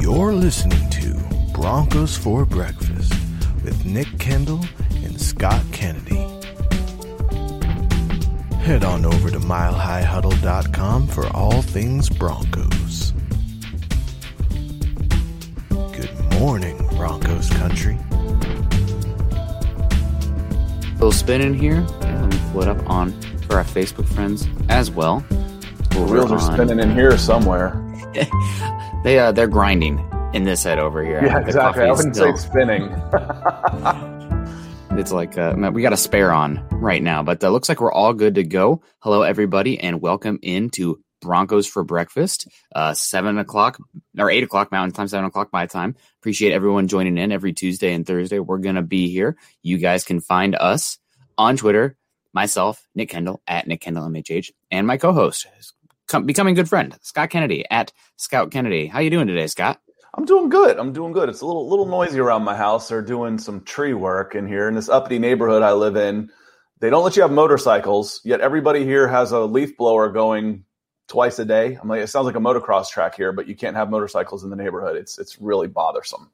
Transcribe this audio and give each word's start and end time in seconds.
You're 0.00 0.32
listening 0.32 0.88
to 0.90 1.14
Broncos 1.52 2.16
for 2.16 2.46
Breakfast 2.46 3.12
with 3.62 3.84
Nick 3.84 4.08
Kendall 4.18 4.64
and 5.04 5.20
Scott 5.20 5.62
Kennedy. 5.72 6.16
Head 8.64 8.82
on 8.82 9.04
over 9.04 9.30
to 9.30 9.38
milehighhuddle.com 9.38 11.06
for 11.06 11.26
all 11.36 11.60
things 11.60 12.08
Broncos. 12.08 13.12
Good 15.68 16.40
morning, 16.40 16.78
Broncos 16.96 17.50
country. 17.50 17.98
A 20.82 20.94
little 20.94 21.12
spin 21.12 21.42
in 21.42 21.52
here. 21.52 21.86
Yeah, 22.00 22.22
let 22.22 22.30
me 22.30 22.40
pull 22.52 22.62
it 22.62 22.68
up 22.68 22.88
on 22.88 23.12
for 23.42 23.56
our 23.56 23.64
Facebook 23.64 24.08
friends 24.08 24.48
as 24.70 24.90
well. 24.90 25.20
The 25.90 26.06
wheels 26.10 26.32
are 26.32 26.40
spinning 26.40 26.80
in 26.80 26.90
here 26.90 27.18
somewhere. 27.18 27.76
they 29.04 29.18
uh, 29.18 29.32
they're 29.32 29.48
grinding 29.48 30.04
in 30.32 30.44
this 30.44 30.62
head 30.62 30.78
over 30.78 31.04
here. 31.04 31.24
Yeah, 31.24 31.40
The 31.40 31.46
exactly. 31.46 31.84
I 31.84 31.92
wouldn't 31.92 32.14
still- 32.14 32.36
say 32.36 32.48
spinning. 32.48 32.90
It's 34.92 35.12
like 35.12 35.38
uh, 35.38 35.54
we 35.72 35.82
got 35.82 35.92
a 35.92 35.96
spare 35.96 36.32
on 36.32 36.66
right 36.72 37.00
now, 37.02 37.22
but 37.22 37.42
uh, 37.42 37.48
looks 37.48 37.68
like 37.68 37.80
we're 37.80 37.92
all 37.92 38.12
good 38.12 38.34
to 38.34 38.42
go. 38.42 38.82
Hello, 38.98 39.22
everybody, 39.22 39.78
and 39.78 40.00
welcome 40.02 40.38
into 40.42 41.00
Broncos 41.22 41.66
for 41.66 41.84
breakfast. 41.84 42.48
Uh, 42.74 42.92
seven 42.92 43.38
o'clock 43.38 43.78
or 44.18 44.30
eight 44.30 44.42
o'clock 44.42 44.72
Mountain 44.72 44.92
Time, 44.92 45.06
seven 45.06 45.24
o'clock 45.26 45.50
my 45.52 45.66
time. 45.66 45.94
Appreciate 46.20 46.52
everyone 46.52 46.88
joining 46.88 47.16
in 47.18 47.30
every 47.30 47.52
Tuesday 47.52 47.94
and 47.94 48.04
Thursday. 48.04 48.40
We're 48.40 48.58
gonna 48.58 48.82
be 48.82 49.08
here. 49.08 49.36
You 49.62 49.78
guys 49.78 50.02
can 50.04 50.20
find 50.20 50.56
us 50.56 50.98
on 51.38 51.56
Twitter. 51.56 51.96
Myself, 52.34 52.84
Nick 52.94 53.10
Kendall 53.10 53.40
at 53.46 53.68
Nick 53.68 53.80
Kendall 53.80 54.06
MHH, 54.08 54.50
and 54.72 54.86
my 54.88 54.96
co-host, 54.98 55.46
com- 56.10 56.26
becoming 56.26 56.54
good 56.54 56.68
friend, 56.68 56.98
Scott 57.00 57.30
Kennedy 57.30 57.64
at 57.70 57.92
Scout 58.16 58.50
Kennedy. 58.50 58.86
How 58.86 59.00
you 59.00 59.10
doing 59.10 59.26
today, 59.26 59.46
Scott? 59.46 59.80
I'm 60.12 60.24
doing 60.24 60.48
good. 60.48 60.78
I'm 60.78 60.92
doing 60.92 61.12
good. 61.12 61.28
It's 61.28 61.40
a 61.40 61.46
little 61.46 61.68
little 61.68 61.86
noisy 61.86 62.18
around 62.18 62.42
my 62.42 62.56
house. 62.56 62.88
They're 62.88 63.00
doing 63.00 63.38
some 63.38 63.62
tree 63.62 63.94
work 63.94 64.34
in 64.34 64.46
here 64.46 64.68
in 64.68 64.74
this 64.74 64.88
uppity 64.88 65.18
neighborhood 65.18 65.62
I 65.62 65.72
live 65.72 65.96
in. 65.96 66.30
They 66.80 66.90
don't 66.90 67.04
let 67.04 67.14
you 67.16 67.22
have 67.22 67.30
motorcycles, 67.30 68.20
yet 68.24 68.40
everybody 68.40 68.84
here 68.84 69.06
has 69.06 69.32
a 69.32 69.40
leaf 69.40 69.76
blower 69.76 70.10
going 70.10 70.64
twice 71.06 71.38
a 71.38 71.44
day. 71.44 71.78
I'm 71.80 71.88
like, 71.88 72.00
it 72.00 72.08
sounds 72.08 72.26
like 72.26 72.34
a 72.36 72.40
motocross 72.40 72.90
track 72.90 73.14
here, 73.14 73.32
but 73.32 73.46
you 73.46 73.54
can't 73.54 73.76
have 73.76 73.90
motorcycles 73.90 74.42
in 74.42 74.50
the 74.50 74.56
neighborhood. 74.56 74.96
It's 74.96 75.18
it's 75.18 75.40
really 75.40 75.68
bothersome. 75.68 76.30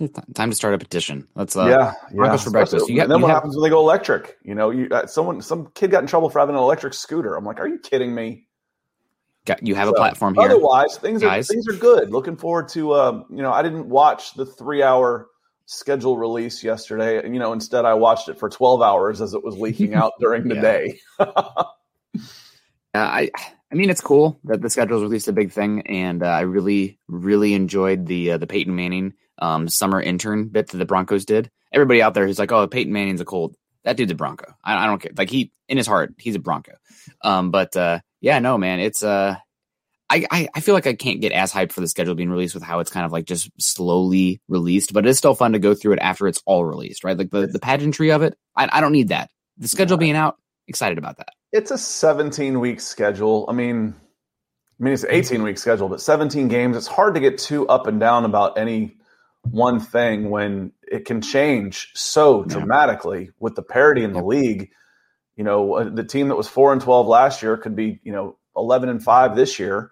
Time 0.34 0.50
to 0.50 0.56
start 0.56 0.74
a 0.74 0.78
petition. 0.78 1.28
Let's 1.36 1.54
uh, 1.54 1.66
yeah, 1.66 1.92
yeah. 2.12 2.36
For 2.36 2.50
breakfast. 2.50 2.88
You 2.88 3.00
and 3.02 3.10
then 3.10 3.20
what 3.20 3.28
have- 3.28 3.36
happens 3.36 3.54
when 3.54 3.62
they 3.62 3.70
go 3.70 3.78
electric? 3.78 4.38
You 4.42 4.56
know, 4.56 4.70
you 4.70 4.88
uh, 4.90 5.06
someone 5.06 5.40
some 5.40 5.70
kid 5.74 5.92
got 5.92 6.02
in 6.02 6.08
trouble 6.08 6.30
for 6.30 6.40
having 6.40 6.56
an 6.56 6.60
electric 6.62 6.94
scooter. 6.94 7.36
I'm 7.36 7.44
like, 7.44 7.60
are 7.60 7.68
you 7.68 7.78
kidding 7.78 8.12
me? 8.12 8.48
Got 9.44 9.66
you 9.66 9.74
have 9.74 9.88
a 9.88 9.92
platform 9.92 10.34
here. 10.34 10.44
Otherwise, 10.44 10.98
things 10.98 11.22
are 11.22 11.42
things 11.42 11.66
are 11.66 11.72
good. 11.72 12.10
Looking 12.10 12.36
forward 12.36 12.68
to 12.70 12.92
uh, 12.92 13.24
you 13.28 13.42
know, 13.42 13.52
I 13.52 13.62
didn't 13.62 13.88
watch 13.88 14.34
the 14.34 14.46
three 14.46 14.82
hour 14.82 15.28
schedule 15.66 16.16
release 16.16 16.62
yesterday. 16.62 17.24
You 17.24 17.40
know, 17.40 17.52
instead 17.52 17.84
I 17.84 17.94
watched 17.94 18.28
it 18.28 18.38
for 18.38 18.48
twelve 18.48 18.82
hours 18.82 19.20
as 19.20 19.34
it 19.34 19.42
was 19.42 19.56
leaking 19.56 19.94
out 19.94 20.12
during 20.20 20.46
the 20.46 20.54
day. 20.60 21.00
Uh, 21.18 21.64
I 22.94 23.30
I 23.72 23.74
mean, 23.74 23.90
it's 23.90 24.00
cool 24.00 24.38
that 24.44 24.60
the 24.60 24.70
schedule's 24.70 25.02
released 25.02 25.28
a 25.28 25.32
big 25.32 25.50
thing, 25.50 25.80
and 25.86 26.22
uh, 26.22 26.26
I 26.26 26.40
really 26.42 26.98
really 27.08 27.54
enjoyed 27.54 28.06
the 28.06 28.32
uh, 28.32 28.38
the 28.38 28.46
Peyton 28.46 28.76
Manning 28.76 29.14
um, 29.38 29.66
summer 29.68 30.00
intern 30.00 30.48
bit 30.48 30.68
that 30.68 30.76
the 30.76 30.84
Broncos 30.84 31.24
did. 31.24 31.50
Everybody 31.72 32.02
out 32.02 32.14
there 32.14 32.26
who's 32.26 32.38
like, 32.38 32.52
"Oh, 32.52 32.66
Peyton 32.68 32.92
Manning's 32.92 33.22
a 33.22 33.24
Colt." 33.24 33.56
That 33.84 33.96
dude's 33.96 34.12
a 34.12 34.14
Bronco. 34.14 34.54
I, 34.62 34.84
I 34.84 34.86
don't 34.86 35.00
care. 35.00 35.12
Like 35.16 35.30
he 35.30 35.50
in 35.68 35.76
his 35.76 35.86
heart, 35.86 36.14
he's 36.18 36.34
a 36.34 36.38
Bronco. 36.38 36.72
Um, 37.22 37.50
but 37.50 37.76
uh, 37.76 38.00
yeah, 38.20 38.38
no, 38.38 38.58
man, 38.58 38.78
it's 38.80 39.02
uh, 39.02 39.36
I, 40.08 40.26
I 40.30 40.48
I 40.54 40.60
feel 40.60 40.74
like 40.74 40.86
I 40.86 40.94
can't 40.94 41.20
get 41.20 41.32
as 41.32 41.52
hyped 41.52 41.72
for 41.72 41.80
the 41.80 41.88
schedule 41.88 42.14
being 42.14 42.30
released 42.30 42.54
with 42.54 42.62
how 42.62 42.80
it's 42.80 42.90
kind 42.90 43.06
of 43.06 43.12
like 43.12 43.24
just 43.24 43.50
slowly 43.58 44.40
released, 44.48 44.92
but 44.92 45.06
it's 45.06 45.18
still 45.18 45.34
fun 45.34 45.52
to 45.52 45.58
go 45.58 45.74
through 45.74 45.94
it 45.94 45.98
after 46.00 46.28
it's 46.28 46.42
all 46.44 46.64
released, 46.64 47.02
right? 47.02 47.16
Like 47.16 47.30
the 47.30 47.46
the 47.46 47.58
pageantry 47.58 48.10
of 48.12 48.22
it. 48.22 48.36
I, 48.54 48.68
I 48.70 48.80
don't 48.80 48.92
need 48.92 49.08
that. 49.08 49.30
The 49.58 49.68
schedule 49.68 49.96
being 49.96 50.16
out, 50.16 50.36
excited 50.68 50.98
about 50.98 51.16
that. 51.18 51.30
it's 51.52 51.70
a 51.70 51.78
17 51.78 52.60
week 52.60 52.80
schedule. 52.80 53.46
I 53.48 53.52
mean, 53.52 53.94
I 54.80 54.84
mean 54.84 54.92
it's 54.92 55.04
an 55.04 55.10
18 55.12 55.42
week 55.42 55.58
schedule, 55.58 55.88
but 55.88 56.00
17 56.00 56.48
games. 56.48 56.76
It's 56.76 56.86
hard 56.86 57.14
to 57.14 57.20
get 57.20 57.38
too 57.38 57.66
up 57.68 57.86
and 57.86 57.98
down 57.98 58.24
about 58.24 58.58
any 58.58 58.96
one 59.50 59.80
thing 59.80 60.30
when 60.30 60.72
it 60.86 61.04
can 61.04 61.20
change 61.20 61.90
so 61.94 62.40
Yeah. 62.42 62.48
dramatically 62.48 63.30
with 63.40 63.54
the 63.54 63.62
parity 63.62 64.04
in 64.04 64.12
the 64.12 64.22
league. 64.22 64.70
You 65.36 65.44
know, 65.44 65.74
uh, 65.74 65.88
the 65.92 66.04
team 66.04 66.28
that 66.28 66.36
was 66.36 66.48
four 66.48 66.72
and 66.72 66.80
12 66.80 67.06
last 67.08 67.42
year 67.42 67.56
could 67.56 67.74
be, 67.74 68.00
you 68.04 68.12
know, 68.12 68.36
11 68.56 68.88
and 68.88 69.02
five 69.02 69.34
this 69.34 69.58
year. 69.58 69.90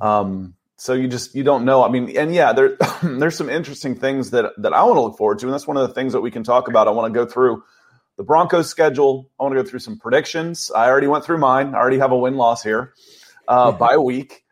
Um, 0.00 0.54
so 0.76 0.94
you 0.94 1.08
just 1.08 1.34
you 1.34 1.44
don't 1.44 1.66
know. 1.66 1.84
I 1.84 1.90
mean, 1.90 2.16
and 2.16 2.34
yeah, 2.34 2.52
there 2.54 2.76
there's 3.02 3.36
some 3.36 3.50
interesting 3.50 3.94
things 3.94 4.30
that 4.30 4.52
that 4.58 4.72
I 4.72 4.82
want 4.84 4.96
to 4.96 5.02
look 5.02 5.18
forward 5.18 5.38
to, 5.40 5.46
and 5.46 5.52
that's 5.52 5.66
one 5.66 5.76
of 5.76 5.86
the 5.86 5.94
things 5.94 6.14
that 6.14 6.22
we 6.22 6.30
can 6.30 6.42
talk 6.42 6.68
about. 6.68 6.88
I 6.88 6.90
want 6.92 7.12
to 7.12 7.18
go 7.18 7.26
through 7.26 7.62
the 8.16 8.24
Broncos 8.24 8.68
schedule. 8.70 9.30
I 9.38 9.42
want 9.42 9.54
to 9.54 9.62
go 9.62 9.68
through 9.68 9.80
some 9.80 9.98
predictions. 9.98 10.70
I 10.74 10.88
already 10.88 11.06
went 11.06 11.24
through 11.24 11.38
mine. 11.38 11.74
I 11.74 11.78
already 11.78 11.98
have 11.98 12.12
a 12.12 12.16
win 12.18 12.36
loss 12.36 12.62
here 12.62 12.94
uh, 13.46 13.72
by 13.72 13.98
week, 13.98 14.42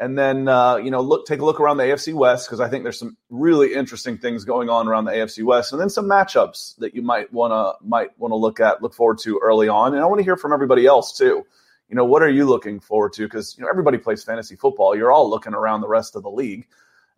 and 0.00 0.18
then 0.18 0.48
uh, 0.48 0.76
you 0.76 0.90
know 0.90 1.00
look 1.00 1.26
take 1.26 1.40
a 1.40 1.44
look 1.44 1.60
around 1.60 1.76
the 1.78 1.84
AFC 1.84 2.14
West 2.14 2.46
because 2.46 2.60
I 2.60 2.68
think 2.68 2.84
there's 2.84 2.98
some 2.98 3.16
really 3.30 3.74
interesting 3.74 4.18
things 4.18 4.44
going 4.44 4.68
on 4.68 4.88
around 4.88 5.04
the 5.06 5.12
AFC 5.12 5.44
West, 5.44 5.72
and 5.72 5.80
then 5.80 5.90
some 5.90 6.06
matchups 6.06 6.76
that 6.78 6.94
you 6.94 7.02
might 7.02 7.32
want 7.32 7.52
to 7.52 7.86
might 7.86 8.18
want 8.18 8.32
to 8.32 8.36
look 8.36 8.60
at, 8.60 8.82
look 8.82 8.94
forward 8.94 9.18
to 9.20 9.38
early 9.42 9.68
on, 9.68 9.94
and 9.94 10.02
I 10.02 10.06
want 10.06 10.18
to 10.20 10.24
hear 10.24 10.36
from 10.36 10.52
everybody 10.52 10.86
else 10.86 11.16
too. 11.16 11.44
You 11.88 11.96
know, 11.96 12.04
what 12.04 12.22
are 12.22 12.28
you 12.28 12.44
looking 12.46 12.80
forward 12.80 13.14
to? 13.14 13.22
Because 13.22 13.56
you 13.56 13.64
know 13.64 13.70
everybody 13.70 13.98
plays 13.98 14.22
fantasy 14.22 14.56
football. 14.56 14.94
You're 14.96 15.10
all 15.12 15.28
looking 15.28 15.54
around 15.54 15.80
the 15.80 15.88
rest 15.88 16.16
of 16.16 16.22
the 16.22 16.30
league. 16.30 16.66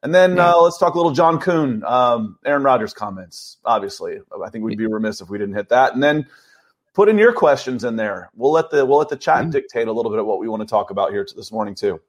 And 0.02 0.14
then 0.14 0.36
Yeah. 0.36 0.54
uh, 0.54 0.60
let's 0.62 0.78
talk 0.78 0.94
a 0.94 0.96
little 0.96 1.12
John 1.12 1.38
Coon, 1.40 1.84
um, 1.84 2.38
Aaron 2.46 2.62
Rodgers 2.62 2.94
comments. 2.94 3.58
Obviously, 3.66 4.20
I 4.42 4.48
think 4.48 4.64
we'd 4.64 4.78
be 4.78 4.86
remiss 4.86 5.20
if 5.20 5.28
we 5.28 5.36
didn't 5.36 5.56
hit 5.56 5.68
that. 5.68 5.92
And 5.92 6.02
then 6.02 6.26
put 6.94 7.10
in 7.10 7.18
your 7.18 7.34
questions 7.34 7.84
in 7.84 7.96
there. 7.96 8.30
We'll 8.34 8.52
let 8.52 8.70
the 8.70 8.86
we'll 8.86 8.98
let 8.98 9.10
the 9.10 9.16
chat 9.16 9.44
Yeah. 9.44 9.50
dictate 9.50 9.88
a 9.88 9.92
little 9.92 10.10
bit 10.10 10.18
of 10.20 10.24
what 10.26 10.38
we 10.38 10.48
want 10.48 10.62
to 10.62 10.66
talk 10.66 10.90
about 10.90 11.10
here 11.10 11.26
this 11.36 11.52
morning 11.52 11.74
too. 11.74 12.00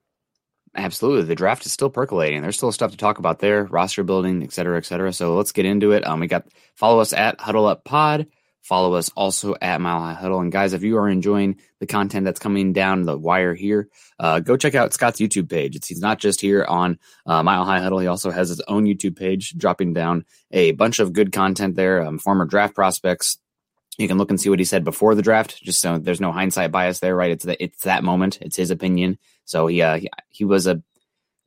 Absolutely. 0.74 1.24
The 1.24 1.34
draft 1.34 1.66
is 1.66 1.72
still 1.72 1.90
percolating. 1.90 2.40
There's 2.40 2.56
still 2.56 2.72
stuff 2.72 2.92
to 2.92 2.96
talk 2.96 3.18
about 3.18 3.40
there, 3.40 3.64
roster 3.64 4.04
building, 4.04 4.42
et 4.42 4.52
cetera, 4.52 4.78
et 4.78 4.86
cetera. 4.86 5.12
So 5.12 5.36
let's 5.36 5.52
get 5.52 5.66
into 5.66 5.92
it. 5.92 6.06
Um, 6.06 6.20
we 6.20 6.28
got 6.28 6.46
follow 6.76 7.00
us 7.00 7.12
at 7.12 7.40
Huddle 7.40 7.66
Up 7.66 7.84
Pod. 7.84 8.26
Follow 8.62 8.94
us 8.94 9.10
also 9.16 9.56
at 9.60 9.80
Mile 9.80 10.00
High 10.00 10.14
Huddle. 10.14 10.40
And 10.40 10.52
guys, 10.52 10.72
if 10.72 10.82
you 10.82 10.96
are 10.96 11.08
enjoying 11.08 11.58
the 11.80 11.86
content 11.86 12.24
that's 12.24 12.38
coming 12.38 12.72
down 12.72 13.02
the 13.02 13.18
wire 13.18 13.54
here, 13.54 13.88
uh, 14.20 14.38
go 14.38 14.56
check 14.56 14.74
out 14.74 14.94
Scott's 14.94 15.20
YouTube 15.20 15.50
page. 15.50 15.74
It's, 15.74 15.88
he's 15.88 16.00
not 16.00 16.20
just 16.20 16.40
here 16.40 16.64
on 16.64 16.98
uh, 17.26 17.42
Mile 17.42 17.64
High 17.64 17.80
Huddle. 17.80 17.98
He 17.98 18.06
also 18.06 18.30
has 18.30 18.48
his 18.48 18.60
own 18.62 18.84
YouTube 18.84 19.16
page, 19.16 19.54
dropping 19.58 19.94
down 19.94 20.24
a 20.52 20.70
bunch 20.72 21.00
of 21.00 21.12
good 21.12 21.32
content 21.32 21.74
there. 21.74 22.02
Um, 22.02 22.18
former 22.18 22.44
draft 22.44 22.74
prospects. 22.74 23.36
You 23.98 24.08
can 24.08 24.16
look 24.16 24.30
and 24.30 24.40
see 24.40 24.48
what 24.48 24.60
he 24.60 24.64
said 24.64 24.84
before 24.84 25.14
the 25.14 25.22
draft, 25.22 25.62
just 25.62 25.80
so 25.80 25.98
there's 25.98 26.20
no 26.20 26.32
hindsight 26.32 26.70
bias 26.70 27.00
there, 27.00 27.14
right? 27.14 27.32
It's 27.32 27.44
the, 27.44 27.62
it's 27.62 27.82
that 27.82 28.04
moment. 28.04 28.38
It's 28.40 28.56
his 28.56 28.70
opinion. 28.70 29.18
So 29.52 29.66
he 29.66 29.82
uh, 29.82 29.98
he, 29.98 30.08
he 30.30 30.44
was 30.44 30.66
a 30.66 30.82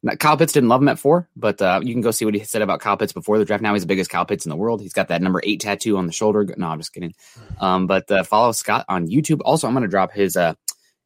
not- 0.03 0.19
Kyle 0.19 0.37
Pitts 0.37 0.53
didn't 0.53 0.69
love 0.69 0.81
him 0.81 0.87
at 0.87 0.99
four, 0.99 1.27
but 1.35 1.59
uh, 1.59 1.81
you 1.83 1.91
can 1.91 2.01
go 2.01 2.11
see 2.11 2.23
what 2.23 2.35
he 2.35 2.43
said 2.43 2.61
about 2.61 2.79
Kyle 2.79 2.95
Pitts 2.95 3.13
before 3.13 3.39
the 3.39 3.45
draft. 3.45 3.63
Now 3.63 3.73
he's 3.73 3.81
the 3.81 3.87
biggest 3.87 4.11
Kyle 4.11 4.25
Pitts 4.25 4.45
in 4.45 4.51
the 4.51 4.55
world. 4.55 4.79
He's 4.79 4.93
got 4.93 5.07
that 5.07 5.23
number 5.23 5.41
eight 5.43 5.59
tattoo 5.59 5.97
on 5.97 6.05
the 6.05 6.13
shoulder. 6.13 6.45
No, 6.55 6.67
I'm 6.67 6.77
just 6.79 6.93
kidding. 6.93 7.15
Um, 7.59 7.87
but 7.87 8.09
uh, 8.11 8.23
follow 8.23 8.51
Scott 8.51 8.85
on 8.87 9.07
YouTube. 9.07 9.41
Also, 9.43 9.67
I'm 9.67 9.73
going 9.73 9.81
to 9.81 9.87
drop 9.89 10.11
his 10.11 10.37
uh, 10.37 10.53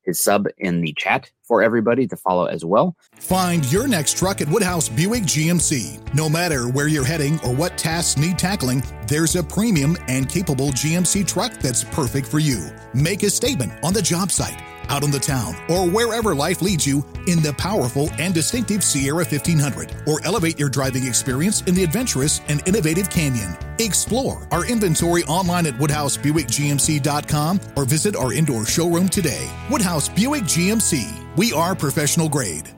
his 0.03 0.19
sub 0.19 0.47
in 0.57 0.81
the 0.81 0.93
chat 0.97 1.31
for 1.43 1.63
everybody 1.63 2.07
to 2.07 2.17
follow 2.17 2.45
as 2.45 2.65
well. 2.65 2.97
Find 3.15 3.71
your 3.71 3.87
next 3.87 4.17
truck 4.17 4.41
at 4.41 4.49
Woodhouse 4.49 4.89
Buick 4.89 5.23
GMC. 5.23 6.13
No 6.13 6.27
matter 6.27 6.67
where 6.67 6.89
you're 6.89 7.05
heading 7.05 7.39
or 7.45 7.53
what 7.53 7.77
tasks 7.77 8.19
need 8.19 8.37
tackling, 8.37 8.83
there's 9.07 9.37
a 9.37 9.43
premium 9.43 9.97
and 10.09 10.27
capable 10.27 10.71
GMC 10.71 11.25
truck 11.25 11.53
that's 11.53 11.85
perfect 11.85 12.27
for 12.27 12.39
you. 12.39 12.69
Make 12.93 13.23
a 13.23 13.29
statement 13.29 13.71
on 13.81 13.93
the 13.93 14.01
job 14.01 14.29
site 14.31 14.61
out 14.89 15.03
on 15.03 15.11
the 15.11 15.19
town, 15.19 15.55
or 15.69 15.87
wherever 15.87 16.35
life 16.35 16.61
leads 16.61 16.85
you 16.85 17.05
in 17.27 17.41
the 17.41 17.53
powerful 17.57 18.09
and 18.19 18.33
distinctive 18.33 18.83
Sierra 18.83 19.23
1500, 19.23 20.03
or 20.07 20.19
elevate 20.25 20.59
your 20.59 20.69
driving 20.69 21.07
experience 21.07 21.61
in 21.61 21.75
the 21.75 21.83
adventurous 21.83 22.41
and 22.49 22.67
innovative 22.67 23.09
Canyon. 23.09 23.55
Explore 23.79 24.47
our 24.51 24.65
inventory 24.65 25.23
online 25.23 25.65
at 25.65 25.73
WoodhouseBuickGMC.com 25.75 27.59
or 27.75 27.85
visit 27.85 28.15
our 28.15 28.33
indoor 28.33 28.65
showroom 28.65 29.07
today. 29.07 29.49
Woodhouse 29.69 30.09
Buick 30.09 30.43
GMC. 30.43 31.37
We 31.37 31.53
are 31.53 31.75
professional 31.75 32.29
grade. 32.29 32.69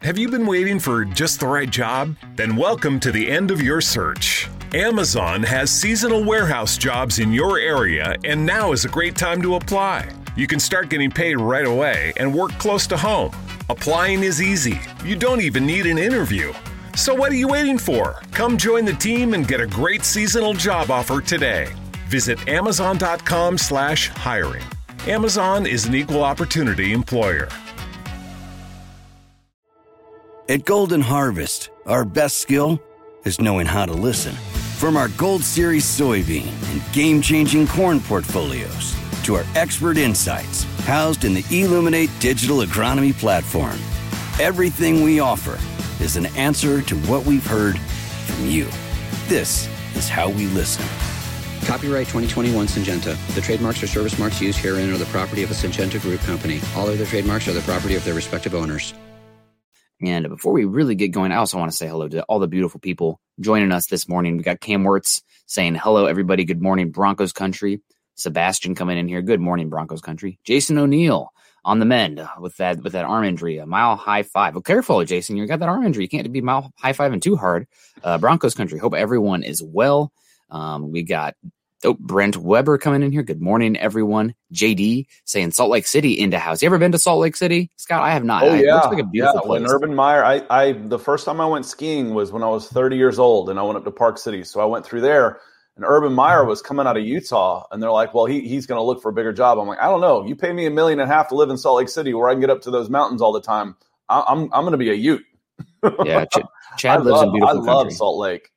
Have 0.00 0.16
you 0.16 0.28
been 0.28 0.46
waiting 0.46 0.78
for 0.78 1.04
just 1.04 1.40
the 1.40 1.48
right 1.48 1.68
job? 1.68 2.14
Then 2.36 2.54
welcome 2.54 3.00
to 3.00 3.10
the 3.10 3.28
end 3.28 3.50
of 3.50 3.60
your 3.60 3.80
search. 3.80 4.48
Amazon 4.72 5.42
has 5.42 5.72
seasonal 5.72 6.22
warehouse 6.22 6.78
jobs 6.78 7.18
in 7.18 7.32
your 7.32 7.58
area, 7.58 8.14
and 8.22 8.46
now 8.46 8.70
is 8.70 8.84
a 8.84 8.88
great 8.88 9.16
time 9.16 9.42
to 9.42 9.56
apply. 9.56 10.08
You 10.38 10.46
can 10.46 10.60
start 10.60 10.88
getting 10.88 11.10
paid 11.10 11.40
right 11.40 11.66
away 11.66 12.12
and 12.16 12.32
work 12.32 12.52
close 12.58 12.86
to 12.86 12.96
home. 12.96 13.32
Applying 13.70 14.22
is 14.22 14.40
easy. 14.40 14.78
You 15.04 15.16
don't 15.16 15.40
even 15.40 15.66
need 15.66 15.84
an 15.84 15.98
interview. 15.98 16.52
So 16.94 17.12
what 17.12 17.32
are 17.32 17.34
you 17.34 17.48
waiting 17.48 17.76
for? 17.76 18.22
Come 18.30 18.56
join 18.56 18.84
the 18.84 18.92
team 18.92 19.34
and 19.34 19.48
get 19.48 19.60
a 19.60 19.66
great 19.66 20.04
seasonal 20.04 20.54
job 20.54 20.92
offer 20.92 21.20
today. 21.20 21.66
Visit 22.06 22.38
amazon.com/hiring. 22.46 24.62
Amazon 25.08 25.66
is 25.66 25.86
an 25.86 25.96
equal 25.96 26.22
opportunity 26.22 26.92
employer. 26.92 27.48
At 30.48 30.64
Golden 30.64 31.00
Harvest, 31.00 31.70
our 31.84 32.04
best 32.04 32.38
skill 32.38 32.80
is 33.24 33.40
knowing 33.40 33.66
how 33.66 33.86
to 33.86 33.92
listen. 33.92 34.34
From 34.78 34.96
our 34.96 35.08
Gold 35.16 35.42
Series 35.42 35.84
soybean 35.84 36.46
and 36.70 36.80
game-changing 36.92 37.66
corn 37.66 37.98
portfolios 37.98 38.94
to 39.28 39.34
our 39.34 39.44
expert 39.54 39.98
insights 39.98 40.62
housed 40.86 41.26
in 41.26 41.34
the 41.34 41.44
Illuminate 41.50 42.08
digital 42.18 42.60
agronomy 42.60 43.12
platform. 43.12 43.78
Everything 44.40 45.02
we 45.02 45.20
offer 45.20 45.58
is 46.02 46.16
an 46.16 46.24
answer 46.34 46.80
to 46.80 46.96
what 47.00 47.26
we've 47.26 47.46
heard 47.46 47.78
from 47.78 48.46
you. 48.46 48.66
This 49.26 49.68
is 49.96 50.08
how 50.08 50.30
we 50.30 50.46
listen. 50.46 50.86
Copyright 51.66 52.06
2021 52.06 52.68
Syngenta. 52.68 53.34
The 53.34 53.42
trademarks 53.42 53.82
or 53.82 53.86
service 53.86 54.18
marks 54.18 54.40
used 54.40 54.58
herein 54.60 54.90
are 54.90 54.96
the 54.96 55.04
property 55.06 55.42
of 55.42 55.50
a 55.50 55.54
Syngenta 55.54 56.00
Group 56.00 56.20
company. 56.20 56.60
All 56.74 56.88
other 56.88 57.04
trademarks 57.04 57.46
are 57.48 57.52
the 57.52 57.60
property 57.60 57.96
of 57.96 58.04
their 58.06 58.14
respective 58.14 58.54
owners. 58.54 58.94
And 60.00 60.26
before 60.30 60.54
we 60.54 60.64
really 60.64 60.94
get 60.94 61.08
going, 61.08 61.32
I 61.32 61.36
also 61.36 61.58
want 61.58 61.70
to 61.70 61.76
say 61.76 61.86
hello 61.86 62.08
to 62.08 62.22
all 62.22 62.38
the 62.38 62.48
beautiful 62.48 62.80
people 62.80 63.20
joining 63.40 63.72
us 63.72 63.88
this 63.88 64.08
morning. 64.08 64.38
We 64.38 64.42
got 64.42 64.60
Cam 64.60 64.84
Wirtz 64.84 65.22
saying 65.44 65.74
hello, 65.74 66.06
everybody. 66.06 66.46
Good 66.46 66.62
morning, 66.62 66.92
Broncos 66.92 67.32
country. 67.32 67.82
Sebastian 68.18 68.74
coming 68.74 68.98
in 68.98 69.08
here. 69.08 69.22
Good 69.22 69.40
morning, 69.40 69.68
Broncos 69.68 70.00
country. 70.00 70.38
Jason 70.44 70.76
O'Neill 70.76 71.32
on 71.64 71.78
the 71.78 71.84
mend 71.84 72.26
with 72.40 72.56
that 72.56 72.82
with 72.82 72.92
that 72.92 73.04
arm 73.04 73.24
injury, 73.24 73.58
a 73.58 73.66
mile 73.66 73.96
high 73.96 74.24
five. 74.24 74.54
Well, 74.54 74.62
careful, 74.62 75.04
Jason. 75.04 75.36
You 75.36 75.46
got 75.46 75.60
that 75.60 75.68
arm 75.68 75.84
injury. 75.84 76.04
You 76.04 76.08
can't 76.08 76.30
be 76.32 76.40
mile 76.40 76.72
high 76.76 76.92
five 76.92 77.12
and 77.12 77.22
too 77.22 77.36
hard. 77.36 77.66
Uh, 78.02 78.18
Broncos 78.18 78.54
country. 78.54 78.78
Hope 78.78 78.94
everyone 78.94 79.42
is 79.42 79.62
well. 79.62 80.12
Um, 80.50 80.90
we 80.90 81.04
got 81.04 81.36
oh, 81.84 81.94
Brent 81.94 82.36
Weber 82.36 82.76
coming 82.78 83.02
in 83.02 83.12
here. 83.12 83.22
Good 83.22 83.40
morning, 83.40 83.76
everyone. 83.76 84.34
JD 84.52 85.06
saying 85.24 85.52
Salt 85.52 85.70
Lake 85.70 85.86
City 85.86 86.18
into 86.18 86.38
house. 86.38 86.60
You 86.60 86.66
ever 86.66 86.78
been 86.78 86.92
to 86.92 86.98
Salt 86.98 87.20
Lake 87.20 87.36
City, 87.36 87.70
Scott? 87.76 88.02
I 88.02 88.10
have 88.12 88.24
not. 88.24 88.42
Oh 88.42 88.54
yeah, 88.54 88.80
like 88.80 89.04
yeah. 89.12 89.30
Place. 89.32 89.46
When 89.46 89.70
Urban 89.70 89.94
Meyer, 89.94 90.24
I, 90.24 90.42
I 90.50 90.72
the 90.72 90.98
first 90.98 91.24
time 91.24 91.40
I 91.40 91.46
went 91.46 91.66
skiing 91.66 92.14
was 92.14 92.32
when 92.32 92.42
I 92.42 92.48
was 92.48 92.66
30 92.66 92.96
years 92.96 93.20
old, 93.20 93.48
and 93.48 93.60
I 93.60 93.62
went 93.62 93.76
up 93.76 93.84
to 93.84 93.92
Park 93.92 94.18
City. 94.18 94.42
So 94.42 94.60
I 94.60 94.64
went 94.64 94.84
through 94.84 95.02
there 95.02 95.40
and 95.78 95.86
Urban 95.86 96.12
Meyer 96.12 96.44
was 96.44 96.60
coming 96.60 96.88
out 96.88 96.96
of 96.96 97.04
Utah, 97.04 97.64
and 97.70 97.80
they're 97.80 97.92
like, 97.92 98.12
"Well, 98.12 98.24
he, 98.24 98.40
he's 98.40 98.66
going 98.66 98.80
to 98.80 98.82
look 98.82 99.00
for 99.00 99.10
a 99.10 99.12
bigger 99.12 99.32
job." 99.32 99.58
I'm 99.58 99.68
like, 99.68 99.78
"I 99.78 99.86
don't 99.86 100.00
know. 100.00 100.26
You 100.26 100.34
pay 100.34 100.52
me 100.52 100.66
a 100.66 100.70
million 100.70 100.98
and 100.98 101.08
a 101.08 101.14
half 101.14 101.28
to 101.28 101.36
live 101.36 101.50
in 101.50 101.56
Salt 101.56 101.76
Lake 101.78 101.88
City, 101.88 102.12
where 102.12 102.28
I 102.28 102.32
can 102.32 102.40
get 102.40 102.50
up 102.50 102.62
to 102.62 102.72
those 102.72 102.90
mountains 102.90 103.22
all 103.22 103.32
the 103.32 103.40
time. 103.40 103.76
I, 104.08 104.18
am 104.18 104.24
I'm, 104.26 104.52
I'm 104.52 104.62
going 104.62 104.72
to 104.72 104.78
be 104.78 104.90
a 104.90 104.94
Ute." 104.94 105.24
yeah, 106.04 106.24
Ch- 106.24 106.42
Chad 106.78 107.04
lives 107.04 107.12
love, 107.12 107.26
in 107.26 107.32
beautiful. 107.32 107.48
I 107.48 107.62
love 107.62 107.84
country. 107.84 107.94
Salt 107.94 108.18
Lake. 108.18 108.50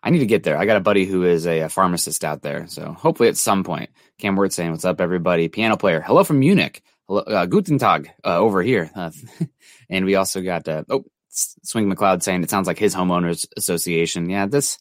I 0.00 0.10
need 0.10 0.20
to 0.20 0.26
get 0.26 0.44
there. 0.44 0.56
I 0.56 0.64
got 0.64 0.76
a 0.76 0.80
buddy 0.80 1.06
who 1.06 1.24
is 1.24 1.44
a, 1.44 1.60
a 1.62 1.68
pharmacist 1.68 2.24
out 2.24 2.42
there, 2.42 2.68
so 2.68 2.92
hopefully 2.92 3.28
at 3.28 3.36
some 3.36 3.64
point. 3.64 3.90
Cam 4.18 4.36
Word 4.36 4.52
saying, 4.52 4.70
"What's 4.70 4.84
up, 4.84 5.00
everybody?" 5.00 5.48
Piano 5.48 5.76
player, 5.76 6.00
hello 6.00 6.22
from 6.22 6.38
Munich. 6.38 6.84
Hello, 7.08 7.22
uh, 7.22 7.46
Guten 7.46 7.78
Tag 7.78 8.12
uh, 8.24 8.38
over 8.38 8.62
here, 8.62 8.92
uh, 8.94 9.10
and 9.90 10.04
we 10.04 10.14
also 10.14 10.40
got 10.40 10.68
uh, 10.68 10.84
oh 10.88 11.04
Swing 11.30 11.92
McLeod 11.92 12.22
saying 12.22 12.44
it 12.44 12.50
sounds 12.50 12.68
like 12.68 12.78
his 12.78 12.94
homeowners 12.94 13.44
association. 13.56 14.30
Yeah, 14.30 14.46
this 14.46 14.78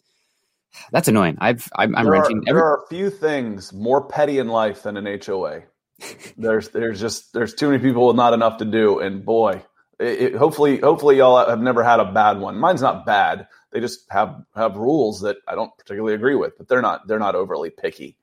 that's 0.92 1.08
annoying. 1.08 1.38
I've 1.40 1.70
I'm, 1.76 1.96
I'm 1.96 2.06
there 2.06 2.14
renting. 2.14 2.38
Are, 2.38 2.42
every- 2.48 2.60
there 2.60 2.66
are 2.66 2.84
a 2.84 2.88
few 2.88 3.10
things 3.10 3.74
more 3.74 4.08
petty 4.08 4.40
in 4.40 4.48
life 4.48 4.84
than 4.84 4.98
an 4.98 5.20
HOA. 5.26 5.64
there's 6.38 6.70
there's 6.70 7.00
just 7.00 7.34
there's 7.34 7.54
too 7.54 7.70
many 7.70 7.82
people 7.82 8.08
with 8.08 8.16
not 8.16 8.34
enough 8.34 8.58
to 8.58 8.66
do, 8.66 9.00
and 9.00 9.26
boy, 9.26 9.64
it, 10.00 10.22
it, 10.22 10.36
hopefully 10.36 10.80
hopefully 10.80 11.18
y'all 11.18 11.48
have 11.48 11.62
never 11.62 11.84
had 11.84 12.00
a 12.00 12.12
bad 12.12 12.40
one. 12.40 12.58
Mine's 12.58 12.82
not 12.82 13.06
bad. 13.06 13.48
They 13.72 13.80
just 13.80 14.06
have 14.10 14.44
have 14.56 14.76
rules 14.76 15.22
that 15.22 15.38
I 15.48 15.56
don't 15.56 15.76
particularly 15.78 16.14
agree 16.14 16.36
with, 16.36 16.58
but 16.58 16.68
they're 16.68 16.82
not 16.82 17.08
they're 17.08 17.20
not 17.20 17.36
overly 17.36 17.70
picky. 17.70 18.18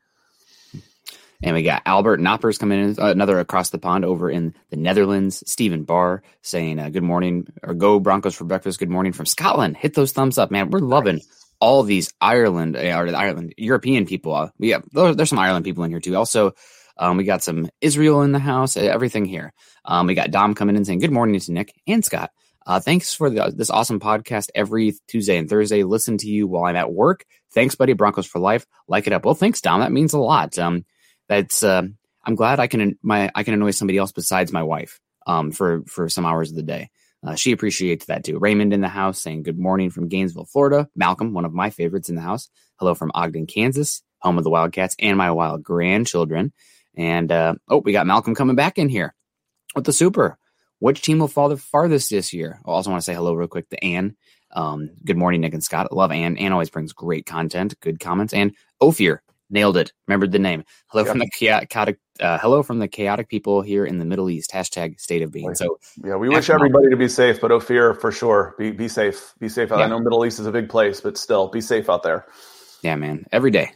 And 1.42 1.54
we 1.54 1.62
got 1.62 1.82
Albert 1.84 2.20
Knoppers 2.20 2.58
coming 2.58 2.80
in, 2.82 2.98
uh, 2.98 3.08
another 3.08 3.38
across 3.38 3.68
the 3.68 3.78
pond 3.78 4.06
over 4.06 4.30
in 4.30 4.54
the 4.70 4.78
Netherlands. 4.78 5.44
Stephen 5.46 5.84
Barr 5.84 6.22
saying, 6.40 6.78
uh, 6.78 6.88
Good 6.88 7.02
morning, 7.02 7.46
or 7.62 7.74
go 7.74 8.00
Broncos 8.00 8.34
for 8.34 8.44
breakfast. 8.44 8.78
Good 8.78 8.88
morning 8.88 9.12
from 9.12 9.26
Scotland. 9.26 9.76
Hit 9.76 9.92
those 9.92 10.12
thumbs 10.12 10.38
up, 10.38 10.50
man. 10.50 10.70
We're 10.70 10.78
loving 10.78 11.20
all 11.60 11.82
these 11.82 12.12
Ireland, 12.20 12.76
uh, 12.76 12.80
or 12.80 13.14
Ireland, 13.14 13.54
European 13.56 14.06
people. 14.06 14.34
Uh, 14.34 14.50
we 14.58 14.70
have, 14.70 14.84
there's 14.92 15.30
some 15.30 15.38
Ireland 15.38 15.64
people 15.64 15.84
in 15.84 15.90
here 15.90 16.00
too. 16.00 16.16
Also, 16.16 16.52
um, 16.96 17.16
we 17.16 17.24
got 17.24 17.42
some 17.42 17.68
Israel 17.80 18.22
in 18.22 18.32
the 18.32 18.38
house, 18.38 18.76
uh, 18.76 18.80
everything 18.80 19.24
here. 19.24 19.52
Um, 19.84 20.06
we 20.06 20.14
got 20.14 20.30
Dom 20.30 20.54
coming 20.54 20.76
in 20.76 20.84
saying, 20.84 21.00
Good 21.00 21.10
morning 21.10 21.38
to 21.40 21.52
Nick 21.52 21.74
and 21.86 22.04
Scott. 22.04 22.30
Uh, 22.66 22.80
thanks 22.80 23.12
for 23.12 23.28
the, 23.28 23.52
this 23.54 23.70
awesome 23.70 24.00
podcast 24.00 24.48
every 24.54 24.94
Tuesday 25.08 25.36
and 25.36 25.48
Thursday. 25.48 25.82
Listen 25.82 26.16
to 26.18 26.28
you 26.28 26.46
while 26.46 26.64
I'm 26.64 26.76
at 26.76 26.92
work. 26.92 27.24
Thanks, 27.52 27.74
buddy. 27.74 27.92
Broncos 27.92 28.26
for 28.26 28.38
life. 28.38 28.66
Like 28.88 29.06
it 29.06 29.12
up. 29.12 29.24
Well, 29.24 29.34
thanks, 29.34 29.60
Dom. 29.60 29.80
That 29.80 29.92
means 29.92 30.14
a 30.14 30.18
lot. 30.18 30.58
Um, 30.58 30.84
that's, 31.28 31.62
uh, 31.62 31.82
I'm 32.24 32.34
glad 32.36 32.60
I 32.60 32.66
can, 32.66 32.98
my, 33.02 33.30
I 33.34 33.42
can 33.42 33.54
annoy 33.54 33.72
somebody 33.72 33.98
else 33.98 34.12
besides 34.12 34.50
my 34.50 34.62
wife, 34.62 34.98
um, 35.26 35.50
for, 35.50 35.82
for 35.86 36.08
some 36.08 36.24
hours 36.24 36.50
of 36.50 36.56
the 36.56 36.62
day. 36.62 36.88
Uh, 37.24 37.34
she 37.34 37.52
appreciates 37.52 38.06
that 38.06 38.24
too. 38.24 38.38
Raymond 38.38 38.72
in 38.72 38.80
the 38.80 38.88
house 38.88 39.20
saying 39.20 39.44
good 39.44 39.58
morning 39.58 39.90
from 39.90 40.08
Gainesville, 40.08 40.44
Florida. 40.44 40.88
Malcolm, 40.94 41.32
one 41.32 41.44
of 41.44 41.54
my 41.54 41.70
favorites 41.70 42.08
in 42.08 42.16
the 42.16 42.20
house. 42.20 42.48
Hello 42.78 42.94
from 42.94 43.12
Ogden, 43.14 43.46
Kansas, 43.46 44.02
home 44.18 44.36
of 44.36 44.44
the 44.44 44.50
Wildcats 44.50 44.96
and 44.98 45.16
my 45.16 45.30
wild 45.30 45.62
grandchildren. 45.62 46.52
And 46.96 47.32
uh, 47.32 47.54
oh, 47.68 47.78
we 47.78 47.92
got 47.92 48.06
Malcolm 48.06 48.34
coming 48.34 48.56
back 48.56 48.78
in 48.78 48.88
here 48.88 49.14
with 49.74 49.84
the 49.84 49.92
super. 49.92 50.38
Which 50.80 51.02
team 51.02 51.18
will 51.18 51.28
fall 51.28 51.48
the 51.48 51.56
farthest 51.56 52.10
this 52.10 52.32
year? 52.32 52.60
I 52.66 52.70
also 52.70 52.90
want 52.90 53.00
to 53.00 53.04
say 53.04 53.14
hello 53.14 53.32
real 53.32 53.48
quick 53.48 53.70
to 53.70 53.82
Ann. 53.82 54.16
Um, 54.54 54.90
good 55.04 55.16
morning, 55.16 55.40
Nick 55.40 55.54
and 55.54 55.64
Scott. 55.64 55.88
I 55.90 55.94
love 55.94 56.12
Ann. 56.12 56.36
Ann 56.36 56.52
always 56.52 56.68
brings 56.68 56.92
great 56.92 57.26
content, 57.26 57.78
good 57.80 58.00
comments. 58.00 58.34
And 58.34 58.54
Ophir, 58.80 59.22
nailed 59.48 59.76
it. 59.78 59.92
Remembered 60.06 60.32
the 60.32 60.38
name. 60.38 60.64
Hello 60.88 61.04
yep. 61.04 61.10
from 61.10 61.20
the 61.20 61.30
chaotic. 61.34 61.98
Uh, 62.20 62.38
hello 62.38 62.62
from 62.62 62.78
the 62.78 62.86
chaotic 62.86 63.28
people 63.28 63.60
here 63.60 63.84
in 63.84 63.98
the 63.98 64.04
Middle 64.04 64.30
East. 64.30 64.52
Hashtag 64.52 65.00
state 65.00 65.22
of 65.22 65.32
being. 65.32 65.54
So 65.56 65.78
yeah, 66.04 66.14
we 66.14 66.28
wish 66.28 66.48
everybody 66.48 66.88
to 66.90 66.96
be 66.96 67.08
safe, 67.08 67.40
but 67.40 67.50
Ophir 67.50 67.94
for 67.94 68.12
sure. 68.12 68.54
Be 68.56 68.70
be 68.70 68.86
safe. 68.86 69.34
Be 69.40 69.48
safe. 69.48 69.70
Yeah. 69.70 69.76
I 69.76 69.86
know 69.88 69.98
Middle 69.98 70.24
East 70.24 70.38
is 70.38 70.46
a 70.46 70.52
big 70.52 70.68
place, 70.68 71.00
but 71.00 71.18
still, 71.18 71.48
be 71.48 71.60
safe 71.60 71.90
out 71.90 72.04
there. 72.04 72.26
Yeah, 72.82 72.94
man. 72.94 73.26
Every 73.32 73.50
day. 73.50 73.72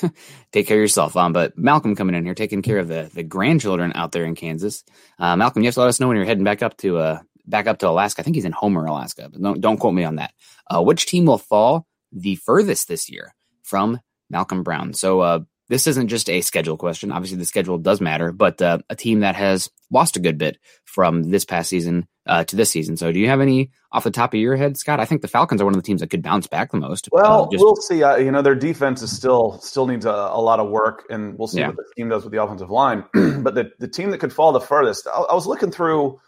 Take 0.52 0.66
care 0.68 0.78
of 0.78 0.80
yourself. 0.80 1.16
Um, 1.16 1.32
but 1.32 1.58
Malcolm 1.58 1.94
coming 1.94 2.14
in 2.14 2.24
here, 2.24 2.34
taking 2.34 2.62
care 2.62 2.78
of 2.78 2.88
the 2.88 3.10
the 3.12 3.22
grandchildren 3.22 3.92
out 3.94 4.12
there 4.12 4.24
in 4.24 4.34
Kansas. 4.36 4.84
Uh, 5.18 5.36
Malcolm, 5.36 5.62
you 5.62 5.66
have 5.66 5.74
to 5.74 5.80
let 5.80 5.88
us 5.88 6.00
know 6.00 6.08
when 6.08 6.16
you're 6.16 6.26
heading 6.26 6.44
back 6.44 6.62
up 6.62 6.78
to 6.78 6.96
uh 6.98 7.18
back 7.46 7.66
up 7.66 7.78
to 7.80 7.88
Alaska. 7.88 8.22
I 8.22 8.24
think 8.24 8.36
he's 8.36 8.46
in 8.46 8.52
Homer, 8.52 8.86
Alaska. 8.86 9.28
But 9.30 9.42
don't 9.42 9.60
don't 9.60 9.76
quote 9.76 9.94
me 9.94 10.04
on 10.04 10.16
that. 10.16 10.32
Uh, 10.66 10.82
which 10.82 11.04
team 11.04 11.26
will 11.26 11.38
fall 11.38 11.86
the 12.10 12.36
furthest 12.36 12.88
this 12.88 13.10
year 13.10 13.34
from 13.62 14.00
Malcolm 14.30 14.62
Brown? 14.62 14.94
So 14.94 15.20
uh, 15.20 15.40
this 15.68 15.86
isn't 15.86 16.08
just 16.08 16.28
a 16.28 16.40
schedule 16.40 16.76
question. 16.76 17.12
Obviously, 17.12 17.38
the 17.38 17.44
schedule 17.44 17.78
does 17.78 18.00
matter, 18.00 18.32
but 18.32 18.60
uh, 18.60 18.78
a 18.90 18.96
team 18.96 19.20
that 19.20 19.36
has 19.36 19.70
lost 19.90 20.16
a 20.16 20.20
good 20.20 20.38
bit 20.38 20.58
from 20.84 21.22
this 21.22 21.44
past 21.44 21.68
season 21.70 22.06
uh, 22.26 22.44
to 22.44 22.56
this 22.56 22.70
season. 22.70 22.96
So, 22.96 23.12
do 23.12 23.18
you 23.18 23.28
have 23.28 23.40
any 23.40 23.70
off 23.90 24.04
the 24.04 24.10
top 24.10 24.34
of 24.34 24.40
your 24.40 24.56
head, 24.56 24.76
Scott? 24.76 25.00
I 25.00 25.04
think 25.04 25.22
the 25.22 25.28
Falcons 25.28 25.60
are 25.60 25.64
one 25.64 25.74
of 25.74 25.80
the 25.80 25.86
teams 25.86 26.00
that 26.00 26.10
could 26.10 26.22
bounce 26.22 26.46
back 26.46 26.72
the 26.72 26.78
most. 26.78 27.08
Well, 27.12 27.44
uh, 27.44 27.48
just- 27.50 27.64
we'll 27.64 27.76
see. 27.76 27.98
you 27.98 28.30
know, 28.30 28.42
their 28.42 28.54
defense 28.54 29.02
is 29.02 29.14
still 29.14 29.58
still 29.60 29.86
needs 29.86 30.04
a, 30.04 30.10
a 30.10 30.40
lot 30.40 30.60
of 30.60 30.68
work, 30.68 31.04
and 31.10 31.38
we'll 31.38 31.48
see 31.48 31.60
yeah. 31.60 31.68
what 31.68 31.76
the 31.76 31.84
team 31.96 32.08
does 32.08 32.24
with 32.24 32.32
the 32.32 32.42
offensive 32.42 32.70
line. 32.70 33.04
but 33.12 33.54
the 33.54 33.72
the 33.78 33.88
team 33.88 34.10
that 34.10 34.18
could 34.18 34.32
fall 34.32 34.52
the 34.52 34.60
furthest, 34.60 35.06
I, 35.06 35.20
I 35.22 35.34
was 35.34 35.46
looking 35.46 35.70
through 35.70 36.20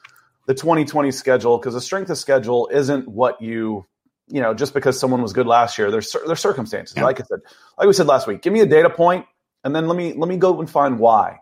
the 0.46 0.54
2020 0.54 1.10
schedule 1.10 1.58
because 1.58 1.74
the 1.74 1.80
strength 1.80 2.10
of 2.10 2.18
schedule 2.18 2.68
isn't 2.72 3.08
what 3.08 3.40
you 3.40 3.86
you 4.28 4.40
know, 4.40 4.54
just 4.54 4.74
because 4.74 4.98
someone 4.98 5.22
was 5.22 5.32
good 5.32 5.46
last 5.46 5.78
year, 5.78 5.90
there's 5.90 6.14
there's 6.26 6.40
circumstances. 6.40 6.96
Yeah. 6.96 7.04
Like 7.04 7.20
I 7.20 7.24
said, 7.24 7.40
like 7.78 7.86
we 7.86 7.92
said 7.92 8.06
last 8.06 8.26
week, 8.26 8.42
give 8.42 8.52
me 8.52 8.60
a 8.60 8.66
data 8.66 8.90
point 8.90 9.26
and 9.64 9.74
then 9.74 9.88
let 9.88 9.96
me 9.96 10.12
let 10.12 10.28
me 10.28 10.36
go 10.36 10.60
and 10.60 10.70
find 10.70 10.98
why. 10.98 11.40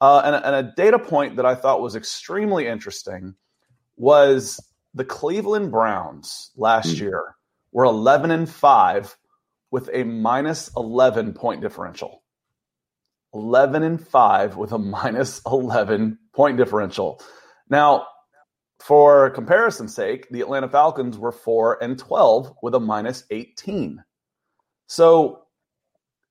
Uh, 0.00 0.20
and, 0.24 0.34
a, 0.34 0.46
and 0.46 0.66
a 0.66 0.72
data 0.76 0.98
point 0.98 1.36
that 1.36 1.46
I 1.46 1.54
thought 1.54 1.80
was 1.80 1.94
extremely 1.94 2.66
interesting 2.66 3.36
was 3.96 4.60
the 4.94 5.04
Cleveland 5.04 5.70
Browns 5.70 6.50
last 6.56 6.96
mm. 6.96 7.00
year 7.00 7.36
were 7.70 7.84
11 7.84 8.32
and 8.32 8.50
5 8.50 9.16
with 9.70 9.88
a 9.92 10.02
minus 10.02 10.70
11 10.76 11.34
point 11.34 11.60
differential. 11.60 12.22
11 13.32 13.82
and 13.84 14.04
5 14.04 14.56
with 14.56 14.72
a 14.72 14.78
minus 14.78 15.40
11 15.46 16.18
point 16.34 16.56
differential. 16.56 17.22
Now, 17.68 18.06
for 18.82 19.30
comparison's 19.30 19.94
sake, 19.94 20.28
the 20.30 20.40
Atlanta 20.40 20.68
Falcons 20.68 21.16
were 21.16 21.30
4 21.30 21.80
and 21.80 21.96
12 21.96 22.56
with 22.62 22.74
a 22.74 22.80
minus 22.80 23.22
18. 23.30 24.02
So 24.88 25.44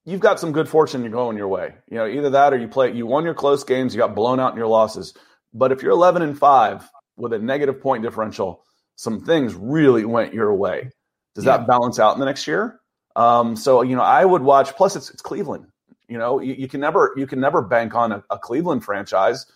you've 0.04 0.20
got 0.20 0.38
some 0.38 0.52
good 0.52 0.68
fortune 0.68 1.10
going 1.10 1.38
your 1.38 1.48
way. 1.48 1.74
You 1.88 1.96
know, 1.96 2.06
either 2.06 2.28
that 2.28 2.52
or 2.52 2.58
you 2.58 2.68
play 2.68 2.92
you 2.92 3.06
won 3.06 3.24
your 3.24 3.32
close 3.32 3.64
games, 3.64 3.94
you 3.94 3.98
got 3.98 4.14
blown 4.14 4.38
out 4.38 4.52
in 4.52 4.58
your 4.58 4.66
losses. 4.66 5.14
But 5.54 5.72
if 5.72 5.82
you're 5.82 5.92
11 5.92 6.20
and 6.20 6.38
5 6.38 6.90
with 7.16 7.32
a 7.32 7.38
negative 7.38 7.80
point 7.80 8.02
differential, 8.02 8.62
some 8.96 9.24
things 9.24 9.54
really 9.54 10.04
went 10.04 10.34
your 10.34 10.54
way. 10.54 10.90
Does 11.34 11.46
yeah. 11.46 11.56
that 11.56 11.66
balance 11.66 11.98
out 11.98 12.12
in 12.12 12.20
the 12.20 12.26
next 12.26 12.46
year? 12.46 12.80
Um, 13.16 13.56
so 13.56 13.80
you 13.80 13.96
know, 13.96 14.02
I 14.02 14.26
would 14.26 14.42
watch. 14.42 14.74
Plus, 14.76 14.94
it's, 14.94 15.08
it's 15.08 15.22
Cleveland. 15.22 15.68
You 16.06 16.18
know, 16.18 16.38
you, 16.38 16.52
you, 16.52 16.68
can 16.68 16.80
never 16.80 17.14
you 17.16 17.26
can 17.26 17.40
never 17.40 17.62
bank 17.62 17.94
on 17.94 18.12
a, 18.12 18.22
a 18.28 18.38
Cleveland 18.38 18.84
franchise 18.84 19.46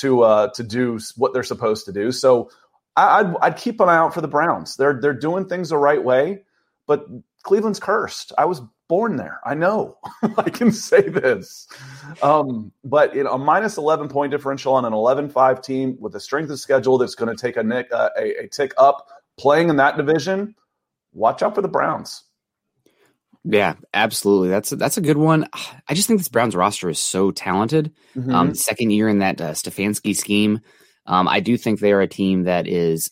to 0.00 0.22
uh, 0.22 0.48
to 0.48 0.62
do 0.62 0.98
what 1.16 1.32
they're 1.32 1.42
supposed 1.42 1.86
to 1.86 1.92
do. 1.92 2.12
So 2.12 2.50
I, 2.96 3.22
would 3.22 3.36
I'd 3.40 3.56
keep 3.56 3.80
an 3.80 3.88
eye 3.88 3.96
out 3.96 4.14
for 4.14 4.20
the 4.20 4.28
Browns. 4.28 4.76
They're 4.76 4.98
they're 5.00 5.14
doing 5.14 5.46
things 5.46 5.68
the 5.68 5.78
right 5.78 6.02
way, 6.02 6.42
but 6.86 7.06
Cleveland's 7.42 7.80
cursed. 7.80 8.32
I 8.36 8.44
was 8.44 8.60
born 8.88 9.16
there. 9.16 9.40
I 9.44 9.54
know. 9.54 9.98
I 10.38 10.50
can 10.50 10.72
say 10.72 11.02
this. 11.02 11.68
Um, 12.22 12.72
but 12.84 13.14
you 13.14 13.22
know, 13.22 13.32
a 13.32 13.38
minus 13.38 13.76
11 13.76 14.08
point 14.08 14.32
differential 14.32 14.74
on 14.74 14.84
an 14.84 14.92
11-5 14.92 15.62
team 15.62 15.96
with 16.00 16.14
a 16.16 16.20
strength 16.20 16.50
of 16.50 16.58
schedule 16.58 16.98
that's 16.98 17.14
going 17.14 17.34
to 17.34 17.40
take 17.40 17.56
a, 17.56 17.62
nick, 17.62 17.92
uh, 17.92 18.10
a, 18.18 18.44
a 18.44 18.48
tick 18.48 18.72
up 18.78 19.06
playing 19.38 19.68
in 19.68 19.76
that 19.76 19.96
division, 19.96 20.54
watch 21.12 21.42
out 21.42 21.54
for 21.54 21.62
the 21.62 21.68
Browns. 21.68 22.24
Yeah, 23.44 23.74
absolutely. 23.94 24.48
That's 24.48 24.72
a, 24.72 24.76
that's 24.76 24.96
a 24.96 25.02
good 25.02 25.16
one. 25.16 25.48
I 25.88 25.94
just 25.94 26.08
think 26.08 26.20
this 26.20 26.28
Browns 26.28 26.56
roster 26.56 26.88
is 26.88 26.98
so 26.98 27.30
talented. 27.30 27.92
Mm-hmm. 28.16 28.34
Um, 28.34 28.54
second 28.54 28.90
year 28.90 29.08
in 29.08 29.20
that 29.20 29.40
uh, 29.40 29.52
Stefanski 29.52 30.14
scheme, 30.14 30.60
um, 31.06 31.28
I 31.28 31.40
do 31.40 31.56
think 31.56 31.80
they 31.80 31.92
are 31.92 32.00
a 32.00 32.08
team 32.08 32.44
that 32.44 32.66
is 32.66 33.10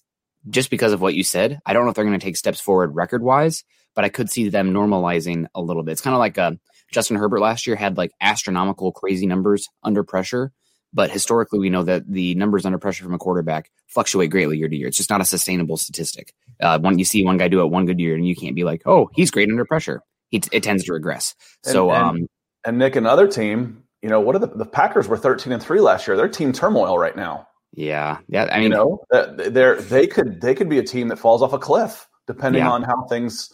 just 0.49 0.71
because 0.71 0.93
of 0.93 1.01
what 1.01 1.15
you 1.15 1.23
said. 1.23 1.61
I 1.65 1.73
don't 1.73 1.85
know 1.85 1.91
if 1.91 1.95
they're 1.95 2.05
going 2.05 2.19
to 2.19 2.25
take 2.25 2.37
steps 2.37 2.61
forward 2.61 2.95
record 2.95 3.23
wise, 3.23 3.65
but 3.95 4.05
I 4.05 4.09
could 4.09 4.31
see 4.31 4.49
them 4.49 4.73
normalizing 4.73 5.47
a 5.55 5.63
little 5.63 5.83
bit. 5.83 5.93
It's 5.93 6.01
kind 6.01 6.15
of 6.15 6.21
like 6.21 6.39
uh, 6.39 6.53
Justin 6.93 7.17
Herbert 7.17 7.41
last 7.41 7.67
year 7.67 7.77
had 7.77 7.97
like 7.97 8.13
astronomical, 8.21 8.93
crazy 8.93 9.27
numbers 9.27 9.67
under 9.83 10.05
pressure. 10.05 10.53
But 10.93 11.11
historically, 11.11 11.59
we 11.59 11.71
know 11.71 11.83
that 11.83 12.11
the 12.11 12.35
numbers 12.37 12.65
under 12.65 12.79
pressure 12.79 13.05
from 13.05 13.15
a 13.15 13.19
quarterback 13.19 13.71
fluctuate 13.89 14.31
greatly 14.31 14.57
year 14.57 14.69
to 14.69 14.77
year. 14.77 14.89
It's 14.89 14.97
just 14.97 15.11
not 15.11 15.21
a 15.21 15.27
sustainable 15.27 15.77
statistic. 15.77 16.33
Uh, 16.61 16.79
when 16.79 16.99
you 16.99 17.05
see 17.05 17.25
one 17.25 17.37
guy 17.37 17.49
do 17.49 17.61
it 17.61 17.71
one 17.71 17.87
good 17.87 18.01
year, 18.01 18.15
and 18.15 18.27
you 18.27 18.37
can't 18.37 18.55
be 18.55 18.65
like, 18.65 18.83
"Oh, 18.87 19.11
he's 19.15 19.31
great 19.31 19.51
under 19.51 19.65
pressure." 19.65 20.01
He, 20.31 20.43
it 20.53 20.63
tends 20.63 20.85
to 20.85 20.93
regress. 20.93 21.35
So, 21.63 21.91
and, 21.91 22.03
um, 22.03 22.29
and 22.65 22.79
Nick, 22.79 22.97
another 22.97 23.29
team, 23.29 23.83
you 24.03 24.09
know, 24.09 24.21
what 24.21 24.35
are 24.37 24.41
the 24.41 24.49
the 24.49 24.67
Packers 24.67 25.09
were 25.09 25.17
thirteen 25.17 25.53
and 25.53 25.63
three 25.63 25.81
last 25.81 26.07
year? 26.07 26.17
They're 26.17 26.29
team 26.29 26.53
turmoil 26.53 26.99
right 26.99 27.17
now. 27.17 27.49
Yeah, 27.73 28.19
yeah. 28.29 28.49
I 28.51 28.57
mean, 28.57 28.65
you 28.65 28.69
know, 28.71 29.05
they're 29.11 29.81
they 29.81 30.07
could 30.07 30.41
they 30.41 30.55
could 30.55 30.69
be 30.69 30.79
a 30.79 30.83
team 30.83 31.09
that 31.09 31.19
falls 31.19 31.43
off 31.43 31.53
a 31.53 31.59
cliff 31.59 32.09
depending 32.27 32.63
yeah. 32.63 32.71
on 32.71 32.83
how 32.83 33.05
things 33.05 33.53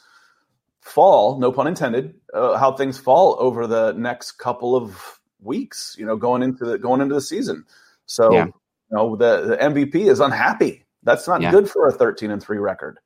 fall, 0.81 1.39
no 1.39 1.53
pun 1.53 1.67
intended, 1.67 2.15
uh, 2.35 2.57
how 2.57 2.73
things 2.73 2.99
fall 2.99 3.37
over 3.39 3.67
the 3.67 3.93
next 3.93 4.33
couple 4.33 4.75
of 4.75 5.21
weeks, 5.41 5.95
you 5.99 6.07
know, 6.07 6.17
going 6.17 6.43
into 6.43 6.65
the 6.65 6.79
going 6.79 7.01
into 7.01 7.15
the 7.15 7.21
season. 7.21 7.65
So, 8.07 8.33
yeah. 8.33 8.47
you 8.47 8.53
know, 8.91 9.17
the, 9.17 9.43
the 9.43 9.57
MVP 9.57 9.95
is 9.95 10.21
unhappy. 10.21 10.85
That's 11.03 11.27
not 11.27 11.41
yeah. 11.41 11.51
good 11.51 11.69
for 11.69 11.87
a 11.87 11.93
13 11.93 12.31
and 12.31 12.43
3 12.43 12.59
record. 12.59 12.99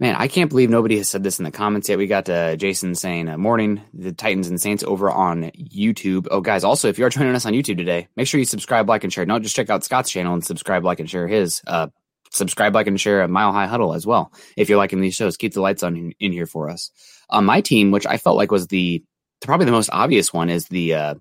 Man, 0.00 0.16
I 0.16 0.26
can't 0.26 0.50
believe 0.50 0.70
nobody 0.70 0.96
has 0.96 1.08
said 1.08 1.22
this 1.22 1.38
in 1.38 1.44
the 1.44 1.52
comments 1.52 1.88
yet. 1.88 1.98
We 1.98 2.08
got 2.08 2.28
uh, 2.28 2.56
Jason 2.56 2.96
saying, 2.96 3.28
uh, 3.28 3.38
"Morning, 3.38 3.80
the 3.92 4.12
Titans 4.12 4.48
and 4.48 4.60
Saints 4.60 4.82
over 4.82 5.08
on 5.08 5.52
YouTube." 5.56 6.26
Oh, 6.32 6.40
guys, 6.40 6.64
also 6.64 6.88
if 6.88 6.98
you 6.98 7.04
are 7.04 7.10
joining 7.10 7.34
us 7.34 7.46
on 7.46 7.52
YouTube 7.52 7.76
today, 7.76 8.08
make 8.16 8.26
sure 8.26 8.40
you 8.40 8.44
subscribe, 8.44 8.88
like, 8.88 9.04
and 9.04 9.12
share. 9.12 9.24
Don't 9.24 9.42
just 9.42 9.54
check 9.54 9.70
out 9.70 9.84
Scott's 9.84 10.10
channel 10.10 10.34
and 10.34 10.44
subscribe, 10.44 10.84
like, 10.84 10.98
and 10.98 11.08
share 11.08 11.28
his. 11.28 11.62
Uh, 11.64 11.88
subscribe, 12.32 12.74
like, 12.74 12.88
and 12.88 13.00
share 13.00 13.22
a 13.22 13.28
Mile 13.28 13.52
High 13.52 13.68
Huddle 13.68 13.94
as 13.94 14.04
well. 14.04 14.32
If 14.56 14.68
you're 14.68 14.78
liking 14.78 15.00
these 15.00 15.14
shows, 15.14 15.36
keep 15.36 15.54
the 15.54 15.60
lights 15.60 15.84
on 15.84 16.12
in, 16.18 16.32
here 16.32 16.46
for 16.46 16.70
us. 16.70 16.90
On 17.30 17.44
my 17.44 17.60
team, 17.60 17.92
which 17.92 18.06
I 18.06 18.16
felt 18.16 18.36
like 18.36 18.50
was 18.50 18.66
the 18.66 19.04
probably 19.42 19.66
the 19.66 19.72
most 19.72 19.90
obvious 19.92 20.32
one, 20.32 20.50
is 20.50 20.66
the 20.66 20.94
uh, 20.94 21.14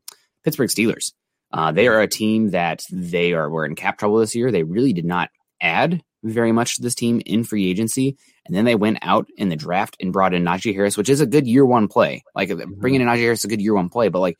Pittsburgh 0.43 0.69
Steelers. 0.69 1.11
Uh, 1.51 1.71
they 1.71 1.87
are 1.87 2.01
a 2.01 2.07
team 2.07 2.49
that 2.49 2.83
they 2.91 3.33
are 3.33 3.47
were 3.51 3.65
in 3.65 3.75
cap 3.75 3.99
trouble 3.99 4.17
this 4.17 4.33
year. 4.33 4.51
They 4.51 4.63
really 4.63 4.93
did 4.93 5.05
not 5.05 5.29
add 5.61 6.01
very 6.23 6.51
much 6.51 6.75
to 6.75 6.81
this 6.81 6.95
team 6.95 7.21
in 7.25 7.43
free 7.43 7.69
agency, 7.69 8.17
and 8.45 8.55
then 8.55 8.65
they 8.65 8.75
went 8.75 8.99
out 9.01 9.27
in 9.37 9.49
the 9.49 9.55
draft 9.55 9.97
and 9.99 10.13
brought 10.13 10.33
in 10.33 10.43
Najee 10.43 10.73
Harris, 10.73 10.97
which 10.97 11.09
is 11.09 11.21
a 11.21 11.25
good 11.25 11.47
year 11.47 11.65
one 11.65 11.87
play. 11.87 12.23
Like 12.33 12.49
mm-hmm. 12.49 12.79
bringing 12.79 13.01
in 13.01 13.07
Najee 13.07 13.21
Harris 13.21 13.39
is 13.39 13.45
a 13.45 13.49
good 13.49 13.61
year 13.61 13.73
one 13.73 13.89
play, 13.89 14.09
but 14.09 14.19
like 14.19 14.37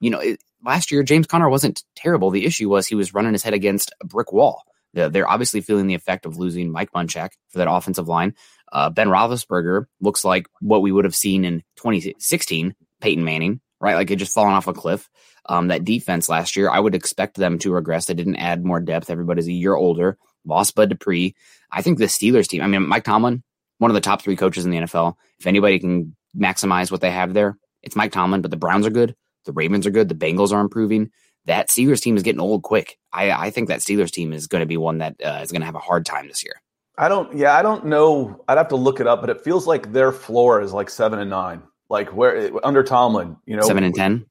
you 0.00 0.10
know, 0.10 0.20
it, 0.20 0.42
last 0.64 0.90
year 0.90 1.02
James 1.02 1.26
Conner 1.26 1.48
wasn't 1.48 1.84
terrible. 1.94 2.30
The 2.30 2.46
issue 2.46 2.68
was 2.68 2.86
he 2.86 2.94
was 2.94 3.14
running 3.14 3.32
his 3.32 3.42
head 3.42 3.54
against 3.54 3.92
a 4.00 4.06
brick 4.06 4.32
wall. 4.32 4.64
They're 4.92 5.28
obviously 5.28 5.60
feeling 5.60 5.86
the 5.86 5.94
effect 5.94 6.26
of 6.26 6.36
losing 6.36 6.72
Mike 6.72 6.90
Munchak 6.92 7.30
for 7.50 7.58
that 7.58 7.70
offensive 7.70 8.08
line. 8.08 8.34
Uh, 8.72 8.90
ben 8.90 9.08
Roethlisberger 9.08 9.86
looks 10.00 10.24
like 10.24 10.48
what 10.60 10.82
we 10.82 10.90
would 10.90 11.04
have 11.04 11.14
seen 11.14 11.44
in 11.44 11.60
2016, 11.76 12.74
Peyton 13.00 13.24
Manning, 13.24 13.60
right? 13.80 13.94
Like 13.94 14.10
it 14.10 14.16
just 14.16 14.34
fallen 14.34 14.52
off 14.52 14.66
a 14.66 14.72
cliff. 14.72 15.08
Um, 15.46 15.68
that 15.68 15.84
defense 15.84 16.28
last 16.28 16.56
year, 16.56 16.68
I 16.68 16.78
would 16.78 16.94
expect 16.94 17.36
them 17.36 17.58
to 17.60 17.72
regress. 17.72 18.06
They 18.06 18.14
didn't 18.14 18.36
add 18.36 18.64
more 18.64 18.80
depth. 18.80 19.10
Everybody's 19.10 19.48
a 19.48 19.52
year 19.52 19.74
older. 19.74 20.18
Lost 20.44 20.74
Bud 20.74 20.88
Dupree. 20.88 21.34
I 21.70 21.82
think 21.82 21.98
the 21.98 22.06
Steelers 22.06 22.48
team, 22.48 22.62
I 22.62 22.66
mean, 22.66 22.86
Mike 22.86 23.04
Tomlin, 23.04 23.42
one 23.78 23.90
of 23.90 23.94
the 23.94 24.00
top 24.00 24.22
three 24.22 24.36
coaches 24.36 24.64
in 24.64 24.70
the 24.70 24.78
NFL. 24.78 25.14
If 25.38 25.46
anybody 25.46 25.78
can 25.78 26.14
maximize 26.36 26.90
what 26.90 27.00
they 27.00 27.10
have 27.10 27.34
there, 27.34 27.56
it's 27.82 27.96
Mike 27.96 28.12
Tomlin, 28.12 28.42
but 28.42 28.50
the 28.50 28.56
Browns 28.56 28.86
are 28.86 28.90
good. 28.90 29.14
The 29.44 29.52
Ravens 29.52 29.86
are 29.86 29.90
good. 29.90 30.08
The 30.08 30.14
Bengals 30.14 30.52
are 30.52 30.60
improving 30.60 31.10
that 31.46 31.68
Steelers 31.68 32.00
team 32.00 32.16
is 32.16 32.22
getting 32.22 32.40
old 32.40 32.62
quick. 32.62 32.98
I, 33.12 33.30
I 33.30 33.50
think 33.50 33.68
that 33.68 33.80
Steelers 33.80 34.10
team 34.10 34.32
is 34.32 34.46
going 34.46 34.60
to 34.60 34.66
be 34.66 34.76
one 34.76 34.98
that 34.98 35.16
uh, 35.24 35.40
is 35.42 35.50
going 35.50 35.62
to 35.62 35.66
have 35.66 35.74
a 35.74 35.80
hard 35.80 36.04
time 36.06 36.28
this 36.28 36.44
year. 36.44 36.54
I 36.98 37.08
don't. 37.08 37.34
Yeah, 37.34 37.56
I 37.56 37.62
don't 37.62 37.86
know. 37.86 38.44
I'd 38.46 38.58
have 38.58 38.68
to 38.68 38.76
look 38.76 39.00
it 39.00 39.06
up, 39.06 39.20
but 39.22 39.30
it 39.30 39.40
feels 39.40 39.66
like 39.66 39.92
their 39.92 40.12
floor 40.12 40.60
is 40.60 40.72
like 40.72 40.90
seven 40.90 41.18
and 41.18 41.30
nine. 41.30 41.62
Like 41.88 42.14
where 42.14 42.50
under 42.64 42.82
Tomlin, 42.82 43.36
you 43.46 43.56
know, 43.56 43.62
seven 43.62 43.84
and 43.84 43.94
ten. 43.94 44.26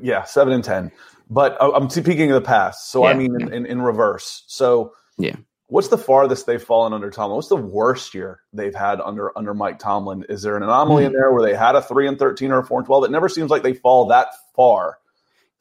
Yeah, 0.00 0.22
seven 0.22 0.52
and 0.52 0.62
ten. 0.62 0.92
But 1.28 1.60
uh, 1.60 1.72
I'm 1.74 1.90
speaking 1.90 2.30
of 2.30 2.40
the 2.40 2.46
past, 2.46 2.90
so 2.90 3.02
yeah, 3.02 3.10
I 3.10 3.14
mean 3.14 3.36
yeah. 3.38 3.46
in, 3.46 3.52
in, 3.52 3.66
in 3.66 3.82
reverse. 3.82 4.44
So 4.46 4.92
yeah, 5.18 5.36
what's 5.66 5.88
the 5.88 5.98
farthest 5.98 6.46
they've 6.46 6.62
fallen 6.62 6.92
under 6.92 7.10
Tomlin? 7.10 7.36
What's 7.36 7.48
the 7.48 7.56
worst 7.56 8.14
year 8.14 8.40
they've 8.52 8.74
had 8.74 9.00
under 9.00 9.36
under 9.36 9.54
Mike 9.54 9.78
Tomlin? 9.78 10.24
Is 10.28 10.42
there 10.42 10.56
an 10.56 10.62
anomaly 10.62 11.04
mm. 11.04 11.06
in 11.06 11.12
there 11.12 11.32
where 11.32 11.42
they 11.42 11.56
had 11.56 11.76
a 11.76 11.82
three 11.82 12.06
and 12.08 12.18
thirteen 12.18 12.52
or 12.52 12.58
a 12.58 12.64
four 12.64 12.78
and 12.78 12.86
twelve? 12.86 13.04
It 13.04 13.10
never 13.10 13.28
seems 13.28 13.50
like 13.50 13.62
they 13.62 13.74
fall 13.74 14.06
that 14.08 14.28
far 14.54 14.98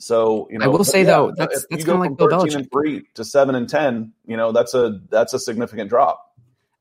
so 0.03 0.49
you 0.51 0.59
know, 0.59 0.65
I 0.65 0.67
will 0.67 0.83
say 0.83 0.99
yeah, 0.99 1.07
though, 1.07 1.33
that's 1.35 1.65
that's 1.69 1.85
kind 1.85 1.95
of 1.95 1.99
like 2.01 2.17
Bill 2.17 2.27
Belichick. 2.27 2.55
And 2.55 2.71
three 2.71 3.05
to 3.13 3.23
seven 3.23 3.55
and 3.55 3.69
ten. 3.69 4.11
You 4.25 4.35
know, 4.35 4.51
that's 4.51 4.73
a 4.73 4.99
that's 5.09 5.33
a 5.33 5.39
significant 5.39 5.89
drop. 5.89 6.29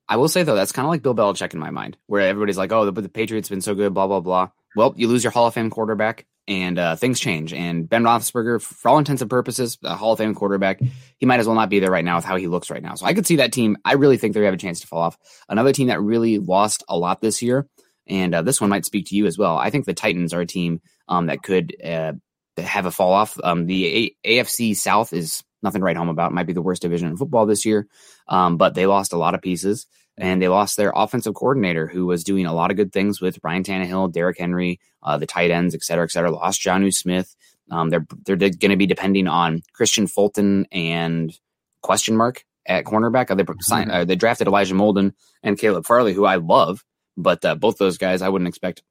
I 0.08 0.16
will 0.16 0.28
say 0.28 0.42
though, 0.42 0.56
that's 0.56 0.72
kind 0.72 0.84
of 0.84 0.90
like 0.90 1.02
Bill 1.02 1.14
Belichick 1.14 1.54
in 1.54 1.60
my 1.60 1.70
mind, 1.70 1.96
where 2.06 2.22
everybody's 2.22 2.58
like, 2.58 2.72
"Oh, 2.72 2.90
the, 2.90 3.00
the 3.00 3.08
Patriots 3.08 3.48
been 3.48 3.60
so 3.60 3.76
good," 3.76 3.94
blah 3.94 4.08
blah 4.08 4.18
blah. 4.18 4.48
Well, 4.74 4.92
you 4.96 5.06
lose 5.06 5.22
your 5.22 5.30
Hall 5.30 5.46
of 5.46 5.54
Fame 5.54 5.70
quarterback, 5.70 6.26
and 6.48 6.78
uh, 6.78 6.96
things 6.96 7.20
change. 7.20 7.52
And 7.52 7.88
Ben 7.88 8.02
Roethlisberger, 8.02 8.60
for 8.60 8.88
all 8.88 8.98
intents 8.98 9.22
and 9.22 9.30
purposes, 9.30 9.78
a 9.84 9.94
Hall 9.94 10.12
of 10.12 10.18
Fame 10.18 10.34
quarterback, 10.34 10.80
he 11.18 11.26
might 11.26 11.40
as 11.40 11.46
well 11.46 11.54
not 11.54 11.70
be 11.70 11.80
there 11.80 11.90
right 11.90 12.04
now 12.04 12.16
with 12.16 12.24
how 12.24 12.36
he 12.36 12.48
looks 12.48 12.70
right 12.70 12.82
now. 12.82 12.94
So 12.94 13.06
I 13.06 13.14
could 13.14 13.26
see 13.26 13.36
that 13.36 13.52
team. 13.52 13.76
I 13.84 13.94
really 13.94 14.16
think 14.16 14.34
they 14.34 14.44
have 14.44 14.54
a 14.54 14.58
chance 14.58 14.80
to 14.80 14.86
fall 14.86 15.02
off. 15.02 15.18
Another 15.48 15.72
team 15.72 15.88
that 15.88 16.00
really 16.00 16.38
lost 16.38 16.82
a 16.88 16.96
lot 16.96 17.20
this 17.20 17.42
year, 17.42 17.68
and 18.06 18.34
uh, 18.34 18.42
this 18.42 18.60
one 18.60 18.70
might 18.70 18.84
speak 18.84 19.06
to 19.08 19.16
you 19.16 19.26
as 19.26 19.38
well. 19.38 19.56
I 19.56 19.70
think 19.70 19.84
the 19.84 19.94
Titans 19.94 20.34
are 20.34 20.40
a 20.40 20.46
team 20.46 20.80
um, 21.08 21.26
that 21.26 21.42
could 21.42 21.76
uh, 21.82 22.12
have 22.58 22.86
a 22.86 22.90
fall 22.90 23.12
off. 23.12 23.38
Um, 23.42 23.66
the 23.66 24.14
a- 24.24 24.38
AFC 24.38 24.76
South 24.76 25.12
is 25.12 25.44
nothing 25.62 25.80
to 25.80 25.84
write 25.84 25.96
home 25.96 26.08
about. 26.08 26.32
It 26.32 26.34
might 26.34 26.46
be 26.46 26.52
the 26.52 26.62
worst 26.62 26.82
division 26.82 27.08
in 27.08 27.16
football 27.16 27.46
this 27.46 27.64
year, 27.64 27.86
um, 28.26 28.56
but 28.56 28.74
they 28.74 28.86
lost 28.86 29.12
a 29.12 29.18
lot 29.18 29.34
of 29.34 29.42
pieces 29.42 29.86
and 30.22 30.40
they 30.40 30.46
lost 30.46 30.76
their 30.76 30.92
offensive 30.94 31.34
coordinator 31.34 31.88
who 31.88 32.06
was 32.06 32.22
doing 32.22 32.46
a 32.46 32.54
lot 32.54 32.70
of 32.70 32.76
good 32.76 32.92
things 32.92 33.20
with 33.20 33.40
Ryan 33.42 33.64
Tannehill, 33.64 34.12
Derrick 34.12 34.38
Henry, 34.38 34.78
uh, 35.02 35.18
the 35.18 35.26
tight 35.26 35.50
ends, 35.50 35.74
et 35.74 35.82
cetera, 35.82 36.04
et 36.04 36.12
cetera. 36.12 36.30
Lost 36.30 36.60
Jonnu 36.60 36.94
Smith. 36.94 37.34
Um, 37.72 37.90
they're 37.90 38.06
they're 38.24 38.36
going 38.36 38.70
to 38.70 38.76
be 38.76 38.86
depending 38.86 39.26
on 39.26 39.62
Kristian 39.76 40.08
Fulton 40.08 40.66
and 40.70 41.36
question 41.82 42.16
mark 42.16 42.44
at 42.64 42.84
cornerback. 42.84 43.32
Uh, 43.32 43.34
they 43.34 43.44
signed, 43.60 43.90
uh, 43.90 44.04
they 44.04 44.14
drafted 44.14 44.46
Elijah 44.46 44.74
Molden 44.74 45.12
and 45.42 45.58
Caleb 45.58 45.86
Farley, 45.86 46.12
who 46.12 46.24
I 46.24 46.36
love, 46.36 46.84
but 47.16 47.44
uh, 47.44 47.56
both 47.56 47.78
those 47.78 47.98
guys 47.98 48.22
I 48.22 48.28
wouldn't 48.28 48.48
expect 48.48 48.84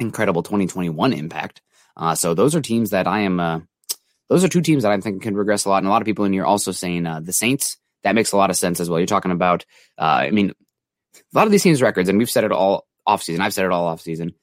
incredible 0.00 0.42
2021 0.42 1.12
impact. 1.12 1.60
Uh, 1.98 2.14
so 2.14 2.32
those 2.32 2.54
are 2.54 2.62
teams 2.62 2.90
that 2.90 3.06
I 3.06 3.20
am. 3.20 3.40
Uh, 3.40 3.60
those 4.30 4.42
are 4.42 4.48
two 4.48 4.62
teams 4.62 4.84
that 4.84 4.92
I 4.92 5.00
think 5.00 5.22
can 5.22 5.36
regress 5.36 5.66
a 5.66 5.68
lot, 5.68 5.78
and 5.78 5.86
a 5.86 5.90
lot 5.90 6.00
of 6.00 6.06
people 6.06 6.24
in 6.24 6.32
here 6.32 6.46
also 6.46 6.72
saying 6.72 7.06
uh, 7.06 7.20
the 7.20 7.34
Saints. 7.34 7.76
That 8.04 8.14
makes 8.14 8.32
a 8.32 8.36
lot 8.36 8.50
of 8.50 8.56
sense 8.56 8.80
as 8.80 8.90
well. 8.90 8.98
You're 8.98 9.06
talking 9.06 9.30
about. 9.30 9.64
Uh, 9.98 10.26
I 10.26 10.30
mean, 10.30 10.52
a 11.16 11.36
lot 11.36 11.46
of 11.46 11.52
these 11.52 11.62
teams' 11.62 11.82
records, 11.82 12.08
and 12.08 12.18
we've 12.18 12.30
said 12.30 12.44
it 12.44 12.52
all 12.52 12.86
offseason. 13.06 13.40
I've 13.40 13.54
said 13.54 13.64
it 13.64 13.72
all 13.72 13.94
offseason. 13.94 14.34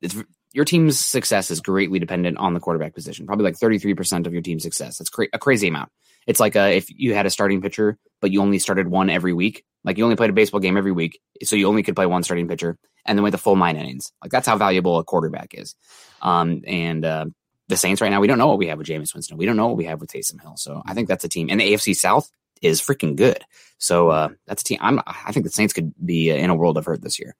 It's 0.00 0.16
your 0.52 0.64
team's 0.64 0.98
success 0.98 1.50
is 1.50 1.60
greatly 1.60 1.98
dependent 1.98 2.38
on 2.38 2.54
the 2.54 2.60
quarterback 2.60 2.94
position. 2.94 3.26
Probably 3.26 3.44
like 3.44 3.58
33% 3.58 4.26
of 4.26 4.32
your 4.32 4.42
team's 4.42 4.62
success. 4.62 4.98
That's 4.98 5.10
cra- 5.10 5.26
a 5.32 5.38
crazy 5.38 5.68
amount. 5.68 5.90
It's 6.26 6.40
like 6.40 6.56
uh, 6.56 6.70
if 6.72 6.86
you 6.88 7.12
had 7.12 7.26
a 7.26 7.30
starting 7.30 7.60
pitcher, 7.60 7.98
but 8.20 8.30
you 8.30 8.40
only 8.40 8.58
started 8.58 8.88
one 8.88 9.10
every 9.10 9.32
week. 9.32 9.64
Like 9.82 9.98
you 9.98 10.04
only 10.04 10.16
played 10.16 10.30
a 10.30 10.34
baseball 10.34 10.60
game 10.60 10.76
every 10.76 10.92
week, 10.92 11.20
so 11.42 11.56
you 11.56 11.68
only 11.68 11.82
could 11.82 11.96
play 11.96 12.06
one 12.06 12.22
starting 12.22 12.48
pitcher, 12.48 12.78
and 13.04 13.18
then 13.18 13.22
went 13.22 13.32
the 13.32 13.38
full 13.38 13.56
nine 13.56 13.76
innings. 13.76 14.12
Like 14.22 14.30
that's 14.30 14.46
how 14.46 14.56
valuable 14.56 14.98
a 14.98 15.04
quarterback 15.04 15.50
is. 15.52 15.74
Um, 16.22 16.62
and 16.66 17.04
uh, 17.04 17.26
the 17.68 17.76
Saints 17.76 18.00
right 18.00 18.08
now, 18.08 18.20
we 18.20 18.26
don't 18.26 18.38
know 18.38 18.46
what 18.46 18.58
we 18.58 18.68
have 18.68 18.78
with 18.78 18.86
Jameis 18.86 19.12
Winston. 19.12 19.36
We 19.36 19.44
don't 19.44 19.56
know 19.56 19.66
what 19.66 19.76
we 19.76 19.84
have 19.84 20.00
with 20.00 20.10
Taysom 20.10 20.40
Hill. 20.40 20.54
So 20.56 20.82
I 20.86 20.94
think 20.94 21.08
that's 21.08 21.24
a 21.24 21.28
team. 21.28 21.48
And 21.50 21.60
the 21.60 21.72
AFC 21.72 21.94
South 21.94 22.30
is 22.64 22.80
freaking 22.80 23.16
good. 23.16 23.44
So 23.78 24.08
uh, 24.08 24.28
that's 24.46 24.62
a 24.62 24.64
team. 24.64 24.78
I'm, 24.80 25.00
I 25.06 25.32
think 25.32 25.44
the 25.44 25.50
Saints 25.50 25.72
could 25.72 25.92
be 26.04 26.30
in 26.30 26.50
a 26.50 26.54
world 26.54 26.78
of 26.78 26.86
hurt 26.86 27.02
this 27.02 27.18
year. 27.18 27.34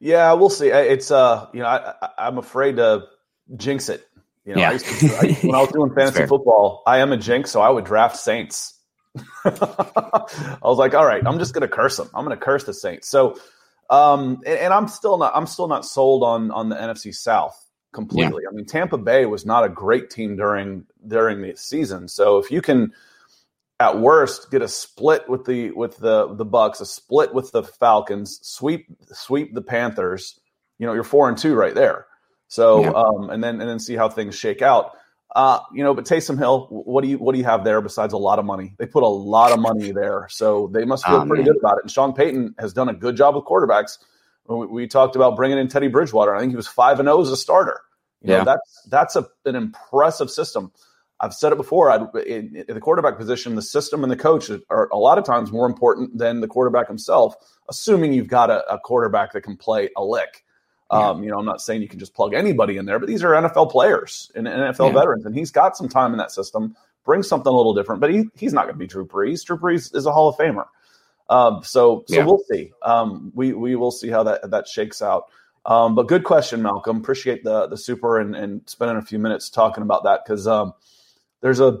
Yeah, 0.00 0.32
we'll 0.32 0.50
see. 0.50 0.68
It's 0.68 1.10
uh, 1.10 1.46
you 1.52 1.60
know, 1.60 1.66
I, 1.66 2.26
am 2.26 2.38
afraid 2.38 2.76
to 2.76 3.04
jinx 3.56 3.88
it. 3.88 4.06
You 4.44 4.54
know, 4.54 4.60
yeah. 4.60 4.70
I 4.70 4.78
to, 4.78 5.06
I, 5.06 5.32
when 5.46 5.54
I 5.54 5.60
was 5.60 5.68
doing 5.72 5.94
fantasy 5.94 6.26
football, 6.26 6.82
I 6.86 6.98
am 6.98 7.12
a 7.12 7.16
jinx, 7.16 7.52
so 7.52 7.60
I 7.60 7.70
would 7.70 7.84
draft 7.84 8.16
Saints. 8.16 8.76
I 9.44 10.58
was 10.62 10.78
like, 10.78 10.94
all 10.94 11.06
right, 11.06 11.22
I'm 11.24 11.38
just 11.38 11.54
going 11.54 11.62
to 11.62 11.68
curse 11.68 11.98
them. 11.98 12.10
I'm 12.14 12.24
going 12.24 12.36
to 12.36 12.44
curse 12.44 12.64
the 12.64 12.74
Saints. 12.74 13.08
So, 13.08 13.38
um, 13.90 14.40
and, 14.46 14.58
and, 14.58 14.72
I'm 14.72 14.88
still 14.88 15.18
not, 15.18 15.32
I'm 15.36 15.46
still 15.46 15.68
not 15.68 15.84
sold 15.84 16.24
on 16.24 16.50
on 16.50 16.68
the 16.68 16.76
NFC 16.76 17.14
South 17.14 17.56
completely. 17.92 18.42
Yeah. 18.42 18.48
I 18.50 18.52
mean, 18.54 18.64
Tampa 18.64 18.98
Bay 18.98 19.26
was 19.26 19.46
not 19.46 19.64
a 19.64 19.68
great 19.68 20.10
team 20.10 20.34
during 20.36 20.86
during 21.06 21.42
the 21.42 21.54
season. 21.56 22.08
So 22.08 22.38
if 22.38 22.50
you 22.50 22.60
can 22.60 22.92
at 23.82 23.98
worst 23.98 24.50
get 24.50 24.62
a 24.62 24.68
split 24.68 25.28
with 25.28 25.44
the 25.44 25.72
with 25.72 25.96
the 25.96 26.32
the 26.34 26.46
Bucs, 26.46 26.80
a 26.80 26.86
split 26.86 27.34
with 27.34 27.50
the 27.50 27.64
Falcons, 27.64 28.38
sweep 28.42 28.86
sweep 29.12 29.54
the 29.54 29.62
Panthers. 29.62 30.38
You 30.78 30.86
know, 30.86 30.94
you're 30.94 31.04
four 31.04 31.28
and 31.28 31.36
two 31.36 31.54
right 31.54 31.74
there. 31.74 32.06
So, 32.46 32.82
yeah. 32.82 32.90
um, 32.90 33.30
and 33.30 33.42
then 33.42 33.60
and 33.60 33.68
then 33.68 33.80
see 33.80 33.96
how 33.96 34.08
things 34.08 34.36
shake 34.36 34.62
out. 34.62 34.92
Uh, 35.34 35.60
you 35.72 35.82
know, 35.82 35.94
but 35.94 36.04
Taysom 36.04 36.38
Hill, 36.38 36.66
what 36.70 37.02
do 37.02 37.08
you 37.08 37.18
what 37.18 37.32
do 37.32 37.38
you 37.38 37.44
have 37.44 37.64
there 37.64 37.80
besides 37.80 38.12
a 38.12 38.18
lot 38.18 38.38
of 38.38 38.44
money? 38.44 38.74
They 38.78 38.86
put 38.86 39.02
a 39.02 39.08
lot 39.08 39.50
of 39.50 39.58
money 39.58 39.90
there, 39.90 40.28
so 40.30 40.70
they 40.72 40.84
must 40.84 41.04
feel 41.04 41.16
oh, 41.16 41.26
pretty 41.26 41.42
man. 41.42 41.52
good 41.52 41.60
about 41.60 41.78
it. 41.78 41.84
And 41.84 41.90
Sean 41.90 42.12
Payton 42.12 42.54
has 42.58 42.72
done 42.72 42.88
a 42.88 42.94
good 42.94 43.16
job 43.16 43.34
with 43.34 43.44
quarterbacks. 43.44 43.98
We, 44.46 44.66
we 44.66 44.86
talked 44.86 45.16
about 45.16 45.34
bringing 45.34 45.58
in 45.58 45.68
Teddy 45.68 45.88
Bridgewater. 45.88 46.34
I 46.34 46.40
think 46.40 46.52
he 46.52 46.56
was 46.56 46.68
five 46.68 47.00
and 47.00 47.06
zero 47.06 47.18
oh 47.18 47.22
as 47.22 47.30
a 47.30 47.36
starter. 47.36 47.80
You 48.20 48.32
yeah, 48.32 48.38
know, 48.38 48.44
that's 48.44 48.82
that's 48.90 49.16
a, 49.16 49.26
an 49.46 49.56
impressive 49.56 50.30
system. 50.30 50.70
I've 51.22 51.32
said 51.32 51.52
it 51.52 51.56
before. 51.56 51.88
I, 51.88 51.96
in, 52.26 52.64
in, 52.68 52.74
the 52.74 52.80
quarterback 52.80 53.16
position, 53.16 53.54
the 53.54 53.62
system 53.62 54.02
and 54.02 54.10
the 54.10 54.16
coach 54.16 54.50
are 54.70 54.88
a 54.90 54.98
lot 54.98 55.18
of 55.18 55.24
times 55.24 55.52
more 55.52 55.66
important 55.66 56.18
than 56.18 56.40
the 56.40 56.48
quarterback 56.48 56.88
himself. 56.88 57.36
Assuming 57.68 58.12
you've 58.12 58.28
got 58.28 58.50
a, 58.50 58.68
a 58.70 58.78
quarterback 58.80 59.32
that 59.32 59.42
can 59.42 59.56
play 59.56 59.88
a 59.96 60.04
lick. 60.04 60.44
Yeah. 60.90 61.10
Um, 61.10 61.22
you 61.22 61.30
know, 61.30 61.38
I'm 61.38 61.46
not 61.46 61.62
saying 61.62 61.80
you 61.80 61.88
can 61.88 62.00
just 62.00 62.12
plug 62.12 62.34
anybody 62.34 62.76
in 62.76 62.84
there, 62.84 62.98
but 62.98 63.08
these 63.08 63.22
are 63.22 63.30
NFL 63.30 63.70
players 63.70 64.32
and 64.34 64.46
NFL 64.46 64.88
yeah. 64.88 64.98
veterans, 64.98 65.24
and 65.24 65.34
he's 65.34 65.50
got 65.50 65.76
some 65.76 65.88
time 65.88 66.12
in 66.12 66.18
that 66.18 66.32
system. 66.32 66.76
Brings 67.04 67.28
something 67.28 67.52
a 67.52 67.56
little 67.56 67.72
different, 67.72 68.00
but 68.00 68.10
he, 68.10 68.24
he's 68.34 68.52
not 68.52 68.64
going 68.64 68.74
to 68.74 68.78
be 68.78 68.86
Drew 68.86 69.06
Brees. 69.06 69.44
Drew 69.44 69.56
Brees 69.56 69.94
is 69.94 70.06
a 70.06 70.12
Hall 70.12 70.28
of 70.28 70.36
Famer. 70.36 70.66
Um, 71.30 71.62
so 71.62 72.04
so 72.08 72.16
yeah. 72.16 72.24
we'll 72.24 72.42
see. 72.50 72.72
Um, 72.82 73.32
we 73.34 73.52
we 73.52 73.76
will 73.76 73.90
see 73.90 74.08
how 74.08 74.22
that 74.24 74.50
that 74.50 74.68
shakes 74.68 75.00
out. 75.00 75.26
Um, 75.64 75.94
but 75.94 76.08
good 76.08 76.24
question, 76.24 76.62
Malcolm. 76.62 76.98
Appreciate 76.98 77.44
the 77.44 77.68
the 77.68 77.76
super 77.76 78.18
and, 78.18 78.34
and 78.34 78.60
spending 78.66 78.96
a 78.96 79.02
few 79.02 79.18
minutes 79.18 79.48
talking 79.48 79.82
about 79.82 80.04
that 80.04 80.24
because 80.24 80.46
um, 80.46 80.74
there's 81.42 81.60
a 81.60 81.78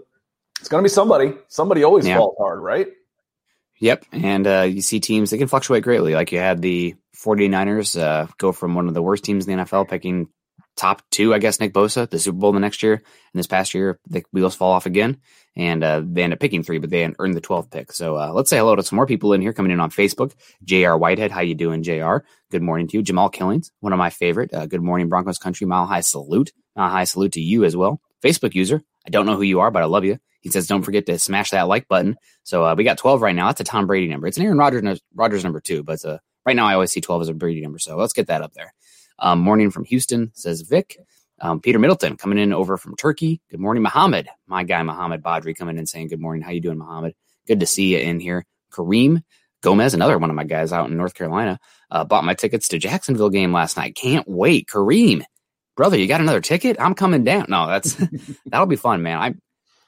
it's 0.60 0.68
going 0.68 0.82
to 0.82 0.88
be 0.88 0.92
somebody. 0.92 1.34
Somebody 1.48 1.82
always 1.82 2.06
yeah. 2.06 2.18
falls 2.18 2.36
hard, 2.38 2.60
right? 2.60 2.88
Yep. 3.80 4.04
And 4.12 4.46
uh, 4.46 4.60
you 4.62 4.80
see 4.80 5.00
teams 5.00 5.30
they 5.30 5.38
can 5.38 5.48
fluctuate 5.48 5.82
greatly. 5.82 6.14
Like 6.14 6.30
you 6.30 6.38
had 6.38 6.62
the 6.62 6.94
49ers 7.16 8.00
uh, 8.00 8.28
go 8.38 8.52
from 8.52 8.74
one 8.74 8.86
of 8.86 8.94
the 8.94 9.02
worst 9.02 9.24
teams 9.24 9.46
in 9.46 9.56
the 9.56 9.64
NFL, 9.64 9.88
picking 9.88 10.28
top 10.76 11.02
two, 11.10 11.34
I 11.34 11.38
guess, 11.38 11.58
Nick 11.58 11.72
Bosa, 11.72 12.08
the 12.08 12.18
Super 12.18 12.38
Bowl 12.38 12.52
the 12.52 12.60
next 12.60 12.82
year. 12.82 12.94
And 12.94 13.02
this 13.34 13.48
past 13.48 13.74
year, 13.74 13.98
the 14.08 14.24
wheels 14.32 14.54
fall 14.54 14.72
off 14.72 14.86
again. 14.86 15.18
And 15.56 15.82
uh, 15.82 16.00
they 16.04 16.22
end 16.22 16.32
up 16.32 16.38
picking 16.38 16.62
three, 16.62 16.78
but 16.78 16.90
they 16.90 17.12
earned 17.18 17.34
the 17.34 17.40
12th 17.40 17.70
pick. 17.70 17.92
So 17.92 18.16
uh, 18.16 18.32
let's 18.32 18.48
say 18.48 18.58
hello 18.58 18.76
to 18.76 18.82
some 18.82 18.96
more 18.96 19.06
people 19.06 19.32
in 19.32 19.42
here 19.42 19.52
coming 19.52 19.72
in 19.72 19.80
on 19.80 19.90
Facebook. 19.90 20.32
JR 20.64 20.94
Whitehead, 20.94 21.30
how 21.30 21.40
you 21.40 21.54
doing, 21.54 21.82
JR? 21.82 22.18
Good 22.50 22.62
morning 22.62 22.88
to 22.88 22.96
you. 22.96 23.02
Jamal 23.02 23.28
Killings, 23.28 23.70
one 23.80 23.92
of 23.92 23.98
my 23.98 24.10
favorite. 24.10 24.54
Uh, 24.54 24.66
good 24.66 24.80
morning, 24.80 25.08
Broncos 25.08 25.38
country. 25.38 25.66
Mile 25.66 25.86
high 25.86 26.00
salute. 26.00 26.52
Mile 26.76 26.90
high 26.90 27.04
salute 27.04 27.32
to 27.32 27.40
you 27.40 27.64
as 27.64 27.76
well. 27.76 28.00
Facebook 28.22 28.54
user, 28.54 28.82
I 29.06 29.10
don't 29.10 29.26
know 29.26 29.36
who 29.36 29.42
you 29.42 29.60
are, 29.60 29.70
but 29.70 29.82
I 29.82 29.86
love 29.86 30.04
you. 30.04 30.18
He 30.40 30.50
says, 30.50 30.66
don't 30.66 30.82
forget 30.82 31.06
to 31.06 31.18
smash 31.18 31.50
that 31.50 31.68
like 31.68 31.86
button. 31.88 32.16
So 32.42 32.64
uh, 32.64 32.74
we 32.74 32.84
got 32.84 32.98
12 32.98 33.22
right 33.22 33.34
now. 33.34 33.46
That's 33.46 33.60
a 33.60 33.64
Tom 33.64 33.86
Brady 33.86 34.08
number. 34.08 34.26
It's 34.26 34.38
an 34.38 34.44
Aaron 34.44 34.58
Rodgers, 34.58 35.00
Rodgers 35.14 35.44
number 35.44 35.60
two, 35.60 35.82
but 35.82 36.04
uh, 36.04 36.18
right 36.44 36.56
now 36.56 36.66
I 36.66 36.74
always 36.74 36.90
see 36.90 37.00
12 37.00 37.22
as 37.22 37.28
a 37.28 37.34
Brady 37.34 37.60
number. 37.60 37.78
So 37.78 37.96
let's 37.96 38.12
get 38.12 38.26
that 38.26 38.42
up 38.42 38.52
there. 38.54 38.74
Um, 39.18 39.38
morning 39.40 39.70
from 39.70 39.84
Houston, 39.84 40.32
says 40.34 40.62
Vic. 40.62 40.98
Um, 41.40 41.60
Peter 41.60 41.78
Middleton 41.78 42.16
coming 42.16 42.38
in 42.38 42.52
over 42.52 42.76
from 42.76 42.96
Turkey. 42.96 43.40
Good 43.50 43.60
morning, 43.60 43.82
Muhammad. 43.82 44.28
My 44.46 44.64
guy, 44.64 44.82
Muhammad 44.82 45.22
Badri, 45.22 45.56
coming 45.56 45.78
in 45.78 45.86
saying, 45.86 46.08
good 46.08 46.20
morning. 46.20 46.42
How 46.42 46.50
you 46.50 46.60
doing, 46.60 46.78
Muhammad? 46.78 47.14
Good 47.46 47.60
to 47.60 47.66
see 47.66 47.94
you 47.94 47.98
in 47.98 48.20
here. 48.20 48.44
Kareem 48.72 49.22
Gomez, 49.62 49.94
another 49.94 50.18
one 50.18 50.28
of 50.28 50.36
my 50.36 50.44
guys 50.44 50.72
out 50.72 50.90
in 50.90 50.96
North 50.96 51.14
Carolina, 51.14 51.58
uh, 51.90 52.04
bought 52.04 52.24
my 52.24 52.34
tickets 52.34 52.68
to 52.68 52.78
Jacksonville 52.78 53.30
game 53.30 53.52
last 53.52 53.76
night. 53.76 53.94
Can't 53.94 54.26
wait. 54.28 54.66
Kareem, 54.66 55.22
brother, 55.76 55.98
you 55.98 56.06
got 56.06 56.20
another 56.20 56.40
ticket? 56.40 56.76
I'm 56.80 56.94
coming 56.94 57.24
down. 57.24 57.46
No, 57.48 57.66
that's 57.66 57.94
that'll 58.46 58.66
be 58.66 58.76
fun, 58.76 59.02
man. 59.02 59.18
I 59.18 59.34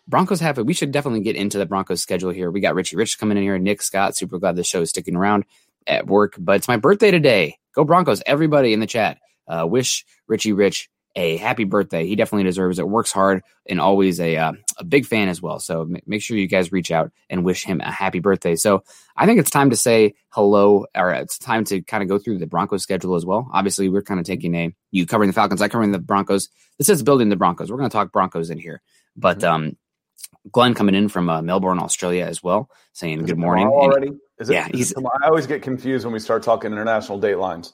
Broncos 0.06 0.40
have 0.40 0.58
it. 0.58 0.66
We 0.66 0.74
should 0.74 0.92
definitely 0.92 1.20
get 1.20 1.36
into 1.36 1.58
the 1.58 1.66
Broncos 1.66 2.02
schedule 2.02 2.30
here. 2.30 2.50
We 2.50 2.60
got 2.60 2.74
Richie 2.74 2.96
Rich 2.96 3.18
coming 3.18 3.38
in 3.38 3.42
here, 3.42 3.58
Nick 3.58 3.82
Scott. 3.82 4.16
Super 4.16 4.38
glad 4.38 4.56
the 4.56 4.64
show 4.64 4.82
is 4.82 4.90
sticking 4.90 5.16
around 5.16 5.44
at 5.86 6.06
work, 6.06 6.34
but 6.38 6.56
it's 6.56 6.68
my 6.68 6.76
birthday 6.76 7.10
today. 7.10 7.56
Go 7.74 7.84
Broncos! 7.84 8.22
Everybody 8.26 8.72
in 8.72 8.80
the 8.80 8.86
chat, 8.86 9.18
uh, 9.48 9.66
wish 9.66 10.04
Richie 10.28 10.52
Rich 10.52 10.88
a 11.16 11.36
happy 11.36 11.64
birthday. 11.64 12.06
He 12.06 12.16
definitely 12.16 12.44
deserves 12.44 12.78
it. 12.78 12.88
Works 12.88 13.12
hard 13.12 13.42
and 13.66 13.80
always 13.80 14.20
a 14.20 14.36
uh, 14.36 14.52
a 14.78 14.84
big 14.84 15.06
fan 15.06 15.28
as 15.28 15.40
well. 15.40 15.60
So 15.60 15.82
m- 15.82 15.96
make 16.06 16.22
sure 16.22 16.36
you 16.36 16.48
guys 16.48 16.72
reach 16.72 16.90
out 16.90 17.12
and 17.30 17.44
wish 17.44 17.64
him 17.64 17.80
a 17.80 17.90
happy 17.90 18.20
birthday. 18.20 18.56
So 18.56 18.82
I 19.16 19.26
think 19.26 19.38
it's 19.38 19.50
time 19.50 19.70
to 19.70 19.76
say 19.76 20.14
hello, 20.30 20.86
or 20.94 21.12
it's 21.12 21.38
time 21.38 21.64
to 21.66 21.82
kind 21.82 22.02
of 22.02 22.08
go 22.08 22.18
through 22.18 22.38
the 22.38 22.46
Broncos 22.46 22.82
schedule 22.82 23.14
as 23.14 23.24
well. 23.24 23.48
Obviously, 23.52 23.88
we're 23.88 24.02
kind 24.02 24.18
of 24.18 24.26
taking 24.26 24.54
a 24.54 24.74
you 24.90 25.06
covering 25.06 25.28
the 25.28 25.34
Falcons, 25.34 25.62
I 25.62 25.68
covering 25.68 25.92
the 25.92 25.98
Broncos. 25.98 26.48
This 26.78 26.88
is 26.88 27.02
building 27.02 27.28
the 27.28 27.36
Broncos. 27.36 27.70
We're 27.70 27.78
going 27.78 27.90
to 27.90 27.94
talk 27.94 28.12
Broncos 28.12 28.50
in 28.50 28.58
here, 28.58 28.82
but 29.16 29.38
mm-hmm. 29.38 29.54
um, 29.54 29.76
Glenn 30.50 30.74
coming 30.74 30.94
in 30.94 31.08
from 31.08 31.30
uh, 31.30 31.42
Melbourne, 31.42 31.78
Australia 31.78 32.24
as 32.24 32.42
well, 32.42 32.68
saying 32.92 33.20
is 33.20 33.26
good 33.26 33.38
morning. 33.38 33.68
Already? 33.68 34.10
Is 34.40 34.50
it, 34.50 34.54
yeah, 34.54 34.68
he's, 34.72 34.92
I 34.96 35.28
always 35.28 35.46
get 35.46 35.62
confused 35.62 36.04
when 36.04 36.12
we 36.12 36.18
start 36.18 36.42
talking 36.42 36.72
international 36.72 37.20
date 37.20 37.36
lines. 37.38 37.72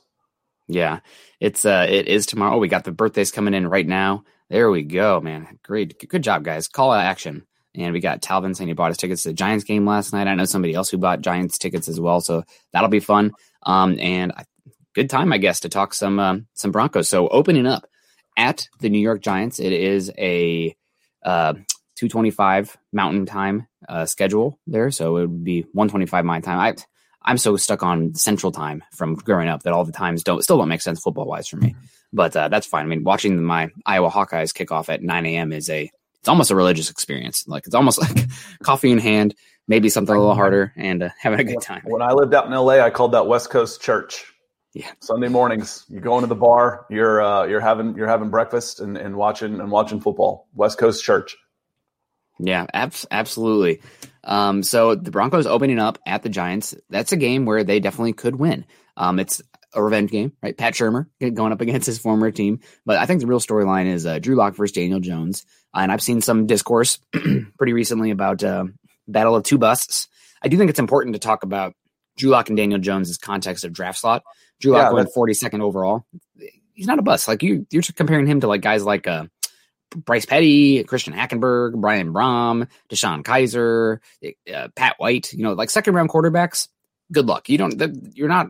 Yeah, 0.71 1.01
it's 1.41 1.65
uh, 1.65 1.87
it 1.89 2.07
is 2.09 2.27
tomorrow. 2.27 2.57
Oh, 2.57 2.59
We 2.59 2.69
got 2.69 2.85
the 2.85 2.93
birthdays 2.93 3.31
coming 3.33 3.55
in 3.55 3.67
right 3.67 3.87
now. 3.87 4.25
There 4.49 4.71
we 4.71 4.83
go, 4.83 5.21
man. 5.21 5.59
Great, 5.63 6.09
good 6.09 6.23
job, 6.23 6.45
guys. 6.45 6.69
Call 6.69 6.93
out 6.93 7.05
action. 7.05 7.47
And 7.75 7.93
we 7.93 8.01
got 8.01 8.21
Talvin 8.21 8.57
saying 8.57 8.69
he 8.69 8.75
bought 8.75 8.89
his 8.91 8.97
tickets 8.97 9.23
to 9.23 9.29
the 9.29 9.35
Giants 9.35 9.65
game 9.65 9.87
last 9.87 10.13
night. 10.13 10.27
I 10.27 10.35
know 10.35 10.45
somebody 10.45 10.75
else 10.75 10.91
who 10.91 10.99
bought 10.99 11.21
Giants 11.21 11.57
tickets 11.57 11.89
as 11.89 12.01
well, 12.01 12.21
so 12.21 12.43
that'll 12.73 12.89
be 12.89 12.99
fun. 13.01 13.33
Um, 13.65 13.97
and 14.01 14.33
good 14.95 15.09
time, 15.09 15.33
I 15.33 15.39
guess, 15.39 15.61
to 15.61 15.69
talk 15.69 15.95
some 15.95 16.19
um, 16.19 16.47
some 16.55 16.73
Broncos. 16.73 17.09
So 17.09 17.29
opening 17.29 17.67
up 17.67 17.87
at 18.37 18.69
the 18.81 18.89
New 18.89 18.99
York 18.99 19.23
Giants, 19.23 19.61
it 19.61 19.73
is 19.73 20.11
a 20.19 20.75
uh, 21.25 21.53
225 21.97 22.77
Mountain 22.93 23.27
Time 23.27 23.67
uh, 23.89 24.05
schedule 24.07 24.59
there, 24.67 24.91
so 24.91 25.17
it 25.17 25.21
would 25.23 25.45
be 25.45 25.63
125 25.73 26.25
my 26.25 26.41
time. 26.41 26.59
I 26.59 26.75
I'm 27.23 27.39
so 27.39 27.57
stuck 27.57 27.83
on 27.83 28.15
Central 28.15 28.53
Time 28.53 28.83
from 28.93 29.15
growing 29.15 29.49
up 29.49 29.63
that 29.65 29.73
all 29.73 29.85
the 29.85 29.93
times 29.93 30.23
don't 30.23 30.43
still 30.43 30.59
don't 30.59 30.69
make 30.69 30.81
sense 30.81 31.01
football 31.01 31.27
wise 31.27 31.49
for 31.49 31.57
me. 31.57 31.77
But 32.13 32.35
uh, 32.35 32.49
that's 32.49 32.67
fine. 32.67 32.85
I 32.85 32.89
mean, 32.89 33.05
watching 33.05 33.43
my 33.43 33.71
Iowa 33.87 34.11
Hawkeyes 34.11 34.55
kick 34.55 34.73
off 34.73 34.89
at 34.89 35.03
9 35.03 35.27
a.m. 35.27 35.53
is 35.53 35.69
a 35.71 35.91
it's 36.19 36.29
almost 36.29 36.51
a 36.51 36.57
religious 36.57 36.91
experience. 36.91 37.47
Like 37.47 37.67
it's 37.67 37.75
almost 37.75 37.99
like 38.01 38.27
coffee 38.63 38.91
in 38.91 38.99
hand, 38.99 39.35
maybe 39.69 39.89
something 39.89 40.15
a 40.15 40.19
little 40.19 40.35
harder, 40.35 40.73
and 40.77 41.03
uh, 41.03 41.09
having 41.19 41.41
a 41.41 41.45
good 41.45 41.63
time. 41.63 41.83
When 41.85 42.03
I 42.03 42.13
lived 42.13 42.35
out 42.35 42.47
in 42.47 42.53
LA, 42.53 42.81
I 42.81 42.91
called 42.91 43.13
that 43.13 43.27
West 43.27 43.51
Coast 43.51 43.81
church. 43.81 44.25
Yeah. 44.73 44.91
Sunday 45.01 45.29
mornings, 45.29 45.85
you 45.89 45.99
go 45.99 46.17
into 46.17 46.29
the 46.29 46.37
bar, 46.37 46.87
you're 46.91 47.21
uh, 47.21 47.45
you're 47.45 47.61
having 47.61 47.97
you're 47.97 48.09
having 48.09 48.31
breakfast 48.31 48.81
and, 48.81 48.97
and 48.97 49.17
watching 49.17 49.61
and 49.61 49.71
watching 49.71 50.01
football. 50.01 50.49
West 50.55 50.79
Coast 50.79 51.05
church. 51.05 51.37
Yeah, 52.43 52.67
abs- 52.73 53.07
absolutely. 53.11 53.83
Um, 54.25 54.63
so 54.63 54.95
the 54.95 55.11
Broncos 55.11 55.47
opening 55.47 55.79
up 55.79 55.99
at 56.07 56.23
the 56.23 56.29
Giants. 56.29 56.75
That's 56.89 57.13
a 57.13 57.17
game 57.17 57.45
where 57.45 57.65
they 57.65 57.81
definitely 57.81 58.13
could 58.13 58.37
win. 58.37 58.65
Um, 58.97 59.19
it's 59.19 59.43
a 59.75 59.83
revenge 59.83 60.11
game, 60.11 60.33
right? 60.43 60.57
Pat 60.57 60.75
Shurmur 60.75 61.07
going 61.35 61.53
up 61.53 61.61
against 61.61 61.87
his 61.87 61.99
former 61.99 62.31
team. 62.31 62.61
But 62.85 62.99
I 62.99 63.07
think 63.07 63.21
the 63.21 63.27
real 63.27 63.41
storyline 63.41 63.87
is 63.87 64.07
uh, 64.07 64.19
Drew 64.19 64.37
Lock 64.37 64.55
versus 64.55 64.75
Daniel 64.75 65.01
Jones. 65.01 65.45
Uh, 65.75 65.81
and 65.81 65.93
I've 65.93 66.03
seen 66.03 66.21
some 66.21 66.47
discourse 66.47 66.99
pretty 67.59 67.73
recently 67.73 68.11
about 68.11 68.43
uh, 68.43 68.65
battle 69.07 69.37
of 69.37 69.45
two 69.45 69.59
busts. 69.59 70.09
I 70.43 70.49
do 70.49 70.57
think 70.57 70.71
it's 70.71 70.79
important 70.79 71.15
to 71.15 71.21
talk 71.21 71.43
about 71.43 71.75
Drew 72.17 72.31
Lock 72.31 72.49
and 72.49 72.57
Daniel 72.57 72.81
Jones' 72.81 73.17
context 73.19 73.65
of 73.65 73.73
draft 73.73 73.99
slot. 73.99 74.23
Drew 74.61 74.73
Lock 74.73 74.91
yeah, 74.91 74.95
went 74.95 75.11
42nd 75.17 75.61
overall. 75.61 76.05
He's 76.75 76.87
not 76.87 76.99
a 76.99 77.03
bust. 77.03 77.29
Like 77.29 77.43
you, 77.43 77.67
you're 77.71 77.83
comparing 77.95 78.27
him 78.27 78.41
to 78.41 78.47
like 78.47 78.63
guys 78.63 78.85
like 78.85 79.07
uh, 79.07 79.27
Bryce 79.97 80.27
Petty, 80.27 80.83
Christian 80.85 81.13
Hackenberg, 81.13 81.81
Brian 81.81 82.13
Brohm, 82.13 82.69
DeShone 82.89 83.23
Kizer, 83.23 83.99
uh, 84.53 84.69
Pat 84.77 84.95
White, 84.99 85.33
you 85.33 85.43
know, 85.43 85.53
like 85.53 85.71
second 85.71 85.95
round 85.95 86.11
quarterbacks. 86.11 86.69
Good 87.13 87.27
luck. 87.27 87.49
You 87.49 87.59
don't, 87.59 87.81
you're 88.15 88.29
not, 88.29 88.49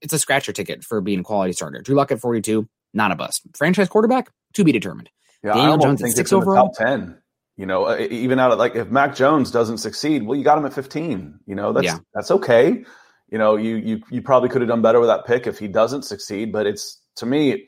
it's 0.00 0.12
a 0.12 0.18
scratcher 0.18 0.52
ticket 0.52 0.82
for 0.84 1.00
being 1.00 1.20
a 1.20 1.22
quality 1.22 1.52
starter. 1.52 1.80
Drew 1.82 1.94
Lock 1.94 2.10
at 2.10 2.20
42, 2.20 2.68
not 2.94 3.12
a 3.12 3.14
bust. 3.16 3.42
Franchise 3.56 3.88
quarterback 3.88 4.30
to 4.54 4.64
be 4.64 4.72
determined. 4.72 5.08
Yeah, 5.44 5.54
Daniel 5.54 5.66
I 5.66 5.70
almost 5.70 5.86
Jones 5.86 6.00
at 6.00 6.04
think 6.04 6.16
six 6.16 6.26
it's 6.26 6.32
in 6.32 6.38
the 6.40 6.46
overall? 6.46 6.70
top 6.70 6.86
ten. 6.86 7.18
You 7.56 7.66
know, 7.66 7.84
uh, 7.84 7.98
even 8.10 8.38
out 8.38 8.50
of 8.52 8.58
like 8.58 8.74
if 8.76 8.90
Mac 8.90 9.14
Jones 9.14 9.50
doesn't 9.50 9.78
succeed, 9.78 10.24
well, 10.26 10.36
you 10.38 10.44
got 10.44 10.56
him 10.58 10.64
at 10.66 10.72
fifteen. 10.72 11.38
You 11.46 11.54
know, 11.54 11.72
that's 11.72 11.84
Yeah. 11.84 11.98
that's 12.14 12.30
okay. 12.30 12.84
You 13.28 13.38
know, 13.38 13.56
you 13.56 13.76
you 13.76 14.02
you 14.10 14.22
probably 14.22 14.48
could 14.48 14.62
have 14.62 14.68
done 14.68 14.82
better 14.82 15.00
with 15.00 15.08
that 15.08 15.26
pick 15.26 15.46
if 15.46 15.58
he 15.58 15.68
doesn't 15.68 16.02
succeed. 16.02 16.52
But 16.52 16.66
it's 16.66 17.00
to 17.16 17.26
me, 17.26 17.66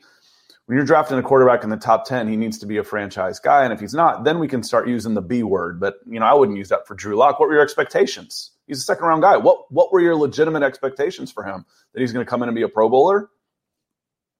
when 0.65 0.77
you're 0.77 0.85
drafting 0.85 1.17
a 1.17 1.23
quarterback 1.23 1.63
in 1.63 1.69
the 1.69 1.77
top 1.77 2.05
ten, 2.05 2.27
he 2.27 2.35
needs 2.35 2.59
to 2.59 2.65
be 2.65 2.77
a 2.77 2.83
franchise 2.83 3.39
guy. 3.39 3.63
And 3.63 3.71
if 3.71 3.79
he's 3.79 3.93
not, 3.93 4.23
then 4.23 4.39
we 4.39 4.47
can 4.47 4.63
start 4.63 4.87
using 4.87 5.13
the 5.13 5.21
B 5.21 5.43
word. 5.43 5.79
But 5.79 5.95
you 6.07 6.19
know, 6.19 6.25
I 6.25 6.33
wouldn't 6.33 6.57
use 6.57 6.69
that 6.69 6.87
for 6.87 6.95
Drew 6.95 7.15
Lock. 7.15 7.39
What 7.39 7.49
were 7.49 7.55
your 7.55 7.63
expectations? 7.63 8.51
He's 8.67 8.79
a 8.79 8.81
second 8.81 9.05
round 9.05 9.21
guy. 9.21 9.37
What 9.37 9.71
what 9.71 9.91
were 9.91 9.99
your 9.99 10.15
legitimate 10.15 10.63
expectations 10.63 11.31
for 11.31 11.43
him? 11.43 11.65
That 11.93 12.01
he's 12.01 12.13
going 12.13 12.25
to 12.25 12.29
come 12.29 12.41
in 12.41 12.49
and 12.49 12.55
be 12.55 12.63
a 12.63 12.69
Pro 12.69 12.89
Bowler? 12.89 13.29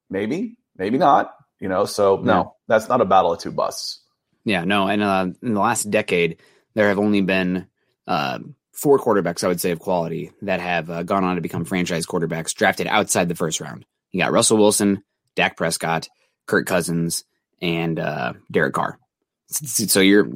Maybe, 0.09 0.57
maybe 0.77 0.97
not. 0.97 1.35
You 1.59 1.69
know, 1.69 1.85
so 1.85 2.17
no, 2.17 2.55
that's 2.67 2.89
not 2.89 3.01
a 3.01 3.05
battle 3.05 3.33
of 3.33 3.39
two 3.39 3.51
busts. 3.51 4.01
Yeah, 4.43 4.63
no, 4.63 4.88
and 4.88 5.01
uh, 5.01 5.27
in 5.41 5.53
the 5.53 5.59
last 5.59 5.89
decade, 5.89 6.38
there 6.73 6.89
have 6.89 6.99
only 6.99 7.21
been 7.21 7.67
uh, 8.07 8.39
four 8.73 8.99
quarterbacks, 8.99 9.43
I 9.43 9.47
would 9.47 9.61
say, 9.61 9.71
of 9.71 9.79
quality 9.79 10.31
that 10.41 10.59
have 10.59 10.89
uh, 10.89 11.03
gone 11.03 11.23
on 11.23 11.35
to 11.35 11.41
become 11.41 11.65
franchise 11.65 12.05
quarterbacks 12.05 12.53
drafted 12.53 12.88
outside 12.88 13.29
the 13.29 13.35
first 13.35 13.61
round. 13.61 13.85
You 14.11 14.21
got 14.21 14.31
Russell 14.31 14.57
Wilson, 14.57 15.03
Dak 15.36 15.58
Prescott, 15.58 16.08
Kirk 16.48 16.65
Cousins, 16.65 17.24
and 17.62 18.00
uh, 18.00 18.34
Derek 18.52 18.74
Carr. 18.74 18.98
So 19.48 20.00
you're, 20.00 20.28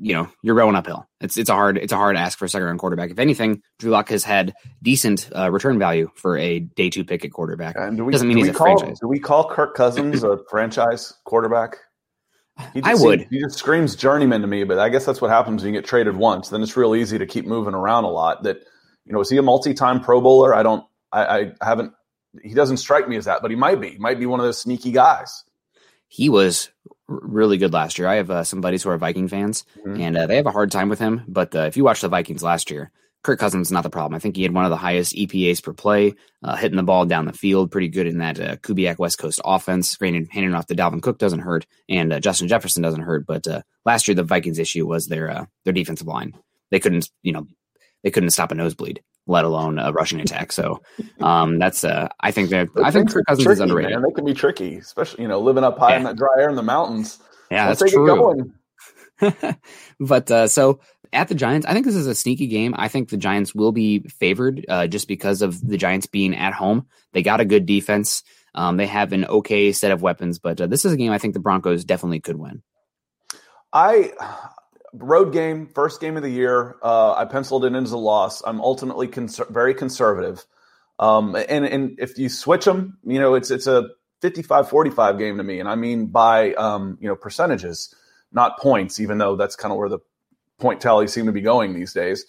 you 0.00 0.14
know, 0.14 0.28
you're 0.42 0.54
rowing 0.54 0.76
uphill. 0.76 1.06
It's 1.20 1.36
it's 1.36 1.48
a 1.50 1.54
hard 1.54 1.78
it's 1.78 1.92
a 1.92 1.96
hard 1.96 2.16
ask 2.16 2.38
for 2.38 2.44
a 2.44 2.48
second 2.48 2.66
round 2.66 2.78
quarterback. 2.78 3.10
If 3.10 3.18
anything, 3.18 3.62
Drew 3.78 3.90
Lock 3.90 4.10
has 4.10 4.24
had 4.24 4.54
decent 4.82 5.30
uh, 5.34 5.50
return 5.50 5.78
value 5.78 6.10
for 6.14 6.36
a 6.36 6.60
day 6.60 6.90
two 6.90 7.04
pick 7.04 7.24
at 7.24 7.32
quarterback. 7.32 7.76
And 7.78 7.96
do 7.96 8.04
we, 8.04 8.12
Doesn't 8.12 8.28
mean 8.28 8.36
he's 8.36 8.48
a 8.48 8.52
call, 8.52 8.78
franchise. 8.78 9.00
Do 9.00 9.08
we 9.08 9.18
call 9.18 9.48
Kirk 9.48 9.74
Cousins 9.74 10.22
a 10.22 10.38
franchise 10.50 11.14
quarterback? 11.24 11.76
I 12.58 12.70
just 12.92 13.04
would. 13.04 13.20
seems- 13.20 13.30
he 13.30 13.40
just 13.40 13.58
screams 13.58 13.96
journeyman 13.96 14.40
to 14.42 14.46
me, 14.46 14.64
but 14.64 14.78
I 14.78 14.88
guess 14.88 15.06
that's 15.06 15.20
what 15.20 15.30
happens 15.30 15.62
when 15.62 15.72
you 15.72 15.80
get 15.80 15.88
traded 15.88 16.16
once. 16.16 16.48
Then 16.50 16.62
it's 16.62 16.76
real 16.76 16.94
easy 16.94 17.16
to 17.18 17.26
keep 17.26 17.46
moving 17.46 17.74
around 17.74 18.04
a 18.04 18.10
lot. 18.10 18.42
That 18.42 18.58
you 19.06 19.12
know, 19.12 19.20
is 19.20 19.30
he 19.30 19.36
a 19.38 19.42
multi-time 19.42 20.00
Pro 20.00 20.20
Bowler? 20.20 20.54
I 20.54 20.62
don't. 20.62 20.84
I, 21.10 21.52
I 21.60 21.66
haven't. 21.66 21.92
He 22.42 22.54
doesn't 22.54 22.76
strike 22.78 23.08
me 23.08 23.16
as 23.16 23.24
that, 23.24 23.42
but 23.42 23.50
he 23.50 23.56
might 23.56 23.80
be. 23.80 23.90
He 23.90 23.98
might 23.98 24.18
be 24.18 24.26
one 24.26 24.40
of 24.40 24.46
those 24.46 24.60
sneaky 24.60 24.92
guys. 24.92 25.44
he 26.10 26.30
was 26.30 26.70
really 27.06 27.58
good 27.58 27.72
last 27.74 27.98
year. 27.98 28.08
I 28.08 28.14
have 28.16 28.30
uh, 28.30 28.42
some 28.44 28.62
buddies 28.62 28.82
who 28.82 28.88
are 28.90 28.96
Viking 28.96 29.28
fans, 29.28 29.64
Mhm. 29.86 30.00
and 30.00 30.16
uh, 30.16 30.26
they 30.26 30.36
have 30.36 30.46
a 30.46 30.50
hard 30.50 30.70
time 30.70 30.88
with 30.88 30.98
him. 30.98 31.22
But 31.28 31.54
uh, 31.54 31.60
if 31.66 31.76
you 31.76 31.84
watch 31.84 32.00
the 32.00 32.08
Vikings 32.08 32.42
last 32.42 32.70
year, 32.70 32.90
Kirk 33.22 33.38
Cousins 33.38 33.68
is 33.68 33.72
not 33.72 33.82
the 33.82 33.90
problem. 33.90 34.14
I 34.14 34.18
think 34.18 34.34
he 34.36 34.42
had 34.42 34.54
one 34.54 34.64
of 34.64 34.70
the 34.70 34.76
highest 34.78 35.14
EPAs 35.14 35.62
per 35.62 35.74
play, 35.74 36.14
uh, 36.42 36.56
hitting 36.56 36.76
the 36.78 36.82
ball 36.82 37.04
down 37.04 37.26
the 37.26 37.32
field, 37.34 37.70
pretty 37.70 37.88
good 37.88 38.06
in 38.06 38.18
that 38.18 38.40
uh, 38.40 38.56
Kubiak 38.56 38.98
West 38.98 39.18
Coast 39.18 39.38
offense. 39.44 39.96
Granted, 39.96 40.28
handing 40.30 40.54
off 40.54 40.64
to 40.68 40.74
Dalvin 40.74 41.02
Cook 41.02 41.18
doesn't 41.18 41.40
hurt, 41.40 41.66
and 41.90 42.10
uh, 42.12 42.20
Justin 42.20 42.48
Jefferson 42.48 42.82
doesn't 42.82 43.02
hurt. 43.02 43.26
But 43.26 43.46
uh, 43.46 43.60
last 43.84 44.08
year, 44.08 44.14
the 44.14 44.22
Vikings' 44.22 44.58
issue 44.58 44.86
was 44.86 45.08
their 45.08 45.30
uh, 45.30 45.44
their 45.64 45.74
defensive 45.74 46.06
line. 46.06 46.32
They 46.70 46.80
couldn't, 46.80 47.10
you 47.22 47.32
know, 47.32 47.46
they 48.02 48.10
couldn't 48.10 48.30
stop 48.30 48.50
a 48.50 48.54
nosebleed, 48.54 49.02
let 49.28 49.44
alone 49.44 49.78
a 49.78 49.92
rushing 49.92 50.20
attack. 50.20 50.50
So 50.50 50.82
um, 51.20 51.58
that's, 51.60 51.84
uh, 51.84 52.08
I 52.20 52.32
think 52.32 52.50
that 52.50 52.68
I 52.82 52.90
think 52.90 53.12
Kirk 53.12 53.24
Cousins 53.26 53.40
is 53.40 53.44
tricky, 53.46 53.62
underrated. 53.62 53.92
Man. 53.92 54.02
They 54.02 54.14
can 54.14 54.24
be 54.24 54.34
tricky, 54.34 54.76
especially 54.76 55.22
you 55.22 55.28
know 55.28 55.38
living 55.40 55.62
up 55.62 55.78
high 55.78 55.94
in 55.96 56.02
Yeah. 56.02 56.08
that 56.08 56.16
dry 56.16 56.28
air 56.38 56.48
in 56.48 56.56
the 56.56 56.62
mountains. 56.62 57.18
Yeah, 57.50 57.66
Once 57.68 57.78
that's 57.78 57.92
true. 57.92 58.06
going, 58.06 58.52
but 60.00 60.30
uh, 60.30 60.48
so 60.48 60.80
at 61.12 61.28
the 61.28 61.34
Giants, 61.34 61.66
I 61.66 61.72
think 61.72 61.86
this 61.86 61.94
is 61.94 62.06
a 62.06 62.14
sneaky 62.14 62.46
game. 62.46 62.74
I 62.76 62.88
think 62.88 63.08
the 63.08 63.16
Giants 63.16 63.54
will 63.54 63.72
be 63.72 64.00
favored 64.00 64.66
uh, 64.68 64.86
just 64.86 65.08
because 65.08 65.40
of 65.42 65.66
the 65.66 65.76
Giants 65.78 66.06
being 66.06 66.34
at 66.34 66.52
home. 66.52 66.86
They 67.12 67.22
got 67.22 67.40
a 67.40 67.44
good 67.46 67.64
defense. 67.64 68.22
Um, 68.54 68.76
they 68.76 68.86
have 68.86 69.12
an 69.12 69.24
okay 69.24 69.72
set 69.72 69.92
of 69.92 70.02
weapons, 70.02 70.38
but 70.38 70.60
uh, 70.60 70.66
this 70.66 70.84
is 70.84 70.92
a 70.92 70.96
game 70.96 71.12
I 71.12 71.18
think 71.18 71.34
the 71.34 71.40
Broncos 71.40 71.84
definitely 71.84 72.20
could 72.20 72.36
win. 72.36 72.62
I 73.72 74.12
road 74.92 75.32
game, 75.32 75.68
first 75.74 76.00
game 76.00 76.16
of 76.16 76.22
the 76.22 76.30
year. 76.30 76.76
Uh, 76.82 77.14
I 77.14 77.24
penciled 77.24 77.64
it 77.64 77.68
in 77.68 77.76
as 77.76 77.92
a 77.92 77.98
loss. 77.98 78.42
I'm 78.46 78.60
ultimately 78.60 79.08
very 79.50 79.74
conservative. 79.74 80.44
Um, 80.98 81.36
and 81.36 81.64
and 81.64 81.98
if 82.00 82.18
you 82.18 82.28
switch 82.28 82.64
them, 82.64 82.98
you 83.04 83.20
know, 83.20 83.34
it's 83.34 83.50
it's 83.50 83.66
a 83.66 83.90
55-45 84.22 85.18
game 85.18 85.36
to 85.36 85.44
me, 85.44 85.60
and 85.60 85.68
I 85.68 85.76
mean 85.76 86.06
by 86.06 86.52
um, 86.54 86.98
you 87.00 87.08
know 87.08 87.14
percentages, 87.16 87.94
not 88.32 88.58
points. 88.58 88.98
Even 89.00 89.18
though 89.18 89.36
that's 89.36 89.54
kind 89.56 89.72
of 89.72 89.78
where 89.78 89.88
the 89.88 90.00
point 90.58 90.80
tallies 90.80 91.12
seem 91.12 91.26
to 91.26 91.32
be 91.32 91.40
going 91.40 91.74
these 91.74 91.92
days. 91.92 92.26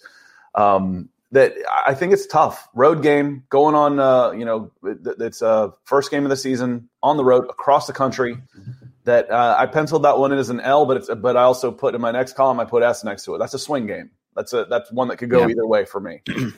Um, 0.54 1.08
that 1.32 1.54
I 1.86 1.94
think 1.94 2.12
it's 2.12 2.26
tough. 2.26 2.68
Road 2.74 3.02
game 3.02 3.44
going 3.50 3.76
on. 3.76 4.00
Uh, 4.00 4.32
you 4.32 4.44
know, 4.44 4.72
it- 4.82 4.98
it's 5.20 5.42
a 5.42 5.72
first 5.84 6.10
game 6.10 6.24
of 6.24 6.30
the 6.30 6.36
season 6.36 6.88
on 7.04 7.16
the 7.16 7.24
road 7.24 7.44
across 7.48 7.86
the 7.86 7.92
country 7.92 8.36
that 9.04 9.30
uh, 9.30 9.56
I 9.58 9.66
penciled 9.66 10.04
that 10.04 10.18
one 10.18 10.32
in 10.32 10.38
as 10.38 10.50
an 10.50 10.60
L, 10.60 10.86
but 10.86 10.96
it's 10.98 11.08
but 11.14 11.36
I 11.36 11.42
also 11.42 11.70
put 11.72 11.94
in 11.94 12.00
my 12.00 12.10
next 12.10 12.34
column 12.34 12.60
I 12.60 12.64
put 12.64 12.82
S 12.82 13.02
next 13.04 13.24
to 13.24 13.34
it. 13.34 13.38
That's 13.38 13.54
a 13.54 13.58
swing 13.58 13.86
game. 13.86 14.10
That's 14.36 14.52
a 14.52 14.66
that's 14.68 14.92
one 14.92 15.08
that 15.08 15.16
could 15.16 15.30
go 15.30 15.40
Yeah. 15.40 15.48
either 15.48 15.66
way 15.66 15.84
for 15.84 16.00
me. 16.00 16.22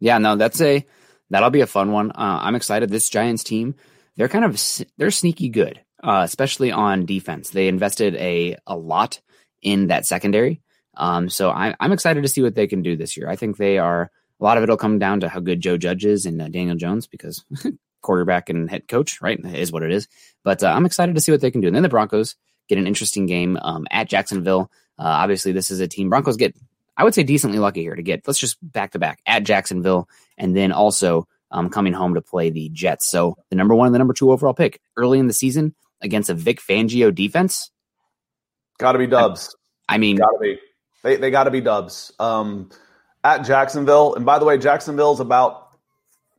Yeah, 0.00 0.18
no, 0.18 0.36
that's 0.36 0.60
a 0.60 0.86
that'll 1.30 1.50
be 1.50 1.60
a 1.60 1.66
fun 1.66 1.90
one. 1.92 2.12
Uh, 2.12 2.38
I'm 2.42 2.54
excited. 2.54 2.88
This 2.88 3.08
Giants 3.10 3.42
team, 3.42 3.74
they're 4.16 4.28
kind 4.28 4.44
of 4.44 4.60
they're 4.96 5.10
sneaky 5.10 5.48
good, 5.48 5.80
uh, 6.02 6.22
especially 6.24 6.70
on 6.70 7.04
defense. 7.04 7.50
They 7.50 7.66
invested 7.68 8.14
a 8.14 8.56
a 8.66 8.76
lot 8.76 9.20
in 9.60 9.88
that 9.88 10.06
secondary, 10.06 10.60
um, 10.96 11.28
so 11.28 11.50
I, 11.50 11.74
I'm 11.80 11.90
excited 11.90 12.22
to 12.22 12.28
see 12.28 12.42
what 12.42 12.54
they 12.54 12.68
can 12.68 12.82
do 12.82 12.96
this 12.96 13.16
year. 13.16 13.28
I 13.28 13.34
think 13.34 13.56
they 13.56 13.78
are. 13.78 14.10
A 14.40 14.44
lot 14.44 14.56
of 14.56 14.62
it'll 14.62 14.76
come 14.76 15.00
down 15.00 15.18
to 15.20 15.28
how 15.28 15.40
good 15.40 15.60
Joe 15.60 15.76
Judge 15.76 16.04
is 16.04 16.24
and 16.24 16.40
uh, 16.40 16.46
Daniel 16.48 16.76
Jones 16.76 17.08
because 17.08 17.44
quarterback 18.02 18.48
and 18.48 18.70
head 18.70 18.88
coach, 18.88 19.20
right, 19.20 19.38
is 19.44 19.72
what 19.72 19.82
it 19.82 19.92
is. 19.92 20.08
But 20.44 20.62
uh, 20.62 20.68
I'm 20.68 20.86
excited 20.86 21.14
to 21.14 21.20
see 21.20 21.32
what 21.32 21.40
they 21.40 21.50
can 21.50 21.60
do. 21.60 21.66
And 21.66 21.76
then 21.76 21.82
the 21.82 21.88
Broncos 21.88 22.36
get 22.68 22.78
an 22.78 22.86
interesting 22.86 23.26
game 23.26 23.58
um, 23.62 23.86
at 23.90 24.08
Jacksonville. 24.08 24.70
Uh, 24.98 25.04
obviously, 25.04 25.52
this 25.52 25.70
is 25.70 25.80
a 25.80 25.88
team 25.88 26.08
Broncos 26.08 26.36
get 26.36 26.54
I 26.98 27.04
would 27.04 27.14
say 27.14 27.22
decently 27.22 27.60
lucky 27.60 27.82
here 27.82 27.94
to 27.94 28.02
get, 28.02 28.26
let's 28.26 28.40
just 28.40 28.58
back 28.60 28.90
to 28.90 28.98
back 28.98 29.20
at 29.24 29.44
Jacksonville 29.44 30.08
and 30.36 30.54
then 30.54 30.72
also 30.72 31.28
um, 31.52 31.70
coming 31.70 31.92
home 31.92 32.14
to 32.14 32.20
play 32.20 32.50
the 32.50 32.68
Jets. 32.70 33.08
So 33.08 33.36
the 33.50 33.56
number 33.56 33.74
one 33.74 33.86
and 33.86 33.94
the 33.94 33.98
number 33.98 34.12
two 34.12 34.32
overall 34.32 34.52
pick 34.52 34.80
early 34.96 35.20
in 35.20 35.28
the 35.28 35.32
season 35.32 35.76
against 36.02 36.28
a 36.28 36.34
Vic 36.34 36.60
Fangio 36.60 37.14
defense. 37.14 37.70
Got 38.78 38.92
to 38.92 38.98
be 38.98 39.06
Dubs. 39.06 39.54
I 39.88 39.98
mean, 39.98 40.16
Got 40.16 40.32
to 40.32 40.38
be. 40.40 40.58
They 41.04 41.16
they 41.16 41.30
got 41.30 41.44
to 41.44 41.50
be 41.52 41.60
Dubs. 41.60 42.12
Um, 42.18 42.68
at 43.22 43.38
Jacksonville, 43.38 44.14
and 44.14 44.26
by 44.26 44.38
the 44.38 44.44
way, 44.44 44.58
Jacksonville's 44.58 45.20
about 45.20 45.67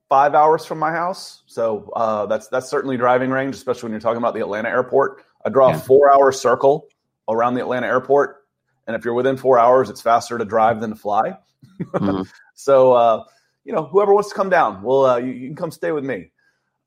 five 0.09 0.33
hours 0.35 0.65
from 0.65 0.79
my 0.79 0.91
house, 0.91 1.43
so 1.45 1.89
uh, 1.95 2.25
that's 2.25 2.47
that's 2.49 2.67
certainly 2.67 2.97
driving 2.97 3.29
range, 3.29 3.55
especially 3.55 3.83
when 3.83 3.91
you're 3.93 4.01
talking 4.01 4.17
about 4.17 4.33
the 4.33 4.41
Atlanta 4.41 4.67
airport. 4.69 5.23
I 5.45 5.49
draw 5.49 5.69
Yeah. 5.69 5.77
a 5.77 5.79
four 5.79 6.13
hour 6.13 6.31
circle 6.31 6.87
around 7.29 7.53
the 7.53 7.61
Atlanta 7.61 7.87
airport, 7.87 8.45
and 8.87 8.95
if 8.95 9.05
you're 9.05 9.13
within 9.13 9.37
four 9.37 9.57
hours, 9.59 9.89
it's 9.89 10.01
faster 10.01 10.37
to 10.37 10.45
drive 10.45 10.81
than 10.81 10.89
to 10.89 10.95
fly. 10.95 11.37
Mhm. 11.79 12.27
so 12.55 12.93
uh, 12.93 13.23
you 13.63 13.73
know, 13.73 13.85
whoever 13.85 14.13
wants 14.13 14.29
to 14.29 14.35
come 14.35 14.49
down, 14.49 14.81
well, 14.81 15.05
uh, 15.05 15.17
you, 15.17 15.31
you 15.31 15.47
can 15.47 15.55
come 15.55 15.71
stay 15.71 15.91
with 15.91 16.03
me. 16.03 16.31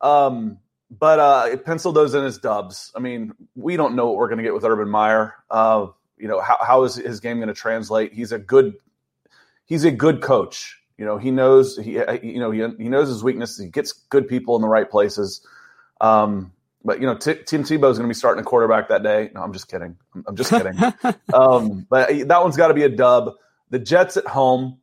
Um, 0.00 0.58
but 0.90 1.18
uh, 1.20 1.46
it 1.50 1.64
penciled 1.64 1.94
those 1.94 2.12
in 2.14 2.24
as 2.24 2.38
dubs. 2.38 2.90
I 2.94 2.98
mean, 2.98 3.32
we 3.54 3.76
don't 3.76 3.94
know 3.94 4.06
what 4.08 4.16
we're 4.16 4.26
going 4.28 4.38
to 4.38 4.42
get 4.44 4.52
with 4.52 4.64
Urban 4.64 4.88
Meyer. 4.90 5.35
Uh, 5.48 5.87
you 6.18 6.28
know, 6.28 6.40
how, 6.40 6.58
how 6.61 6.82
is 6.85 6.96
his 6.96 7.20
game 7.20 7.38
going 7.38 7.48
to 7.48 7.54
translate? 7.54 8.12
He's 8.12 8.32
a 8.32 8.38
good, 8.38 8.74
he's 9.64 9.85
a 9.85 9.90
good 9.90 10.20
coach. 10.22 10.82
You 11.02 11.08
know, 11.08 11.18
he 11.18 11.32
knows 11.32 11.76
he, 11.76 11.94
you 11.94 12.38
know, 12.38 12.52
he, 12.52 12.60
he 12.78 12.88
knows 12.88 13.08
his 13.08 13.24
weaknesses. 13.24 13.58
He 13.58 13.68
gets 13.70 13.90
good 13.90 14.28
people 14.28 14.54
in 14.54 14.62
the 14.62 14.68
right 14.68 14.88
places. 14.88 15.44
Um, 16.00 16.52
but 16.84 17.00
you 17.00 17.06
know, 17.06 17.16
T- 17.16 17.42
Tim 17.44 17.64
Tebow 17.64 17.90
is 17.90 17.98
going 17.98 18.02
to 18.02 18.06
be 18.06 18.14
starting 18.14 18.40
a 18.40 18.44
quarterback 18.44 18.88
that 18.90 19.02
day. 19.02 19.32
No, 19.34 19.42
I'm 19.42 19.52
just 19.52 19.66
kidding. 19.66 19.96
I'm, 20.14 20.24
I'm 20.28 20.36
just 20.36 20.50
kidding. 20.50 20.78
um, 21.34 21.88
but 21.90 22.28
that 22.28 22.40
one's 22.40 22.56
got 22.56 22.68
to 22.68 22.74
be 22.74 22.84
a 22.84 22.88
dub. 22.88 23.32
The 23.70 23.80
Jets 23.80 24.16
at 24.16 24.28
home 24.28 24.78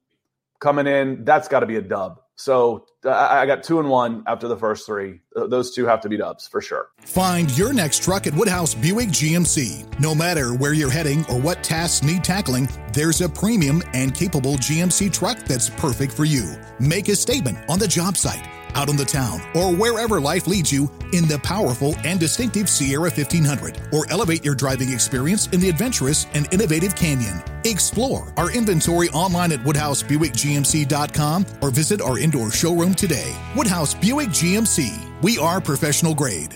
coming 0.60 0.88
in, 0.88 1.24
that's 1.24 1.48
got 1.48 1.62
to 1.62 1.66
be 1.66 1.78
a 1.78 1.82
dub. 1.82 2.20
So 2.40 2.86
I 3.04 3.46
got 3.46 3.64
two 3.64 3.82
and 3.82 3.90
one 3.90 4.24
after 4.26 4.48
the 4.48 4.56
first 4.56 4.86
three. 4.86 5.20
Those 5.36 5.76
two 5.76 5.86
have 5.86 6.00
to 6.02 6.10
be 6.10 6.16
dubs 6.16 6.48
for 6.48 6.62
sure. 6.62 6.88
Find 7.02 7.56
your 7.58 7.74
next 7.74 8.02
truck 8.02 8.28
at 8.28 8.34
Woodhouse 8.34 8.74
Buick 8.74 9.10
GMC. 9.10 10.00
No 10.00 10.16
matter 10.16 10.54
where 10.54 10.72
you're 10.72 10.90
heading 10.90 11.26
or 11.26 11.38
what 11.38 11.62
tasks 11.66 12.02
need 12.02 12.24
tackling, 12.24 12.70
there's 12.94 13.20
a 13.20 13.28
premium 13.28 13.84
and 13.94 14.16
capable 14.16 14.54
GMC 14.54 15.12
truck 15.12 15.38
that's 15.40 15.70
perfect 15.70 16.14
for 16.14 16.24
you. 16.24 16.56
Make 16.80 17.10
a 17.10 17.16
statement 17.16 17.58
on 17.70 17.78
the 17.78 17.90
job 17.90 18.16
site, 18.16 18.48
out 18.76 18.90
on 18.90 18.98
the 18.98 19.06
town, 19.06 19.42
or 19.56 19.74
wherever 19.74 20.20
life 20.20 20.48
leads 20.48 20.72
you 20.72 20.92
in 21.14 21.28
the 21.28 21.40
powerful 21.44 21.96
and 22.04 22.20
distinctive 22.20 22.70
Sierra 22.70 23.10
1500, 23.10 23.94
or 23.94 24.10
elevate 24.12 24.44
your 24.44 24.56
driving 24.56 24.92
experience 24.92 25.48
in 25.48 25.60
the 25.60 25.70
adventurous 25.70 26.28
and 26.34 26.52
innovative 26.54 26.96
Canyon. 26.96 27.42
Explore 27.66 28.34
our 28.38 28.52
inventory 28.52 29.10
online 29.10 29.52
at 29.52 29.60
WoodhouseBuickGMC.com 29.60 31.46
or 31.62 31.70
visit 31.70 32.02
our 32.02 32.18
indoor 32.18 32.52
showroom 32.52 32.94
today. 32.94 33.36
Woodhouse 33.56 33.94
Buick 33.94 34.30
GMC. 34.30 35.22
We 35.22 35.38
are 35.38 35.60
professional 35.60 36.16
grade. 36.16 36.56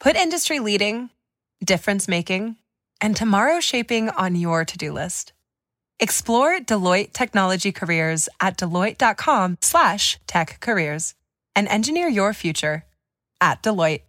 Put 0.00 0.16
industry 0.16 0.58
leading, 0.58 1.10
difference 1.64 2.08
making, 2.08 2.56
and 3.00 3.14
tomorrow 3.14 3.60
shaping 3.60 4.10
on 4.10 4.34
your 4.34 4.64
to-do 4.64 4.92
list. 4.92 5.32
Explore 6.00 6.58
Deloitte 6.58 7.12
Technology 7.12 7.70
Careers 7.70 8.28
at 8.40 8.58
Deloitte.com 8.58 9.58
slash 9.60 10.18
tech 10.26 10.58
careers 10.58 11.14
and 11.54 11.68
engineer 11.68 12.08
your 12.08 12.32
future 12.32 12.84
at 13.40 13.62
Deloitte. 13.62 14.02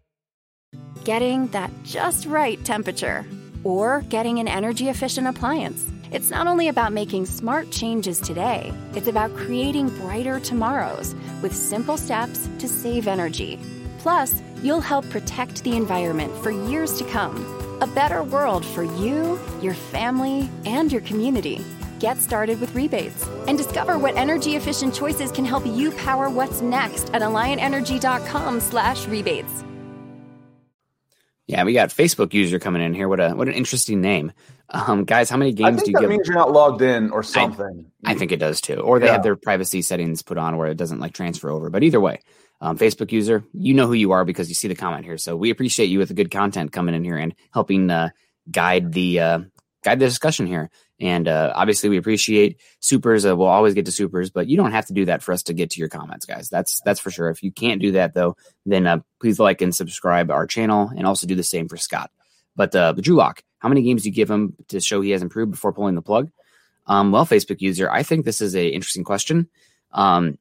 getting 1.03 1.47
that 1.47 1.71
just 1.83 2.25
right 2.25 2.63
temperature 2.63 3.25
or 3.63 4.01
getting 4.09 4.39
an 4.39 4.47
energy 4.47 4.89
efficient 4.89 5.27
appliance. 5.27 5.91
It's 6.11 6.29
not 6.29 6.47
only 6.47 6.67
about 6.67 6.93
making 6.93 7.25
smart 7.25 7.71
changes 7.71 8.19
today, 8.19 8.71
it's 8.93 9.07
about 9.07 9.35
creating 9.35 9.89
brighter 9.89 10.39
tomorrows 10.39 11.15
with 11.41 11.55
simple 11.55 11.97
steps 11.97 12.47
to 12.59 12.67
save 12.67 13.07
energy. 13.07 13.59
Plus, 13.99 14.41
you'll 14.61 14.81
help 14.81 15.09
protect 15.09 15.63
the 15.63 15.75
environment 15.75 16.31
for 16.43 16.51
years 16.51 16.97
to 16.99 17.05
come. 17.05 17.35
A 17.81 17.87
better 17.87 18.23
world 18.23 18.65
for 18.65 18.83
you, 18.83 19.39
your 19.61 19.73
family, 19.73 20.49
and 20.65 20.91
your 20.91 21.01
community. 21.01 21.63
Get 22.03 22.17
started 22.17 22.59
with 22.59 22.75
rebates 22.75 23.25
and 23.47 23.57
discover 23.57 23.97
what 23.97 24.17
energy 24.17 24.57
efficient 24.57 24.93
choices 24.93 25.31
can 25.31 25.45
help 25.45 25.65
you 25.65 25.89
power 25.91 26.29
what's 26.29 26.61
next 26.61 27.09
at 27.13 27.21
alliantenergy.com/rebates. 27.21 29.63
Yeah, 31.47 31.63
we 31.63 31.71
got 31.71 31.91
Facebook 31.91 32.33
user 32.33 32.59
coming 32.59 32.81
in 32.81 32.93
here. 32.93 33.07
What 33.07 33.21
a 33.21 33.29
what 33.29 33.47
an 33.47 33.53
interesting 33.53 34.01
name, 34.01 34.33
um, 34.67 35.05
guys. 35.05 35.29
How 35.29 35.37
many 35.37 35.53
games 35.53 35.81
do 35.81 35.91
you 35.91 35.93
that 35.93 36.01
give? 36.01 36.09
means 36.09 36.27
you're 36.27 36.35
not 36.35 36.51
logged 36.51 36.81
in 36.81 37.09
or 37.09 37.23
something. 37.23 37.89
I 38.03 38.15
think 38.15 38.33
it 38.33 38.37
does 38.37 38.59
too, 38.59 38.81
or 38.81 38.99
they 38.99 39.05
Yeah. 39.05 39.13
have 39.13 39.23
their 39.23 39.37
privacy 39.37 39.81
settings 39.81 40.23
put 40.23 40.37
on 40.37 40.57
where 40.57 40.67
it 40.67 40.75
doesn't 40.75 40.99
like 40.99 41.13
transfer 41.13 41.49
over. 41.49 41.69
But 41.69 41.83
either 41.83 42.01
way, 42.01 42.19
um, 42.59 42.77
Facebook 42.77 43.13
user, 43.13 43.45
you 43.53 43.73
know 43.73 43.87
who 43.87 43.93
you 43.93 44.11
are 44.11 44.25
because 44.25 44.49
you 44.49 44.55
see 44.55 44.67
the 44.67 44.75
comment 44.75 45.05
here. 45.05 45.17
So 45.17 45.37
we 45.37 45.51
appreciate 45.51 45.85
you 45.85 45.99
with 45.99 46.09
the 46.09 46.15
good 46.15 46.31
content 46.31 46.73
coming 46.73 46.95
in 46.95 47.05
here 47.05 47.15
and 47.15 47.33
helping 47.53 47.89
uh, 47.89 48.09
guide 48.51 48.91
the 48.91 49.21
uh, 49.21 49.39
guide 49.85 49.99
the 49.99 50.05
discussion 50.05 50.47
here. 50.47 50.69
And 51.03 51.27
uh, 51.27 51.51
obviously, 51.53 51.89
we 51.89 51.97
appreciate 51.97 52.61
supers. 52.79 53.25
Uh, 53.25 53.35
we'll 53.35 53.49
always 53.49 53.73
get 53.73 53.85
to 53.87 53.91
supers, 53.91 54.29
but 54.29 54.47
you 54.47 54.55
don't 54.55 54.71
have 54.71 54.85
to 54.85 54.93
do 54.93 55.03
that 55.05 55.21
for 55.21 55.33
us 55.33 55.43
to 55.43 55.53
get 55.53 55.71
to 55.71 55.79
your 55.79 55.89
comments, 55.89 56.25
guys. 56.25 56.47
That's 56.47 56.79
that's 56.85 57.01
for 57.01 57.11
sure. 57.11 57.29
If 57.29 57.43
you 57.43 57.51
can't 57.51 57.81
do 57.81 57.91
that 57.91 58.13
though, 58.13 58.37
then 58.65 58.87
uh, 58.87 58.99
please 59.19 59.37
like 59.37 59.61
and 59.61 59.75
subscribe 59.75 60.31
our 60.31 60.47
channel, 60.47 60.89
and 60.95 61.05
also 61.05 61.27
do 61.27 61.35
the 61.35 61.43
same 61.43 61.67
for 61.67 61.75
Scott. 61.75 62.09
But 62.55 62.73
uh, 62.73 62.93
the 62.93 63.01
Drew 63.01 63.15
Lock, 63.15 63.43
how 63.59 63.67
many 63.67 63.81
games 63.81 64.03
do 64.03 64.09
you 64.09 64.15
give 64.15 64.31
him 64.31 64.55
to 64.69 64.79
show 64.79 65.01
he 65.01 65.09
has 65.09 65.21
improved 65.21 65.51
before 65.51 65.73
pulling 65.73 65.95
the 65.95 66.01
plug? 66.01 66.31
Um, 66.87 67.11
well, 67.11 67.25
Facebook 67.25 67.59
user, 67.59 67.91
I 67.91 68.03
think 68.03 68.23
this 68.23 68.39
is 68.39 68.55
a 68.55 68.65
interesting 68.65 69.03
question. 69.03 69.49
Um, 69.91 70.37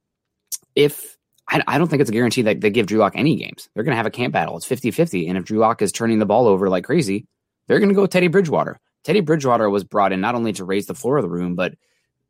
if 0.77 1.17
I, 1.49 1.61
I 1.67 1.79
don't 1.79 1.89
think 1.89 2.03
it's 2.03 2.11
a 2.11 2.15
guarantee 2.15 2.43
that 2.43 2.61
they 2.61 2.71
give 2.71 2.87
Drew 2.87 3.01
Lock 3.01 3.15
any 3.17 3.35
games, 3.35 3.69
they're 3.75 3.83
going 3.83 3.95
to 3.95 3.97
have 3.97 4.07
a 4.07 4.11
camp 4.11 4.33
battle. 4.33 4.57
It's 4.57 4.67
50 4.67 4.93
50. 4.93 5.27
And 5.27 5.37
if 5.37 5.45
Drew 5.45 5.59
Lock 5.59 5.83
is 5.83 5.91
turning 5.91 6.21
the 6.21 6.27
ball 6.27 6.47
over 6.47 6.69
like 6.71 6.85
crazy, 6.85 7.27
they're 7.67 7.81
going 7.81 7.89
to 7.89 7.97
go 7.97 8.07
Teddy 8.07 8.29
Bridgewater. 8.29 8.79
Teddy 9.05 9.21
Bridgewater 9.21 9.69
was 9.69 9.85
brought 9.85 10.13
in 10.13 10.21
not 10.21 10.35
only 10.35 10.53
to 10.55 10.65
raise 10.65 10.87
the 10.87 10.95
floor 10.95 11.17
of 11.17 11.23
the 11.23 11.29
room, 11.29 11.55
but 11.55 11.75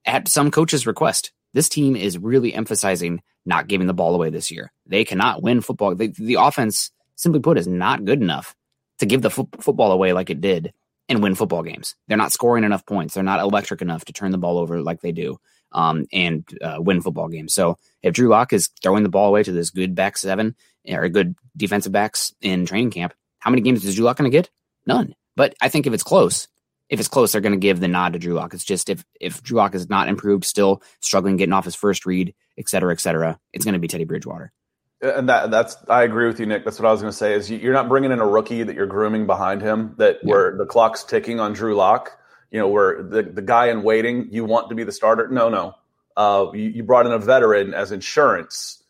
at 0.05 0.29
some 0.29 0.51
coach's 0.51 0.87
request. 0.87 1.33
This 1.53 1.69
team 1.69 1.97
is 1.97 2.19
really 2.19 2.55
emphasizing 2.55 3.23
not 3.45 3.69
giving 3.69 3.87
the 3.87 3.95
ball 3.95 4.15
away 4.15 4.31
this 4.31 4.51
year. 4.51 4.73
They 4.87 5.05
cannot 5.05 5.43
win 5.43 5.61
football. 5.61 5.95
They, 5.95 6.09
the 6.09 6.35
offense, 6.35 6.91
simply 7.17 7.41
put, 7.41 7.59
is 7.59 7.67
not 7.67 8.05
good 8.05 8.23
enough 8.23 8.55
to 8.99 9.07
give 9.07 9.23
the 9.23 9.31
fo- 9.31 9.49
football 9.61 9.93
away 9.93 10.13
like 10.13 10.31
it 10.31 10.41
did 10.41 10.73
and 11.09 11.23
win 11.23 11.35
football 11.35 11.63
games. 11.63 11.95
They're 12.09 12.17
not 12.17 12.33
scoring 12.33 12.65
enough 12.65 12.87
points. 12.87 13.15
They're 13.15 13.23
not 13.23 13.41
electric 13.41 13.83
enough 13.83 14.05
to 14.07 14.13
turn 14.13 14.31
the 14.31 14.39
ball 14.39 14.59
over 14.59 14.81
like 14.81 15.01
they 15.01 15.13
do 15.13 15.39
um, 15.73 16.07
and 16.13 16.45
uh, 16.63 16.77
win 16.79 17.01
football 17.01 17.29
games. 17.29 17.53
So 17.53 17.77
if 18.03 18.15
Drew 18.15 18.29
Lock 18.29 18.53
is 18.53 18.71
throwing 18.83 19.03
the 19.03 19.09
ball 19.09 19.29
away 19.29 19.43
to 19.43 19.53
this 19.53 19.71
good 19.71 19.95
back 19.95 20.17
seven 20.17 20.55
or 20.89 21.09
good 21.09 21.35
defensive 21.57 21.93
backs 21.93 22.33
in 22.41 22.67
training 22.67 22.91
camp, 22.91 23.15
how 23.41 23.51
many 23.51 23.63
games 23.63 23.85
is 23.85 23.95
Drew 23.95 24.05
Lock 24.05 24.17
going 24.17 24.31
to 24.31 24.37
get? 24.37 24.51
None. 24.87 25.15
But 25.37 25.55
I 25.61 25.69
think 25.69 25.87
if 25.87 25.93
it's 25.93 26.03
close, 26.03 26.49
if 26.89 27.01
it's 27.01 27.09
close, 27.09 27.33
they're 27.33 27.41
going 27.41 27.53
to 27.53 27.59
give 27.59 27.81
the 27.81 27.89
nod 27.89 28.13
to 28.13 28.19
Drew 28.19 28.35
Lock. 28.35 28.55
It's 28.55 28.65
just 28.65 28.89
if 28.89 29.05
if 29.21 29.43
Drew 29.43 29.57
Lock 29.59 29.75
is 29.75 29.89
not 29.89 30.09
improved, 30.09 30.45
still 30.45 30.83
struggling 31.01 31.37
getting 31.37 31.53
off 31.53 31.65
his 31.65 31.75
first 31.75 32.07
read, 32.07 32.35
et 32.59 32.69
cetera, 32.69 32.93
et 32.93 33.01
cetera, 33.01 33.39
it's 33.53 33.65
going 33.65 33.75
to 33.75 33.81
be 33.81 33.89
Teddy 33.89 34.05
Bridgewater. 34.05 34.53
And 35.01 35.29
that 35.29 35.51
that's 35.51 35.77
I 35.89 36.05
agree 36.05 36.27
with 36.27 36.39
you, 36.39 36.47
Nick. 36.47 36.65
That's 36.65 36.79
what 36.79 36.89
I 36.89 36.93
was 36.93 37.01
going 37.01 37.11
to 37.11 37.17
say. 37.17 37.35
Is 37.35 37.51
you- 37.51 37.59
you're 37.59 37.73
not 37.73 37.89
bringing 37.89 38.13
in 38.13 38.21
a 38.21 38.27
rookie 38.27 38.63
that 38.63 38.77
you're 38.77 38.87
grooming 38.87 39.27
behind 39.27 39.63
him. 39.63 39.95
That 39.99 40.19
where 40.23 40.57
the 40.57 40.67
clock's 40.67 41.03
ticking 41.03 41.41
on 41.41 41.55
Drew 41.55 41.75
Lock. 41.75 42.19
You 42.51 42.59
know, 42.59 42.69
where 42.69 43.03
the 43.03 43.23
the 43.23 43.43
guy 43.43 43.69
in 43.69 43.83
waiting, 43.83 44.29
you 44.31 44.45
want 44.45 44.69
to 44.69 44.75
be 44.75 44.85
the 44.85 44.93
starter. 44.93 45.27
No, 45.29 45.49
no. 45.49 45.75
Uh, 46.15 46.49
you, 46.53 46.69
you 46.69 46.83
brought 46.83 47.07
in 47.07 47.13
a 47.13 47.19
veteran 47.19 47.73
as 47.73 47.91
insurance, 47.91 48.83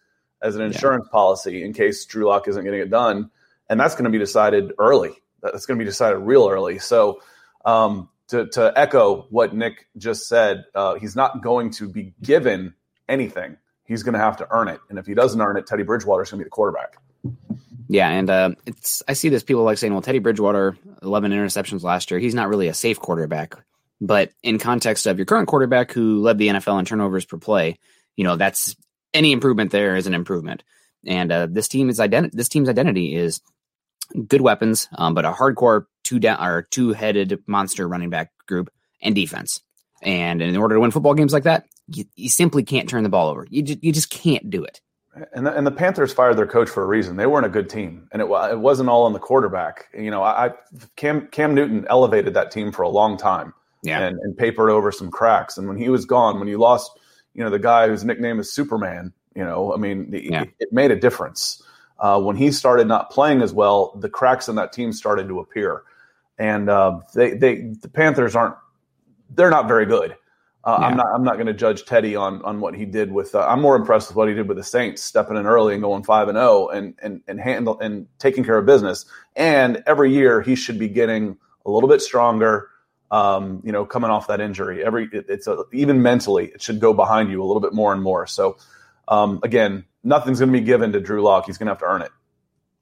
as 0.43 0.57
an 0.57 0.63
insurance 0.63 1.07
policy 1.13 1.63
in 1.63 1.73
case 1.73 2.05
Drew 2.05 2.27
Lock 2.27 2.49
isn't 2.49 2.65
getting 2.65 2.81
it 2.81 2.91
done, 2.91 3.31
and 3.71 3.79
that's 3.79 3.95
going 3.95 4.05
to 4.05 4.11
be 4.11 4.19
decided 4.19 4.73
early. 4.81 5.13
That's 5.41 5.65
going 5.65 5.79
to 5.79 5.85
be 5.85 5.89
decided 5.89 6.17
real 6.19 6.49
early. 6.49 6.81
So, 6.81 7.21
um, 7.65 8.09
to 8.29 8.47
to 8.49 8.73
echo 8.77 9.27
what 9.31 9.55
Nick 9.55 9.87
just 9.97 10.27
said, 10.27 10.65
uh, 10.75 10.95
he's 10.95 11.17
not 11.17 11.43
going 11.43 11.71
to 11.73 11.89
be 11.89 12.15
given 12.23 12.75
anything. 13.09 13.57
He's 13.85 14.03
going 14.03 14.15
to 14.15 14.21
have 14.21 14.39
to 14.39 14.49
earn 14.51 14.69
it, 14.69 14.81
and 14.89 14.99
if 14.99 15.07
he 15.07 15.15
doesn't 15.15 15.41
earn 15.41 15.57
it, 15.57 15.67
Teddy 15.67 15.83
Bridgewater 15.83 16.23
is 16.23 16.31
going 16.31 16.39
to 16.39 16.45
be 16.45 16.47
the 16.47 16.51
quarterback. 16.51 16.97
Yeah, 17.89 18.09
and 18.09 18.31
uh, 18.31 18.51
it's 18.65 19.03
I 19.07 19.13
see 19.13 19.29
this 19.29 19.43
people 19.43 19.65
like 19.65 19.79
saying, 19.79 19.93
well, 19.93 20.03
Teddy 20.03 20.19
Bridgewater, 20.19 20.77
eleven 21.03 21.33
interceptions 21.33 21.83
last 21.83 22.11
year. 22.11 22.21
He's 22.21 22.35
not 22.35 22.49
really 22.49 22.69
a 22.69 22.75
safe 22.75 22.99
quarterback, 22.99 23.55
but 24.01 24.31
in 24.43 24.59
context 24.59 25.07
of 25.07 25.19
your 25.19 25.27
current 25.27 25.49
quarterback 25.49 25.93
who 25.93 26.21
led 26.21 26.39
the 26.39 26.49
NFL 26.49 26.79
in 26.79 26.85
turnovers 26.85 27.25
per 27.25 27.39
play, 27.39 27.79
you 28.17 28.25
know 28.25 28.37
that's 28.37 28.77
any 29.13 29.33
improvement 29.33 29.73
there 29.73 29.97
is 29.97 30.07
an 30.07 30.15
improvement. 30.15 30.63
And 31.07 31.33
uh, 31.33 31.47
this 31.51 31.69
team 31.69 31.89
is 31.91 31.99
identi- 31.99 32.33
This 32.33 32.49
team's 32.49 32.69
identity 32.69 33.15
is 33.15 33.41
good 34.27 34.41
weapons, 34.41 34.89
um, 34.95 35.15
but 35.15 35.25
a 35.25 35.33
hardcore 35.33 35.87
two 36.13 36.21
down 36.21 36.45
or 36.45 36.63
two 36.63 36.93
headed 36.93 37.43
monster 37.47 37.89
running 37.89 38.11
back 38.11 38.33
group 38.47 38.71
and 39.01 39.15
defense. 39.15 39.61
And 40.03 40.43
in 40.43 40.57
order 40.57 40.75
to 40.75 40.81
win 40.81 40.91
football 40.91 41.15
games 41.15 41.33
like 41.33 41.45
that, 41.45 41.67
you, 41.89 42.05
you 42.17 42.29
simply 42.29 42.65
can't 42.65 42.89
turn 42.89 43.03
the 43.03 43.09
ball 43.09 43.29
over. 43.29 43.47
You 43.49 43.63
ju- 43.63 43.79
you 43.81 43.93
just 43.93 44.11
can't 44.11 44.51
do 44.51 44.63
it. 44.65 44.81
And 45.35 45.47
the, 45.47 45.55
and 45.57 45.67
the 45.67 45.71
Panthers 45.71 46.13
fired 46.13 46.37
their 46.37 46.47
coach 46.47 46.69
for 46.69 46.83
a 46.83 46.87
reason. 46.87 47.17
They 47.17 47.27
weren't 47.27 47.47
a 47.47 47.51
good 47.51 47.69
team, 47.69 48.09
and 48.13 48.21
it 48.23 48.27
it 48.27 48.59
wasn't 48.59 48.89
all 48.89 49.05
on 49.05 49.13
the 49.13 49.19
quarterback. 49.19 49.87
You 49.97 50.11
know, 50.11 50.23
I, 50.23 50.47
I 50.47 50.51
Cam 50.97 51.29
Cam 51.29 51.55
Newton 51.55 51.87
elevated 51.89 52.35
that 52.35 52.51
team 52.51 52.73
for 52.73 52.83
a 52.83 52.89
long 52.89 53.17
time, 53.19 53.53
Yeah. 53.83 54.01
and, 54.01 54.19
and 54.23 54.37
papered 54.37 54.71
over 54.71 54.91
some 54.91 55.11
cracks. 55.11 55.57
And 55.59 55.69
when 55.69 55.77
he 55.77 55.89
was 55.91 56.05
gone, 56.07 56.39
when 56.39 56.49
you 56.49 56.59
lost, 56.59 56.91
you 57.35 57.45
know, 57.45 57.51
the 57.51 57.59
guy 57.59 57.89
whose 57.89 58.05
nickname 58.05 58.41
is 58.41 58.51
Superman, 58.53 59.13
you 59.37 59.45
know, 59.45 59.73
I 59.73 59.77
mean, 59.77 60.11
the, 60.11 60.25
Yeah. 60.31 60.43
it, 60.43 60.51
it 60.61 60.73
made 60.73 60.91
a 60.91 60.97
difference. 60.97 61.63
Uh, 61.99 62.19
when 62.21 62.35
he 62.37 62.51
started 62.51 62.89
not 62.89 63.11
playing 63.11 63.43
as 63.43 63.53
well, 63.53 63.95
the 64.01 64.09
cracks 64.09 64.49
in 64.49 64.57
that 64.57 64.73
team 64.73 64.93
started 64.93 65.29
to 65.29 65.39
appear, 65.41 65.83
and 66.39 66.69
uh, 66.69 67.01
they 67.15 67.35
they 67.35 67.73
the 67.81 67.89
Panthers 67.89 68.35
aren't 68.37 68.57
they're 69.31 69.51
not 69.51 69.69
very 69.69 69.87
good. 69.87 70.17
Uh, 70.65 70.77
I'm 70.81 70.97
not. 70.97 71.07
I'm 71.13 71.25
not 71.25 71.35
going 71.35 71.49
to 71.49 71.55
judge 71.55 71.85
Teddy 71.87 72.15
on 72.15 72.41
on 72.45 72.61
what 72.61 72.77
he 72.77 72.85
did 72.85 73.11
with. 73.11 73.35
Uh, 73.35 73.41
I'm 73.41 73.61
more 73.61 73.75
impressed 73.75 74.09
with 74.09 74.17
what 74.17 74.29
he 74.29 74.35
did 74.35 74.47
with 74.47 74.57
the 74.57 74.63
Saints, 74.63 75.03
stepping 75.03 75.37
in 75.37 75.45
early 75.45 75.75
and 75.75 75.83
going 75.83 76.05
five 76.05 76.29
and 76.29 76.37
zero, 76.37 76.69
and 76.69 76.95
and 77.03 77.21
and 77.27 77.41
handle 77.41 77.81
and 77.81 78.07
taking 78.21 78.45
care 78.45 78.59
of 78.59 78.65
business. 78.65 79.05
And 79.35 79.83
every 79.87 80.13
year 80.13 80.41
he 80.41 80.55
should 80.55 80.79
be 80.79 80.89
getting 80.89 81.37
a 81.67 81.71
little 81.71 81.89
bit 81.89 82.01
stronger. 82.01 82.69
Um, 83.11 83.61
you 83.65 83.73
know, 83.73 83.85
coming 83.85 84.11
off 84.11 84.29
that 84.29 84.41
injury, 84.41 84.85
every 84.85 85.09
it, 85.13 85.27
it's 85.29 85.49
a, 85.49 85.65
even 85.73 86.01
mentally, 86.01 86.47
it 86.55 86.63
should 86.63 86.79
go 86.79 86.95
behind 86.95 87.31
you 87.31 87.43
a 87.43 87.45
little 87.45 87.61
bit 87.61 87.75
more 87.75 87.93
and 87.93 88.03
more. 88.03 88.27
So, 88.29 88.57
um, 89.09 89.41
again, 89.43 89.85
nothing's 90.05 90.39
going 90.39 90.53
to 90.53 90.59
be 90.59 90.65
given 90.65 90.93
to 90.93 91.01
Drew 91.01 91.23
Lock. 91.23 91.47
He's 91.47 91.59
going 91.59 91.67
to 91.67 91.73
have 91.73 91.81
to 91.81 91.87
earn 91.87 92.03
it. 92.03 92.13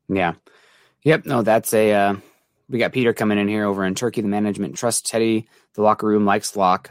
Yeah. 0.09 0.35
Yep. 1.03 1.25
No, 1.25 1.41
that's 1.43 1.73
a. 1.73 1.93
Uh, 1.93 2.15
we 2.71 2.79
got 2.79 2.93
Peter 2.93 3.13
coming 3.13 3.39
in 3.39 3.49
here 3.49 3.67
over 3.67 3.85
in 3.85 3.95
Turkey. 3.95 4.21
The 4.21 4.29
management 4.29 4.77
trusts 4.77 5.11
Teddy. 5.11 5.49
The 5.75 5.83
locker 5.83 6.07
room 6.07 6.25
likes 6.25 6.57
Lock. 6.57 6.91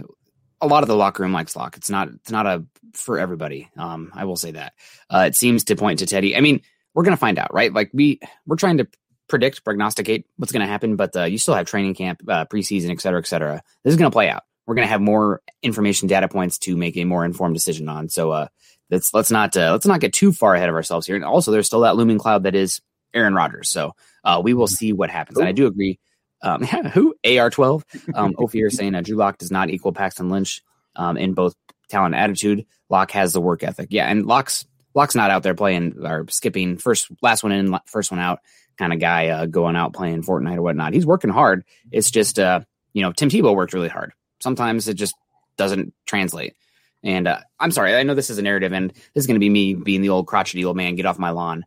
A 0.61 0.67
lot 0.67 0.83
of 0.83 0.89
the 0.89 0.95
locker 0.95 1.23
room 1.23 1.31
likes 1.31 1.55
Lock. 1.55 1.77
It's 1.77 1.89
not. 1.89 2.09
It's 2.09 2.31
not 2.31 2.45
a 2.45 2.65
for 2.93 3.17
everybody. 3.17 3.69
Um, 3.77 4.11
I 4.13 4.25
will 4.25 4.35
say 4.35 4.51
that. 4.51 4.73
Uh, 5.09 5.25
it 5.27 5.35
seems 5.35 5.63
to 5.65 5.75
point 5.75 5.99
to 5.99 6.05
Teddy. 6.05 6.35
I 6.35 6.41
mean, 6.41 6.61
we're 6.93 7.03
gonna 7.03 7.17
find 7.17 7.39
out, 7.39 7.53
right? 7.53 7.73
Like 7.73 7.91
we 7.93 8.19
we're 8.45 8.57
trying 8.57 8.77
to 8.77 8.87
predict, 9.29 9.63
prognosticate 9.63 10.25
what's 10.35 10.51
gonna 10.51 10.67
happen, 10.67 10.97
but 10.97 11.15
uh, 11.15 11.23
you 11.23 11.37
still 11.37 11.53
have 11.53 11.65
training 11.65 11.95
camp, 11.95 12.21
uh, 12.27 12.45
preseason, 12.45 12.91
et 12.91 12.99
cetera, 12.99 13.19
et 13.19 13.27
cetera. 13.27 13.63
This 13.83 13.93
is 13.93 13.97
gonna 13.97 14.11
play 14.11 14.29
out. 14.29 14.43
We're 14.67 14.75
gonna 14.75 14.87
have 14.87 15.01
more 15.01 15.41
information, 15.63 16.09
data 16.09 16.27
points 16.27 16.57
to 16.59 16.75
make 16.75 16.97
a 16.97 17.05
more 17.05 17.23
informed 17.23 17.55
decision 17.55 17.87
on. 17.87 18.09
So, 18.09 18.31
uh, 18.31 18.47
let's 18.89 19.13
let's 19.13 19.31
not 19.31 19.55
uh, 19.55 19.71
let's 19.71 19.85
not 19.85 20.01
get 20.01 20.13
too 20.13 20.33
far 20.33 20.55
ahead 20.55 20.69
of 20.69 20.75
ourselves 20.75 21.07
here. 21.07 21.15
And 21.15 21.23
also, 21.23 21.51
there's 21.51 21.67
still 21.67 21.81
that 21.81 21.95
looming 21.95 22.17
cloud 22.17 22.43
that 22.43 22.55
is 22.55 22.81
Aaron 23.13 23.33
Rodgers. 23.33 23.69
So 23.69 23.93
uh, 24.23 24.41
we 24.43 24.53
will 24.53 24.67
see 24.67 24.93
what 24.93 25.09
happens. 25.09 25.39
I 25.39 25.51
do 25.51 25.67
agree. 25.67 25.99
Um, 26.41 26.63
who 26.93 27.15
AR12? 27.23 28.15
Um, 28.15 28.35
Ophir 28.37 28.69
saying 28.69 28.95
uh, 28.95 29.01
Drew 29.01 29.17
Lock 29.17 29.37
does 29.37 29.51
not 29.51 29.69
equal 29.69 29.91
Paxton 29.91 30.29
Lynch 30.29 30.61
um, 30.95 31.17
in 31.17 31.33
both 31.33 31.55
talent 31.89 32.15
and 32.15 32.23
attitude. 32.23 32.65
Lock 32.89 33.11
has 33.11 33.33
the 33.33 33.41
work 33.41 33.63
ethic. 33.63 33.89
Yeah, 33.91 34.07
and 34.07 34.25
Lock's 34.25 34.65
Lock's 34.95 35.15
not 35.15 35.31
out 35.31 35.43
there 35.43 35.55
playing 35.55 35.95
or 36.03 36.25
skipping 36.29 36.77
first 36.77 37.09
last 37.21 37.43
one 37.43 37.51
in 37.51 37.77
first 37.85 38.11
one 38.11 38.19
out 38.19 38.39
kind 38.77 38.93
of 38.93 38.99
guy 38.99 39.27
uh, 39.27 39.45
going 39.45 39.75
out 39.75 39.93
playing 39.93 40.23
Fortnite 40.23 40.57
or 40.57 40.61
whatnot. 40.61 40.93
He's 40.93 41.05
working 41.05 41.29
hard. 41.29 41.63
It's 41.91 42.09
just 42.09 42.39
uh, 42.39 42.61
you 42.93 43.03
know 43.03 43.11
Tim 43.11 43.29
Tebow 43.29 43.55
worked 43.55 43.73
really 43.73 43.89
hard. 43.89 44.13
Sometimes 44.39 44.87
it 44.87 44.95
just 44.95 45.15
doesn't 45.57 45.93
translate. 46.05 46.55
And 47.03 47.27
uh, 47.27 47.39
I'm 47.59 47.71
sorry, 47.71 47.95
I 47.95 48.03
know 48.03 48.15
this 48.15 48.29
is 48.29 48.39
a 48.39 48.41
narrative, 48.41 48.73
and 48.73 48.91
this 48.91 49.23
is 49.23 49.27
going 49.27 49.35
to 49.35 49.39
be 49.39 49.49
me 49.49 49.73
being 49.73 50.01
the 50.01 50.09
old 50.09 50.27
crotchety 50.27 50.65
old 50.65 50.75
man. 50.75 50.95
Get 50.95 51.05
off 51.05 51.19
my 51.19 51.29
lawn. 51.29 51.65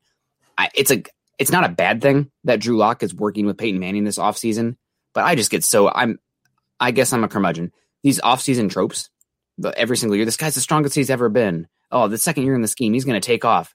I, 0.58 0.68
it's 0.74 0.90
a 0.90 1.02
it's 1.38 1.50
not 1.50 1.64
a 1.64 1.68
bad 1.68 2.00
thing 2.00 2.30
that 2.44 2.60
Drew 2.60 2.76
Lock 2.76 3.02
is 3.02 3.14
working 3.14 3.46
with 3.46 3.58
Peyton 3.58 3.80
Manning 3.80 4.04
this 4.04 4.18
offseason, 4.18 4.76
but 5.14 5.24
I 5.24 5.34
just 5.34 5.50
get 5.50 5.64
so 5.64 5.88
I'm 5.88 6.18
I 6.78 6.90
guess 6.90 7.12
I'm 7.12 7.24
a 7.24 7.28
curmudgeon. 7.28 7.72
These 8.02 8.20
offseason 8.20 8.70
tropes, 8.70 9.08
the, 9.58 9.76
every 9.78 9.96
single 9.96 10.16
year, 10.16 10.24
this 10.24 10.36
guy's 10.36 10.54
the 10.54 10.60
strongest 10.60 10.94
he's 10.94 11.10
ever 11.10 11.28
been. 11.28 11.68
Oh, 11.90 12.08
the 12.08 12.18
second 12.18 12.44
year 12.44 12.54
in 12.54 12.62
the 12.62 12.68
scheme, 12.68 12.92
he's 12.92 13.04
going 13.04 13.20
to 13.20 13.26
take 13.26 13.44
off. 13.44 13.74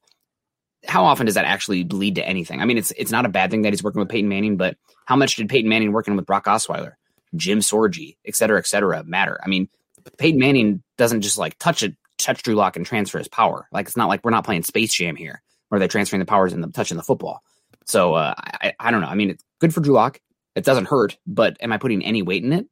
how 0.87 1.05
often 1.05 1.25
does 1.25 1.35
that 1.35 1.45
actually 1.45 1.83
lead 1.83 2.15
to 2.15 2.27
anything? 2.27 2.61
I 2.61 2.65
mean, 2.65 2.77
it's 2.77 2.91
it's 2.91 3.11
not 3.11 3.25
a 3.25 3.29
bad 3.29 3.51
thing 3.51 3.63
that 3.63 3.73
he's 3.73 3.83
working 3.83 3.99
with 3.99 4.09
Peyton 4.09 4.29
Manning, 4.29 4.57
but 4.57 4.77
how 5.05 5.15
much 5.15 5.35
did 5.35 5.49
Peyton 5.49 5.69
Manning 5.69 5.91
working 5.91 6.15
with 6.15 6.25
Brock 6.25 6.45
Osweiler, 6.45 6.93
Jim 7.35 7.59
Sorgi, 7.59 8.17
et 8.25 8.35
cetera, 8.35 8.59
et 8.59 8.67
cetera, 8.67 9.03
matter? 9.03 9.39
I 9.43 9.47
mean, 9.47 9.69
Peyton 10.17 10.39
Manning 10.39 10.83
doesn't 10.97 11.21
just 11.21 11.37
like 11.37 11.57
touch 11.59 11.83
it, 11.83 11.95
touch 12.17 12.43
Drew 12.43 12.55
Lock 12.55 12.75
and 12.75 12.85
transfer 12.85 13.17
his 13.17 13.27
power. 13.27 13.67
Like 13.71 13.87
it's 13.87 13.97
not 13.97 14.09
like 14.09 14.23
we're 14.23 14.31
not 14.31 14.45
playing 14.45 14.63
Space 14.63 14.93
Jam 14.93 15.15
here, 15.15 15.41
where 15.69 15.79
they're 15.79 15.87
transferring 15.87 16.19
the 16.19 16.25
powers 16.25 16.53
and 16.53 16.63
the 16.63 16.69
touching 16.69 16.97
the 16.97 17.03
football. 17.03 17.41
So 17.87 18.13
uh, 18.13 18.33
I, 18.37 18.73
I 18.79 18.91
don't 18.91 19.01
know. 19.01 19.07
I 19.07 19.15
mean, 19.15 19.29
it's 19.29 19.43
good 19.59 19.73
for 19.73 19.81
Drew 19.81 19.93
Lock. 19.93 20.19
It 20.55 20.65
doesn't 20.65 20.85
hurt, 20.85 21.17
but 21.25 21.57
am 21.61 21.71
I 21.71 21.77
putting 21.77 22.03
any 22.03 22.21
weight 22.21 22.43
in 22.43 22.51
it? 22.53 22.67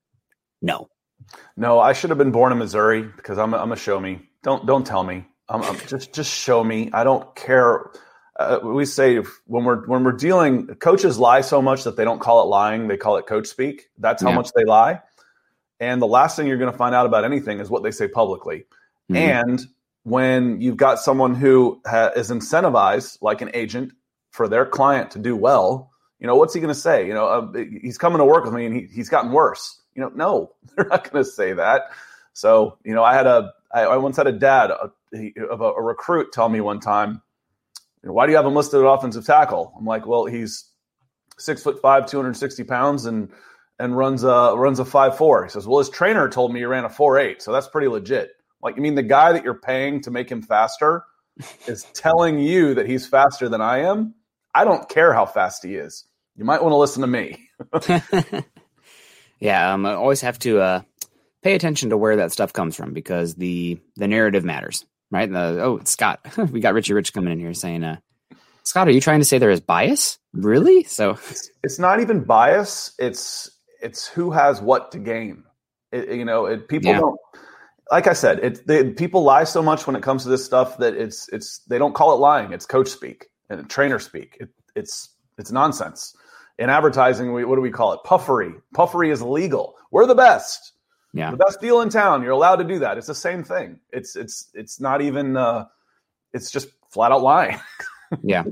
No. 0.62 0.90
No, 1.56 1.80
I 1.80 1.94
should 1.94 2.10
have 2.10 2.18
been 2.18 2.32
born 2.32 2.52
in 2.52 2.58
Missouri 2.58 3.04
because 3.04 3.38
I'm 3.38 3.54
a, 3.54 3.58
I'm 3.58 3.72
a 3.72 3.76
show 3.76 4.00
me. 4.00 4.20
Don't 4.44 4.66
don't 4.66 4.86
tell 4.86 5.04
me. 5.04 5.26
I'm, 5.50 5.62
I'm 5.64 5.78
just 5.88 6.14
just 6.14 6.32
show 6.32 6.64
me. 6.64 6.90
I 6.94 7.04
don't 7.04 7.34
care. 7.36 7.92
Uh, 8.38 8.60
we 8.64 8.86
say 8.86 9.18
when 9.46 9.64
we're 9.64 9.86
when 9.88 10.04
we're 10.04 10.12
dealing, 10.12 10.68
coaches 10.76 11.18
lie 11.18 11.42
so 11.42 11.62
much 11.62 11.84
that 11.84 11.96
they 11.96 12.04
don't 12.04 12.20
call 12.20 12.44
it 12.44 12.48
lying; 12.48 12.88
they 12.88 12.98
call 12.98 13.18
it 13.18 13.28
coach 13.28 13.48
speak. 13.48 13.90
That's 13.98 14.22
how 14.22 14.30
yeah. 14.30 14.36
much 14.36 14.52
they 14.56 14.66
lie. 14.66 15.02
And 15.80 16.02
the 16.02 16.08
last 16.08 16.36
thing 16.36 16.48
you're 16.48 16.58
going 16.58 16.72
to 16.72 16.78
find 16.78 16.96
out 16.96 17.06
about 17.06 17.26
anything 17.26 17.60
is 17.60 17.70
what 17.70 17.84
they 17.84 17.92
say 17.92 18.08
publicly. 18.08 18.66
Mm-hmm. 19.12 19.16
And 19.16 19.62
when 20.04 20.62
you've 20.62 20.78
got 20.78 21.00
someone 21.00 21.36
who 21.36 21.82
ha- 21.86 22.12
is 22.16 22.30
incentivized, 22.32 23.18
like 23.22 23.42
an 23.42 23.52
agent, 23.54 23.92
for 24.36 24.50
their 24.50 24.66
client 24.66 25.12
to 25.12 25.20
do 25.20 25.36
well, 25.36 25.92
you 26.20 26.28
know, 26.28 26.36
what's 26.36 26.54
he 26.54 26.60
going 26.60 26.74
to 26.74 26.80
say? 26.80 27.08
You 27.08 27.14
know, 27.14 27.26
uh, 27.28 27.64
he's 27.82 27.98
coming 27.98 28.18
to 28.20 28.26
work 28.26 28.44
with 28.44 28.54
me 28.54 28.66
and 28.66 28.76
he, 28.76 28.88
he's 28.94 29.10
gotten 29.10 29.32
worse. 29.32 29.82
You 29.96 30.02
know, 30.02 30.12
no, 30.14 30.52
they're 30.76 30.88
not 30.88 31.10
going 31.10 31.24
to 31.24 31.30
say 31.30 31.54
that. 31.54 31.84
So, 32.34 32.78
you 32.84 32.94
know, 32.94 33.04
I 33.04 33.14
had 33.14 33.28
a, 33.28 33.54
I, 33.74 33.82
I 33.82 33.98
once 33.98 34.18
had 34.18 34.28
a 34.28 34.32
dad 34.32 34.72
a, 34.72 34.92
of 35.50 35.62
a, 35.62 35.72
a, 35.72 35.82
recruit 35.82 36.34
tell 36.34 36.50
me 36.50 36.60
one 36.60 36.82
time, 36.82 37.22
why 38.02 38.26
do 38.26 38.32
you 38.32 38.36
have 38.38 38.46
him 38.46 38.54
listed 38.54 38.82
at 38.82 38.86
offensive 38.86 39.26
tackle? 39.26 39.74
I'm 39.78 39.86
like, 39.86 40.06
well, 40.06 40.26
he's 40.26 40.66
six 41.38 41.64
foot 41.64 41.82
five, 41.82 42.06
260 42.06 42.64
pounds 42.66 43.06
and, 43.06 43.30
and 43.80 43.96
runs 43.96 44.24
a, 44.24 44.54
runs 44.56 44.80
a 44.80 44.86
five, 44.86 45.18
four. 45.18 45.46
He 45.46 45.50
says, 45.50 45.66
well, 45.66 45.80
his 45.80 45.90
trainer 45.90 46.28
told 46.30 46.54
me 46.54 46.60
he 46.60 46.66
ran 46.66 46.86
a 46.86 46.90
four, 46.90 47.18
eight. 47.18 47.42
So 47.42 47.52
that's 47.54 47.68
pretty 47.68 47.88
legit. 47.88 48.32
Like, 48.62 48.76
you 48.76 48.82
mean 48.82 48.96
the 48.96 49.04
guy 49.04 49.32
that 49.32 49.44
you're 49.44 49.54
paying 49.54 50.02
to 50.02 50.12
make 50.12 50.30
him 50.30 50.42
faster 50.42 51.04
is 51.68 51.84
telling 51.94 52.40
you 52.40 52.74
that 52.74 52.86
he's 52.86 53.08
faster 53.08 53.48
than 53.48 53.62
I 53.62 53.80
am? 53.80 54.14
I 54.56 54.64
don't 54.64 54.88
care 54.88 55.14
how 55.14 55.26
fast 55.26 55.66
he 55.66 55.76
is. 55.76 56.06
You 56.38 56.46
might 56.46 56.64
want 56.64 56.72
to 56.72 56.78
listen 56.78 57.02
to 57.02 57.08
me. 57.08 57.50
yeah, 59.40 59.74
um, 59.74 59.86
I 59.86 59.96
always 59.96 60.22
have 60.22 60.40
to 60.40 60.62
uh, 60.62 60.82
pay 61.44 61.56
attention 61.56 61.90
to 61.90 61.98
where 61.98 62.16
that 62.16 62.32
stuff 62.32 62.54
comes 62.54 62.76
from 62.76 62.94
because 62.94 63.36
the 63.36 63.78
the 63.98 64.08
narrative 64.08 64.46
matters, 64.46 64.86
right? 65.12 65.30
The, 65.30 65.62
oh, 65.62 65.82
Scott, 65.84 66.22
we 66.52 66.62
got 66.62 66.74
Richie 66.74 66.94
Rich 66.94 67.12
coming 67.14 67.34
in 67.34 67.40
here 67.40 67.54
saying, 67.54 67.84
uh, 67.84 67.98
Scott, 68.64 68.88
are 68.88 68.92
you 68.92 69.02
trying 69.02 69.20
to 69.20 69.26
say 69.26 69.38
there 69.40 69.52
is 69.52 69.60
bias? 69.60 70.20
Really? 70.32 70.84
So 70.84 71.12
it's, 71.30 71.50
it's 71.62 71.80
not 71.80 72.00
even 72.00 72.24
bias. 72.24 72.96
It's 72.98 73.52
it's 73.82 74.08
who 74.08 74.32
has 74.32 74.62
what 74.62 74.94
to 74.94 75.00
gain. 75.00 75.44
It, 75.92 76.16
you 76.16 76.24
know, 76.24 76.46
it, 76.46 76.70
people 76.70 76.92
yeah. 76.92 77.00
don't. 77.00 77.20
Like 77.92 78.08
I 78.08 78.14
said, 78.14 78.40
it 78.40 78.66
they, 78.66 78.94
people 78.94 79.24
lie 79.24 79.44
so 79.44 79.62
much 79.62 79.86
when 79.86 79.98
it 79.98 80.02
comes 80.02 80.24
to 80.24 80.30
this 80.30 80.46
stuff 80.46 80.78
that 80.78 80.96
it's 80.96 81.28
it's 81.34 81.60
they 81.68 81.78
don't 81.78 81.94
call 81.94 82.14
it 82.14 82.20
lying. 82.20 82.54
It's 82.54 82.66
coach 82.66 82.88
speak 82.88 83.28
and 83.50 83.70
trainer 83.70 84.00
speak. 84.00 84.38
It, 84.40 84.50
it's 84.76 85.10
it's 85.38 85.52
nonsense. 85.52 86.16
In 86.58 86.70
advertising, 86.70 87.34
we, 87.34 87.44
what 87.44 87.56
do 87.56 87.62
we 87.62 87.72
call 87.72 87.94
it? 87.94 88.00
Puffery. 88.06 88.54
Puffery 88.74 89.12
is 89.12 89.22
legal. 89.22 89.76
We're 89.92 90.06
the 90.06 90.16
best. 90.16 90.72
Yeah, 91.14 91.32
the 91.32 91.38
best 91.38 91.62
deal 91.62 91.82
in 91.82 91.90
town. 91.90 92.24
You're 92.24 92.32
allowed 92.32 92.58
to 92.58 92.64
do 92.64 92.80
that. 92.80 92.98
It's 92.98 93.08
the 93.08 93.16
same 93.16 93.44
thing. 93.44 93.80
It's 93.92 94.16
it's 94.16 94.50
it's 94.54 94.80
not 94.80 95.02
even. 95.02 95.38
Uh, 95.38 95.66
it's 96.34 96.52
just 96.52 96.68
flat 96.90 97.12
out 97.12 97.22
lying. 97.22 97.60
yeah. 98.24 98.44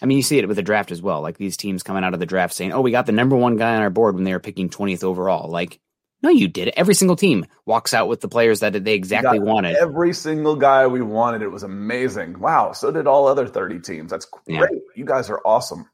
I 0.00 0.06
mean, 0.06 0.16
you 0.16 0.22
see 0.22 0.38
it 0.38 0.46
with 0.46 0.56
the 0.56 0.62
draft 0.62 0.92
as 0.92 1.02
well. 1.02 1.20
Like 1.20 1.38
these 1.38 1.56
teams 1.56 1.82
coming 1.82 2.04
out 2.04 2.14
of 2.14 2.20
the 2.20 2.26
draft 2.26 2.54
saying, 2.54 2.72
"Oh, 2.72 2.80
we 2.80 2.90
got 2.90 3.06
the 3.06 3.12
number 3.12 3.36
one 3.36 3.56
guy 3.56 3.74
on 3.74 3.82
our 3.82 3.90
board 3.90 4.14
when 4.14 4.24
they 4.24 4.32
were 4.32 4.40
picking 4.40 4.68
twentieth 4.68 5.02
overall." 5.02 5.50
Like, 5.50 5.80
no, 6.22 6.30
you 6.30 6.48
did. 6.48 6.68
It. 6.68 6.74
Every 6.76 6.94
single 6.94 7.16
team 7.16 7.46
walks 7.66 7.92
out 7.92 8.08
with 8.08 8.20
the 8.20 8.28
players 8.28 8.60
that 8.60 8.84
they 8.84 8.94
exactly 8.94 9.38
wanted. 9.38 9.76
Every 9.76 10.12
single 10.12 10.56
guy 10.56 10.86
we 10.86 11.02
wanted. 11.02 11.42
It 11.42 11.48
was 11.48 11.62
amazing. 11.62 12.40
Wow. 12.40 12.72
So 12.72 12.90
did 12.90 13.06
all 13.06 13.28
other 13.28 13.46
30 13.46 13.80
teams. 13.80 14.10
That's 14.10 14.24
great. 14.24 14.58
Yeah. 14.58 14.66
You 14.94 15.04
guys 15.04 15.28
are 15.28 15.40
awesome. 15.44 15.88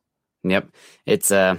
Yep. 0.45 0.69
It's, 1.07 1.31
uh, 1.31 1.57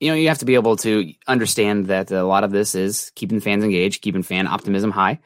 you 0.00 0.10
know, 0.10 0.14
you 0.14 0.28
have 0.28 0.38
to 0.38 0.44
be 0.44 0.54
able 0.54 0.76
to 0.78 1.12
understand 1.26 1.86
that 1.86 2.10
a 2.10 2.24
lot 2.24 2.44
of 2.44 2.50
this 2.50 2.74
is 2.74 3.12
keeping 3.14 3.40
fans 3.40 3.64
engaged, 3.64 4.02
keeping 4.02 4.22
fan 4.22 4.46
optimism 4.46 4.90
high. 4.90 5.20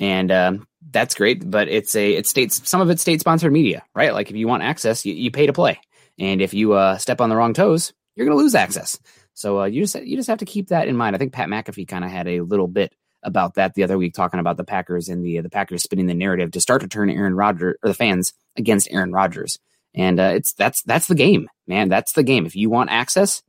And, 0.00 0.30
uh, 0.30 0.52
that's 0.90 1.14
great, 1.14 1.48
but 1.48 1.68
it's 1.68 1.94
a, 1.94 2.14
it 2.14 2.26
states, 2.26 2.68
some 2.68 2.80
of 2.80 2.90
it's 2.90 3.02
state 3.02 3.20
sponsored 3.20 3.52
media, 3.52 3.84
right? 3.94 4.12
Like 4.12 4.30
if 4.30 4.36
you 4.36 4.48
want 4.48 4.62
access, 4.62 5.06
you, 5.06 5.14
you 5.14 5.30
pay 5.30 5.46
to 5.46 5.52
play. 5.52 5.80
And 6.18 6.42
if 6.42 6.54
you, 6.54 6.72
uh, 6.72 6.98
step 6.98 7.20
on 7.20 7.28
the 7.28 7.36
wrong 7.36 7.54
toes, 7.54 7.92
you're 8.14 8.26
going 8.26 8.36
to 8.36 8.42
lose 8.42 8.54
access. 8.54 8.98
So 9.34 9.60
uh, 9.60 9.64
you 9.66 9.82
just 9.82 9.96
you 9.96 10.16
just 10.16 10.28
have 10.28 10.38
to 10.38 10.44
keep 10.44 10.68
that 10.68 10.88
in 10.88 10.96
mind. 10.96 11.14
I 11.14 11.18
think 11.18 11.32
Pat 11.32 11.48
McAfee 11.48 11.88
kind 11.88 12.04
of 12.04 12.10
had 12.10 12.28
a 12.28 12.40
little 12.40 12.68
bit 12.68 12.94
about 13.22 13.54
that 13.54 13.74
the 13.74 13.82
other 13.82 13.98
week, 13.98 14.14
talking 14.14 14.40
about 14.40 14.56
the 14.56 14.64
Packers 14.64 15.08
and 15.08 15.24
the 15.24 15.40
the 15.40 15.50
Packers 15.50 15.82
spinning 15.82 16.06
the 16.06 16.14
narrative 16.14 16.52
to 16.52 16.60
start 16.60 16.82
to 16.82 16.88
turn 16.88 17.10
Aaron 17.10 17.34
Rodgers 17.34 17.76
or 17.82 17.88
the 17.88 17.94
fans 17.94 18.32
against 18.56 18.88
Aaron 18.90 19.12
Rodgers. 19.12 19.58
And 19.94 20.18
uh, 20.18 20.32
it's 20.34 20.52
that's 20.54 20.82
that's 20.82 21.08
the 21.08 21.14
game, 21.14 21.48
man. 21.66 21.88
That's 21.88 22.12
the 22.12 22.22
game. 22.22 22.46
If 22.46 22.56
you 22.56 22.70
want 22.70 22.90
access, 22.90 23.42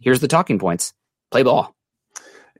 here's 0.00 0.20
the 0.20 0.28
talking 0.28 0.58
points. 0.58 0.92
Play 1.30 1.42
ball. 1.42 1.74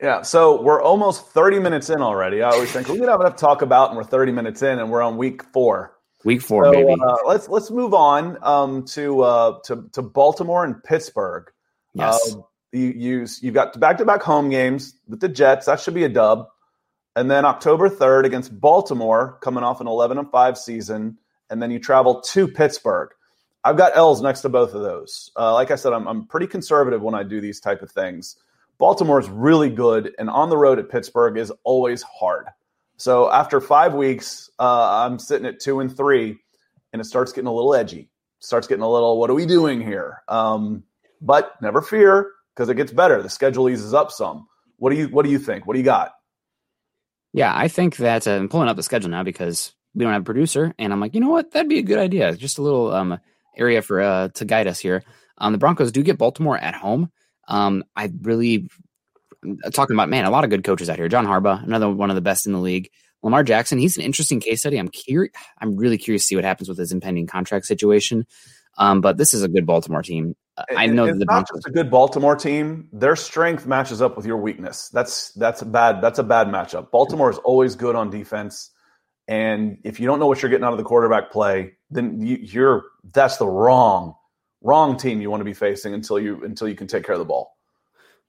Yeah, 0.01 0.23
so 0.23 0.63
we're 0.63 0.81
almost 0.81 1.27
30 1.31 1.59
minutes 1.59 1.91
in 1.91 2.03
already. 2.03 2.41
I 2.41 2.51
always 2.51 2.71
think 2.71 2.89
we 2.89 2.99
can 2.99 3.09
have 3.09 3.21
enough 3.21 3.35
to 3.35 3.41
talk 3.41 3.63
about, 3.63 3.89
and 3.89 3.97
we're 3.97 4.05
30 4.05 4.31
minutes 4.31 4.63
in, 4.63 4.79
and 4.79 4.93
we're 4.93 5.03
on 5.03 5.17
week 5.17 5.43
four. 5.53 5.99
Week 6.25 6.41
four, 6.41 6.67
so, 6.67 6.73
baby. 6.73 6.95
Uh, 7.01 7.17
let's 7.27 7.49
let's 7.49 7.71
move 7.71 7.95
on 7.95 8.39
um, 8.43 8.85
to 8.87 9.23
uh, 9.23 9.59
to 9.65 9.89
to 9.93 10.03
Baltimore 10.03 10.65
and 10.65 10.83
Pittsburgh. 10.83 11.51
Yes. 11.95 12.35
Uh, 12.35 12.41
you 12.73 12.89
use 12.89 13.43
you've 13.43 13.55
got 13.55 13.79
back 13.81 13.99
to 13.99 14.05
back 14.05 14.23
home 14.23 14.51
games 14.51 14.95
with 15.09 15.21
the 15.21 15.29
Jets. 15.29 15.67
That 15.67 15.81
should 15.81 15.95
be 15.95 16.05
a 16.05 16.09
dub. 16.09 16.49
And 17.17 17.31
then 17.31 17.45
October 17.45 17.89
3rd 17.89 18.27
against 18.27 18.61
Baltimore, 18.61 19.39
coming 19.41 19.65
off 19.65 19.81
an 19.81 19.89
11 19.89 20.19
and 20.19 20.31
5 20.31 20.59
season. 20.59 21.19
And 21.51 21.61
then 21.61 21.71
you 21.71 21.79
travel 21.79 22.21
to 22.21 22.47
Pittsburgh. 22.47 23.11
I've 23.65 23.77
got 23.77 23.97
L's 23.97 24.23
next 24.23 24.43
to 24.43 24.49
both 24.49 24.75
of 24.75 24.83
those. 24.83 25.31
Uh, 25.37 25.53
like 25.53 25.71
I 25.71 25.75
said, 25.75 25.93
I'm, 25.93 26.07
I'm 26.07 26.27
pretty 26.27 26.47
conservative 26.47 27.03
when 27.03 27.15
I 27.15 27.23
do 27.23 27.41
these 27.41 27.59
type 27.59 27.83
of 27.83 27.91
things. 27.91 28.37
Baltimore 28.79 29.19
is 29.19 29.29
really 29.29 29.71
good, 29.71 30.15
and 30.19 30.31
on 30.31 30.49
the 30.49 30.57
road 30.57 30.79
at 30.79 30.89
Pittsburgh 30.89 31.37
is 31.37 31.53
always 31.65 32.03
hard. 32.03 32.47
So 32.97 33.31
after 33.31 33.61
five 33.61 33.95
weeks, 33.95 34.51
uh, 34.59 35.05
I'm 35.05 35.19
sitting 35.19 35.47
at 35.47 35.59
two 35.59 35.81
and 35.81 35.95
three, 35.95 36.39
and 36.93 37.01
it 37.03 37.05
starts 37.05 37.33
getting 37.33 37.49
a 37.49 37.53
little 37.53 37.75
edgy. 37.75 38.11
Starts 38.39 38.69
getting 38.69 38.85
a 38.85 38.91
little, 38.91 39.19
what 39.19 39.31
are 39.31 39.35
we 39.35 39.47
doing 39.47 39.81
here? 39.81 40.23
Um, 40.29 40.85
but 41.21 41.61
never 41.61 41.83
fear, 41.83 42.31
because 42.59 42.69
it 42.69 42.75
gets 42.75 42.91
better. 42.91 43.23
The 43.23 43.31
schedule 43.31 43.69
eases 43.69 43.95
up 43.95 44.11
some. 44.11 44.49
What 44.79 44.91
do 44.91 44.97
you 44.97 45.07
What 45.09 45.25
do 45.25 45.31
you 45.31 45.39
think? 45.39 45.67
What 45.67 45.75
do 45.75 45.79
you 45.79 45.85
got? 45.85 46.13
Yeah, 47.33 47.53
I 47.55 47.69
think 47.69 47.97
that 47.99 48.27
uh, 48.27 48.33
I'm 48.33 48.49
pulling 48.49 48.69
up 48.69 48.77
the 48.77 48.83
schedule 48.83 49.11
now 49.11 49.23
because 49.23 49.73
we 49.95 50.03
don't 50.03 50.13
have 50.13 50.23
a 50.23 50.25
producer, 50.25 50.75
and 50.79 50.93
I'm 50.93 51.01
like, 51.01 51.15
you 51.15 51.21
know 51.21 51.29
what, 51.29 51.53
that'd 51.53 51.69
be 51.69 51.79
a 51.79 51.83
good 51.83 51.99
idea. 51.99 52.35
Just 52.35 52.59
a 52.59 52.63
little 52.63 52.93
um, 52.93 53.21
area 53.57 53.81
for 53.81 54.01
uh, 54.01 54.29
to 54.35 54.45
guide 54.45 54.67
us 54.67 54.81
here. 54.81 55.05
Um, 55.37 55.53
the 55.53 55.59
Broncos 55.59 55.93
do 55.93 56.03
get 56.03 56.19
Baltimore 56.19 56.59
at 56.59 56.75
home. 56.75 57.13
Um, 57.47 57.85
I 57.95 58.11
really 58.23 58.69
talking 59.73 59.95
about 59.95 60.09
man, 60.09 60.25
a 60.25 60.31
lot 60.31 60.43
of 60.43 60.51
good 60.51 60.65
coaches 60.65 60.91
out 60.91 60.97
here. 60.97 61.09
John 61.09 61.27
Harbaugh, 61.27 61.63
another 61.63 61.89
one 61.89 62.11
of 62.11 62.17
the 62.17 62.23
best 62.23 62.47
in 62.47 62.53
the 62.53 62.59
league. 62.59 62.91
Lamar 63.23 63.45
Jackson, 63.45 63.79
he's 63.79 63.97
an 63.97 64.03
interesting 64.03 64.41
case 64.41 64.61
study. 64.61 64.79
I'm 64.79 64.89
curious. 64.89 65.33
I'm 65.61 65.77
really 65.77 65.99
curious 65.99 66.23
to 66.23 66.27
see 66.27 66.35
what 66.35 66.45
happens 66.45 66.69
with 66.69 66.79
his 66.79 66.93
impending 66.93 67.27
contract 67.29 67.67
situation. 67.67 68.27
Um, 68.79 69.01
but 69.01 69.17
this 69.17 69.35
is 69.35 69.43
a 69.43 69.49
good 69.49 69.67
Baltimore 69.67 70.03
team. 70.03 70.37
I 70.77 70.87
know 70.87 71.05
it's 71.05 71.19
the 71.19 71.25
not 71.25 71.49
just 71.49 71.67
a 71.67 71.71
good 71.71 71.91
Baltimore 71.91 72.37
team. 72.37 72.89
Their 72.93 73.17
strength 73.17 73.67
matches 73.67 74.03
up 74.03 74.17
with 74.17 74.27
your 74.27 74.39
weakness. 74.39 74.89
That's 74.89 75.33
that's 75.33 75.63
a 75.63 75.67
bad 75.67 76.01
that's 76.03 76.19
a 76.19 76.25
bad 76.25 76.49
matchup. 76.49 76.91
Baltimore 76.91 77.31
is 77.31 77.39
always 77.39 77.77
good 77.77 77.95
on 77.95 78.11
defense, 78.11 78.71
and 79.27 79.79
if 79.85 80.01
you 80.01 80.07
don't 80.07 80.19
know 80.19 80.27
what 80.27 80.43
you're 80.43 80.51
getting 80.51 80.65
out 80.65 80.73
of 80.73 80.79
the 80.79 80.85
quarterback 80.85 81.31
play, 81.31 81.75
then 81.91 82.21
you, 82.21 82.37
you're 82.41 82.85
that's 83.13 83.37
the 83.37 83.47
wrong 83.47 84.15
wrong 84.63 84.97
team 84.97 85.21
you 85.21 85.31
want 85.31 85.41
to 85.41 85.45
be 85.45 85.55
facing 85.55 85.95
until 85.95 86.19
you 86.19 86.43
until 86.45 86.69
you 86.69 86.75
can 86.75 86.87
take 86.87 87.05
care 87.05 87.15
of 87.15 87.19
the 87.19 87.25
ball. 87.25 87.57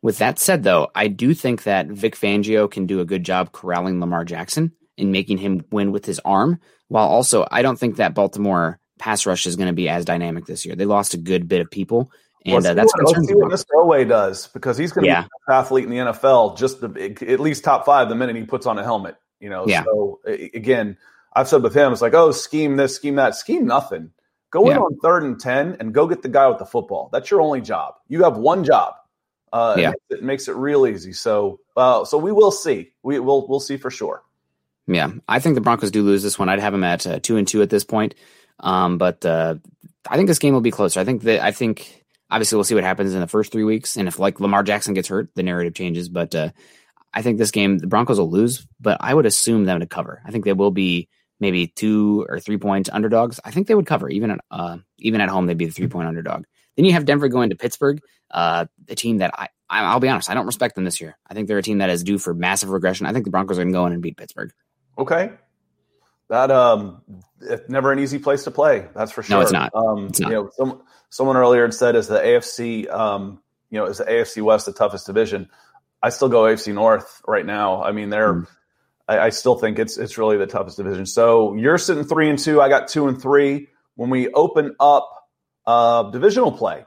With 0.01 0.17
that 0.19 0.39
said, 0.39 0.63
though, 0.63 0.89
I 0.95 1.07
do 1.07 1.33
think 1.33 1.63
that 1.63 1.87
Vic 1.87 2.15
Fangio 2.15 2.71
can 2.71 2.85
do 2.85 3.01
a 3.01 3.05
good 3.05 3.23
job 3.23 3.51
corralling 3.51 3.99
Lamar 3.99 4.23
Jackson 4.23 4.71
and 4.97 5.11
making 5.11 5.37
him 5.37 5.65
win 5.71 5.91
with 5.91 6.05
his 6.05 6.19
arm. 6.23 6.59
While 6.87 7.07
also, 7.07 7.45
I 7.51 7.61
don't 7.61 7.77
think 7.77 7.97
that 7.97 8.13
Baltimore 8.13 8.78
pass 8.99 9.25
rush 9.25 9.47
is 9.47 9.55
going 9.55 9.67
to 9.67 9.73
be 9.73 9.89
as 9.89 10.05
dynamic 10.05 10.45
this 10.45 10.65
year. 10.65 10.75
They 10.75 10.85
lost 10.85 11.13
a 11.13 11.17
good 11.17 11.47
bit 11.47 11.61
of 11.61 11.71
people, 11.71 12.11
and 12.45 12.65
uh, 12.65 12.73
that's 12.73 12.93
let's 13.03 13.27
see 13.27 13.33
what 13.33 13.51
Mr. 13.51 13.65
Oweh 13.75 14.07
does 14.07 14.47
because 14.47 14.77
he's 14.77 14.91
going 14.91 15.05
to 15.05 15.09
yeah. 15.09 15.21
be 15.23 15.29
the 15.47 15.53
athlete 15.53 15.85
in 15.85 15.89
the 15.89 15.97
NFL, 15.97 16.57
just 16.57 16.81
the, 16.81 17.17
at 17.27 17.39
least 17.39 17.63
top 17.63 17.85
five 17.85 18.09
the 18.09 18.15
minute 18.15 18.35
he 18.35 18.43
puts 18.43 18.65
on 18.65 18.77
a 18.77 18.83
helmet. 18.83 19.15
You 19.39 19.49
know, 19.49 19.65
yeah. 19.67 19.83
so 19.83 20.19
again, 20.25 20.97
I've 21.33 21.47
said 21.47 21.63
with 21.63 21.75
him, 21.75 21.91
it's 21.91 22.01
like, 22.01 22.13
oh, 22.13 22.31
scheme 22.31 22.75
this, 22.75 22.95
scheme 22.95 23.15
that, 23.15 23.35
scheme 23.35 23.65
nothing. 23.65 24.11
Go 24.51 24.69
in 24.69 24.77
on 24.77 24.97
third 24.97 25.23
and 25.23 25.39
ten 25.39 25.77
and 25.79 25.93
go 25.93 26.07
get 26.07 26.23
the 26.23 26.29
guy 26.29 26.47
with 26.47 26.57
the 26.57 26.65
football. 26.65 27.09
That's 27.13 27.29
your 27.29 27.41
only 27.41 27.61
job. 27.61 27.95
You 28.07 28.23
have 28.23 28.37
one 28.37 28.63
job. 28.63 28.95
Uh, 29.53 29.75
yeah. 29.77 29.91
it, 30.09 30.23
makes 30.23 30.47
it 30.47 30.55
real 30.55 30.87
easy. 30.87 31.13
So, 31.13 31.59
uh, 31.75 32.05
so 32.05 32.17
we 32.17 32.31
will 32.31 32.51
see. 32.51 32.91
We 33.03 33.19
will 33.19 33.47
we'll 33.47 33.59
see 33.59 33.77
for 33.77 33.91
sure. 33.91 34.23
Yeah, 34.87 35.11
I 35.27 35.39
think 35.39 35.53
the 35.53 35.61
Broncos 35.61 35.91
do 35.91 36.01
lose 36.01 36.23
this 36.23 36.39
one. 36.39 36.49
I'd 36.49 36.59
have 36.59 36.73
them 36.73 36.83
at 36.83 37.05
uh, 37.05 37.19
two 37.19 37.37
and 37.37 37.47
two 37.47 37.61
at 37.61 37.69
this 37.69 37.83
point. 37.83 38.15
Um, 38.59 38.97
but 38.97 39.25
uh, 39.25 39.55
I 40.07 40.15
think 40.17 40.27
this 40.27 40.39
game 40.39 40.53
will 40.53 40.61
be 40.61 40.71
closer. 40.71 40.99
I 40.99 41.05
think 41.05 41.23
that 41.23 41.41
I 41.41 41.51
think 41.51 42.05
obviously 42.29 42.55
we'll 42.55 42.63
see 42.63 42.75
what 42.75 42.83
happens 42.83 43.13
in 43.13 43.19
the 43.19 43.27
first 43.27 43.51
three 43.51 43.63
weeks, 43.63 43.97
and 43.97 44.07
if 44.07 44.19
like 44.19 44.39
Lamar 44.39 44.63
Jackson 44.63 44.93
gets 44.93 45.07
hurt, 45.07 45.29
the 45.35 45.43
narrative 45.43 45.73
changes. 45.73 46.09
But 46.09 46.35
uh, 46.35 46.49
I 47.13 47.21
think 47.21 47.37
this 47.37 47.51
game 47.51 47.77
the 47.77 47.87
Broncos 47.87 48.19
will 48.19 48.29
lose, 48.29 48.65
but 48.79 48.97
I 48.99 49.13
would 49.13 49.25
assume 49.25 49.65
them 49.65 49.79
to 49.79 49.87
cover. 49.87 50.21
I 50.25 50.31
think 50.31 50.45
they 50.45 50.53
will 50.53 50.71
be 50.71 51.09
maybe 51.39 51.67
two 51.67 52.25
or 52.29 52.39
three 52.39 52.57
point 52.57 52.89
underdogs. 52.91 53.39
I 53.43 53.51
think 53.51 53.67
they 53.67 53.75
would 53.75 53.85
cover 53.85 54.09
even 54.09 54.31
at 54.31 54.39
uh, 54.51 54.77
even 54.97 55.21
at 55.21 55.29
home. 55.29 55.45
They'd 55.45 55.57
be 55.57 55.65
the 55.65 55.71
three 55.71 55.87
point 55.87 56.07
underdog. 56.07 56.45
Then 56.75 56.85
you 56.85 56.93
have 56.93 57.05
Denver 57.05 57.27
going 57.27 57.49
to 57.49 57.57
Pittsburgh, 57.57 57.99
uh, 58.31 58.65
a 58.87 58.95
team 58.95 59.17
that 59.17 59.31
I, 59.37 59.49
I 59.69 59.93
will 59.93 59.99
be 59.99 60.07
honest, 60.07 60.29
I 60.29 60.33
don't 60.33 60.45
respect 60.45 60.75
them 60.75 60.85
this 60.85 61.01
year. 61.01 61.17
I 61.27 61.33
think 61.33 61.47
they're 61.47 61.57
a 61.57 61.63
team 61.63 61.79
that 61.79 61.89
is 61.89 62.03
due 62.03 62.17
for 62.17 62.33
massive 62.33 62.69
regression. 62.69 63.05
I 63.05 63.13
think 63.13 63.25
the 63.25 63.31
Broncos 63.31 63.57
are 63.57 63.63
going 63.63 63.73
to 63.73 63.77
go 63.77 63.85
in 63.85 63.93
and 63.93 64.01
beat 64.01 64.17
Pittsburgh. 64.17 64.51
Okay, 64.97 65.31
that 66.29 66.51
um, 66.51 67.01
it's 67.41 67.69
never 67.69 67.91
an 67.91 67.99
easy 67.99 68.19
place 68.19 68.43
to 68.43 68.51
play. 68.51 68.87
That's 68.95 69.11
for 69.11 69.23
sure. 69.23 69.37
No, 69.37 69.41
it's 69.41 69.51
not. 69.51 69.71
Um, 69.73 70.07
it's 70.07 70.19
not. 70.19 70.29
You 70.29 70.35
know, 70.35 70.49
some, 70.55 70.81
someone 71.09 71.37
earlier 71.37 71.63
had 71.63 71.73
said, 71.73 71.95
"Is 71.95 72.07
the 72.07 72.19
AFC, 72.19 72.89
um, 72.89 73.41
you 73.69 73.79
know, 73.79 73.85
is 73.85 73.97
the 73.97 74.05
AFC 74.05 74.41
West 74.41 74.65
the 74.65 74.73
toughest 74.73 75.07
division?" 75.07 75.49
I 76.01 76.09
still 76.09 76.29
go 76.29 76.43
AFC 76.43 76.73
North 76.73 77.21
right 77.27 77.45
now. 77.45 77.83
I 77.83 77.91
mean, 77.91 78.09
they're. 78.09 78.33
Mm. 78.33 78.47
I, 79.07 79.19
I 79.19 79.29
still 79.29 79.55
think 79.55 79.79
it's 79.79 79.97
it's 79.97 80.17
really 80.17 80.37
the 80.37 80.47
toughest 80.47 80.77
division. 80.77 81.05
So 81.05 81.55
you're 81.55 81.79
sitting 81.79 82.03
three 82.03 82.29
and 82.29 82.37
two. 82.37 82.61
I 82.61 82.69
got 82.69 82.87
two 82.87 83.07
and 83.07 83.19
three. 83.21 83.67
When 83.95 84.09
we 84.09 84.29
open 84.29 84.75
up 84.79 85.09
uh, 85.65 86.03
divisional 86.11 86.51
play 86.51 86.85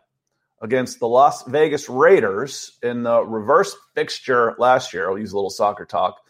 against 0.62 1.01
the 1.01 1.09
Las 1.09 1.43
Vegas 1.43 1.88
Raiders 1.88 2.78
in 2.82 3.03
the 3.03 3.22
reverse 3.22 3.76
fixture 3.95 4.55
last 4.57 4.95
year, 4.95 5.11
I'll 5.11 5.18
use 5.18 5.32
a 5.32 5.36
little 5.36 5.51
soccer 5.51 5.84
talk. 5.84 6.20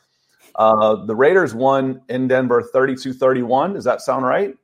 Uh, 0.55 1.05
the 1.07 1.15
Raiders 1.15 1.55
won 1.55 2.03
in 2.09 2.29
Denver 2.29 2.63
32 2.63 3.13
31. 3.13 3.75
Does 3.75 3.85
that 3.85 4.01
sound 4.01 4.25
right? 4.25 4.57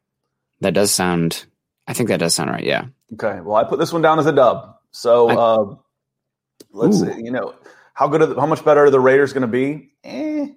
That 0.61 0.74
does 0.74 0.91
sound, 0.91 1.47
I 1.86 1.93
think 1.93 2.09
that 2.09 2.18
does 2.18 2.34
sound 2.34 2.51
right. 2.51 2.64
Yeah. 2.64 2.86
Okay. 3.14 3.41
Well, 3.41 3.57
I 3.57 3.64
put 3.64 3.78
this 3.78 3.93
one 3.93 4.03
down 4.03 4.18
as 4.18 4.26
a 4.26 4.32
dub. 4.32 4.76
So 4.91 5.28
uh, 5.28 5.76
let's 6.72 7.01
Ooh. 7.01 7.12
see, 7.12 7.22
you 7.22 7.30
know, 7.30 7.55
how 7.95 8.09
good, 8.09 8.20
the, 8.20 8.41
how 8.41 8.47
much 8.47 8.64
better 8.64 8.84
are 8.84 8.91
the 8.91 9.01
Raiders 9.01 9.32
going 9.32 9.43
to 9.43 9.49
be? 9.49 9.91
Eh. 10.05 10.49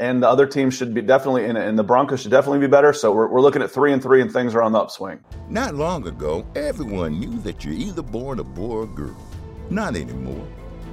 And 0.00 0.22
the 0.22 0.28
other 0.28 0.46
team 0.46 0.70
should 0.70 0.92
be 0.92 1.02
definitely, 1.02 1.44
in, 1.44 1.56
and 1.56 1.78
the 1.78 1.84
Broncos 1.84 2.22
should 2.22 2.32
definitely 2.32 2.58
be 2.58 2.66
better. 2.66 2.92
So 2.92 3.12
we're, 3.12 3.28
we're 3.28 3.40
looking 3.40 3.62
at 3.62 3.70
three 3.70 3.92
and 3.92 4.02
three, 4.02 4.20
and 4.20 4.32
things 4.32 4.54
are 4.54 4.62
on 4.62 4.72
the 4.72 4.80
upswing. 4.80 5.20
Not 5.48 5.76
long 5.76 6.06
ago, 6.08 6.44
everyone 6.56 7.20
knew 7.20 7.38
that 7.42 7.64
you're 7.64 7.74
either 7.74 8.02
born 8.02 8.40
a 8.40 8.44
boy 8.44 8.78
or 8.78 8.86
girl. 8.86 9.16
Not 9.70 9.94
anymore. 9.94 10.46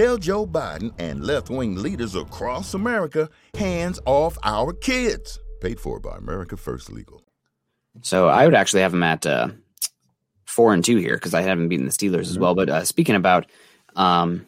Tell 0.00 0.16
Joe 0.16 0.46
Biden 0.46 0.94
and 0.98 1.22
left 1.22 1.50
wing 1.50 1.74
leaders 1.74 2.14
across 2.14 2.72
America 2.72 3.28
hands 3.52 4.00
off 4.06 4.38
our 4.42 4.72
kids. 4.72 5.38
Paid 5.60 5.78
for 5.78 6.00
by 6.00 6.16
America 6.16 6.56
First 6.56 6.90
Legal. 6.90 7.22
So 8.00 8.26
I 8.26 8.46
would 8.46 8.54
actually 8.54 8.80
have 8.80 8.92
them 8.92 9.02
at 9.02 9.26
uh, 9.26 9.48
four 10.46 10.72
and 10.72 10.82
two 10.82 10.96
here 10.96 11.16
because 11.16 11.34
I 11.34 11.42
haven't 11.42 11.68
beaten 11.68 11.84
the 11.84 11.92
Steelers 11.92 12.12
mm-hmm. 12.12 12.30
as 12.30 12.38
well. 12.38 12.54
But 12.54 12.70
uh, 12.70 12.84
speaking 12.86 13.14
about 13.14 13.50
um, 13.94 14.46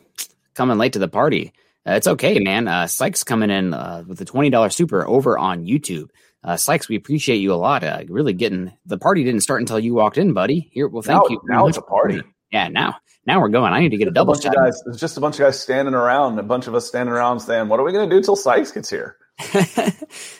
coming 0.55 0.79
late 0.79 0.95
to 0.95 0.99
the 0.99 1.07
party, 1.07 1.53
uh, 1.87 1.97
it's 1.97 2.07
okay, 2.07 2.39
man. 2.39 2.67
Uh, 2.67 2.87
Sykes 2.87 3.23
coming 3.23 3.51
in 3.51 3.75
uh, 3.75 4.05
with 4.07 4.23
a 4.23 4.25
twenty 4.25 4.49
dollars 4.49 4.75
super 4.75 5.07
over 5.07 5.37
on 5.37 5.67
YouTube. 5.67 6.09
Uh, 6.43 6.57
Sykes, 6.57 6.89
we 6.89 6.97
appreciate 6.97 7.43
you 7.43 7.53
a 7.53 7.57
lot. 7.57 7.85
Uh, 7.85 8.05
really 8.09 8.33
getting 8.33 8.73
the 8.87 8.97
party 8.97 9.23
didn't 9.23 9.43
start 9.43 9.61
until 9.61 9.79
you 9.79 9.93
walked 9.93 10.17
in, 10.17 10.33
buddy. 10.33 10.71
Here, 10.73 10.89
well, 10.89 11.03
thank 11.03 11.25
now, 11.25 11.29
you. 11.29 11.43
Now 11.45 11.67
it's 11.67 11.77
a 11.77 11.83
party. 11.83 12.23
Yeah, 12.51 12.69
now 12.69 12.97
now 13.27 13.41
we're 13.41 13.49
going. 13.49 13.73
I 13.73 13.81
need 13.81 13.91
to 13.91 13.97
get 13.97 14.09
a 14.09 14.13
double 14.13 14.35
shot. 14.35 14.55
Guys, 14.55 14.83
it's 14.87 14.99
just 14.99 15.17
a 15.17 15.21
bunch 15.21 15.37
of 15.37 15.41
guys 15.41 15.61
standing 15.61 15.95
around, 15.95 16.39
a 16.39 16.43
bunch 16.43 16.67
of 16.67 16.75
us 16.75 16.87
standing 16.87 17.13
around 17.13 17.41
saying, 17.41 17.69
"What 17.69 17.81
are 17.81 17.85
we 17.85 17.93
going 17.93 18.09
to 18.09 18.17
do 18.17 18.23
till 18.23 18.37
Sykes 18.37 18.73
gets 18.73 18.91
here?" 18.91 19.17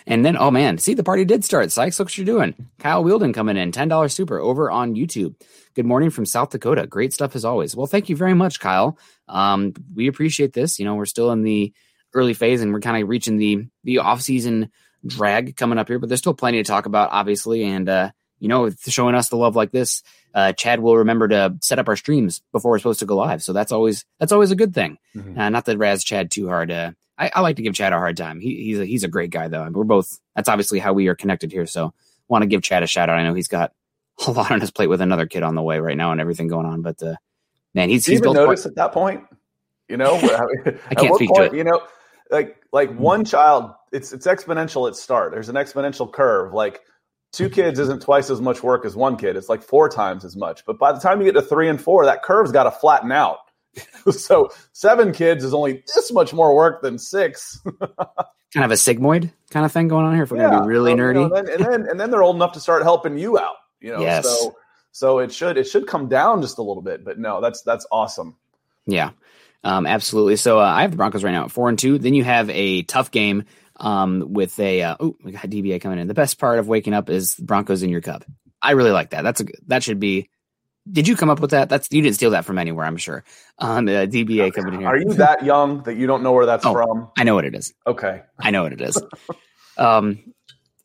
and 0.07 0.25
then, 0.25 0.37
oh 0.37 0.51
man, 0.51 0.79
see 0.79 0.95
the 0.95 1.05
party 1.05 1.25
did 1.25 1.45
start. 1.45 1.71
Sykes, 1.71 1.99
look 1.99 2.07
what 2.07 2.19
you're 2.19 2.27
doing. 2.27 2.55
Kyle 2.79 3.05
Wielden 3.05 3.35
coming 3.35 3.57
in, 3.57 3.73
ten 3.73 3.89
dollars 3.89 4.15
super 4.15 4.39
over 4.39 4.71
on 4.71 4.95
YouTube. 4.95 5.35
Good 5.75 5.87
morning 5.87 6.11
from 6.11 6.27
South 6.27 6.51
Dakota. 6.51 6.87
Great 6.87 7.13
stuff 7.13 7.35
as 7.35 7.45
always. 7.45 7.75
Well, 7.75 7.87
thank 7.87 8.09
you 8.09 8.17
very 8.17 8.35
much, 8.35 8.61
Kyle. 8.61 8.99
Um, 9.29 9.73
we 9.95 10.09
appreciate 10.09 10.53
this. 10.53 10.79
You 10.79 10.85
know, 10.85 10.95
we're 10.95 11.07
still 11.07 11.31
in 11.33 11.43
the 11.43 11.73
early 12.15 12.35
phase, 12.35 12.63
and 12.63 12.73
we're 12.73 12.81
kind 12.81 13.03
of 13.03 13.09
reaching 13.09 13.37
the 13.37 13.67
the 13.85 13.99
off 13.99 14.21
season 14.21 14.71
drag 15.07 15.57
coming 15.57 15.79
up 15.79 15.89
here, 15.89 15.99
but 15.99 16.09
there's 16.09 16.21
still 16.21 16.35
plenty 16.35 16.63
to 16.63 16.67
talk 16.67 16.87
about, 16.87 17.11
obviously, 17.13 17.65
and 17.65 17.89
uh, 17.89 18.11
you 18.43 18.49
know, 18.49 18.69
showing 18.89 19.15
us 19.15 19.29
the 19.29 19.37
love 19.37 19.55
like 19.55 19.71
this 19.71 20.03
uh, 20.35 20.53
Chad 20.53 20.81
will 20.81 20.97
remember 20.97 21.29
to 21.29 21.57
set 21.63 21.79
up 21.79 21.89
our 21.89 21.95
streams 21.95 22.43
before 22.51 22.73
we're 22.73 22.79
supposed 22.79 22.99
to 22.99 23.07
go 23.07 23.17
live. 23.17 23.41
So 23.41 23.53
that's 23.53 23.71
always 23.71 24.05
that's 24.19 24.33
always 24.33 24.51
a 24.51 24.57
good 24.57 24.75
thing. 24.75 24.99
Mm-hmm. 25.15 25.39
Uh, 25.39 25.49
not 25.51 25.65
that 25.67 25.79
Raz 25.79 26.03
Chad 26.03 26.33
too 26.33 26.49
hard. 26.49 26.73
Uh, 26.73 26.91
I, 27.17 27.31
I, 27.37 27.41
like 27.41 27.55
to 27.57 27.63
give 27.63 27.75
Chad 27.75 27.93
a 27.93 27.99
hard 27.99 28.17
time. 28.17 28.41
He, 28.41 28.65
he's 28.65 28.81
a, 28.81 28.85
he's 28.85 29.05
a 29.05 29.09
great 29.09 29.31
guy 29.31 29.47
though. 29.47 29.69
we're 29.71 29.85
both. 29.85 30.19
That's 30.35 30.49
obviously 30.49 30.81
how 30.81 30.93
we 30.93 31.07
are 31.07 31.15
connected 31.15 31.53
here. 31.53 31.67
So 31.67 31.95
want 32.27 32.43
to 32.43 32.49
give 32.49 32.63
Chad 32.63 32.83
a 32.83 32.89
shout 32.89 33.09
out. 33.09 33.17
I 33.17 33.23
know 33.23 33.35
he's 33.35 33.47
got 33.47 33.73
a 34.27 34.33
lot 34.33 34.51
on 34.51 34.61
his 34.61 34.73
plate 34.73 34.89
with 34.89 35.03
another 35.03 35.27
kid 35.27 35.45
on 35.45 35.55
the 35.55 35.63
way 35.63 35.79
right 35.79 35.97
now 35.97 36.11
and 36.11 36.21
everything 36.21 36.49
going 36.49 36.67
on. 36.67 36.83
But 36.83 37.01
uh, 37.01 37.15
man, 37.75 37.91
he's 37.91 38.07
he's 38.07 38.19
even 38.19 38.33
notice 38.33 38.67
at 38.67 38.75
that 38.75 38.91
point. 38.91 39.23
You 39.89 39.99
know, 39.99 40.17
I 40.91 40.95
can't 40.97 41.15
speak 41.15 41.31
point, 41.31 41.53
to 41.53 41.55
it. 41.55 41.55
You 41.55 41.63
know, 41.63 41.81
like 42.29 42.57
like 42.73 42.93
one 42.99 43.25
child, 43.25 43.71
it's 43.93 44.13
it's 44.13 44.27
exponential 44.27 44.89
at 44.89 44.97
start. 44.97 45.31
There's 45.31 45.49
an 45.49 45.55
exponential 45.55 46.11
curve. 46.11 46.55
Like 46.55 46.81
two 47.33 47.49
kids 47.49 47.79
isn't 47.79 48.03
twice 48.03 48.31
as 48.31 48.41
much 48.41 48.63
work 48.63 48.85
as 48.85 48.95
one 48.95 49.17
kid. 49.17 49.37
It's 49.37 49.49
like 49.49 49.63
four 49.63 49.89
times 49.89 50.25
as 50.25 50.37
much. 50.37 50.65
But 50.67 50.79
by 50.79 50.93
the 50.93 51.01
time 51.01 51.19
you 51.21 51.25
get 51.25 51.39
to 51.41 51.43
three 51.43 51.69
and 51.69 51.81
four, 51.81 52.05
that 52.07 52.23
curve's 52.23 52.53
got 52.53 52.65
to 52.65 52.71
flatten 52.71 53.11
out. 53.13 53.39
so 54.11 54.51
seven 54.73 55.13
kids 55.13 55.43
is 55.45 55.55
only 55.55 55.83
this 55.95 56.13
much 56.13 56.33
more 56.35 56.55
work 56.55 56.83
than 56.83 56.99
six. 56.99 57.59
kind 58.55 58.65
of 58.67 58.71
a 58.71 58.75
sigmoid 58.75 59.33
kind 59.51 59.65
of 59.65 59.73
thing 59.73 59.89
going 59.89 60.05
on 60.05 60.15
here. 60.15 60.25
If 60.25 60.31
we're 60.31 60.39
Yeah, 60.39 60.51
gonna 60.51 60.63
be 60.63 60.69
really 60.69 60.93
so, 60.93 60.97
you 60.97 61.03
nerdy, 61.03 61.15
know, 61.31 61.35
then, 61.35 61.49
and 61.49 61.65
then 61.65 61.87
and 61.91 61.99
then 62.01 62.11
they're 62.11 62.23
old 62.23 62.37
enough 62.37 62.53
to 62.53 62.61
start 62.61 62.83
helping 62.83 63.17
you 63.17 63.39
out. 63.39 63.57
You 63.81 63.93
know, 63.93 64.03
Yes. 64.03 64.25
so 64.25 64.55
so 64.91 65.19
it 65.21 65.33
should 65.33 65.57
it 65.57 65.65
should 65.65 65.87
come 65.87 66.09
down 66.09 66.43
just 66.43 66.59
a 66.59 66.63
little 66.63 66.83
bit. 66.83 67.03
But 67.05 67.19
no, 67.19 67.41
that's 67.41 67.63
that's 67.63 67.87
awesome. 67.91 68.37
Yeah, 68.87 69.11
um, 69.65 69.87
absolutely. 69.87 70.37
So 70.37 70.59
uh, 70.59 70.65
I 70.65 70.83
have 70.83 70.91
the 70.91 70.97
Broncos 70.99 71.25
right 71.25 71.33
now 71.33 71.45
at 71.45 71.51
four 71.51 71.69
and 71.71 71.79
two. 71.79 71.97
Then 71.99 72.13
you 72.15 72.25
have 72.25 72.51
a 72.51 72.83
tough 72.83 73.11
game 73.11 73.45
um, 73.83 74.25
with 74.29 74.59
a 74.61 74.83
uh, 74.83 74.97
oh 75.01 75.17
we 75.23 75.33
got 75.33 75.43
DBA 75.43 75.81
coming 75.83 75.99
in. 75.99 76.07
The 76.07 76.15
best 76.15 76.39
part 76.39 76.59
of 76.59 76.69
waking 76.69 76.95
up 76.95 77.11
is 77.11 77.35
Broncos 77.35 77.83
in 77.83 77.91
your 77.91 78.01
cup. 78.01 78.25
I 78.63 78.71
really 78.73 78.93
like 78.93 79.11
that. 79.11 79.23
That's 79.23 79.41
a 79.41 79.45
that 79.67 79.83
should 79.83 80.01
be. 80.01 80.31
Did 80.91 81.07
you 81.07 81.15
come 81.15 81.31
up 81.31 81.39
with 81.39 81.51
that? 81.51 81.69
That's 81.69 81.89
you 81.93 82.03
didn't 82.03 82.17
steal 82.17 82.31
that 82.31 82.45
from 82.45 82.59
anywhere. 82.59 82.87
I'm 82.87 82.97
sure. 82.97 83.23
Um, 83.59 83.85
the 83.85 84.09
DBA 84.11 84.55
coming 84.55 84.75
in 84.75 84.81
here. 84.81 84.89
Are 84.89 84.97
you 84.97 85.13
that 85.15 85.45
young 85.45 85.83
that 85.85 85.97
you 85.97 86.07
don't 86.07 86.23
know 86.23 86.33
where 86.33 86.47
that's 86.47 86.65
Oh, 86.65 86.73
from? 86.73 87.11
I 87.17 87.23
know 87.25 87.35
what 87.35 87.45
it 87.45 87.55
is. 87.55 87.73
Okay. 87.87 88.23
I 88.41 88.51
know 88.51 88.65
what 88.65 88.73
it 88.73 88.81
is. 88.81 89.01
um, 89.77 90.19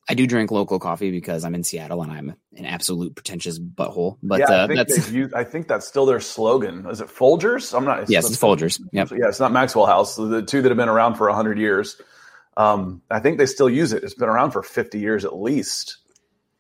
I 0.10 0.14
do 0.14 0.28
drink 0.28 0.52
local 0.52 0.78
coffee 0.78 1.10
because 1.10 1.44
I'm 1.44 1.56
in 1.56 1.64
Seattle 1.64 2.04
and 2.04 2.12
I'm 2.12 2.36
an 2.56 2.66
absolute 2.66 3.16
pretentious 3.16 3.58
butthole. 3.58 4.18
But 4.22 4.40
yeah, 4.40 4.52
I 4.52 4.56
uh, 4.60 4.68
think 4.68 4.78
that's 4.78 5.12
used- 5.12 5.34
I 5.34 5.44
think 5.44 5.68
that's 5.68 5.88
still 5.88 6.06
their 6.06 6.20
slogan. 6.20 6.86
Is 6.88 7.02
it 7.02 7.08
Folgers? 7.08 7.76
I'm 7.76 7.84
not. 7.84 8.08
yes, 8.08 8.30
it's 8.30 8.40
Folgers. 8.42 8.80
Yep. 8.92 9.12
Yeah, 9.12 9.28
it's 9.30 9.40
not 9.40 9.52
Maxwell 9.52 9.88
House. 9.88 10.16
The 10.16 10.44
two 10.44 10.62
that 10.62 10.70
have 10.70 10.78
been 10.78 10.90
around 10.90 11.16
for 11.16 11.28
hundred 11.30 11.58
years. 11.58 12.00
Um, 12.58 13.04
I 13.10 13.20
think 13.20 13.38
they 13.38 13.46
still 13.46 13.70
use 13.70 13.94
it. 13.94 14.04
It's 14.04 14.16
been 14.16 14.30
around 14.30 14.52
for 14.52 14.64
fifty 14.64 15.00
years 15.00 15.24
at 15.26 15.36
least. 15.38 15.98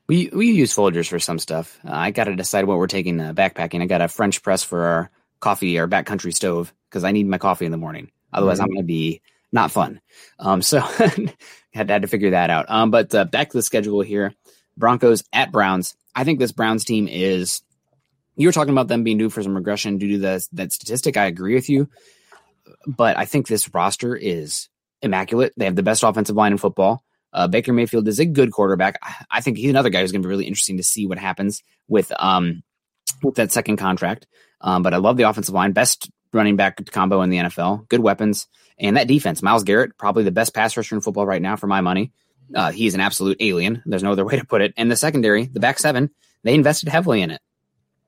We 0.08 0.30
we 0.32 0.52
use 0.52 0.74
Folgers 0.74 1.10
for 1.10 1.20
some 1.20 1.40
stuff. 1.40 1.80
Uh, 1.86 1.92
I 1.92 2.12
got 2.12 2.26
to 2.26 2.36
decide 2.36 2.66
what 2.66 2.78
we're 2.78 2.88
taking 2.88 3.20
uh, 3.20 3.34
backpacking. 3.34 3.82
I 3.82 3.88
got 3.88 4.02
a 4.02 4.08
French 4.08 4.42
press 4.44 4.64
for 4.64 4.86
our 4.86 5.12
coffee, 5.40 5.80
our 5.80 5.88
backcountry 5.88 6.34
stove, 6.34 6.74
because 6.90 7.04
I 7.04 7.12
need 7.12 7.28
my 7.28 7.40
coffee 7.40 7.66
in 7.66 7.72
the 7.72 7.78
morning. 7.78 8.12
Otherwise, 8.32 8.60
Mhm. 8.60 8.64
I'm 8.64 8.68
going 8.70 8.78
to 8.78 8.84
be 8.84 9.22
not 9.52 9.72
fun. 9.72 10.00
Um, 10.40 10.62
so 10.62 10.80
had, 11.74 11.90
had 11.90 12.02
to 12.04 12.08
figure 12.08 12.32
that 12.32 12.50
out. 12.52 12.68
Um, 12.70 12.92
but 12.92 13.14
uh, 13.14 13.26
back 13.26 13.50
to 13.50 13.58
the 13.58 13.64
schedule 13.64 14.02
here: 14.02 14.34
Broncos 14.78 15.24
at 15.34 15.52
Browns. 15.52 15.96
I 16.16 16.24
think 16.24 16.40
this 16.40 16.52
Browns 16.52 16.86
team 16.86 17.08
is. 17.08 17.62
You 18.36 18.48
were 18.48 18.54
talking 18.54 18.72
about 18.74 18.88
them 18.88 19.04
being 19.04 19.18
due 19.18 19.32
for 19.32 19.42
some 19.42 19.56
regression 19.56 19.98
due 19.98 20.12
to 20.12 20.18
the, 20.20 20.48
that 20.54 20.72
statistic. 20.72 21.18
I 21.18 21.26
agree 21.26 21.56
with 21.56 21.70
you, 21.70 21.90
but 22.86 23.18
I 23.18 23.26
think 23.26 23.48
this 23.48 23.74
roster 23.74 24.16
is 24.16 24.70
immaculate. 25.08 25.54
They 25.58 25.66
have 25.66 25.76
the 25.76 25.84
best 25.84 26.04
offensive 26.04 26.36
line 26.36 26.52
in 26.52 26.58
football. 26.58 27.04
Uh, 27.34 27.48
Baker 27.48 27.74
Mayfield 27.74 28.08
is 28.08 28.20
a 28.20 28.26
good 28.26 28.52
quarterback. 28.52 29.00
I, 29.30 29.42
think 29.42 29.58
he's 29.58 29.70
another 29.70 29.90
guy 29.90 30.02
who's 30.02 30.12
going 30.12 30.22
to 30.22 30.28
be 30.28 30.30
really 30.30 30.46
interesting 30.46 30.78
to 30.78 30.84
see 30.84 31.06
what 31.06 31.18
happens 31.18 31.62
with 31.88 32.12
um 32.18 32.64
with 33.24 33.36
that 33.36 33.52
second 33.52 33.78
contract. 33.78 34.28
Um, 34.62 34.84
but 34.84 34.94
I 34.94 34.98
love 34.98 35.18
the 35.18 35.24
offensive 35.24 35.54
line, 35.54 35.72
best 35.72 36.10
running 36.34 36.56
back 36.56 36.84
combo 36.92 37.22
in 37.22 37.30
the 37.30 37.38
NFL, 37.38 37.88
good 37.90 38.00
weapons, 38.00 38.48
and 38.78 38.98
that 38.98 39.08
defense. 39.08 39.42
Myles 39.42 39.64
Garrett, 39.64 39.98
probably 39.98 40.24
the 40.24 40.32
best 40.32 40.54
pass 40.54 40.76
rusher 40.78 40.96
in 40.96 41.02
football 41.02 41.26
right 41.26 41.42
now 41.42 41.56
for 41.56 41.68
my 41.68 41.82
money. 41.82 42.12
Uh, 42.54 42.72
he's 42.72 42.94
an 42.94 43.02
absolute 43.02 43.38
alien. 43.40 43.84
There's 43.86 44.04
no 44.04 44.12
other 44.14 44.26
way 44.26 44.38
to 44.38 44.46
put 44.46 44.62
it. 44.62 44.74
And 44.78 44.90
the 44.90 44.96
secondary, 44.96 45.46
the 45.46 45.60
back 45.60 45.80
seven, 45.80 46.10
they 46.44 46.54
invested 46.54 46.90
heavily 46.90 47.22
in 47.22 47.32
it. 47.32 47.42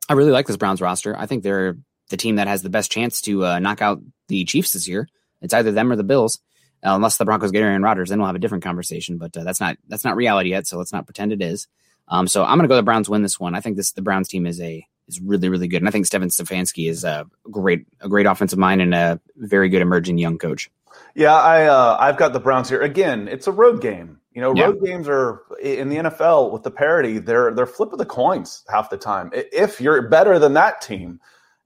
I 0.08 0.14
really 0.14 0.32
like 0.32 0.48
this 0.48 0.58
Browns 0.58 0.82
roster. 0.82 1.16
I 1.16 1.26
think 1.26 1.44
they're 1.44 1.78
the 2.10 2.18
team 2.18 2.38
that 2.38 2.48
has 2.48 2.62
the 2.62 2.70
best 2.70 2.92
chance 2.92 3.22
to 3.22 3.46
uh, 3.46 3.60
knock 3.60 3.82
out 3.82 4.02
the 4.28 4.44
Chiefs 4.46 4.74
this 4.74 4.88
year. 4.88 5.08
It's 5.42 5.54
either 5.54 5.72
them 5.72 5.92
or 5.92 5.96
the 5.96 6.04
Bills. 6.04 6.40
Uh, 6.86 6.96
unless 6.96 7.18
the 7.18 7.26
Broncos 7.26 7.52
get 7.52 7.62
Aaron 7.64 7.84
Rodgers, 7.84 8.10
then 8.10 8.20
we'll 8.20 8.28
have 8.28 8.36
a 8.36 8.40
different 8.40 8.64
conversation. 8.64 9.18
But 9.18 9.36
uh, 9.36 9.44
that's 9.44 9.60
not 9.60 9.78
that's 9.88 10.06
not 10.06 10.16
reality 10.16 10.52
yet. 10.52 10.68
So 10.68 10.78
let's 10.78 10.94
not 10.94 11.06
pretend 11.06 11.32
it 11.34 11.42
is. 11.42 11.68
Um, 12.08 12.28
so 12.28 12.44
I'm 12.44 12.58
going 12.58 12.64
to 12.64 12.68
go 12.68 12.76
the 12.76 12.84
Browns 12.84 13.10
win 13.10 13.22
this 13.22 13.40
one. 13.40 13.54
I 13.56 13.62
think 13.62 13.76
this 13.78 13.92
the 13.92 14.02
Browns 14.02 14.28
team 14.28 14.46
is 14.46 14.60
a 14.62 14.86
is 15.08 15.20
really 15.20 15.50
really 15.50 15.68
good, 15.68 15.82
and 15.82 15.88
I 15.88 15.92
think 15.92 16.06
Stephen 16.06 16.30
Stefanski 16.30 16.90
is 16.90 17.04
a 17.04 17.26
great 17.52 17.86
a 18.02 18.08
great 18.10 18.26
offensive 18.26 18.60
mind 18.60 18.82
and 18.82 18.94
a 18.94 19.20
very 19.36 19.70
good 19.70 19.82
emerging 19.82 20.18
young 20.18 20.38
coach. 20.38 20.70
Yeah, 21.16 21.36
I 21.36 21.66
uh, 21.66 21.98
I've 22.00 22.18
got 22.18 22.34
the 22.34 22.40
Browns 22.40 22.70
here 22.70 22.82
again. 22.82 23.28
It's 23.28 23.48
a 23.48 23.52
road 23.52 23.82
game. 23.82 24.20
You 24.34 24.42
know, 24.42 24.56
Yeah. 24.56 24.66
road 24.66 24.84
games 24.86 25.08
are 25.10 25.42
in 25.62 25.90
the 25.90 25.98
NFL 25.98 26.52
with 26.52 26.64
the 26.64 26.72
parity. 26.72 27.18
They're 27.18 27.54
they're 27.54 27.66
flip 27.66 27.92
of 27.92 27.98
the 28.00 28.06
coins 28.06 28.64
half 28.70 28.90
the 28.90 28.98
time. 28.98 29.32
If 29.34 29.82
you're 29.82 30.08
better 30.08 30.40
than 30.40 30.54
that 30.54 30.82
team, 30.82 31.20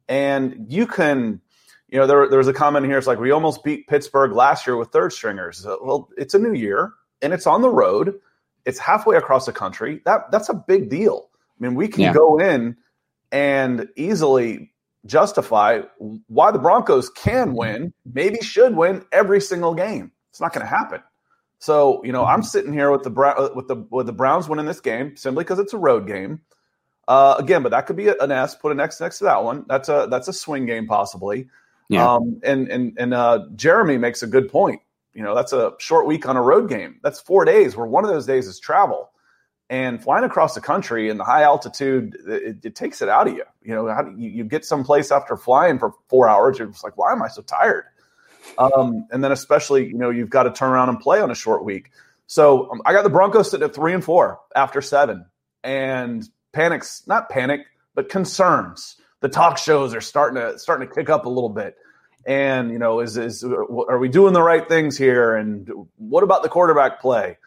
and 0.07 0.65
you 0.69 0.87
can, 0.87 1.41
you 1.93 1.99
know, 1.99 2.07
there 2.07 2.27
there 2.27 2.39
was 2.39 2.47
a 2.47 2.53
comment 2.53 2.87
here. 2.87 2.97
It's 2.97 3.05
like 3.05 3.19
we 3.19 3.29
almost 3.29 3.63
beat 3.63 3.87
Pittsburgh 3.87 4.31
last 4.31 4.65
year 4.65 4.75
with 4.75 4.89
third 4.89 5.13
stringers. 5.13 5.63
Uh, 5.63 5.75
Well, 5.79 6.09
it's 6.17 6.33
a 6.33 6.39
new 6.39 6.53
year 6.53 6.91
and 7.21 7.31
it's 7.33 7.45
on 7.45 7.61
the 7.61 7.69
road. 7.69 8.19
It's 8.65 8.79
halfway 8.79 9.15
across 9.15 9.45
the 9.45 9.53
country. 9.53 10.01
That 10.03 10.31
that's 10.31 10.49
a 10.49 10.55
big 10.55 10.89
deal. 10.89 11.29
I 11.35 11.63
mean, 11.63 11.75
we 11.75 11.87
can 11.87 12.01
Yeah. 12.01 12.13
go 12.13 12.39
in 12.39 12.77
and 13.31 13.87
easily 13.95 14.73
justify 15.05 15.81
why 16.27 16.49
the 16.49 16.57
Broncos 16.57 17.11
can 17.11 17.53
win, 17.53 17.93
maybe 18.11 18.39
should 18.41 18.75
win 18.75 19.05
every 19.11 19.39
single 19.39 19.75
game. 19.75 20.11
It's 20.31 20.41
not 20.41 20.51
going 20.51 20.65
to 20.65 20.69
happen. 20.69 21.03
So, 21.59 22.03
you 22.03 22.11
know, 22.11 22.25
I'm 22.25 22.41
sitting 22.41 22.73
here 22.73 22.89
with 22.89 23.03
the 23.03 23.51
with 23.53 23.67
the 23.67 23.85
with 23.91 24.07
the 24.07 24.13
Browns 24.13 24.49
winning 24.49 24.65
this 24.65 24.79
game 24.81 25.15
simply 25.15 25.43
because 25.43 25.59
it's 25.59 25.73
a 25.73 25.77
road 25.77 26.07
game. 26.07 26.41
Uh, 27.07 27.35
again, 27.37 27.61
but 27.61 27.69
that 27.69 27.85
could 27.85 27.97
be 27.97 28.07
an 28.07 28.31
S. 28.31 28.55
Put 28.55 28.71
an 28.71 28.79
X 28.79 28.99
next 28.99 29.19
to 29.19 29.25
that 29.25 29.43
one. 29.43 29.65
That's 29.67 29.89
a 29.89 30.07
that's 30.09 30.27
a 30.27 30.33
swing 30.33 30.65
game 30.65 30.87
possibly. 30.87 31.49
Yeah. 31.89 32.13
Um, 32.13 32.39
and 32.43 32.67
and 32.69 32.97
and 32.97 33.13
uh, 33.13 33.45
Jeremy 33.55 33.97
makes 33.97 34.23
a 34.23 34.27
good 34.27 34.49
point. 34.49 34.81
You 35.13 35.21
know, 35.21 35.35
that's 35.35 35.53
a 35.53 35.73
short 35.79 36.07
week 36.07 36.27
on 36.27 36.37
a 36.37 36.41
road 36.41 36.69
game. 36.69 36.99
That's 37.03 37.19
four 37.19 37.45
days. 37.45 37.75
Where 37.75 37.85
one 37.85 38.03
of 38.03 38.09
those 38.09 38.25
days 38.25 38.47
is 38.47 38.59
travel, 38.59 39.11
and 39.69 40.01
flying 40.01 40.23
across 40.23 40.55
the 40.55 40.61
country 40.61 41.09
in 41.09 41.17
the 41.17 41.23
high 41.23 41.43
altitude, 41.43 42.17
it, 42.27 42.57
it 42.63 42.75
takes 42.75 43.01
it 43.01 43.09
out 43.09 43.27
of 43.27 43.33
you. 43.33 43.43
You 43.61 43.75
know, 43.75 44.03
do 44.03 44.21
you, 44.21 44.29
you 44.29 44.43
get 44.43 44.65
someplace 44.65 45.11
after 45.11 45.37
flying 45.37 45.79
for 45.79 45.93
four 46.07 46.27
hours? 46.27 46.57
You're 46.57 46.67
just 46.67 46.83
like, 46.83 46.97
why 46.97 47.11
am 47.11 47.21
I 47.21 47.27
so 47.27 47.41
tired? 47.41 47.85
Um, 48.57 49.07
and 49.11 49.23
then 49.23 49.31
especially, 49.31 49.87
you 49.87 49.97
know, 49.97 50.09
you've 50.09 50.29
got 50.29 50.43
to 50.43 50.51
turn 50.51 50.71
around 50.71 50.89
and 50.89 50.99
play 50.99 51.21
on 51.21 51.31
a 51.31 51.35
short 51.35 51.63
week. 51.63 51.91
So 52.27 52.71
um, 52.71 52.81
I 52.85 52.93
got 52.93 53.03
the 53.03 53.09
Broncos 53.09 53.51
sitting 53.51 53.65
at 53.65 53.75
three 53.75 53.93
and 53.93 54.03
four 54.03 54.39
after 54.55 54.81
seven, 54.81 55.25
and 55.63 56.27
panics 56.51 57.03
not 57.07 57.29
panic, 57.29 57.61
but 57.95 58.09
concerns. 58.09 58.97
The 59.23 59.29
talk 59.29 59.57
shows 59.57 59.95
are 59.95 60.01
starting 60.01 60.35
to 60.35 60.59
starting 60.59 60.85
to 60.85 60.93
kick 60.93 61.09
up 61.09 61.25
a 61.25 61.29
little 61.29 61.49
bit. 61.49 61.77
And 62.27 62.71
you 62.71 62.77
know, 62.77 62.99
is 62.99 63.15
is 63.15 63.41
are 63.45 63.97
we 63.97 64.09
doing 64.09 64.33
the 64.33 64.43
right 64.43 64.67
things 64.67 64.97
here? 64.97 65.33
And 65.33 65.69
what 65.95 66.23
about 66.23 66.43
the 66.43 66.49
quarterback 66.49 66.99
play? 66.99 67.37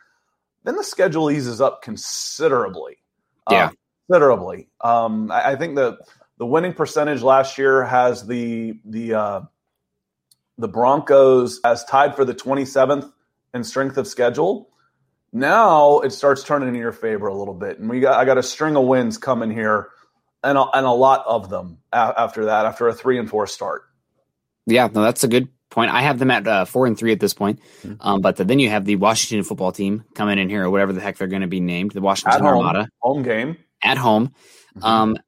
Then 0.64 0.76
the 0.76 0.82
schedule 0.82 1.30
eases 1.30 1.60
up 1.60 1.82
considerably. 1.82 2.96
Yeah. 3.50 3.66
Uh, 3.66 3.70
considerably. 4.08 4.68
Um, 4.80 5.30
I, 5.30 5.52
I 5.52 5.56
think 5.56 5.76
the 5.76 5.98
the 6.38 6.46
winning 6.46 6.72
percentage 6.72 7.20
last 7.20 7.58
year 7.58 7.84
has 7.84 8.26
the 8.26 8.80
the 8.86 9.12
uh, 9.12 9.40
the 10.56 10.68
Broncos 10.68 11.60
as 11.62 11.84
tied 11.84 12.16
for 12.16 12.24
the 12.24 12.34
27th 12.34 13.12
in 13.52 13.64
strength 13.64 13.98
of 13.98 14.06
schedule. 14.06 14.70
Now 15.30 16.00
it 16.00 16.10
starts 16.10 16.42
turning 16.42 16.70
in 16.70 16.74
your 16.76 16.92
favor 16.92 17.26
a 17.26 17.34
little 17.34 17.52
bit, 17.52 17.78
and 17.78 17.90
we 17.90 18.00
got 18.00 18.18
I 18.18 18.24
got 18.24 18.38
a 18.38 18.42
string 18.42 18.76
of 18.76 18.86
wins 18.86 19.18
coming 19.18 19.50
here, 19.50 19.90
and 20.42 20.58
a, 20.58 20.62
and 20.62 20.86
a 20.86 20.90
lot 20.90 21.24
of 21.26 21.50
them 21.50 21.78
a- 21.92 22.14
after 22.16 22.46
that. 22.46 22.66
After 22.66 22.88
a 22.88 22.94
three 22.94 23.18
and 23.18 23.28
four 23.28 23.46
start. 23.46 23.82
Yeah, 24.66 24.88
no, 24.92 25.02
that's 25.02 25.24
a 25.24 25.28
good 25.28 25.48
point. 25.70 25.90
I 25.90 26.02
have 26.02 26.18
them 26.18 26.30
at 26.30 26.46
uh, 26.46 26.64
four 26.64 26.86
and 26.86 26.98
three 26.98 27.12
at 27.12 27.20
this 27.20 27.34
point. 27.34 27.60
Mm-hmm. 27.82 27.94
Um, 28.00 28.20
but 28.20 28.36
then 28.36 28.58
you 28.58 28.70
have 28.70 28.84
the 28.84 28.96
Washington 28.96 29.44
football 29.44 29.72
team 29.72 30.04
coming 30.14 30.38
in 30.38 30.48
here, 30.48 30.64
or 30.64 30.70
whatever 30.70 30.92
the 30.92 31.00
heck 31.00 31.18
they're 31.18 31.28
going 31.28 31.42
to 31.42 31.48
be 31.48 31.60
named, 31.60 31.92
the 31.92 32.00
Washington 32.00 32.40
home, 32.40 32.58
Armada 32.58 32.88
home 33.00 33.22
game. 33.22 33.56
at 33.82 33.98
home. 33.98 34.28
Mm-hmm. 34.76 34.84
Um, 34.84 35.18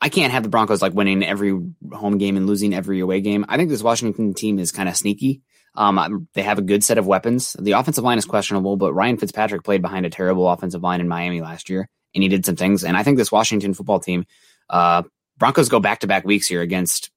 I 0.00 0.08
can't 0.08 0.32
have 0.32 0.42
the 0.42 0.48
Broncos 0.48 0.82
like 0.82 0.94
winning 0.94 1.24
every 1.24 1.58
home 1.92 2.18
game 2.18 2.36
and 2.36 2.46
losing 2.46 2.74
every 2.74 3.00
away 3.00 3.20
game. 3.20 3.44
I 3.48 3.56
think 3.56 3.70
this 3.70 3.82
Washington 3.82 4.34
team 4.34 4.58
is 4.58 4.70
kind 4.70 4.88
of 4.88 4.96
sneaky. 4.96 5.42
Um, 5.74 6.28
they 6.34 6.42
have 6.42 6.58
a 6.58 6.62
good 6.62 6.84
set 6.84 6.98
of 6.98 7.06
weapons. 7.06 7.56
The 7.58 7.72
offensive 7.72 8.04
line 8.04 8.18
is 8.18 8.24
questionable, 8.24 8.76
but 8.76 8.92
Ryan 8.94 9.16
Fitzpatrick 9.16 9.64
played 9.64 9.82
behind 9.82 10.06
a 10.06 10.10
terrible 10.10 10.48
offensive 10.48 10.82
line 10.82 11.00
in 11.00 11.08
Miami 11.08 11.40
last 11.40 11.68
year, 11.68 11.88
he 12.22 12.28
did 12.28 12.46
some 12.46 12.56
things. 12.56 12.84
And 12.84 12.96
I 12.96 13.02
think 13.02 13.18
this 13.18 13.32
Washington 13.32 13.74
football 13.74 14.00
team, 14.00 14.26
uh, 14.70 15.02
Broncos 15.36 15.68
go 15.68 15.80
back 15.80 16.00
to 16.00 16.06
back 16.06 16.24
weeks 16.24 16.46
here 16.46 16.62
against 16.62 17.10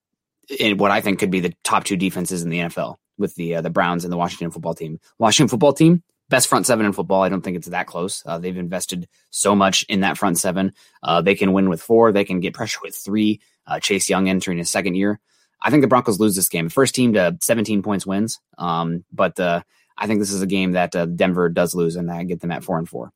in 0.60 0.78
what 0.78 0.92
I 0.92 1.02
think 1.02 1.20
could 1.20 1.32
be 1.32 1.40
the 1.40 1.54
top 1.64 1.84
two 1.84 1.98
defenses 1.98 2.44
in 2.44 2.50
the 2.50 2.60
NFL 2.60 2.96
with 3.18 3.36
the 3.36 3.56
uh, 3.56 3.62
the 3.62 3.70
Browns 3.70 4.04
and 4.04 4.12
the 4.12 4.18
Washington 4.18 4.52
football 4.52 4.74
team. 4.74 5.00
Washington 5.20 5.50
football 5.50 5.74
team, 5.74 6.04
best 6.30 6.48
front 6.48 6.66
seven 6.66 6.86
in 6.86 6.94
football. 6.94 7.22
I 7.22 7.30
don't 7.30 7.42
think 7.42 7.58
it's 7.58 7.68
that 7.68 7.88
close. 7.88 8.24
Uh, 8.26 8.38
they've 8.38 8.58
invested 8.58 9.08
so 9.30 9.56
much 9.56 9.84
in 9.90 10.02
that 10.02 10.18
front 10.18 10.38
seven. 10.38 10.74
Uh, 11.04 11.22
they 11.22 11.36
can 11.36 11.54
win 11.54 11.70
with 11.70 11.82
four. 11.82 12.12
They 12.12 12.26
can 12.26 12.40
get 12.40 12.54
pressure 12.54 12.80
with 12.82 12.96
three. 12.96 13.42
Uh, 13.66 13.80
Chase 13.80 14.10
Young 14.10 14.30
entering 14.30 14.58
his 14.58 14.70
second 14.70 14.96
year. 14.96 15.20
I 15.62 15.70
think 15.70 15.82
the 15.82 15.88
Broncos 15.88 16.20
lose 16.20 16.36
this 16.36 16.50
game. 16.50 16.70
First 16.70 16.96
team 16.96 17.14
to 17.14 17.38
17 17.42 17.82
points 17.82 18.06
wins. 18.06 18.40
Um, 18.58 19.04
but 19.12 19.40
uh, 19.40 19.62
I 19.98 20.08
think 20.08 20.20
this 20.20 20.32
is 20.32 20.42
a 20.42 20.48
game 20.48 20.74
that 20.74 20.96
uh, 20.96 21.06
Denver 21.06 21.50
does 21.50 21.74
lose, 21.74 21.96
and 21.96 22.12
I 22.12 22.24
get 22.24 22.40
them 22.40 22.52
at 22.52 22.64
four 22.64 22.78
and 22.78 22.88
four. 22.88 23.12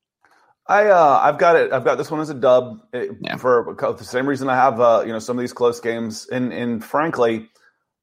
I 0.67 0.87
uh, 0.87 1.19
I've 1.21 1.37
got 1.37 1.55
it. 1.55 1.73
I've 1.73 1.83
got 1.83 1.97
this 1.97 2.11
one 2.11 2.21
as 2.21 2.29
a 2.29 2.33
dub 2.33 2.81
eh, 2.93 3.07
for 3.37 3.75
the 3.77 4.03
same 4.03 4.27
reason 4.27 4.49
I 4.49 4.55
have 4.55 4.79
uh, 4.79 5.03
you 5.05 5.11
know 5.11 5.19
some 5.19 5.37
of 5.37 5.41
these 5.41 5.53
close 5.53 5.79
games. 5.79 6.27
And 6.31 6.53
and 6.53 6.83
frankly, 6.83 7.49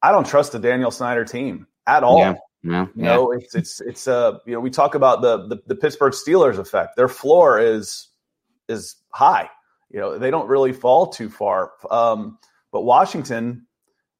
I 0.02 0.12
don't 0.12 0.26
trust 0.26 0.52
the 0.52 0.58
Daniel 0.58 0.90
Snyder 0.90 1.24
team 1.24 1.66
at 1.86 2.02
all. 2.02 2.18
Yeah. 2.18 2.34
No, 2.64 2.88
You 2.94 3.02
know, 3.04 3.30
it's 3.30 3.54
it's 3.54 3.80
it's 3.80 4.08
uh 4.08 4.38
you 4.44 4.52
know 4.52 4.60
we 4.60 4.68
talk 4.68 4.96
about 4.96 5.22
the, 5.22 5.46
the 5.46 5.62
the 5.68 5.76
Pittsburgh 5.76 6.12
Steelers 6.12 6.58
effect. 6.58 6.96
Their 6.96 7.08
floor 7.08 7.60
is 7.60 8.08
is 8.68 8.96
high. 9.10 9.48
You 9.90 10.00
know, 10.00 10.18
they 10.18 10.30
don't 10.30 10.48
really 10.48 10.72
fall 10.72 11.06
too 11.06 11.30
far. 11.30 11.72
Um, 11.90 12.38
but 12.72 12.82
Washington, 12.82 13.66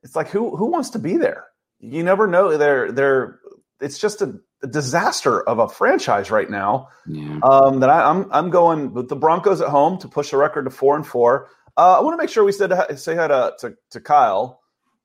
it's 0.03 0.14
like 0.14 0.28
who 0.28 0.57
who 0.57 0.66
wants 0.66 0.91
to 0.91 0.99
be 1.01 1.16
there? 1.16 1.47
You 1.80 2.05
never 2.05 2.26
know. 2.28 2.57
They're 2.57 2.93
they're 2.93 3.41
it's 3.80 3.99
just 3.99 4.22
a 4.22 4.39
disaster 4.66 5.40
of 5.48 5.59
a 5.59 5.68
franchise 5.68 6.30
right 6.30 6.50
now. 6.50 6.88
Yeah. 7.06 7.38
Um, 7.42 7.80
that 7.80 7.90
I, 7.90 8.09
I'm 8.11 8.26
I'm 8.32 8.50
going 8.50 8.92
with 8.92 9.09
the 9.09 9.16
Broncos 9.16 9.61
at 9.61 9.68
home 9.68 9.98
to 9.98 10.09
push 10.09 10.30
the 10.30 10.36
record 10.36 10.64
to 10.64 10.70
four 10.70 10.96
and 10.96 11.06
four. 11.06 11.50
Uh, 11.76 11.98
I 11.98 12.00
want 12.00 12.14
to 12.14 12.22
make 12.22 12.30
sure 12.30 12.42
we 12.44 12.52
said 12.52 12.72
say 12.98 13.14
hi 13.14 13.28
to 13.28 13.54
to, 13.61 13.76
to 13.90 14.00
Kyle, 14.00 14.61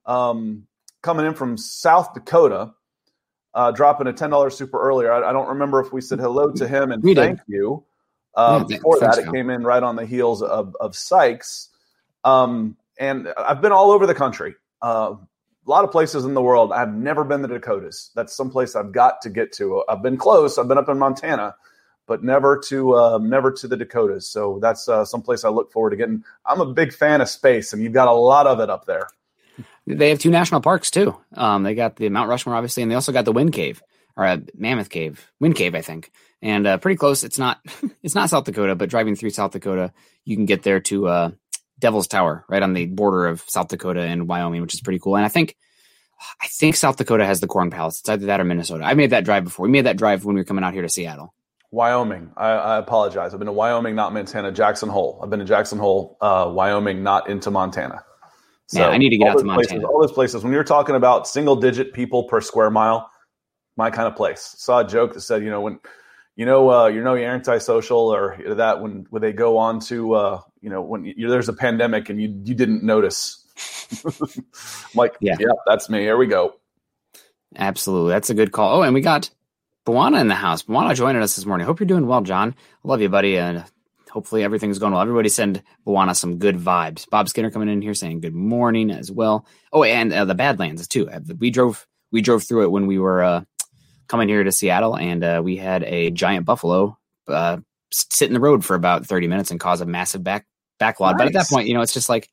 um, 0.06 0.66
coming 1.02 1.26
in 1.26 1.34
from 1.36 1.56
South 1.58 2.14
Dakota, 2.14 2.74
uh, 3.54 3.72
dropping 3.72 4.08
a 4.08 4.14
ten 4.14 4.32
dollars 4.32 4.58
super 4.58 4.82
earlier. 4.82 5.12
I, 5.12 5.30
I 5.30 5.34
don't 5.34 5.50
remember 5.50 5.80
if 5.82 5.94
we 5.94 6.02
said 6.02 6.20
hello 6.20 6.52
to 6.52 6.68
him 6.68 6.92
and 6.92 7.04
We 7.04 7.14
did. 7.14 7.22
thank 7.22 7.40
you. 7.48 7.84
Um, 8.36 8.62
Yeah, 8.68 8.78
before 8.78 9.00
that, 9.00 9.20
it 9.20 9.32
came 9.32 9.52
in 9.52 9.64
right 9.64 9.84
on 9.84 9.96
the 9.96 10.06
heels 10.06 10.42
of 10.42 10.76
of 10.80 10.96
Sykes. 10.96 11.70
Um, 12.24 12.76
and 13.00 13.28
I've 13.38 13.62
been 13.62 13.72
all 13.72 13.92
over 13.92 14.08
the 14.08 14.16
country. 14.16 14.56
Uh, 14.82 15.16
a 15.66 15.70
lot 15.70 15.84
of 15.84 15.92
places 15.92 16.26
in 16.26 16.34
the 16.34 16.42
world. 16.42 16.72
I've 16.72 16.94
never 16.94 17.24
been 17.24 17.42
to 17.42 17.48
the 17.48 17.56
Dakotas. 17.56 18.12
That's 18.16 18.36
someplace 18.36 18.76
I've 18.76 18.92
got 18.92 19.22
to 19.22 19.30
get 19.30 19.54
to. 19.54 19.84
I've 19.88 20.02
been 20.02 20.18
close. 20.18 20.58
I've 20.58 20.68
been 20.68 20.78
up 20.78 20.90
in 20.90 21.00
Montana, 21.00 21.56
but 22.06 22.24
never 22.24 22.62
to 22.68 22.96
uh, 22.96 23.18
never 23.20 23.52
to 23.52 23.68
the 23.68 23.78
Dakotas. 23.78 24.28
So 24.28 24.60
that's 24.62 24.90
uh, 24.90 25.06
someplace 25.06 25.44
I 25.44 25.50
look 25.50 25.72
forward 25.72 25.92
to 25.92 25.96
getting. 25.96 26.24
I'm 26.46 26.62
a 26.62 26.66
big 26.66 26.94
fan 26.94 27.22
of 27.22 27.30
space, 27.30 27.74
and 27.74 27.82
you've 27.82 27.94
got 27.94 28.08
a 28.08 28.14
lot 28.14 28.48
of 28.48 28.60
it 28.60 28.70
up 28.70 28.86
there. 28.86 29.08
They 29.86 30.10
have 30.10 30.20
two 30.20 30.32
national 30.32 30.62
parks 30.62 30.90
too. 30.90 31.16
Um, 31.34 31.64
they 31.64 31.76
got 31.76 31.98
the 31.98 32.10
Mount 32.10 32.30
Rushmore, 32.30 32.56
obviously, 32.56 32.84
and 32.84 32.92
they 32.92 32.96
also 32.96 33.12
got 33.12 33.26
the 33.26 33.32
Wind 33.32 33.54
Cave 33.54 33.82
or 34.16 34.26
uh, 34.26 34.38
Mammoth 34.56 34.90
Cave, 34.90 35.32
Wind 35.40 35.56
Cave, 35.56 35.76
I 35.76 35.82
think, 35.82 36.12
and 36.42 36.68
uh, 36.68 36.78
pretty 36.78 36.98
close. 36.98 37.24
It's 37.24 37.40
not, 37.40 37.60
it's 38.04 38.16
not 38.16 38.30
South 38.30 38.46
Dakota, 38.46 38.76
but 38.76 38.90
driving 38.90 39.16
through 39.16 39.32
South 39.32 39.52
Dakota, 39.52 39.92
you 40.24 40.36
can 40.36 40.46
get 40.46 40.64
there 40.64 40.80
to 40.82 41.08
uh, 41.08 41.32
Devil's 41.80 42.08
Tower, 42.08 42.46
right 42.48 42.64
on 42.64 42.74
the 42.74 42.86
border 42.86 43.28
of 43.28 43.44
South 43.48 43.68
Dakota 43.68 44.02
and 44.02 44.28
Wyoming, 44.28 44.62
which 44.62 44.74
is 44.74 44.82
pretty 44.82 45.00
cool. 45.00 45.16
And 45.16 45.26
I 45.26 45.30
think, 45.30 45.56
I 46.42 46.48
think 46.48 46.76
South 46.76 46.98
Dakota 46.98 47.26
has 47.26 47.42
the 47.42 47.48
Corn 47.48 47.70
Palace. 47.70 48.00
It's 48.00 48.10
either 48.10 48.28
that 48.28 48.40
or 48.40 48.44
Minnesota. 48.44 48.84
I 48.84 48.94
made 48.94 49.10
that 49.10 49.26
drive 49.26 49.44
before. 49.44 49.66
We 49.66 49.72
made 49.72 49.86
that 49.86 49.98
drive 49.98 50.24
when 50.26 50.36
we 50.36 50.42
were 50.42 50.46
coming 50.46 50.64
out 50.64 50.74
here 50.74 50.82
to 50.82 50.90
Seattle. 50.90 51.34
Wyoming. 51.72 52.32
I, 52.38 52.50
I 52.50 52.78
apologize. 52.78 53.34
I've 53.34 53.40
been 53.40 53.48
to 53.48 53.52
Wyoming, 53.52 53.96
not 53.96 54.14
Montana. 54.14 54.52
Jackson 54.52 54.90
Hole. 54.90 55.20
I've 55.24 55.30
been 55.32 55.40
to 55.40 55.46
Jackson 55.46 55.80
Hole, 55.80 56.18
uh, 56.22 56.52
Wyoming, 56.54 57.02
not 57.02 57.28
into 57.30 57.50
Montana. 57.50 58.04
Yeah, 58.72 58.88
I 58.90 58.98
need 58.98 59.10
to 59.10 59.18
get 59.18 59.30
out 59.30 59.40
to 59.40 59.44
those 59.44 59.54
places- 59.54 59.72
Montana. 59.74 59.92
all 59.92 60.00
those 60.02 60.12
places. 60.12 60.44
When 60.44 60.54
you're 60.54 60.64
talking 60.64 60.96
about 60.96 61.28
single 61.28 61.56
digit 61.56 61.94
people 61.94 62.24
per 62.26 62.42
square 62.42 62.70
mile, 62.70 63.10
my 63.76 63.90
kind 63.90 64.08
of 64.08 64.16
place. 64.16 64.54
Saw 64.58 64.80
a 64.80 64.88
joke 64.88 65.14
that 65.14 65.22
said, 65.22 65.44
you 65.44 65.50
know, 65.50 65.62
when 65.62 65.80
you 66.36 66.46
know, 66.46 66.72
uh, 66.72 66.88
you 66.88 67.04
know, 67.04 67.14
you're 67.14 67.30
antisocial 67.30 68.00
or 68.00 68.38
that 68.56 68.82
when 68.82 69.06
when 69.10 69.22
they 69.22 69.34
go 69.34 69.58
on 69.58 69.80
to, 69.82 70.14
uh, 70.14 70.42
you 70.64 70.70
know, 70.70 70.82
when 70.82 71.06
you, 71.06 71.30
there's 71.30 71.50
a 71.50 71.54
pandemic 71.54 72.10
and 72.10 72.20
you 72.22 72.30
you 72.44 72.56
didn't 72.56 72.84
notice. 72.84 73.46
I'm 74.06 74.12
like, 74.96 75.16
Yeah. 75.20 75.36
yeah, 75.40 75.48
that's 75.68 75.90
me. 75.90 76.00
Here 76.00 76.18
we 76.18 76.26
go. 76.26 76.56
Absolutely. 77.56 78.12
That's 78.14 78.30
a 78.30 78.34
good 78.34 78.52
call. 78.52 78.78
Oh, 78.80 78.82
and 78.82 78.94
we 78.94 79.02
got 79.02 79.30
Buana 79.86 80.22
in 80.22 80.30
the 80.30 80.36
house. 80.36 80.64
Buana 80.64 80.96
joining 80.96 81.22
us 81.22 81.36
this 81.36 81.46
morning. 81.46 81.68
Hope 81.68 81.80
you're 81.80 81.88
doing 81.88 82.08
well, 82.08 82.22
John. 82.22 82.56
I 82.84 82.88
love 82.88 83.02
you, 83.02 83.10
buddy. 83.10 83.38
And 83.38 83.64
hopefully 84.10 84.44
everything's 84.44 84.80
going 84.80 84.94
well. 84.94 85.02
Everybody 85.02 85.30
send 85.30 85.62
Buana 85.86 86.16
some 86.16 86.38
good 86.40 86.56
vibes. 86.58 87.08
Bob 87.10 87.30
Skinner 87.30 87.52
coming 87.52 87.70
in 87.70 87.82
here 87.82 87.94
saying 87.94 88.22
good 88.22 88.34
morning 88.34 88.90
as 88.90 89.12
well. 89.12 89.46
Oh, 89.72 89.84
and 89.84 90.12
uh, 90.14 90.26
the 90.26 90.34
Badlands 90.36 90.88
too. 90.88 91.10
Uh, 91.10 91.20
We 91.38 91.52
drove 91.52 91.86
we 92.12 92.22
drove 92.22 92.44
through 92.44 92.64
it 92.64 92.72
when 92.72 92.88
we 92.88 92.98
were 93.00 93.22
uh, 93.22 93.44
coming 94.08 94.30
here 94.30 94.44
to 94.44 94.52
Seattle, 94.52 94.96
and 94.96 95.24
uh, 95.24 95.42
we 95.44 95.58
had 95.58 95.84
a 95.84 96.10
giant 96.12 96.46
buffalo 96.46 96.98
uh, 97.28 97.58
sit 97.92 98.28
in 98.30 98.34
the 98.34 98.40
road 98.40 98.64
for 98.64 98.76
about 98.76 99.06
30 99.06 99.28
minutes 99.28 99.52
and 99.52 99.60
cause 99.60 99.82
a 99.82 99.86
massive 99.86 100.24
back 100.24 100.46
backlog. 100.84 101.18
But 101.18 101.28
at 101.28 101.34
that 101.34 101.48
point, 101.48 101.68
you 101.68 101.74
know, 101.74 101.82
it's 101.82 101.94
just 101.94 102.10
like 102.10 102.30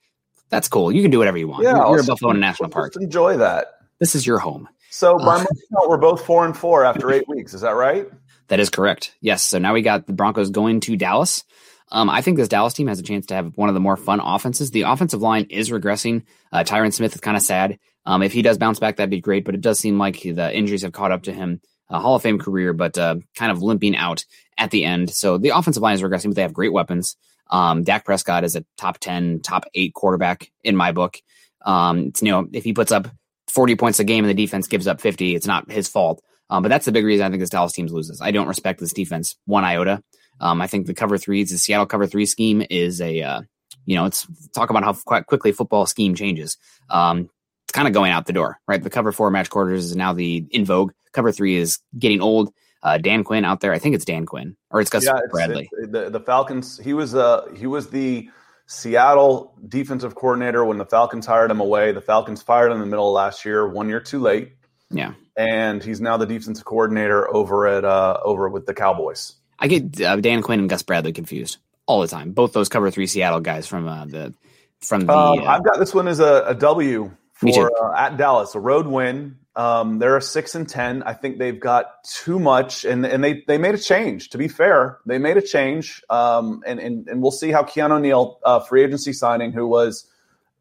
that's 0.49 0.69
cool. 0.69 0.93
You 0.93 1.03
can 1.03 1.11
do 1.11 1.19
whatever 1.19 1.39
you 1.39 1.49
want. 1.49 1.63
Yeah, 1.63 1.77
you're, 1.77 1.91
you're 1.91 2.01
a 2.01 2.05
buffalo 2.05 2.31
in 2.33 2.37
a 2.37 2.41
national 2.41 2.67
let's 2.67 2.75
park. 2.75 2.93
just 2.95 3.05
enjoy 3.05 3.37
that. 3.37 3.75
This 4.01 4.15
is 4.15 4.27
your 4.27 4.39
home. 4.39 4.69
So 4.91 5.17
by 5.19 5.39
my 5.39 5.45
count, 5.45 5.89
we're 5.89 5.99
both 5.99 6.25
four 6.25 6.45
and 6.45 6.57
four 6.57 6.85
after 6.85 7.11
eight 7.13 7.29
weeks. 7.29 7.55
Is 7.55 7.61
that 7.61 7.77
right? 7.77 8.09
That 8.49 8.59
is 8.59 8.71
correct. 8.71 9.15
Yes. 9.21 9.45
So 9.45 9.59
now 9.59 9.75
we 9.75 9.83
got 9.83 10.07
the 10.07 10.13
Broncos 10.13 10.51
going 10.51 10.81
to 10.81 10.97
Dallas. 10.97 11.45
Um, 11.93 12.11
I 12.11 12.23
think 12.23 12.37
this 12.37 12.49
Dallas 12.49 12.75
team 12.75 12.89
has 12.89 12.99
a 12.99 13.05
chance 13.05 13.27
to 13.27 13.35
have 13.35 13.53
one 13.57 13.69
of 13.69 13.75
the 13.75 13.81
more 13.81 13.97
fun 13.97 14.21
offenses. 14.21 14.71
The 14.71 14.83
offensive 14.83 15.23
line 15.23 15.47
is 15.51 15.71
regressing. 15.71 16.25
Uh, 16.53 16.65
Tyron 16.65 16.93
Smith 16.93 17.15
is 17.15 17.21
kind 17.21 17.37
of 17.37 17.43
sad. 17.43 17.79
Um, 18.07 18.23
if 18.23 18.33
he 18.33 18.43
does 18.43 18.59
bounce 18.59 18.79
back, 18.79 18.97
that'd 18.97 19.11
be 19.11 19.21
great. 19.21 19.45
But 19.45 19.55
it 19.55 19.61
does 19.61 19.79
seem 19.79 19.99
like 19.99 20.21
the 20.23 20.53
injuries 20.53 20.83
have 20.83 20.93
caught 20.93 21.13
up 21.13 21.25
to 21.25 21.33
him. 21.33 21.61
A 21.89 21.99
Hall 21.99 22.15
of 22.15 22.23
Fame 22.23 22.39
career, 22.39 22.73
but 22.73 22.97
uh, 22.97 23.17
kind 23.35 23.51
of 23.51 23.63
limping 23.63 23.97
out 23.97 24.25
at 24.57 24.71
the 24.71 24.85
end. 24.85 25.11
So 25.11 25.39
the 25.39 25.51
offensive 25.51 25.83
line 25.83 25.95
is 25.95 26.03
regressing, 26.03 26.27
but 26.27 26.37
they 26.37 26.43
have 26.43 26.53
great 26.53 26.73
weapons. 26.73 27.17
Um, 27.51 27.83
Dak 27.83 28.05
Prescott 28.05 28.45
is 28.45 28.57
a 28.57 28.65
top 28.77 28.99
10, 28.99 29.41
top 29.41 29.65
eight 29.75 29.95
quarterback 29.95 30.51
in 30.65 30.77
my 30.77 30.93
book. 30.93 31.19
Um, 31.63 32.07
it's, 32.07 32.23
you 32.23 32.31
know, 32.31 32.49
if 32.53 32.65
he 32.65 32.73
puts 32.73 32.93
up 32.93 33.09
40 33.49 33.77
points 33.77 33.99
a 33.99 34.05
game 34.05 34.25
and 34.25 34.31
the 34.31 34.43
defense 34.43 34.67
gives 34.67 34.87
up 34.87 35.01
50, 35.01 35.35
it's 35.35 35.47
not 35.47 35.71
his 35.71 35.89
fault. 35.89 36.23
Um, 36.49 36.63
but 36.63 36.69
that's 36.69 36.87
the 36.87 36.93
big 36.93 37.05
reason 37.05 37.27
I 37.27 37.31
think 37.31 37.41
this 37.41 37.51
Dallas 37.51 37.73
team 37.73 37.87
loses. 37.87 38.21
I 38.21 38.31
don't 38.31 38.49
respect 38.49 38.81
this 38.81 38.93
defense 38.93 39.37
one 39.45 39.65
iota. 39.65 40.03
Um, 40.41 40.61
I 40.61 40.67
think 40.67 40.87
the 40.87 40.95
cover 40.95 41.19
threes, 41.19 41.51
the 41.51 41.59
Seattle 41.59 41.87
cover 41.87 42.07
three 42.07 42.27
scheme 42.27 42.65
is 42.71 43.01
a, 43.01 43.23
uh, 43.23 43.43
you 43.87 43.97
know, 43.97 44.07
it's 44.07 44.27
talk 44.55 44.71
about 44.71 44.85
how 44.85 44.93
quite 44.93 45.27
quickly 45.27 45.53
football 45.53 45.87
scheme 45.87 46.15
changes. 46.15 46.57
Um, 46.89 47.31
it's 47.65 47.73
kind 47.73 47.87
of 47.87 47.95
going 47.95 48.11
out 48.11 48.27
the 48.27 48.33
door, 48.33 48.59
right? 48.67 48.83
The 48.83 48.91
cover 48.91 49.13
four 49.13 49.31
match 49.31 49.51
quarters 49.51 49.85
is 49.85 49.97
now 49.97 50.13
the 50.13 50.45
in 50.51 50.65
vogue. 50.65 50.93
Cover 51.13 51.31
three 51.31 51.57
is 51.57 51.79
getting 51.99 52.21
old. 52.21 52.53
Uh, 52.83 52.97
Dan 52.99 53.24
Quinn 53.24 53.45
out 53.45 53.61
there. 53.61 53.72
I 53.72 53.78
think 53.78 53.95
it's 53.95 54.05
Dan 54.05 54.24
Quinn 54.24 54.57
or 54.70 54.81
it's 54.81 54.91
Gus 54.91 55.05
yeah, 55.05 55.11
it's- 55.16 55.31
Bradley. 55.31 55.68
it's- 55.72 55.89
the 55.91 56.11
the 56.11 56.20
Falcons. 56.20 56.78
He 56.83 56.93
was 56.95 57.14
uh 57.14 57.47
he 57.57 57.66
was 57.66 57.91
the 57.91 58.28
Seattle 58.66 59.53
defensive 59.68 60.14
coordinator 60.14 60.64
when 60.64 60.78
the 60.78 60.87
Falcons 60.87 61.26
hired 61.26 61.51
him 61.51 61.61
away. 61.61 61.93
The 61.93 62.01
Falcons 62.01 62.41
fired 62.41 62.66
him 62.68 62.74
in 62.74 62.81
the 62.81 62.87
middle 62.87 63.09
of 63.09 63.14
last 63.14 63.45
year, 63.45 63.66
one 63.68 63.89
year 63.89 64.01
too 64.01 64.20
late, 64.20 64.53
yeah. 64.91 65.14
and 65.37 65.83
he's 65.83 66.01
now 66.01 66.16
the 66.16 66.24
defensive 66.26 66.64
coordinator 66.64 67.28
over 67.35 67.66
at 67.66 67.85
uh 67.85 68.18
over 68.24 68.49
with 68.49 68.66
the 68.66 68.74
Cowboys. 68.74 69.35
I 69.59 69.66
get 69.66 70.01
uh, 70.01 70.16
Dan 70.16 70.41
Quinn 70.43 70.61
and 70.61 70.70
Gus 70.70 70.83
Bradley 70.83 71.12
confused 71.12 71.59
all 71.87 72.01
the 72.01 72.09
time. 72.09 72.31
Both 72.31 72.53
those 72.53 72.68
cover 72.68 72.91
three 72.91 73.07
Seattle 73.09 73.41
guys 73.41 73.66
from 73.66 73.89
uh, 73.89 74.07
the 74.07 74.33
from 74.81 75.05
the 75.07 75.12
Um, 75.12 75.41
uh, 75.41 75.45
I've 75.45 75.64
got 75.64 75.78
this 75.78 75.93
one 75.93 76.09
as 76.09 76.20
a, 76.20 76.45
a 76.47 76.55
W 76.55 77.11
for 77.35 77.70
uh, 77.85 77.99
at 77.99 78.16
Dallas, 78.16 78.55
a 78.55 78.61
road 78.61 78.87
win. 78.87 79.37
Um, 79.57 79.99
they're 79.99 80.17
a 80.17 80.23
six 80.23 80.55
and 80.55 80.69
ten. 80.69 81.03
I 81.03 81.13
think 81.13 81.39
they've 81.39 81.59
got 81.59 82.05
too 82.05 82.39
much, 82.39 82.85
and 82.85 83.05
and 83.05 83.23
they 83.23 83.43
they 83.47 83.59
made 83.59 83.75
a 83.75 83.79
change. 83.79 84.31
To 84.31 84.39
be 84.39 84.49
fair, 84.49 84.99
they 85.07 85.19
made 85.19 85.37
a 85.37 85.43
change, 85.43 86.03
um, 86.09 86.63
and 86.67 86.79
and 86.79 87.09
and 87.09 87.21
we'll 87.21 87.33
see 87.33 87.51
how 87.51 87.63
Keanu 87.63 88.01
Neal, 88.01 88.39
uh, 88.45 88.61
free 88.61 88.85
agency 88.85 89.13
signing, 89.13 89.53
who 89.53 89.67
was 89.67 90.07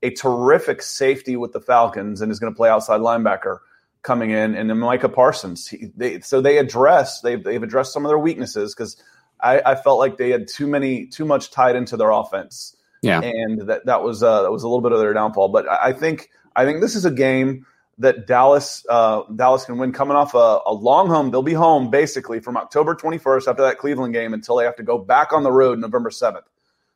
a 0.02 0.10
terrific 0.12 0.82
safety 0.82 1.36
with 1.36 1.52
the 1.52 1.62
Falcons 1.62 2.22
and 2.22 2.32
is 2.32 2.40
going 2.40 2.52
to 2.52 2.58
play 2.58 2.70
outside 2.70 3.02
linebacker 3.02 3.60
coming 4.02 4.32
in, 4.32 4.56
and 4.56 4.70
then 4.70 4.80
Micah 4.80 5.10
Parsons. 5.10 5.68
He, 5.68 5.92
they, 5.96 6.20
so 6.22 6.42
they 6.42 6.58
address 6.58 7.22
they've 7.22 7.44
they've 7.44 7.62
addressed 7.62 7.94
some 7.94 8.06
of 8.06 8.10
their 8.10 8.20
weaknesses 8.20 8.74
because 8.74 9.02
I, 9.40 9.62
I 9.66 9.76
felt 9.76 10.00
like 10.00 10.18
they 10.18 10.32
had 10.32 10.48
too 10.48 10.68
many 10.68 11.06
too 11.06 11.26
much 11.26 11.52
tied 11.52 11.76
into 11.76 11.96
their 11.96 12.10
offense 12.10 12.76
yeah. 13.02 13.22
and 13.22 13.62
that 13.70 13.86
that 13.86 14.04
was 14.04 14.24
uh, 14.24 14.44
that 14.44 14.52
was 14.52 14.64
a 14.64 14.68
little 14.68 14.82
bit 14.82 14.92
of 14.92 15.00
their 15.00 15.14
downfall. 15.14 15.50
But 15.50 15.68
I 15.68 15.90
I 15.90 15.94
think 15.94 16.30
I 16.56 16.66
think 16.66 16.82
this 16.82 16.96
is 16.96 17.06
a 17.06 17.12
game 17.12 17.66
that 18.00 18.26
Dallas 18.26 18.86
uh, 18.90 19.24
Dallas 19.36 19.66
can 19.66 19.78
win. 19.78 19.92
Coming 19.92 20.16
off 20.16 20.34
a, 20.34 20.60
a 20.66 20.74
long 20.74 21.08
home, 21.08 21.32
they'll 21.32 21.44
be 21.44 21.54
home 21.54 21.90
basically 21.90 22.40
from 22.40 22.58
October 22.58 22.96
21st 22.96 23.48
after 23.48 23.62
that 23.62 23.78
Cleveland 23.78 24.14
game 24.14 24.34
until 24.34 24.56
they 24.56 24.64
have 24.64 24.78
to 24.78 24.84
go 24.84 24.98
back 24.98 25.34
on 25.34 25.44
the 25.44 25.52
road 25.52 25.80
November 25.80 26.10
7th. 26.10 26.44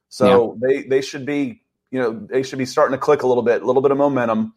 So 0.10 0.58
they 0.62 0.84
they 0.84 1.02
should 1.02 1.26
be 1.26 1.62
you 1.92 2.00
know 2.00 2.12
they 2.12 2.44
should 2.44 2.60
be 2.60 2.66
starting 2.66 2.94
to 2.94 3.00
click 3.00 3.24
a 3.24 3.28
little 3.28 3.44
bit, 3.44 3.62
a 3.62 3.66
little 3.66 3.82
bit 3.82 3.92
of 3.92 3.98
momentum. 3.98 4.54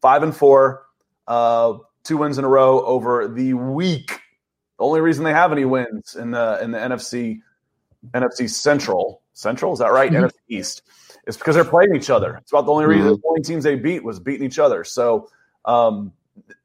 Five 0.00 0.22
and 0.22 0.36
four, 0.36 0.86
uh, 1.26 1.78
two 2.04 2.18
wins 2.18 2.38
in 2.38 2.44
a 2.44 2.48
row 2.48 2.84
over 2.84 3.26
the 3.26 3.54
week. 3.54 4.08
The 4.78 4.84
only 4.84 5.00
reason 5.00 5.24
they 5.24 5.32
have 5.32 5.50
any 5.50 5.64
wins 5.64 6.14
in 6.14 6.30
the 6.30 6.62
in 6.62 6.70
the 6.70 6.78
NFC 6.78 7.40
NFC 8.12 8.48
Central 8.48 9.22
Central 9.32 9.72
is 9.72 9.78
that 9.80 9.92
right? 9.92 10.12
NFC 10.12 10.32
East. 10.48 10.82
It's 11.26 11.36
because 11.36 11.54
they're 11.54 11.64
playing 11.64 11.96
each 11.96 12.10
other. 12.10 12.36
It's 12.36 12.52
about 12.52 12.66
the 12.66 12.72
only 12.72 12.86
reason 12.86 13.06
the 13.08 13.18
only 13.26 13.42
teams 13.42 13.64
they 13.64 13.76
beat 13.76 14.04
was 14.04 14.20
beating 14.20 14.46
each 14.46 14.58
other. 14.58 14.84
So 14.84 15.30
um, 15.68 16.12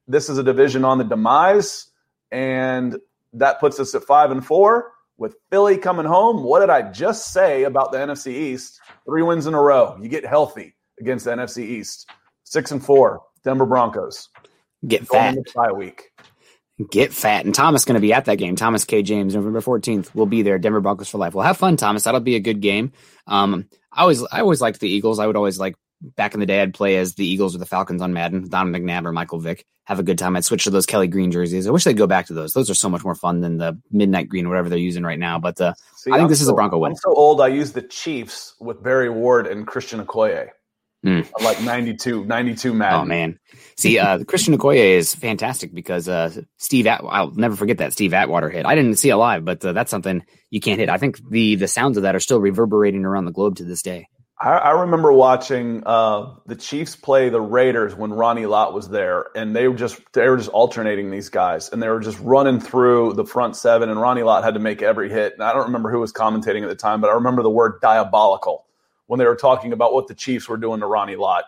this 0.08 0.30
is 0.30 0.38
a 0.38 0.43
division 0.43 0.86
on 0.86 0.97
the 0.97 1.04
demise, 1.04 1.88
and 2.32 2.97
that 3.34 3.60
puts 3.60 3.80
us 3.80 3.93
at 3.93 4.04
five 4.04 4.32
and 4.32 4.43
four 4.43 4.91
with 5.18 5.36
Philly 5.51 5.78
coming 5.78 6.06
home. 6.06 6.43
What 6.43 6.62
did 6.62 6.70
I 6.70 6.89
just 6.91 7.32
say 7.34 7.64
about 7.64 7.91
the 7.91 7.99
NFC 7.99 8.32
East? 8.32 8.80
Three 9.06 9.22
wins 9.22 9.45
in 9.45 9.54
a 9.54 9.62
row. 9.62 9.97
You 10.01 10.08
get 10.08 10.26
healthy 10.26 10.76
against 10.99 11.26
the 11.26 11.32
NFC 11.32 11.64
East. 11.64 12.10
Six 12.43 12.72
and 12.72 12.84
four, 12.84 13.22
Denver 13.43 13.66
Broncos. 13.66 14.30
Get 14.88 15.08
fat. 15.08 15.38
bye 15.54 15.72
week. 15.72 16.12
Get 16.91 17.14
fat. 17.14 17.45
And 17.45 17.54
Thomas 17.54 17.86
going 17.86 17.95
to 17.95 18.01
be 18.01 18.14
at 18.14 18.26
that 18.26 18.38
game. 18.38 18.56
Thomas 18.56 18.84
K. 18.84 19.04
James, 19.04 19.36
November 19.36 19.62
14th, 19.62 20.14
will 20.16 20.26
be 20.26 20.41
there. 20.41 20.58
Denver 20.58 20.82
Broncos 20.82 21.10
for 21.10 21.18
life. 21.18 21.34
Well, 21.34 21.45
have 21.45 21.58
fun, 21.58 21.78
Thomas. 21.78 22.04
That'll 22.04 22.20
be 22.20 22.36
a 22.36 22.41
good 22.41 22.62
game. 22.62 22.91
Um, 23.28 23.70
I 23.91 24.01
always, 24.01 24.24
I 24.32 24.41
always 24.41 24.60
liked 24.60 24.80
the 24.80 24.89
Eagles. 24.89 25.20
I 25.20 25.28
would 25.28 25.36
always 25.36 25.60
like 25.60 25.76
back 26.16 26.34
in 26.34 26.39
the 26.39 26.45
day, 26.45 26.62
I'd 26.62 26.74
play 26.74 26.97
as 26.97 27.16
the 27.16 27.26
Eagles 27.26 27.56
or 27.56 27.60
the 27.60 27.66
Falcons 27.66 28.01
on 28.01 28.14
Madden, 28.14 28.47
Don 28.49 28.72
McNabb 28.72 29.06
or 29.06 29.12
Michael 29.12 29.39
Vick. 29.39 29.66
Have 29.86 29.99
a 29.99 30.04
good 30.04 30.18
time. 30.18 30.36
I'd 30.36 30.45
switch 30.45 30.64
to 30.64 30.70
those 30.70 30.86
Kelly 30.86 31.08
Green 31.08 31.32
jerseys. 31.32 31.68
I 31.68 31.72
wish 31.72 31.84
they'd 31.84 31.97
go 31.97 32.08
back 32.08 32.28
to 32.28 32.34
those. 32.34 32.54
Those 32.54 32.70
are 32.70 32.76
so 32.76 32.89
much 32.89 33.04
more 33.04 33.16
fun 33.16 33.41
than 33.41 33.58
the 33.58 33.78
midnight 33.91 34.30
green, 34.30 34.47
whatever 34.47 34.70
they're 34.70 34.78
using 34.78 35.04
right 35.04 35.20
now. 35.20 35.39
But 35.39 35.60
uh, 35.60 35.74
See, 35.95 36.12
I 36.12 36.16
think 36.16 36.24
I'm 36.24 36.30
this 36.30 36.41
is 36.41 36.47
a 36.47 36.54
Bronco 36.54 36.78
win. 36.78 36.91
I'm 36.91 36.97
so 36.97 37.14
old. 37.14 37.41
I 37.41 37.47
used 37.47 37.74
the 37.74 37.82
Chiefs 37.82 38.56
with 38.60 38.82
Barry 38.82 39.10
Word 39.10 39.47
and 39.47 39.68
Christian 39.68 40.04
Okoye. 40.04 40.49
Mm. 41.06 41.30
Like 41.41 41.62
92, 41.62 42.24
92 42.24 42.74
Madden. 42.74 42.99
Oh 43.01 43.06
man, 43.06 43.38
see, 43.76 43.99
uh, 43.99 44.24
Christian 44.28 44.58
Okoye 44.58 44.97
is 44.97 45.14
fantastic 45.14 45.74
because 45.74 46.08
uh, 46.08 46.32
Steve, 46.58 46.88
At- 46.88 47.01
I'll 47.04 47.32
never 47.32 47.58
forget 47.58 47.80
that 47.80 47.91
Steve 47.91 48.14
Atwater 48.14 48.49
hit. 48.49 48.66
I 48.66 48.76
didn't 48.76 48.95
see 48.95 49.10
it 49.10 49.16
live, 49.18 49.43
but 49.43 49.66
uh, 49.66 49.74
that's 49.74 49.91
something 49.91 50.24
you 50.49 50.62
can't 50.62 50.80
hit. 50.80 50.88
I 50.88 50.97
think 50.97 51.20
the 51.30 51.56
the 51.56 51.68
sounds 51.68 51.97
of 51.97 52.04
that 52.04 52.16
are 52.16 52.22
still 52.22 52.39
reverberating 52.39 53.04
around 53.04 53.26
the 53.26 53.34
globe 53.34 53.58
to 53.58 53.66
this 53.66 53.82
day. 53.82 54.08
I, 54.44 54.58
I 54.58 54.82
remember 54.82 55.14
watching 55.14 55.84
uh, 55.86 56.34
the 56.46 56.58
Chiefs 56.58 56.98
play 56.98 57.30
the 57.30 57.39
Raiders 57.39 57.96
when 57.96 58.12
Ronnie 58.12 58.46
Lott 58.46 58.74
was 58.74 58.89
there, 58.89 59.28
and 59.38 59.56
they 59.56 59.70
were 59.70 59.76
just 59.76 60.02
they 60.12 60.28
were 60.28 60.36
just 60.36 60.50
alternating 60.50 61.10
these 61.10 61.30
guys, 61.30 61.70
and 61.70 61.82
they 61.82 61.88
were 61.88 62.02
just 62.02 62.20
running 62.20 62.60
through 62.60 63.14
the 63.14 63.24
front 63.24 63.56
seven, 63.56 63.88
and 63.88 64.02
Ronnie 64.02 64.24
Lott 64.24 64.44
had 64.44 64.56
to 64.56 64.60
make 64.60 64.82
every 64.82 65.10
hit. 65.10 65.32
And 65.32 65.44
I 65.44 65.54
don't 65.54 65.64
remember 65.64 65.89
who 65.89 66.02
was 66.02 66.12
commentating 66.12 66.62
at 66.62 66.68
the 66.68 66.76
time, 66.76 67.00
but 67.00 67.10
I 67.10 67.14
remember 67.14 67.41
the 67.41 67.50
word 67.50 67.80
diabolical 67.82 68.66
when 69.08 69.18
they 69.18 69.26
were 69.26 69.38
talking 69.38 69.72
about 69.72 69.94
what 69.94 70.08
the 70.08 70.14
Chiefs 70.14 70.50
were 70.50 70.58
doing 70.58 70.82
to 70.82 70.88
Ronnie 70.88 71.16
Lott. 71.16 71.46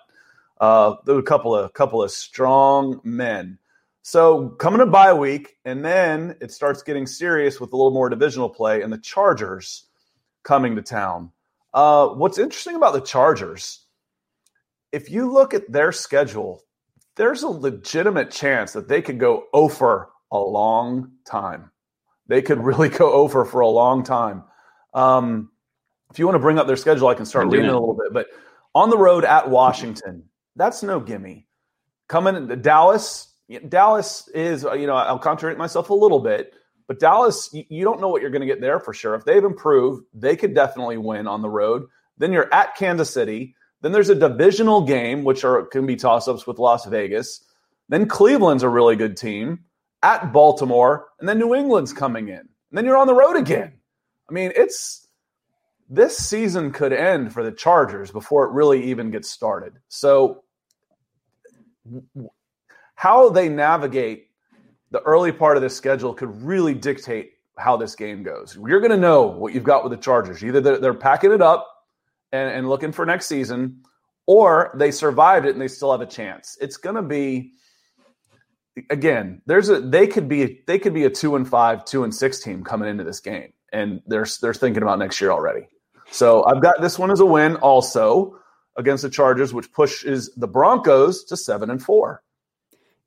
Uh, 0.61 0.95
there 1.05 1.15
were 1.15 1.21
a 1.21 1.23
couple 1.23 1.53
of 1.53 1.73
couple 1.73 2.01
of 2.01 2.11
strong 2.11 3.01
men. 3.03 3.59
So 4.03 4.49
coming 4.51 4.79
to 4.79 4.85
bye 4.85 5.13
week, 5.13 5.57
and 5.65 5.83
then 5.83 6.37
it 6.39 6.49
starts 6.49 6.81
getting 6.81 7.07
serious 7.07 7.59
with 7.59 7.73
a 7.73 7.75
little 7.75 7.91
more 7.91 8.07
divisional 8.07 8.49
play, 8.49 8.83
and 8.83 8.93
the 8.93 8.99
Chargers 8.99 9.83
coming 10.43 10.77
to 10.77 10.81
town. 10.81 11.31
Uh, 11.75 12.07
what's 12.07 12.37
interesting 12.37 12.77
about 12.77 12.93
the 12.93 13.01
Chargers, 13.01 13.85
if 14.93 15.11
you 15.11 15.29
look 15.29 15.53
at 15.53 15.69
their 15.69 15.91
schedule, 15.91 16.63
there's 17.17 17.43
a 17.43 17.49
legitimate 17.49 18.31
chance 18.31 18.71
that 18.71 18.87
they 18.87 19.01
could 19.01 19.19
go 19.19 19.43
over 19.53 20.09
a 20.31 20.39
long 20.39 21.11
time. 21.29 21.69
They 22.27 22.41
could 22.41 22.63
really 22.63 22.87
go 23.03 23.11
over 23.11 23.43
for 23.43 23.59
a 23.59 23.67
long 23.67 24.03
time. 24.03 24.45
Um, 24.93 25.51
if 26.11 26.17
you 26.17 26.25
want 26.25 26.35
to 26.35 26.39
bring 26.39 26.57
up 26.57 26.65
their 26.65 26.77
schedule, 26.77 27.09
I 27.09 27.13
can 27.13 27.25
start 27.25 27.47
reading 27.47 27.65
it 27.65 27.73
a 27.73 27.79
little 27.79 27.93
bit. 27.93 28.13
But 28.13 28.27
on 28.73 28.89
the 28.89 28.97
road 28.97 29.25
at 29.25 29.49
Washington, 29.49 30.23
that's 30.55 30.81
no 30.81 31.01
gimme. 31.01 31.45
Coming 32.07 32.47
to 32.47 32.55
Dallas, 32.55 33.33
Dallas 33.67 34.29
is, 34.29 34.63
you 34.63 34.87
know, 34.87 34.95
I'll 34.95 35.19
contradict 35.19 35.59
myself 35.59 35.89
a 35.89 35.93
little 35.93 36.19
bit, 36.19 36.53
but 36.87 36.99
Dallas, 36.99 37.49
you, 37.51 37.83
don't 37.83 37.99
know 37.99 38.09
what 38.09 38.21
you're 38.21 38.31
going 38.31 38.41
to 38.41 38.47
get 38.47 38.61
there 38.61 38.79
for 38.79 38.93
sure. 38.93 39.15
If 39.15 39.25
they've 39.25 39.43
improved, 39.43 40.05
they 40.13 40.35
could 40.35 40.53
definitely 40.53 40.97
win 40.97 41.27
on 41.27 41.41
the 41.41 41.49
road. 41.49 41.87
Then 42.17 42.31
you're 42.31 42.53
at 42.53 42.75
Kansas 42.75 43.09
City. 43.09 43.55
Then 43.81 43.91
there's 43.91 44.09
a 44.09 44.15
divisional 44.15 44.81
game, 44.81 45.23
which 45.23 45.43
are 45.43 45.65
can 45.65 45.85
be 45.85 45.95
toss 45.95 46.27
ups 46.27 46.45
with 46.45 46.59
Las 46.59 46.85
Vegas. 46.85 47.43
Then 47.89 48.07
Cleveland's 48.07 48.63
a 48.63 48.69
really 48.69 48.95
good 48.95 49.17
team 49.17 49.59
at 50.03 50.31
Baltimore, 50.31 51.07
and 51.19 51.27
then 51.27 51.39
New 51.39 51.55
England's 51.55 51.93
coming 51.93 52.29
in. 52.29 52.37
And 52.37 52.47
then 52.71 52.85
you're 52.85 52.97
on 52.97 53.07
the 53.07 53.13
road 53.13 53.35
again. 53.35 53.73
I 54.29 54.33
mean, 54.33 54.51
it's 54.55 55.07
this 55.89 56.17
season 56.17 56.71
could 56.71 56.93
end 56.93 57.33
for 57.33 57.43
the 57.43 57.51
Chargers 57.51 58.11
before 58.11 58.45
it 58.45 58.51
really 58.51 58.83
even 58.85 59.11
gets 59.11 59.29
started. 59.29 59.73
So, 59.87 60.43
how 62.95 63.29
they 63.29 63.49
navigate 63.49 64.27
the 64.91 65.01
early 65.01 65.31
part 65.31 65.57
of 65.57 65.63
this 65.63 65.75
schedule 65.75 66.13
could 66.13 66.43
really 66.43 66.73
dictate 66.73 67.33
how 67.57 67.77
this 67.77 67.95
game 67.95 68.23
goes. 68.23 68.57
You're 68.67 68.79
going 68.79 68.91
to 68.91 68.97
know 68.97 69.23
what 69.23 69.53
you've 69.53 69.63
got 69.63 69.83
with 69.83 69.91
the 69.91 69.97
Chargers. 69.97 70.43
Either 70.43 70.61
they're, 70.61 70.77
they're 70.77 70.93
packing 70.93 71.31
it 71.31 71.41
up 71.41 71.67
and, 72.31 72.49
and 72.49 72.69
looking 72.69 72.91
for 72.91 73.05
next 73.05 73.27
season, 73.27 73.81
or 74.25 74.71
they 74.75 74.91
survived 74.91 75.45
it 75.45 75.51
and 75.51 75.61
they 75.61 75.67
still 75.67 75.91
have 75.91 76.01
a 76.01 76.05
chance. 76.05 76.57
It's 76.59 76.77
going 76.77 76.95
to 76.95 77.01
be 77.01 77.51
again. 78.89 79.41
There's 79.45 79.69
a 79.69 79.79
they 79.79 80.07
could 80.07 80.27
be 80.27 80.61
they 80.67 80.79
could 80.79 80.93
be 80.93 81.05
a 81.05 81.09
two 81.09 81.35
and 81.35 81.47
five, 81.47 81.85
two 81.85 82.03
and 82.03 82.13
six 82.13 82.39
team 82.39 82.63
coming 82.63 82.89
into 82.89 83.03
this 83.03 83.19
game, 83.19 83.53
and 83.71 84.01
they're 84.07 84.27
they're 84.41 84.53
thinking 84.53 84.83
about 84.83 84.99
next 84.99 85.21
year 85.21 85.31
already. 85.31 85.67
So 86.11 86.45
I've 86.45 86.61
got 86.61 86.81
this 86.81 86.99
one 86.99 87.11
as 87.11 87.19
a 87.19 87.25
win 87.25 87.55
also 87.57 88.37
against 88.77 89.03
the 89.03 89.09
Chargers, 89.09 89.53
which 89.53 89.71
pushes 89.71 90.33
the 90.35 90.47
Broncos 90.47 91.23
to 91.25 91.37
seven 91.37 91.69
and 91.69 91.81
four. 91.81 92.21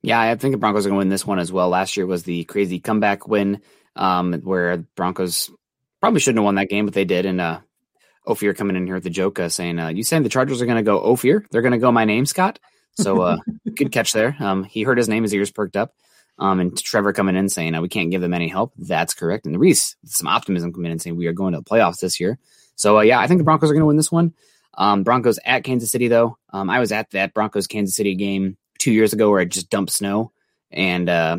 Yeah, 0.01 0.19
I 0.19 0.35
think 0.35 0.53
the 0.53 0.57
Broncos 0.57 0.85
are 0.85 0.89
going 0.89 0.97
to 0.97 1.05
win 1.05 1.09
this 1.09 1.25
one 1.25 1.39
as 1.39 1.51
well. 1.51 1.69
Last 1.69 1.97
year 1.97 2.05
was 2.05 2.23
the 2.23 2.45
crazy 2.45 2.79
comeback 2.79 3.27
win, 3.27 3.61
um, 3.95 4.33
where 4.33 4.77
Broncos 4.95 5.51
probably 5.99 6.21
shouldn't 6.21 6.39
have 6.39 6.45
won 6.45 6.55
that 6.55 6.69
game, 6.69 6.85
but 6.85 6.93
they 6.93 7.05
did. 7.05 7.25
And 7.25 7.41
uh, 7.41 7.59
Ophir 8.25 8.53
coming 8.53 8.75
in 8.75 8.85
here 8.85 8.95
with 8.95 9.03
the 9.03 9.09
joke, 9.09 9.39
uh, 9.39 9.49
saying, 9.49 9.77
uh, 9.77 9.89
"You 9.89 10.03
saying 10.03 10.23
the 10.23 10.29
Chargers 10.29 10.61
are 10.61 10.65
going 10.65 10.77
to 10.77 10.83
go 10.83 11.01
Ophir? 11.01 11.45
They're 11.51 11.61
going 11.61 11.73
to 11.73 11.77
go 11.77 11.91
my 11.91 12.05
name, 12.05 12.25
Scott." 12.25 12.59
So 12.95 13.21
uh, 13.21 13.37
good 13.75 13.91
catch 13.91 14.13
there. 14.13 14.37
Um, 14.39 14.63
he 14.63 14.83
heard 14.83 14.97
his 14.97 15.09
name, 15.09 15.23
his 15.23 15.33
ears 15.33 15.51
perked 15.51 15.75
up. 15.75 15.93
Um, 16.37 16.61
and 16.61 16.77
Trevor 16.77 17.11
coming 17.11 17.35
in 17.35 17.49
saying, 17.49 17.75
uh, 17.75 17.81
"We 17.81 17.89
can't 17.89 18.11
give 18.11 18.21
them 18.21 18.33
any 18.33 18.47
help." 18.47 18.73
That's 18.77 19.13
correct. 19.13 19.45
And 19.45 19.53
the 19.53 19.59
Reese, 19.59 19.97
some 20.05 20.27
optimism 20.27 20.71
coming 20.71 20.91
in 20.91 20.99
saying, 20.99 21.17
"We 21.17 21.27
are 21.27 21.33
going 21.33 21.53
to 21.53 21.59
the 21.59 21.65
playoffs 21.65 21.99
this 21.99 22.19
year." 22.19 22.39
So 22.75 22.99
uh, 22.99 23.01
yeah, 23.01 23.19
I 23.19 23.27
think 23.27 23.39
the 23.39 23.43
Broncos 23.43 23.69
are 23.69 23.73
going 23.73 23.81
to 23.81 23.87
win 23.87 23.97
this 23.97 24.11
one. 24.11 24.33
Um, 24.75 25.03
Broncos 25.03 25.39
at 25.43 25.65
Kansas 25.65 25.91
City 25.91 26.07
though. 26.07 26.37
Um, 26.53 26.69
I 26.69 26.79
was 26.79 26.93
at 26.93 27.11
that 27.11 27.33
Broncos 27.33 27.67
Kansas 27.67 27.95
City 27.95 28.15
game 28.15 28.55
two 28.79 28.91
years 28.91 29.13
ago 29.13 29.29
where 29.29 29.41
it 29.41 29.51
just 29.51 29.69
dumped 29.69 29.91
snow, 29.91 30.31
and 30.71 31.07
uh, 31.07 31.37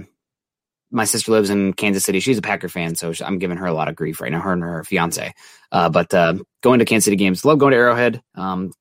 my 0.91 1.05
sister 1.05 1.32
lives 1.32 1.51
in 1.51 1.72
Kansas 1.72 2.05
City. 2.05 2.20
She's 2.20 2.38
a 2.38 2.43
Packer 2.43 2.68
fan, 2.68 2.95
so 2.95 3.12
I'm 3.24 3.38
giving 3.38 3.59
her 3.59 3.66
a 3.66 3.72
lot 3.72 3.88
of 3.88 3.97
grief 3.97 4.20
right 4.20 4.32
now. 4.32 4.41
Her 4.41 4.53
and 4.53 4.62
her 4.62 4.84
fiance. 4.84 5.34
Uh, 5.70 5.88
but 5.88 6.12
uh, 6.12 6.34
going 6.62 6.80
to 6.80 6.84
Kansas 6.84 7.05
City 7.05 7.16
games, 7.16 7.45
love 7.45 7.59
going 7.59 7.72
to 7.72 7.76
Arrowhead. 7.76 8.22
Um, 8.34 8.72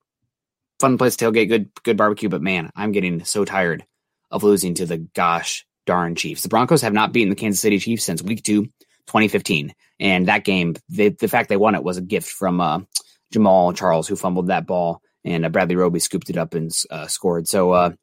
fun 0.80 0.97
place 0.97 1.16
to 1.18 1.26
tailgate, 1.26 1.49
good 1.49 1.70
good 1.84 1.97
barbecue. 1.97 2.30
But 2.30 2.41
man, 2.41 2.72
I'm 2.76 2.91
getting 2.91 3.24
so 3.26 3.45
tired 3.45 3.86
of 4.32 4.43
losing 4.43 4.74
to 4.76 4.86
the 4.86 4.97
gosh 4.97 5.66
darn 5.86 6.16
Chiefs. 6.16 6.41
The 6.41 6.49
Broncos 6.49 6.82
have 6.82 6.93
not 6.93 7.14
beaten 7.14 7.30
the 7.30 7.36
Kansas 7.36 7.62
City 7.62 7.80
Chiefs 7.80 8.03
since 8.03 8.22
Week 8.22 8.43
Two, 8.43 8.66
2015, 9.07 9.74
and 9.99 10.28
that 10.28 10.43
game, 10.43 10.76
the 10.89 11.12
fact 11.12 11.49
they 11.49 11.57
won 11.57 11.76
it 11.76 11.84
was 11.84 11.97
a 11.97 12.01
gift 12.01 12.30
from 12.30 12.60
uh, 12.60 12.80
Jamaal 13.34 13.76
Charles, 13.76 14.07
who 14.07 14.16
fumbled 14.16 14.47
that 14.47 14.66
ball, 14.66 15.01
and 15.24 15.45
uh, 15.45 15.49
Bradley 15.49 15.76
Roby 15.76 15.99
scooped 15.99 16.30
it 16.30 16.38
up 16.38 16.55
and 16.55 16.72
uh, 16.89 17.07
scored. 17.07 17.47
So. 17.47 17.95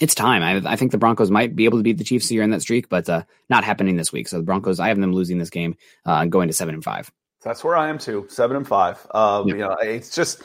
It's 0.00 0.14
time. 0.14 0.42
I, 0.42 0.72
I 0.72 0.76
think 0.76 0.90
the 0.90 0.98
Broncos 0.98 1.30
might 1.30 1.54
be 1.54 1.66
able 1.66 1.78
to 1.78 1.84
beat 1.84 1.98
the 1.98 2.04
Chiefs 2.04 2.28
here 2.28 2.42
in 2.42 2.50
that 2.50 2.62
streak, 2.62 2.88
but 2.88 3.08
uh, 3.08 3.22
not 3.48 3.64
happening 3.64 3.96
this 3.96 4.12
week. 4.12 4.26
So 4.28 4.38
the 4.38 4.42
Broncos, 4.42 4.80
I 4.80 4.88
have 4.88 4.98
them 4.98 5.12
losing 5.12 5.38
this 5.38 5.50
game 5.50 5.76
uh, 6.04 6.18
and 6.22 6.32
going 6.32 6.48
to 6.48 6.54
seven 6.54 6.74
and 6.74 6.82
five. 6.82 7.12
That's 7.42 7.62
where 7.62 7.76
I 7.76 7.88
am 7.90 7.98
too, 7.98 8.26
seven 8.28 8.56
and 8.56 8.66
five. 8.66 9.06
Uh, 9.12 9.44
You 9.46 9.56
know, 9.56 9.76
it's 9.80 10.14
just, 10.14 10.42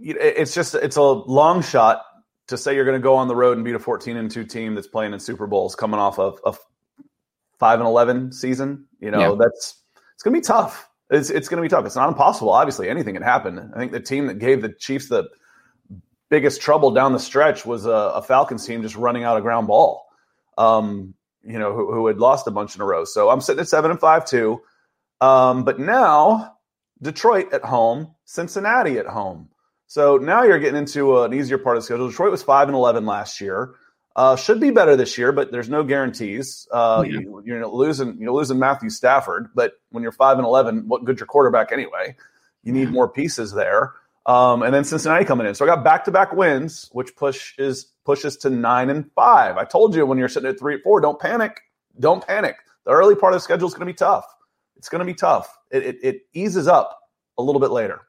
it's 0.00 0.54
just, 0.54 0.74
it's 0.74 0.96
a 0.96 1.02
long 1.02 1.62
shot 1.62 2.02
to 2.48 2.56
say 2.56 2.74
you're 2.74 2.84
going 2.84 2.98
to 2.98 3.02
go 3.02 3.14
on 3.14 3.28
the 3.28 3.36
road 3.36 3.56
and 3.56 3.64
beat 3.64 3.74
a 3.74 3.78
14 3.78 4.16
and 4.16 4.30
two 4.30 4.44
team 4.44 4.74
that's 4.74 4.86
playing 4.88 5.12
in 5.12 5.20
Super 5.20 5.46
Bowls, 5.46 5.74
coming 5.76 6.00
off 6.00 6.18
of 6.18 6.40
a 6.44 6.54
five 7.58 7.78
and 7.78 7.86
11 7.86 8.32
season. 8.32 8.86
You 8.98 9.10
know, 9.10 9.36
that's 9.36 9.76
it's 10.14 10.22
going 10.22 10.34
to 10.34 10.40
be 10.40 10.44
tough. 10.44 10.88
It's 11.10 11.30
it's 11.30 11.48
going 11.48 11.58
to 11.58 11.62
be 11.62 11.68
tough. 11.68 11.86
It's 11.86 11.96
not 11.96 12.08
impossible. 12.08 12.50
Obviously, 12.50 12.88
anything 12.88 13.14
can 13.14 13.22
happen. 13.22 13.70
I 13.74 13.78
think 13.78 13.92
the 13.92 14.00
team 14.00 14.26
that 14.26 14.38
gave 14.38 14.62
the 14.62 14.70
Chiefs 14.70 15.08
the 15.08 15.28
biggest 16.32 16.62
trouble 16.62 16.90
down 16.90 17.12
the 17.12 17.18
stretch 17.18 17.66
was 17.66 17.84
a, 17.84 17.90
a 17.90 18.22
Falcons 18.22 18.66
team 18.66 18.80
just 18.80 18.96
running 18.96 19.22
out 19.22 19.36
of 19.36 19.42
ground 19.42 19.66
ball. 19.66 20.06
Um, 20.56 21.14
you 21.44 21.58
know, 21.58 21.74
who, 21.74 21.92
who 21.92 22.06
had 22.06 22.18
lost 22.18 22.46
a 22.46 22.50
bunch 22.50 22.74
in 22.74 22.80
a 22.80 22.84
row. 22.86 23.04
So 23.04 23.28
I'm 23.28 23.42
sitting 23.42 23.60
at 23.60 23.68
seven 23.68 23.90
and 23.90 24.00
five 24.00 24.24
too. 24.24 24.62
Um, 25.20 25.64
but 25.64 25.78
now 25.78 26.56
Detroit 27.02 27.52
at 27.52 27.62
home, 27.62 28.14
Cincinnati 28.24 28.98
at 28.98 29.06
home. 29.06 29.50
So 29.88 30.16
now 30.16 30.42
you're 30.42 30.58
getting 30.58 30.78
into 30.78 31.22
an 31.22 31.34
easier 31.34 31.58
part 31.58 31.76
of 31.76 31.82
the 31.82 31.84
schedule. 31.84 32.08
Detroit 32.08 32.30
was 32.30 32.42
five 32.42 32.68
and 32.68 32.74
eleven 32.74 33.04
last 33.04 33.40
year. 33.40 33.74
Uh, 34.16 34.36
should 34.36 34.60
be 34.60 34.70
better 34.70 34.96
this 34.96 35.18
year, 35.18 35.32
but 35.32 35.52
there's 35.52 35.68
no 35.68 35.82
guarantees. 35.84 36.66
Uh, 36.72 37.04
Yeah. 37.06 37.20
you, 37.20 37.42
you're 37.44 37.66
losing 37.66 38.16
you're 38.18 38.32
losing 38.32 38.58
Matthew 38.58 38.88
Stafford, 38.88 39.48
but 39.54 39.72
when 39.90 40.02
you're 40.02 40.12
five 40.12 40.38
and 40.38 40.46
eleven, 40.46 40.88
what 40.88 41.04
good's 41.04 41.20
your 41.20 41.26
quarterback 41.26 41.72
anyway? 41.72 42.16
You 42.62 42.72
need 42.72 42.90
more 42.90 43.08
pieces 43.08 43.52
there. 43.52 43.92
Um, 44.24 44.62
and 44.62 44.72
then 44.72 44.84
Cincinnati 44.84 45.24
coming 45.24 45.46
in. 45.46 45.54
So 45.54 45.64
I 45.64 45.68
got 45.68 45.82
back 45.82 46.04
to 46.04 46.10
back 46.10 46.32
wins, 46.32 46.88
which 46.92 47.16
push 47.16 47.58
is 47.58 47.86
pushes 48.04 48.36
to 48.38 48.50
nine 48.50 48.90
and 48.90 49.10
five. 49.14 49.56
I 49.56 49.64
told 49.64 49.94
you 49.94 50.06
when 50.06 50.18
you're 50.18 50.28
sitting 50.28 50.48
at 50.48 50.58
three 50.58 50.74
at 50.74 50.82
four, 50.82 51.00
don't 51.00 51.18
panic. 51.18 51.60
Don't 51.98 52.24
panic. 52.26 52.56
The 52.84 52.92
early 52.92 53.14
part 53.14 53.32
of 53.32 53.36
the 53.36 53.42
schedule 53.42 53.68
is 53.68 53.74
going 53.74 53.86
to 53.86 53.92
be 53.92 53.96
tough. 53.96 54.24
It's 54.76 54.88
going 54.88 55.00
to 55.00 55.04
be 55.04 55.14
tough. 55.14 55.52
It, 55.70 55.84
it, 55.84 55.96
it 56.02 56.20
eases 56.32 56.66
up 56.68 56.98
a 57.38 57.42
little 57.42 57.60
bit 57.60 57.70
later. 57.70 58.00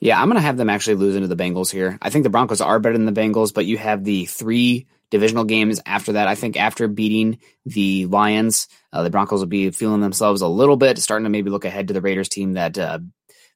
Yeah, 0.00 0.20
I'm 0.20 0.28
going 0.28 0.36
to 0.36 0.42
have 0.42 0.56
them 0.56 0.70
actually 0.70 0.96
lose 0.96 1.16
into 1.16 1.28
the 1.28 1.36
Bengals 1.36 1.72
here. 1.72 1.98
I 2.00 2.10
think 2.10 2.22
the 2.22 2.30
Broncos 2.30 2.60
are 2.60 2.78
better 2.78 2.96
than 2.96 3.06
the 3.06 3.20
Bengals, 3.20 3.52
but 3.52 3.66
you 3.66 3.78
have 3.78 4.04
the 4.04 4.26
three 4.26 4.86
divisional 5.10 5.44
games 5.44 5.80
after 5.86 6.12
that. 6.12 6.28
I 6.28 6.34
think 6.36 6.56
after 6.56 6.86
beating 6.86 7.38
the 7.66 8.06
Lions, 8.06 8.68
uh, 8.92 9.02
the 9.02 9.10
Broncos 9.10 9.40
will 9.40 9.46
be 9.46 9.70
feeling 9.70 10.00
themselves 10.00 10.40
a 10.40 10.46
little 10.46 10.76
bit, 10.76 10.98
starting 10.98 11.24
to 11.24 11.30
maybe 11.30 11.50
look 11.50 11.64
ahead 11.64 11.88
to 11.88 11.94
the 11.94 12.00
Raiders 12.00 12.28
team 12.28 12.52
that 12.52 12.78
uh, 12.78 13.00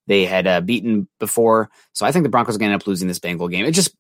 they 0.07 0.25
had 0.25 0.47
uh, 0.47 0.61
beaten 0.61 1.09
before. 1.19 1.71
So 1.93 2.07
I 2.07 2.13
think 2.13 2.25
the 2.25 2.29
Broncos 2.29 2.57
are 2.57 2.59
going 2.59 2.71
to 2.71 2.75
end 2.75 2.83
up 2.83 2.87
losing 2.87 3.09
this 3.09 3.19
Bengal 3.19 3.49
game. 3.49 3.65
It 3.65 3.73
just 3.73 3.95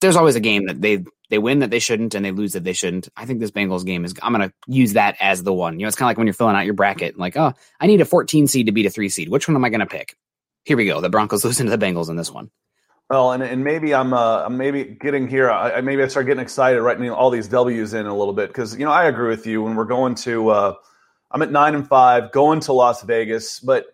there's 0.00 0.16
always 0.16 0.36
a 0.36 0.40
game 0.40 0.66
that 0.66 0.80
they 0.80 1.04
they 1.28 1.38
win 1.38 1.60
that 1.60 1.70
they 1.70 1.78
shouldn't 1.78 2.14
and 2.14 2.24
they 2.24 2.30
lose 2.30 2.52
that 2.52 2.64
they 2.64 2.72
shouldn't. 2.72 3.08
I 3.16 3.26
think 3.26 3.40
this 3.40 3.50
Bengals 3.50 3.84
game 3.84 4.04
is 4.04 4.14
I'm 4.22 4.32
going 4.32 4.48
to 4.48 4.54
use 4.66 4.94
that 4.94 5.16
as 5.20 5.42
the 5.42 5.52
one. 5.52 5.78
You 5.78 5.84
know, 5.84 5.88
it's 5.88 5.96
kind 5.96 6.06
of 6.06 6.10
like 6.10 6.18
when 6.18 6.26
you're 6.26 6.34
filling 6.34 6.56
out 6.56 6.64
your 6.64 6.74
bracket, 6.74 7.18
like, 7.18 7.36
oh, 7.36 7.52
I 7.78 7.86
need 7.86 8.00
a 8.00 8.04
14 8.04 8.46
seed 8.46 8.66
to 8.66 8.72
beat 8.72 8.86
a 8.86 8.90
three 8.90 9.08
seed. 9.08 9.28
Which 9.28 9.46
one 9.46 9.56
am 9.56 9.64
I 9.64 9.68
going 9.68 9.80
to 9.80 9.86
pick? 9.86 10.16
Here 10.64 10.76
we 10.76 10.86
go. 10.86 11.00
The 11.00 11.10
Broncos 11.10 11.44
losing 11.44 11.66
to 11.66 11.76
the 11.76 11.84
Bengals 11.84 12.08
in 12.08 12.16
this 12.16 12.30
one. 12.30 12.50
Well, 13.08 13.32
and, 13.32 13.42
and 13.42 13.64
maybe 13.64 13.92
I'm 13.92 14.12
uh, 14.12 14.48
maybe 14.48 14.84
getting 14.84 15.26
here. 15.26 15.50
I, 15.50 15.80
maybe 15.80 16.02
I 16.02 16.06
start 16.06 16.26
getting 16.26 16.42
excited 16.42 16.80
writing 16.80 17.10
all 17.10 17.28
these 17.28 17.48
W's 17.48 17.92
in 17.92 18.06
a 18.06 18.16
little 18.16 18.34
bit 18.34 18.48
because 18.48 18.78
you 18.78 18.84
know 18.84 18.92
I 18.92 19.06
agree 19.06 19.28
with 19.28 19.46
you 19.46 19.62
when 19.62 19.74
we're 19.74 19.84
going 19.84 20.14
to. 20.16 20.50
Uh, 20.50 20.74
I'm 21.32 21.42
at 21.42 21.50
nine 21.50 21.74
and 21.74 21.86
five, 21.86 22.30
going 22.30 22.60
to 22.60 22.72
Las 22.72 23.02
Vegas, 23.02 23.58
but 23.58 23.86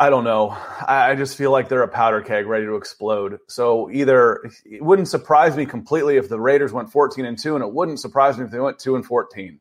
I 0.00 0.08
don't 0.08 0.24
know. 0.24 0.56
I, 0.88 1.14
just 1.14 1.36
feel 1.36 1.50
like 1.50 1.68
they're 1.68 1.82
a 1.82 1.88
powder 1.88 2.22
keg 2.22 2.46
ready 2.46 2.64
to 2.64 2.76
explode. 2.76 3.38
So 3.48 3.90
either 3.90 4.40
it 4.64 4.82
wouldn't 4.82 5.08
surprise 5.08 5.54
me 5.58 5.66
completely 5.66 6.16
if 6.16 6.30
the 6.30 6.40
Raiders 6.40 6.72
went 6.72 6.90
14 6.90 7.26
and 7.26 7.38
two, 7.38 7.54
and 7.54 7.62
it 7.62 7.70
wouldn't 7.70 8.00
surprise 8.00 8.38
me 8.38 8.46
if 8.46 8.50
they 8.50 8.60
went 8.60 8.78
two 8.78 8.96
and 8.96 9.04
14. 9.04 9.60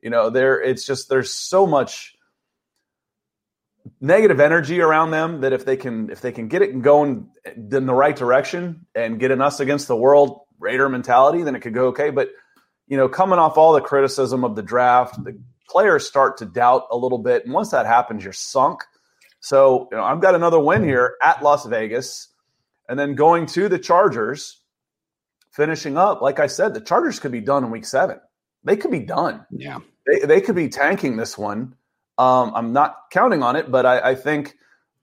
You 0.00 0.10
know, 0.10 0.30
there 0.30 0.62
it's 0.62 0.86
just 0.86 1.08
there's 1.08 1.32
so 1.32 1.66
much 1.66 2.14
negative 4.00 4.38
energy 4.38 4.80
around 4.80 5.10
them 5.10 5.40
that 5.40 5.52
if 5.52 5.64
they 5.64 5.76
can 5.76 6.10
if 6.10 6.20
they 6.20 6.30
can 6.30 6.46
get 6.46 6.62
it 6.62 6.80
going 6.80 7.28
in 7.44 7.86
the 7.86 7.94
right 7.94 8.14
direction 8.14 8.86
and 8.94 9.18
get 9.18 9.32
an 9.32 9.40
us 9.40 9.58
against 9.58 9.88
the 9.88 9.96
world 9.96 10.42
Raider 10.60 10.88
mentality, 10.88 11.42
then 11.42 11.56
it 11.56 11.60
could 11.60 11.74
go 11.74 11.88
okay. 11.88 12.10
But 12.10 12.28
you 12.86 12.96
know, 12.96 13.08
coming 13.08 13.40
off 13.40 13.58
all 13.58 13.72
the 13.72 13.80
criticism 13.80 14.44
of 14.44 14.54
the 14.54 14.62
draft, 14.62 15.24
the 15.24 15.36
players 15.68 16.06
start 16.06 16.36
to 16.36 16.44
doubt 16.44 16.86
a 16.92 16.96
little 16.96 17.18
bit, 17.18 17.46
and 17.46 17.52
once 17.52 17.70
that 17.72 17.86
happens, 17.86 18.22
you're 18.22 18.32
sunk. 18.32 18.84
So 19.42 19.88
you 19.90 19.98
know, 19.98 20.04
I've 20.04 20.20
got 20.20 20.34
another 20.34 20.58
win 20.58 20.82
here 20.82 21.16
at 21.22 21.42
Las 21.42 21.66
Vegas, 21.66 22.28
and 22.88 22.98
then 22.98 23.14
going 23.14 23.44
to 23.46 23.68
the 23.68 23.78
Chargers, 23.78 24.62
finishing 25.50 25.98
up. 25.98 26.22
Like 26.22 26.40
I 26.40 26.46
said, 26.46 26.72
the 26.72 26.80
Chargers 26.80 27.20
could 27.20 27.32
be 27.32 27.40
done 27.40 27.64
in 27.64 27.70
Week 27.70 27.84
Seven. 27.84 28.18
They 28.64 28.76
could 28.76 28.90
be 28.90 29.00
done. 29.00 29.44
Yeah, 29.50 29.80
they, 30.06 30.20
they 30.20 30.40
could 30.40 30.56
be 30.56 30.68
tanking 30.70 31.16
this 31.16 31.36
one 31.36 31.76
um, 32.18 32.52
I'm 32.54 32.72
not 32.72 32.96
counting 33.10 33.42
on 33.42 33.56
it, 33.56 33.70
but 33.70 33.86
I, 33.86 34.10
I 34.10 34.14
think 34.14 34.54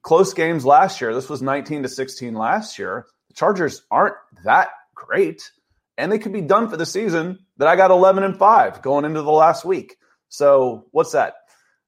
close 0.02 0.32
games 0.32 0.64
last 0.64 1.00
year. 1.00 1.14
This 1.14 1.28
was 1.28 1.42
19 1.42 1.82
to 1.82 1.88
16 1.88 2.34
last 2.34 2.78
year. 2.78 3.06
The 3.28 3.34
Chargers 3.34 3.82
aren't 3.90 4.16
that 4.44 4.68
great, 4.94 5.50
and 5.98 6.10
they 6.10 6.18
could 6.18 6.32
be 6.32 6.40
done 6.40 6.68
for 6.68 6.76
the 6.76 6.86
season. 6.86 7.38
That 7.56 7.68
I 7.68 7.76
got 7.76 7.90
11 7.90 8.24
and 8.24 8.38
five 8.38 8.80
going 8.80 9.04
into 9.04 9.22
the 9.22 9.30
last 9.30 9.64
week. 9.64 9.96
So 10.28 10.86
what's 10.92 11.12
that? 11.12 11.34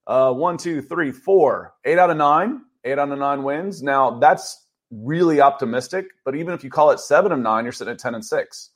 Uh, 0.07 0.33
one, 0.33 0.59
two, 0.59 0.83
three, 0.83 1.13
four, 1.13 1.75
eight 1.85 1.99
out 1.99 2.11
of 2.11 2.17
nine, 2.17 2.63
eight 2.85 2.99
out 2.99 3.11
of 3.11 3.19
nine 3.19 3.43
wins. 3.43 3.83
Now 3.83 4.19
that's 4.19 4.67
really 4.91 5.41
optimistic, 5.41 6.07
but 6.25 6.35
even 6.35 6.55
if 6.55 6.65
you 6.65 6.71
call 6.71 6.91
it 6.91 7.01
seven 7.01 7.33
of 7.33 7.39
nine, 7.39 7.65
you're 7.65 7.73
sitting 7.73 7.93
at 7.93 7.99
10 7.99 8.15
and 8.15 8.25
six. 8.25 8.71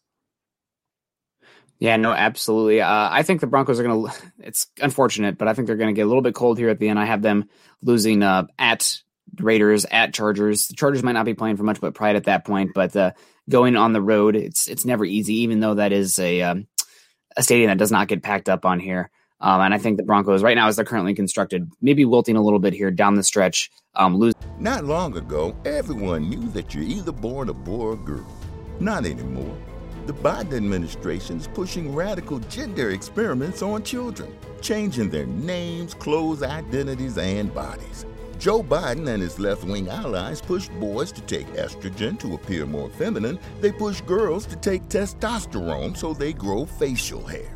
Yeah, 1.79 1.97
no, 1.97 2.13
absolutely. 2.13 2.81
Uh, 2.81 3.09
I 3.11 3.23
think 3.23 3.41
the 3.41 3.47
Broncos 3.47 3.79
are 3.79 3.83
going 3.83 4.07
to. 4.11 4.13
It's 4.39 4.67
unfortunate, 4.81 5.37
but 5.37 5.49
I 5.49 5.55
think 5.55 5.67
they're 5.67 5.77
going 5.77 5.95
to 5.95 5.99
get 5.99 6.07
a 6.07 6.09
little 6.09 6.23
bit 6.23 6.35
cold 6.35 6.59
here 6.59 6.71
at 6.71 6.79
the 6.79 6.89
end. 6.89 6.99
I 6.99 7.05
have 7.05 7.23
them 7.23 7.49
losing 7.83 8.23
uh, 8.23 8.47
at 8.59 8.99
Raiders, 9.39 9.85
at 9.91 10.15
Chargers. 10.15 10.69
The 10.69 10.75
Chargers 10.75 11.03
might 11.03 11.13
not 11.13 11.27
be 11.27 11.35
playing 11.35 11.57
for 11.57 11.65
much 11.65 11.81
but 11.81 11.95
pride 11.95 12.17
at 12.17 12.25
that 12.25 12.47
point, 12.47 12.73
but 12.75 12.97
uh, 12.97 13.13
going 13.49 13.77
on 13.77 13.93
the 13.93 14.01
road, 14.01 14.37
it's 14.37 14.69
it's 14.69 14.85
never 14.85 15.05
easy. 15.05 15.41
Even 15.41 15.61
though 15.61 15.75
that 15.75 15.93
is 15.93 16.19
a 16.19 16.43
um, 16.43 16.67
a 17.37 17.43
stadium 17.43 17.69
that 17.69 17.79
does 17.79 17.93
not 17.93 18.09
get 18.09 18.23
packed 18.23 18.49
up 18.49 18.65
on 18.65 18.81
here. 18.81 19.11
Um, 19.41 19.61
and 19.61 19.75
I 19.75 19.79
think 19.79 19.99
the 19.99 20.03
Broncos, 20.03 20.43
right 20.43 20.57
now, 20.57 20.69
as 20.69 20.77
they're 20.77 20.85
currently 20.85 21.15
constructed, 21.15 21.71
maybe 21.83 22.05
wilting 22.05 22.37
a 22.37 22.43
little 22.43 22.59
bit 22.59 22.73
here 22.73 22.91
down 22.91 23.15
the 23.15 23.23
stretch. 23.23 23.71
Um, 23.95 24.17
lose. 24.17 24.35
Not 24.59 24.85
long 24.85 25.17
ago, 25.17 25.55
everyone 25.65 26.29
knew 26.29 26.49
that 26.51 26.75
you're 26.75 26.85
either 26.85 27.13
born 27.13 27.49
a 27.49 27.55
boy 27.55 27.79
or 27.79 27.93
a 27.93 27.97
girl. 27.97 28.27
Not 28.81 29.05
anymore. 29.05 29.57
The 30.07 30.15
Biden 30.15 30.55
administration 30.55 31.39
is 31.39 31.49
pushing 31.49 31.95
radical 31.95 32.39
gender 32.39 32.91
experiments 32.91 33.61
on 33.61 33.83
children, 33.83 34.35
changing 34.61 35.11
their 35.11 35.27
names, 35.27 35.95
clothes, 35.95 36.43
identities, 36.43 37.19
and 37.19 37.53
bodies. 37.53 38.07
Joe 38.39 38.63
Biden 38.63 39.09
and 39.09 39.23
his 39.23 39.41
left 39.41 39.65
wing 39.65 39.89
allies 39.89 40.41
push 40.41 40.69
boys 40.69 41.11
to 41.13 41.23
take 41.23 41.47
estrogen 41.55 42.19
to 42.21 42.35
appear 42.35 42.67
more 42.67 42.91
feminine. 42.91 43.39
They 43.61 43.73
push 43.73 44.01
girls 44.03 44.47
to 44.47 44.57
take 44.57 44.83
testosterone 44.85 45.97
so 45.97 46.13
they 46.13 46.33
grow 46.33 46.67
facial 46.67 47.27
hair. 47.27 47.56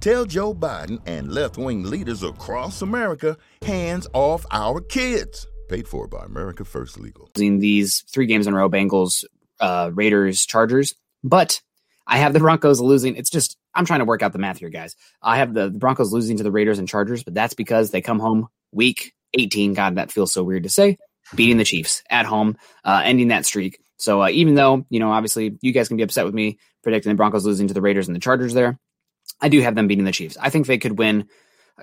Tell 0.00 0.24
Joe 0.24 0.54
Biden 0.54 0.98
and 1.04 1.30
left 1.30 1.58
wing 1.58 1.82
leaders 1.82 2.22
across 2.22 2.80
America 2.80 3.36
hands 3.60 4.08
off 4.14 4.46
our 4.50 4.80
kids. 4.80 5.46
Paid 5.68 5.86
for 5.86 6.08
by 6.08 6.24
America 6.24 6.64
First 6.64 6.98
Legal. 6.98 7.28
These 7.34 8.06
three 8.10 8.24
games 8.24 8.46
in 8.46 8.54
a 8.54 8.56
row 8.56 8.70
Bengals, 8.70 9.26
uh, 9.60 9.90
Raiders, 9.92 10.46
Chargers. 10.46 10.94
But 11.22 11.60
I 12.06 12.16
have 12.16 12.32
the 12.32 12.38
Broncos 12.38 12.80
losing. 12.80 13.14
It's 13.16 13.28
just, 13.28 13.58
I'm 13.74 13.84
trying 13.84 13.98
to 13.98 14.06
work 14.06 14.22
out 14.22 14.32
the 14.32 14.38
math 14.38 14.56
here, 14.56 14.70
guys. 14.70 14.96
I 15.20 15.36
have 15.36 15.52
the, 15.52 15.68
the 15.68 15.78
Broncos 15.78 16.14
losing 16.14 16.38
to 16.38 16.44
the 16.44 16.50
Raiders 16.50 16.78
and 16.78 16.88
Chargers, 16.88 17.22
but 17.22 17.34
that's 17.34 17.52
because 17.52 17.90
they 17.90 18.00
come 18.00 18.20
home 18.20 18.48
week 18.72 19.12
18. 19.34 19.74
God, 19.74 19.96
that 19.96 20.10
feels 20.10 20.32
so 20.32 20.42
weird 20.42 20.62
to 20.62 20.70
say. 20.70 20.96
Beating 21.34 21.58
the 21.58 21.64
Chiefs 21.64 22.02
at 22.08 22.24
home, 22.24 22.56
uh, 22.86 23.02
ending 23.04 23.28
that 23.28 23.44
streak. 23.44 23.78
So 23.98 24.22
uh, 24.22 24.30
even 24.30 24.54
though, 24.54 24.86
you 24.88 24.98
know, 24.98 25.12
obviously 25.12 25.58
you 25.60 25.72
guys 25.72 25.88
can 25.88 25.98
be 25.98 26.02
upset 26.02 26.24
with 26.24 26.32
me 26.32 26.58
predicting 26.82 27.10
the 27.10 27.16
Broncos 27.16 27.44
losing 27.44 27.68
to 27.68 27.74
the 27.74 27.82
Raiders 27.82 28.08
and 28.08 28.16
the 28.16 28.20
Chargers 28.20 28.54
there, 28.54 28.78
I 29.40 29.48
do 29.48 29.60
have 29.60 29.74
them 29.74 29.88
beating 29.88 30.04
the 30.04 30.12
Chiefs. 30.12 30.36
I 30.40 30.50
think 30.50 30.66
they 30.66 30.78
could 30.78 30.98
win. 30.98 31.28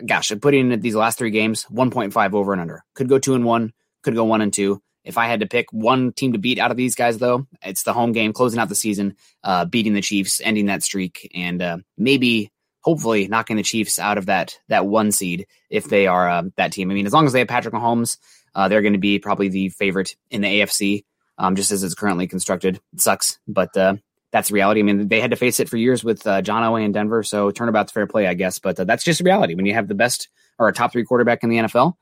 Gosh, 0.06 0.32
putting 0.42 0.72
in 0.72 0.80
these 0.80 0.96
last 0.96 1.18
three 1.18 1.32
games, 1.32 1.66
1.5 1.72 2.34
over 2.34 2.52
and 2.52 2.62
under. 2.62 2.84
Could 2.94 3.10
go 3.10 3.18
two 3.20 3.34
and 3.36 3.46
one, 3.46 3.74
could 4.04 4.16
go 4.16 4.26
one 4.26 4.42
and 4.42 4.54
two. 4.54 4.82
If 5.04 5.18
I 5.18 5.28
had 5.28 5.40
to 5.40 5.48
pick 5.48 5.72
one 5.72 6.12
team 6.12 6.34
to 6.34 6.38
beat 6.38 6.60
out 6.60 6.70
of 6.70 6.78
these 6.78 6.94
guys, 6.94 7.18
though, 7.18 7.48
it's 7.64 7.84
the 7.84 7.94
home 7.94 8.12
game, 8.12 8.34
closing 8.34 8.60
out 8.60 8.70
the 8.70 8.76
season, 8.76 9.16
uh, 9.44 9.66
beating 9.66 9.94
the 9.94 10.02
Chiefs, 10.02 10.42
ending 10.44 10.66
that 10.66 10.84
streak, 10.84 11.32
and 11.34 11.62
uh, 11.62 11.78
maybe, 11.98 12.52
hopefully, 12.82 13.28
knocking 13.28 13.56
the 13.56 13.64
Chiefs 13.64 14.00
out 14.00 14.18
of 14.18 14.26
that 14.26 14.60
that 14.68 14.86
one 14.86 15.12
seed 15.12 15.48
if 15.70 15.86
they 15.86 16.08
are 16.08 16.30
uh, 16.30 16.44
that 16.58 16.74
team. 16.74 16.92
I 16.92 16.94
mean, 16.94 17.06
as 17.08 17.14
long 17.14 17.26
as 17.26 17.32
they 17.32 17.40
have 17.40 17.48
Patrick 17.48 17.74
Mahomes, 17.74 18.18
uh, 18.54 18.68
they're 18.68 18.82
going 18.82 18.94
to 18.94 19.00
be 19.00 19.18
probably 19.18 19.48
the 19.48 19.70
favorite 19.70 20.16
in 20.30 20.42
the 20.42 20.48
AFC. 20.48 21.06
um, 21.38 21.56
just 21.56 21.72
as 21.72 21.84
it's 21.84 21.94
currently 21.96 22.28
constructed. 22.28 22.80
It 22.94 23.02
sucks, 23.02 23.40
but 23.48 23.76
uh, 23.78 23.96
that's 24.32 24.50
the 24.50 24.56
reality. 24.56 24.82
I 24.82 24.84
mean, 24.84 25.08
they 25.08 25.22
had 25.22 25.32
to 25.32 25.38
face 25.38 25.60
it 25.60 25.70
for 25.70 25.78
years 25.78 26.04
with 26.04 26.26
uh, 26.28 26.42
John 26.42 26.64
Elway 26.64 26.84
in 26.84 26.92
Denver, 26.92 27.24
so 27.24 27.52
turnabout's 27.52 27.92
fair 27.92 28.08
play, 28.08 28.28
I 28.28 28.34
guess. 28.34 28.60
But 28.60 28.80
uh, 28.80 28.84
that's 28.84 29.04
just 29.04 29.22
reality. 29.22 29.56
When 29.56 29.66
you 29.66 29.74
have 29.74 29.88
the 29.88 29.96
best 29.96 30.28
or 30.60 30.68
a 30.68 30.74
top 30.74 30.92
three 30.92 31.06
quarterback 31.06 31.44
in 31.44 31.50
the 31.50 31.58
NFL, 31.58 31.94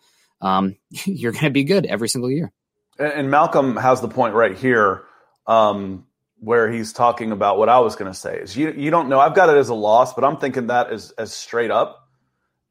um, 0.42 0.76
you're 1.06 1.32
going 1.32 1.46
to 1.46 1.52
be 1.52 1.64
good 1.64 1.86
every 1.86 2.10
single 2.10 2.32
year. 2.32 2.52
And, 2.98 3.14
and 3.14 3.32
Malcolm 3.32 3.76
has 3.78 4.02
the 4.02 4.08
point 4.08 4.34
right 4.34 4.58
here, 4.58 5.04
um, 5.48 6.06
where 6.40 6.72
he's 6.72 6.94
talking 6.94 7.32
about 7.32 7.58
what 7.58 7.70
I 7.70 7.80
was 7.80 7.96
going 7.96 8.12
to 8.12 8.18
say 8.18 8.38
is 8.38 8.58
you 8.58 8.72
you 8.72 8.92
don't 8.92 9.10
know. 9.10 9.20
I've 9.20 9.36
got 9.36 9.50
it 9.50 9.58
as 9.58 9.70
a 9.70 9.74
loss, 9.74 10.14
but 10.14 10.24
I'm 10.24 10.38
thinking 10.38 10.68
that 10.68 10.92
as 10.92 11.12
as 11.12 11.34
straight 11.34 11.72
up. 11.72 12.02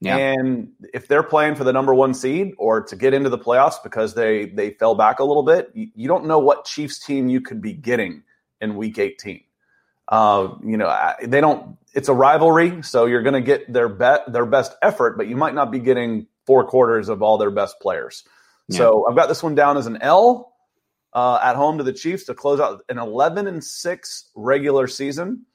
Yeah. 0.01 0.17
And 0.19 0.73
if 0.93 1.09
they're 1.09 1.23
playing 1.23 1.55
for 1.55 1.65
the 1.65 1.73
number 1.73 1.95
one 1.95 2.13
seed 2.13 2.53
or 2.59 2.83
to 2.83 2.97
get 2.97 3.15
into 3.15 3.31
the 3.31 3.39
playoffs 3.39 3.83
because 3.83 4.15
they 4.15 4.47
they 4.47 4.71
fell 4.71 4.95
back 4.95 5.19
a 5.19 5.25
little 5.25 5.45
bit, 5.45 5.71
you, 5.75 5.89
you 5.95 6.09
don't 6.09 6.27
know 6.27 6.39
what 6.39 6.67
Chiefs 6.67 6.99
team 6.99 7.29
you 7.29 7.41
could 7.41 7.63
be 7.63 7.73
getting 7.73 8.23
in 8.65 8.77
Week 8.77 8.99
18. 8.99 9.43
Uh, 10.09 10.55
you 10.65 10.77
know, 10.77 11.13
they 11.23 11.41
don't. 11.41 11.77
It's 11.95 12.09
a 12.09 12.15
rivalry, 12.15 12.83
so 12.83 13.07
you're 13.07 13.23
going 13.23 13.35
to 13.35 13.41
get 13.41 13.73
their 13.73 13.89
bet 13.89 14.31
their 14.33 14.45
best 14.45 14.75
effort, 14.83 15.17
but 15.17 15.29
you 15.29 15.37
might 15.37 15.55
not 15.55 15.71
be 15.71 15.79
getting 15.79 16.27
four 16.45 16.65
quarters 16.67 17.09
of 17.09 17.23
all 17.23 17.39
their 17.39 17.51
best 17.51 17.79
players. 17.81 18.25
Yeah. 18.69 18.79
So 18.79 19.07
I've 19.09 19.17
got 19.17 19.29
this 19.29 19.43
one 19.43 19.55
down 19.55 19.77
as 19.77 19.87
an 19.87 19.99
L 20.03 20.55
uh, 21.13 21.39
at 21.43 21.57
home 21.57 21.79
to 21.79 21.85
the 21.85 21.93
Chiefs 21.93 22.25
to 22.25 22.35
close 22.35 22.61
out 22.61 22.85
an 22.89 22.99
11 22.99 23.47
and 23.47 23.63
six 23.63 24.31
regular 24.35 24.89
season. 24.89 25.47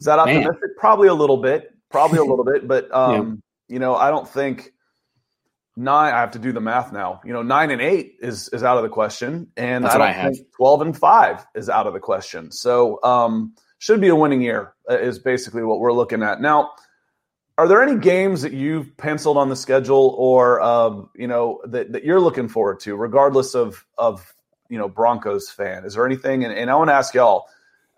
Is 0.00 0.06
that 0.06 0.18
optimistic? 0.18 0.60
Man. 0.60 0.74
Probably 0.78 1.08
a 1.08 1.14
little 1.14 1.36
bit. 1.36 1.74
Probably 1.90 2.18
a 2.18 2.24
little 2.24 2.44
bit, 2.44 2.66
but 2.66 2.92
um, 2.94 3.42
yeah. 3.68 3.74
you 3.74 3.78
know, 3.78 3.94
I 3.94 4.10
don't 4.10 4.28
think 4.28 4.72
nine. 5.76 6.12
I 6.12 6.18
have 6.18 6.32
to 6.32 6.38
do 6.38 6.52
the 6.52 6.60
math 6.60 6.92
now. 6.92 7.20
You 7.24 7.32
know, 7.32 7.42
nine 7.42 7.70
and 7.70 7.80
eight 7.80 8.16
is 8.20 8.48
is 8.48 8.62
out 8.62 8.76
of 8.76 8.82
the 8.82 8.88
question, 8.88 9.48
and 9.56 9.84
That's 9.84 9.94
I 9.94 9.98
don't 9.98 10.08
I 10.08 10.30
think 10.30 10.52
twelve 10.52 10.80
and 10.82 10.96
five 10.96 11.44
is 11.54 11.68
out 11.68 11.86
of 11.86 11.92
the 11.92 12.00
question. 12.00 12.50
So, 12.50 13.00
um, 13.02 13.54
should 13.78 14.00
be 14.00 14.08
a 14.08 14.16
winning 14.16 14.42
year 14.42 14.74
uh, 14.90 14.98
is 14.98 15.18
basically 15.18 15.62
what 15.64 15.80
we're 15.80 15.92
looking 15.92 16.22
at 16.22 16.40
now. 16.40 16.70
Are 17.58 17.68
there 17.68 17.82
any 17.82 17.98
games 17.98 18.42
that 18.42 18.52
you've 18.52 18.96
penciled 18.96 19.36
on 19.36 19.48
the 19.48 19.56
schedule, 19.56 20.14
or 20.18 20.60
um, 20.60 21.10
you 21.14 21.26
know 21.26 21.60
that, 21.66 21.92
that 21.92 22.04
you're 22.04 22.20
looking 22.20 22.48
forward 22.48 22.80
to, 22.80 22.96
regardless 22.96 23.54
of 23.54 23.84
of 23.98 24.34
you 24.68 24.78
know 24.78 24.88
Broncos 24.88 25.50
fan? 25.50 25.84
Is 25.84 25.94
there 25.94 26.06
anything? 26.06 26.44
And, 26.44 26.52
and 26.52 26.70
I 26.70 26.74
want 26.76 26.88
to 26.88 26.94
ask 26.94 27.14
y'all 27.14 27.46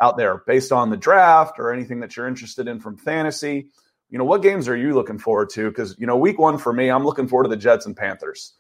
out 0.01 0.17
there, 0.17 0.43
based 0.47 0.73
on 0.73 0.91
the 0.91 0.97
draft 0.97 1.59
or 1.59 1.73
anything 1.73 2.01
that 2.01 2.17
you're 2.17 2.27
interested 2.27 2.67
in 2.67 2.81
from 2.81 2.97
fantasy, 2.97 3.71
you 4.15 4.19
know, 4.19 4.25
what 4.25 4.43
games 4.43 4.69
are 4.69 4.77
you 4.77 4.95
looking 4.95 5.19
forward 5.19 5.51
to? 5.51 5.69
Because 5.69 5.97
you 5.99 6.07
know, 6.07 6.17
week 6.17 6.39
one 6.39 6.57
for 6.57 6.73
me, 6.73 6.89
I'm 6.89 7.05
looking 7.05 7.27
forward 7.27 7.43
to 7.43 7.49
the 7.49 7.57
Jets 7.57 7.85
and 7.85 7.97
Panthers. 7.97 8.53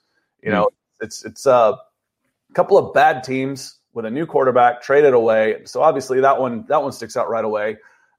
You 0.42 0.50
know, 0.50 0.64
mm-hmm. 0.64 1.04
it's 1.04 1.24
it's 1.24 1.46
uh, 1.46 1.76
a 2.50 2.52
couple 2.54 2.76
of 2.76 2.92
bad 2.92 3.22
teams 3.22 3.78
with 3.92 4.04
a 4.04 4.10
new 4.10 4.26
quarterback 4.26 4.82
traded 4.82 5.14
away. 5.14 5.58
So 5.64 5.80
obviously 5.80 6.20
that 6.22 6.40
one 6.40 6.64
that 6.66 6.82
one 6.82 6.90
sticks 6.90 7.16
out 7.16 7.30
right 7.30 7.44
away. 7.44 7.76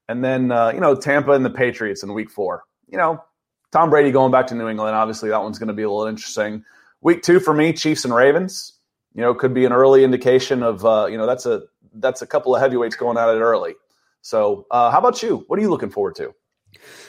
And 0.08 0.24
then 0.24 0.50
uh, 0.50 0.70
you 0.70 0.80
know 0.80 0.94
Tampa 0.94 1.32
and 1.32 1.44
the 1.44 1.50
Patriots 1.50 2.02
in 2.02 2.14
Week 2.14 2.30
Four. 2.30 2.64
You 2.88 2.96
know, 2.96 3.22
Tom 3.70 3.90
Brady 3.90 4.12
going 4.12 4.32
back 4.32 4.46
to 4.46 4.54
New 4.54 4.68
England. 4.68 4.96
Obviously 4.96 5.28
that 5.28 5.42
one's 5.42 5.58
going 5.58 5.68
to 5.68 5.74
be 5.74 5.82
a 5.82 5.90
little 5.90 6.06
interesting. 6.06 6.64
Week 7.02 7.22
two 7.22 7.38
for 7.38 7.52
me, 7.52 7.74
Chiefs 7.74 8.06
and 8.06 8.14
Ravens 8.14 8.72
you 9.16 9.22
know, 9.22 9.34
could 9.34 9.54
be 9.54 9.64
an 9.64 9.72
early 9.72 10.04
indication 10.04 10.62
of, 10.62 10.84
uh, 10.84 11.06
you 11.06 11.16
know, 11.16 11.26
that's 11.26 11.46
a 11.46 11.62
that's 11.94 12.20
a 12.20 12.26
couple 12.26 12.54
of 12.54 12.60
heavyweights 12.60 12.96
going 12.96 13.16
at 13.16 13.30
it 13.30 13.40
early. 13.40 13.74
So, 14.20 14.66
uh, 14.70 14.90
how 14.90 14.98
about 14.98 15.22
you? 15.22 15.44
What 15.46 15.58
are 15.58 15.62
you 15.62 15.70
looking 15.70 15.88
forward 15.88 16.16
to? 16.16 16.34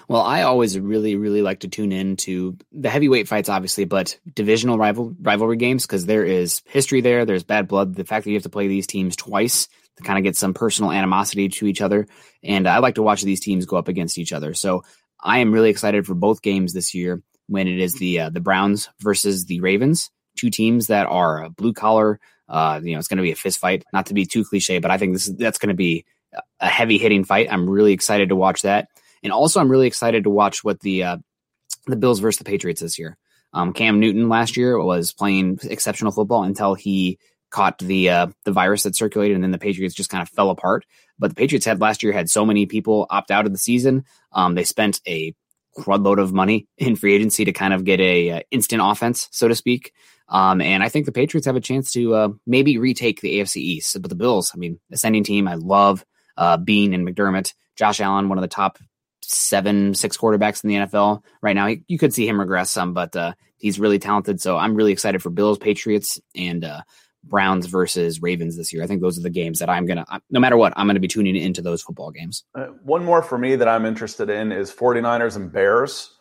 Well, 0.08 0.22
I 0.22 0.44
always 0.44 0.80
really, 0.80 1.16
really 1.18 1.42
like 1.42 1.62
to 1.62 1.68
tune 1.68 1.92
in 1.92 2.16
to 2.18 2.58
the 2.72 2.90
heavyweight 2.90 3.28
fights, 3.28 3.50
obviously, 3.50 3.86
but 3.86 4.18
divisional 4.34 4.78
rival 4.78 5.14
rivalry 5.22 5.58
games 5.58 5.86
because 5.86 6.06
there 6.06 6.24
is 6.24 6.62
history 6.66 7.02
there. 7.02 7.26
There's 7.26 7.44
bad 7.44 7.68
blood. 7.68 7.96
The 7.96 8.06
fact 8.06 8.24
that 8.24 8.32
you 8.32 8.38
have 8.38 8.44
to 8.44 8.50
play 8.50 8.68
these 8.68 8.88
teams 8.88 9.16
twice 9.16 9.68
to 9.98 10.04
kind 10.04 10.18
of 10.18 10.24
get 10.24 10.38
some 10.38 10.54
personal 10.54 10.92
animosity 10.92 11.50
to 11.50 11.68
each 11.68 11.82
other, 11.82 12.08
and 12.42 12.68
I 12.68 12.80
like 12.80 12.96
to 12.96 13.04
watch 13.04 13.22
these 13.22 13.42
teams 13.42 13.66
go 13.66 13.78
up 13.78 13.90
against 13.90 14.18
each 14.18 14.32
other. 14.32 14.54
So 14.54 14.84
I 15.22 15.40
am 15.40 15.52
really 15.52 15.70
excited 15.70 16.06
for 16.06 16.14
both 16.14 16.42
games 16.42 16.74
this 16.74 16.94
year 16.94 17.22
when 17.48 17.68
it 17.68 17.80
is 17.80 17.94
the 17.96 18.22
uh, 18.22 18.30
the 18.30 18.40
Browns 18.40 18.90
versus 19.02 19.46
the 19.46 19.60
Ravens 19.60 20.10
two 20.38 20.50
teams 20.50 20.88
that 20.88 21.08
are 21.08 21.50
blue 21.50 21.74
collar. 21.74 22.20
Uh, 22.48 22.80
you 22.82 22.94
know, 22.94 23.00
it's 23.00 23.10
going 23.10 23.18
to 23.18 23.24
be 23.24 23.32
a 23.32 23.36
fist 23.36 23.60
fight. 23.60 23.84
Not 23.92 24.06
to 24.06 24.14
be 24.14 24.26
too 24.26 24.46
cliche, 24.46 24.80
but 24.80 24.92
I 24.92 24.98
think 24.98 25.14
this 25.14 25.28
is 25.28 25.36
that's 25.36 25.58
going 25.58 25.70
to 25.70 25.76
be 25.76 26.06
a 26.62 26.68
heavy 26.68 26.98
hitting 26.98 27.26
fight. 27.26 27.52
I'm 27.52 27.70
really 27.70 27.92
excited 27.92 28.30
to 28.30 28.36
watch 28.36 28.62
that, 28.62 28.88
and 29.24 29.34
also 29.34 29.60
I'm 29.60 29.70
really 29.70 29.88
excited 29.88 30.24
to 30.24 30.30
watch 30.30 30.64
what 30.64 30.80
the 30.80 31.04
uh, 31.04 31.18
the 31.86 31.96
Bills 31.96 32.20
versus 32.20 32.40
the 32.40 32.46
Patriots 32.46 32.82
this 32.82 33.00
year. 33.00 33.18
Um, 33.54 33.74
Cam 33.74 34.00
Newton 34.00 34.30
last 34.30 34.58
year 34.58 34.78
was 34.82 35.14
playing 35.14 35.60
exceptional 35.64 36.12
football 36.12 36.44
until 36.44 36.74
he 36.74 37.18
caught 37.50 37.80
the 37.80 38.10
uh, 38.10 38.28
the 38.46 38.52
virus 38.52 38.84
that 38.84 38.96
circulated, 38.96 39.36
and 39.36 39.44
then 39.44 39.52
the 39.52 39.58
Patriots 39.58 39.96
just 39.96 40.10
kind 40.10 40.22
of 40.22 40.30
fell 40.30 40.50
apart. 40.50 40.86
But 41.18 41.30
the 41.30 41.36
Patriots 41.36 41.66
had 41.66 41.82
last 41.82 42.04
year 42.04 42.12
had 42.12 42.30
so 42.30 42.46
many 42.46 42.66
people 42.66 43.08
opt 43.10 43.32
out 43.32 43.46
of 43.46 43.52
the 43.52 43.58
season. 43.58 44.06
Um, 44.32 44.56
they 44.56 44.64
spent 44.64 45.02
a 45.08 45.34
crud 45.78 46.04
load 46.04 46.20
of 46.20 46.34
money 46.34 46.68
in 46.78 46.96
free 46.96 47.16
agency 47.16 47.46
to 47.46 47.54
kind 47.54 47.74
of 47.74 47.84
get 47.84 48.00
a 48.00 48.32
uh, 48.32 48.40
instant 48.52 48.82
offense, 48.84 49.28
so 49.32 49.48
to 49.48 49.56
speak. 49.56 49.94
Um, 50.30 50.60
and 50.60 50.84
I 50.84 50.90
think 50.90 51.06
the 51.06 51.14
Patriots 51.14 51.48
have 51.48 51.56
a 51.56 51.62
chance 51.62 51.94
to 51.94 52.14
uh, 52.14 52.30
maybe 52.46 52.78
retake 52.78 53.22
the 53.22 53.40
AFC 53.40 53.58
East. 53.58 54.00
But 54.02 54.10
the 54.10 54.16
Bills, 54.16 54.52
I 54.54 54.58
mean, 54.58 54.80
ascending 54.92 55.24
team. 55.24 55.48
I 55.48 55.56
love 55.56 56.04
uh, 56.36 56.58
Beane 56.58 56.94
and 56.94 57.08
McDermott. 57.08 57.54
Josh 57.78 58.02
Allen, 58.02 58.28
one 58.28 58.38
of 58.38 58.42
the 58.42 58.48
top 58.48 58.80
seven, 59.28 59.94
six 59.94 60.18
quarterbacks 60.18 60.64
in 60.64 60.70
the 60.70 60.76
NFL 60.76 61.24
right 61.42 61.56
now. 61.56 61.68
You 61.88 61.98
could 61.98 62.14
see 62.14 62.28
him 62.28 62.40
regress 62.40 62.72
some, 62.72 62.94
but 62.94 63.16
uh, 63.16 63.34
he's 63.58 63.80
really 63.80 64.00
talented. 64.00 64.42
So 64.42 64.58
I'm 64.58 64.76
really 64.76 64.92
excited 64.92 65.22
for 65.22 65.30
Bills, 65.30 65.58
Patriots, 65.58 66.20
and 66.36 66.64
uh, 66.64 66.82
Browns 67.24 67.66
versus 67.66 68.22
Ravens 68.22 68.56
this 68.56 68.72
year. 68.72 68.84
I 68.84 68.88
think 68.88 69.02
those 69.02 69.18
are 69.18 69.24
the 69.24 69.30
games 69.30 69.60
that 69.60 69.70
I'm 69.70 69.86
going 69.86 69.98
to, 69.98 70.22
no 70.30 70.40
matter 70.40 70.58
what, 70.58 70.74
I'm 70.78 70.88
going 70.88 70.96
to 70.96 71.02
be 71.02 71.08
tuning 71.08 71.36
into 71.36 71.62
those 71.62 71.82
football 71.82 72.12
games. 72.12 72.46
Uh, 72.56 72.68
one 72.84 73.04
more 73.04 73.22
for 73.22 73.38
me 73.38 73.58
that 73.58 73.68
I'm 73.68 73.86
interested 73.86 74.30
in 74.30 74.52
is 74.52 74.72
49ers 74.72 75.36
and 75.36 75.52
Bears 75.52 76.14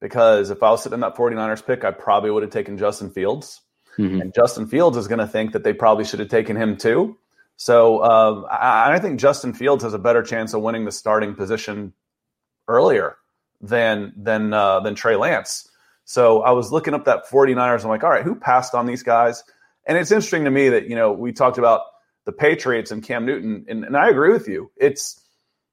because 0.00 0.50
if 0.50 0.62
I 0.62 0.70
was 0.70 0.82
sitting 0.82 0.94
in 0.94 1.00
that 1.00 1.16
49ers 1.16 1.66
pick, 1.66 1.84
I 1.84 1.90
probably 1.90 2.30
would 2.30 2.42
have 2.42 2.52
taken 2.52 2.78
Justin 2.78 3.10
Fields. 3.10 3.60
Mm-hmm. 3.98 4.20
And 4.20 4.34
Justin 4.34 4.66
Fields 4.66 4.96
is 4.96 5.08
going 5.08 5.18
to 5.18 5.26
think 5.26 5.52
that 5.52 5.64
they 5.64 5.72
probably 5.72 6.04
should 6.04 6.20
have 6.20 6.28
taken 6.28 6.56
him 6.56 6.76
too. 6.76 7.18
So 7.56 8.02
um, 8.02 8.46
I, 8.50 8.94
I, 8.94 8.98
think 9.00 9.20
Justin 9.20 9.52
Fields 9.52 9.84
has 9.84 9.92
a 9.92 9.98
better 9.98 10.22
chance 10.22 10.54
of 10.54 10.62
winning 10.62 10.86
the 10.86 10.92
starting 10.92 11.34
position 11.34 11.92
earlier 12.70 13.16
than 13.60 14.12
than 14.16 14.52
uh, 14.52 14.80
than 14.80 14.94
Trey 14.94 15.16
Lance. 15.16 15.68
So 16.04 16.42
I 16.42 16.52
was 16.52 16.72
looking 16.72 16.94
up 16.94 17.04
that 17.04 17.26
49ers. 17.26 17.84
I'm 17.84 17.90
like, 17.90 18.02
all 18.02 18.10
right, 18.10 18.24
who 18.24 18.34
passed 18.34 18.74
on 18.74 18.86
these 18.86 19.02
guys? 19.02 19.44
And 19.86 19.98
it's 19.98 20.10
interesting 20.10 20.44
to 20.44 20.50
me 20.50 20.70
that 20.70 20.88
you 20.88 20.96
know 20.96 21.12
we 21.12 21.32
talked 21.32 21.58
about 21.58 21.82
the 22.24 22.32
Patriots 22.32 22.90
and 22.90 23.02
Cam 23.02 23.26
Newton, 23.26 23.66
and, 23.68 23.84
and 23.84 23.96
I 23.96 24.08
agree 24.08 24.32
with 24.32 24.48
you. 24.48 24.70
It's 24.76 25.20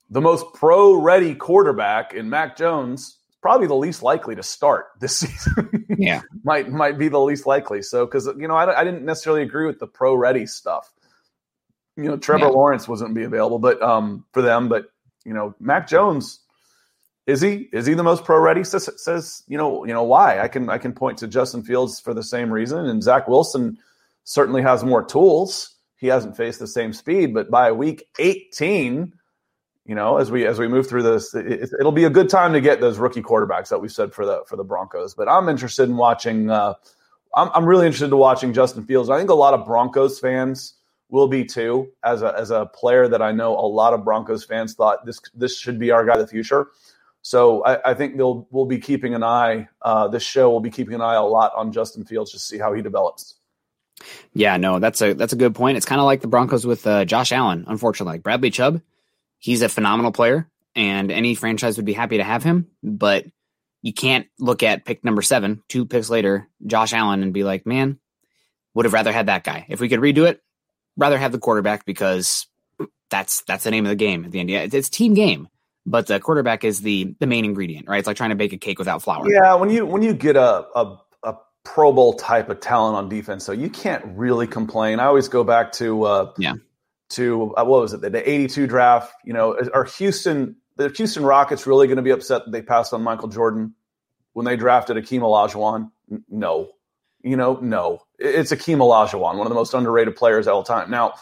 the 0.10 0.22
most 0.22 0.46
pro-ready 0.54 1.36
quarterback 1.36 2.14
in 2.14 2.30
Mac 2.30 2.58
Jones 2.58 3.18
probably 3.42 3.68
the 3.68 3.76
least 3.76 4.04
likely 4.04 4.36
to 4.36 4.44
start 4.44 4.88
this 5.00 5.18
season. 5.20 5.86
yeah, 5.98 6.22
might 6.44 6.70
might 6.70 6.98
be 6.98 7.08
the 7.08 7.20
least 7.20 7.46
likely. 7.46 7.82
So 7.82 8.06
because 8.06 8.28
you 8.38 8.48
know 8.48 8.56
I, 8.56 8.82
I 8.82 8.84
didn't 8.84 9.06
necessarily 9.06 9.42
agree 9.42 9.66
with 9.66 9.80
the 9.80 9.88
pro 9.88 10.16
ready 10.16 10.46
stuff. 10.46 10.92
You 11.96 12.04
know, 12.04 12.18
Trevor 12.18 12.46
yeah. 12.46 12.52
Lawrence 12.52 12.88
wasn't 12.88 13.16
be 13.16 13.24
available, 13.24 13.60
but 13.60 13.82
um 13.82 14.26
for 14.34 14.42
them, 14.42 14.70
but 14.70 14.92
you 15.26 15.34
know 15.34 15.56
Mac 15.60 15.88
Jones 15.88 16.40
is 17.28 17.42
he 17.42 17.68
is 17.74 17.86
he 17.86 17.94
the 17.94 18.04
most 18.04 18.24
pro 18.24 18.40
ready? 18.40 18.64
Says, 18.64 18.90
says 18.96 19.44
you 19.48 19.58
know 19.58 19.86
you 19.86 19.94
know 19.94 20.04
why 20.04 20.40
I 20.40 20.48
can 20.48 20.70
I 20.70 20.78
can 20.78 20.94
point 20.94 21.18
to 21.20 21.28
Justin 21.28 21.62
Fields 21.62 22.00
for 22.00 22.14
the 22.14 22.24
same 22.24 22.52
reason, 22.52 22.86
and 22.86 23.04
Zach 23.04 23.28
Wilson 23.28 23.78
certainly 24.24 24.62
has 24.62 24.84
more 24.84 25.04
tools. 25.04 25.76
He 25.98 26.08
hasn't 26.08 26.38
faced 26.38 26.60
the 26.60 26.68
same 26.68 26.94
speed, 26.94 27.34
but 27.34 27.50
by 27.50 27.72
week 27.72 28.08
18, 28.20 29.12
you 29.86 29.96
know, 29.96 30.18
as 30.18 30.32
we 30.32 30.46
as 30.46 30.58
we 30.58 30.70
move 30.70 30.88
through 30.88 31.04
this, 31.04 31.34
it, 31.36 31.70
will 31.80 31.92
be 31.92 32.06
a 32.06 32.10
good 32.10 32.30
time 32.30 32.54
to 32.54 32.62
get 32.62 32.80
those 32.80 32.98
rookie 32.98 33.22
quarterbacks 33.22 33.70
that 33.70 33.80
we 33.80 33.90
said 33.90 34.14
for 34.14 34.26
the 34.26 34.44
for 34.48 34.56
the 34.56 34.64
Broncos. 34.64 35.14
But 35.14 35.28
I'm 35.28 35.50
interested 35.50 35.90
in 35.90 35.98
watching. 35.98 36.50
Uh, 36.50 36.76
I'm 37.36 37.50
I'm 37.54 37.66
really 37.66 37.86
interested 37.86 38.08
in 38.08 38.18
watching 38.18 38.54
Justin 38.54 38.86
Fields. 38.86 39.10
I 39.10 39.18
think 39.18 39.30
a 39.30 39.36
lot 39.36 39.54
of 39.54 39.66
Broncos 39.66 40.18
fans 40.20 40.76
will 41.10 41.28
be 41.28 41.44
too. 41.44 41.90
As 42.04 42.22
a 42.22 42.34
as 42.38 42.52
a 42.52 42.68
player 42.68 43.10
that 43.10 43.22
I 43.22 43.34
know, 43.34 43.54
a 43.54 43.68
lot 43.68 43.94
of 43.94 44.06
Broncos 44.06 44.46
fans 44.46 44.76
thought 44.76 45.06
this 45.06 45.20
this 45.34 45.58
should 45.58 45.78
be 45.78 45.92
our 45.92 46.06
guy 46.06 46.14
of 46.14 46.20
the 46.20 46.28
future. 46.28 46.68
So 47.28 47.64
I, 47.66 47.92
I 47.92 47.94
think 47.94 48.18
they'll 48.18 48.48
we'll 48.52 48.66
be 48.66 48.80
keeping 48.80 49.14
an 49.14 49.24
eye. 49.24 49.68
Uh, 49.82 50.08
this 50.08 50.24
show 50.24 50.50
will 50.50 50.62
be 50.62 50.70
keeping 50.70 50.94
an 50.94 51.02
eye 51.02 51.16
a 51.16 51.24
lot 51.24 51.52
on 51.56 51.72
Justin 51.72 52.06
Fields 52.06 52.32
to 52.32 52.40
see 52.40 52.58
how 52.58 52.74
he 52.74 52.82
develops. 52.82 53.36
Yeah, 54.34 54.58
no, 54.58 54.80
that's 54.80 55.02
a 55.02 55.14
that's 55.14 55.34
a 55.34 55.38
good 55.38 55.56
point. 55.56 55.78
It's 55.78 55.86
kind 55.86 56.00
of 56.00 56.06
like 56.06 56.22
the 56.22 56.28
Broncos 56.28 56.66
with 56.66 56.86
uh, 56.88 57.06
Josh 57.06 57.32
Allen. 57.32 57.66
Unfortunately, 57.68 58.14
like 58.14 58.24
Bradley 58.24 58.52
Chubb 58.52 58.82
he's 59.40 59.62
a 59.62 59.70
phenomenal 59.70 60.12
player 60.12 60.50
and 60.76 61.12
any 61.12 61.36
franchise 61.36 61.78
would 61.78 61.86
be 61.86 61.94
happy 61.94 62.18
to 62.18 62.24
have 62.24 62.44
him, 62.44 62.68
but 62.84 63.26
you 63.82 63.94
can't 63.94 64.28
look 64.40 64.64
at 64.64 64.86
pick 64.86 65.04
number 65.04 65.22
seven, 65.22 65.64
two 65.70 65.86
picks 65.86 66.10
later, 66.10 66.48
Josh 66.66 66.94
Allen, 66.94 67.24
and 67.24 67.34
be 67.34 67.44
like, 67.44 67.66
man, 67.66 68.00
would 68.74 68.86
have 68.86 68.94
rather 68.94 69.12
had 69.12 69.28
that 69.28 69.44
guy. 69.44 69.66
If 69.70 69.80
we 69.80 69.90
could 69.90 70.00
redo 70.00 70.28
it, 70.28 70.42
rather 70.98 71.18
have 71.18 71.32
the 71.32 71.40
quarterback 71.40 71.86
because 71.86 72.48
that's 73.10 73.42
that's 73.44 73.64
the 73.64 73.72
name 73.72 73.86
of 73.86 73.90
the 73.90 73.96
game 73.96 74.26
at 74.26 74.32
the 74.32 74.40
end. 74.40 74.50
Yeah, 74.50 74.68
it's 74.72 74.90
team 74.90 75.14
game, 75.14 75.48
but 75.88 76.08
the 76.08 76.20
quarterback 76.20 76.64
is 76.64 76.82
the 76.82 77.16
the 77.20 77.28
main 77.28 77.46
ingredient, 77.46 77.88
right? 77.88 77.98
It's 77.98 78.08
like 78.08 78.18
trying 78.18 78.30
to 78.30 78.36
bake 78.36 78.54
a 78.54 78.58
cake 78.58 78.78
without 78.78 79.02
flour. 79.02 79.26
Yeah, 79.32 79.56
when 79.56 79.70
you 79.70 79.86
when 79.86 80.04
you 80.04 80.14
get 80.14 80.36
a 80.36 80.66
a, 80.76 80.98
a 81.24 81.36
Pro 81.64 81.92
Bowl 81.92 82.14
type 82.14 82.50
of 82.50 82.60
talent 82.60 82.96
on 82.96 83.10
defense, 83.10 83.44
so 83.44 83.52
you 83.52 83.70
can't 83.70 84.04
really 84.06 84.46
complain. 84.46 85.00
I 85.00 85.06
always 85.06 85.28
go 85.28 85.44
back 85.44 85.72
to 85.74 86.04
uh, 86.04 86.34
yeah 86.38 86.54
to 87.10 87.56
uh, 87.56 87.64
what 87.64 87.82
was 87.82 87.94
it 87.94 88.02
the, 88.02 88.10
the 88.10 88.30
82 88.30 88.68
draft 88.68 89.14
you 89.24 89.32
know 89.32 89.58
are 89.74 89.86
houston 89.86 90.58
the 90.76 90.90
houston 90.90 91.24
rockets 91.24 91.66
really 91.66 91.88
going 91.88 91.96
to 91.96 92.04
be 92.04 92.12
upset 92.12 92.44
that 92.44 92.52
they 92.52 92.62
passed 92.62 92.92
on 92.92 93.02
michael 93.02 93.30
jordan 93.30 93.74
when 94.38 94.46
they 94.46 94.56
drafted 94.56 94.98
Akeem 94.98 95.22
Olajuwon? 95.22 95.90
No. 96.30 96.70
You 97.24 97.36
know, 97.36 97.56
no. 97.56 98.04
It's 98.20 98.52
Akeem 98.52 98.78
Olajuwon, 98.78 99.36
one 99.36 99.48
of 99.48 99.50
the 99.50 99.56
most 99.56 99.74
underrated 99.74 100.16
players 100.16 100.46
of 100.46 100.54
all 100.54 100.62
time. 100.62 100.92
Now, 100.92 101.16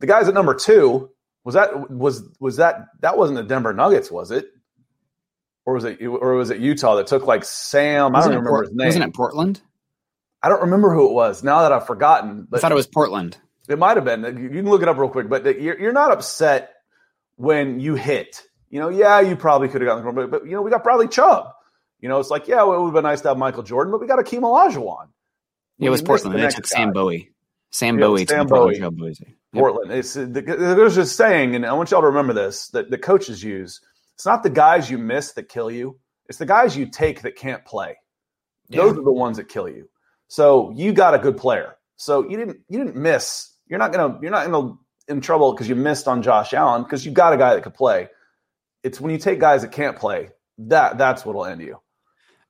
the 0.00 0.08
guys 0.08 0.26
at 0.26 0.34
number 0.34 0.56
two, 0.56 1.08
was 1.48 1.54
that 1.54 1.88
was 1.90 2.28
was 2.40 2.56
that 2.58 2.88
that 3.00 3.16
wasn't 3.16 3.38
the 3.38 3.42
Denver 3.42 3.72
Nuggets, 3.72 4.10
was 4.10 4.30
it? 4.30 4.50
Or 5.64 5.72
was 5.72 5.84
it 5.84 5.98
or 6.04 6.34
was 6.34 6.50
it 6.50 6.58
Utah 6.58 6.96
that 6.96 7.06
took 7.06 7.26
like 7.26 7.42
Sam? 7.42 8.12
Wasn't 8.12 8.16
I 8.16 8.20
don't 8.20 8.44
remember 8.44 8.50
Port- 8.50 8.66
his 8.66 8.76
name. 8.76 8.86
Wasn't 8.88 9.04
it 9.04 9.14
Portland? 9.14 9.62
I 10.42 10.50
don't 10.50 10.60
remember 10.60 10.92
who 10.92 11.08
it 11.08 11.14
was. 11.14 11.42
Now 11.42 11.62
that 11.62 11.72
I've 11.72 11.86
forgotten, 11.86 12.48
I 12.52 12.58
thought 12.58 12.70
it 12.70 12.74
was 12.74 12.86
Portland. 12.86 13.38
It 13.66 13.78
might 13.78 13.96
have 13.96 14.04
been. 14.04 14.24
You 14.24 14.50
can 14.50 14.68
look 14.68 14.82
it 14.82 14.88
up 14.88 14.98
real 14.98 15.08
quick, 15.08 15.30
but 15.30 15.42
you're, 15.58 15.80
you're 15.80 15.92
not 15.94 16.12
upset 16.12 16.74
when 17.36 17.80
you 17.80 17.94
hit. 17.94 18.42
You 18.68 18.80
know, 18.80 18.90
yeah, 18.90 19.20
you 19.20 19.34
probably 19.34 19.68
could 19.68 19.80
have 19.80 19.88
gotten 19.88 20.04
the 20.04 20.12
but, 20.12 20.30
but 20.30 20.44
you 20.44 20.52
know, 20.52 20.60
we 20.60 20.70
got 20.70 20.84
Bradley 20.84 21.08
Chubb. 21.08 21.46
You 22.00 22.10
know, 22.10 22.20
it's 22.20 22.28
like, 22.28 22.46
yeah, 22.46 22.62
well, 22.62 22.74
it 22.74 22.80
would 22.80 22.88
have 22.88 22.94
been 22.94 23.04
nice 23.04 23.22
to 23.22 23.28
have 23.28 23.38
Michael 23.38 23.62
Jordan, 23.62 23.90
but 23.90 24.02
we 24.02 24.06
got 24.06 24.18
Akeem 24.18 24.40
Olajuwon. 24.40 25.08
It 25.78 25.88
was 25.88 26.02
Portland. 26.02 26.34
the 26.36 26.42
They 26.42 26.48
took 26.48 26.64
guy. 26.64 26.68
Sam 26.68 26.92
Bowie. 26.92 27.32
Sam 27.70 27.98
Yeah, 27.98 28.06
Bowie. 28.06 28.26
Sam 28.26 28.46
took 28.46 28.48
the 28.48 28.54
Portland 28.54 28.96
Bowie. 28.96 29.14
Yep. 29.20 29.34
Portland. 29.54 29.92
It's 29.92 30.16
uh, 30.16 30.26
the, 30.30 30.42
there's 30.42 30.94
this 30.94 31.14
saying, 31.14 31.54
and 31.54 31.64
I 31.64 31.72
want 31.72 31.90
y'all 31.90 32.00
to 32.00 32.06
remember 32.06 32.32
this 32.32 32.68
that 32.68 32.90
the 32.90 32.98
coaches 32.98 33.42
use. 33.42 33.80
It's 34.14 34.26
not 34.26 34.42
the 34.42 34.50
guys 34.50 34.90
you 34.90 34.98
miss 34.98 35.32
that 35.32 35.48
kill 35.48 35.70
you; 35.70 35.98
it's 36.28 36.38
the 36.38 36.46
guys 36.46 36.76
you 36.76 36.86
take 36.86 37.22
that 37.22 37.36
can't 37.36 37.64
play. 37.64 37.96
Those 38.70 38.98
are 38.98 39.02
the 39.02 39.12
ones 39.12 39.38
that 39.38 39.48
kill 39.48 39.68
you. 39.68 39.88
So 40.26 40.70
you 40.76 40.92
got 40.92 41.14
a 41.14 41.18
good 41.18 41.38
player. 41.38 41.76
So 41.96 42.28
you 42.28 42.36
didn't 42.36 42.58
you 42.68 42.78
didn't 42.78 42.96
miss. 42.96 43.54
You're 43.66 43.78
not 43.78 43.92
gonna 43.92 44.18
you're 44.20 44.30
not 44.30 44.50
gonna 44.50 44.74
in 45.08 45.22
trouble 45.22 45.52
because 45.52 45.68
you 45.68 45.74
missed 45.74 46.06
on 46.06 46.22
Josh 46.22 46.52
Allen 46.52 46.82
because 46.82 47.06
you 47.06 47.12
got 47.12 47.32
a 47.32 47.38
guy 47.38 47.54
that 47.54 47.62
could 47.62 47.74
play. 47.74 48.08
It's 48.82 49.00
when 49.00 49.10
you 49.10 49.18
take 49.18 49.40
guys 49.40 49.62
that 49.62 49.72
can't 49.72 49.96
play 49.96 50.28
that 50.58 50.98
that's 50.98 51.24
what'll 51.24 51.44
end 51.44 51.62
you. 51.62 51.80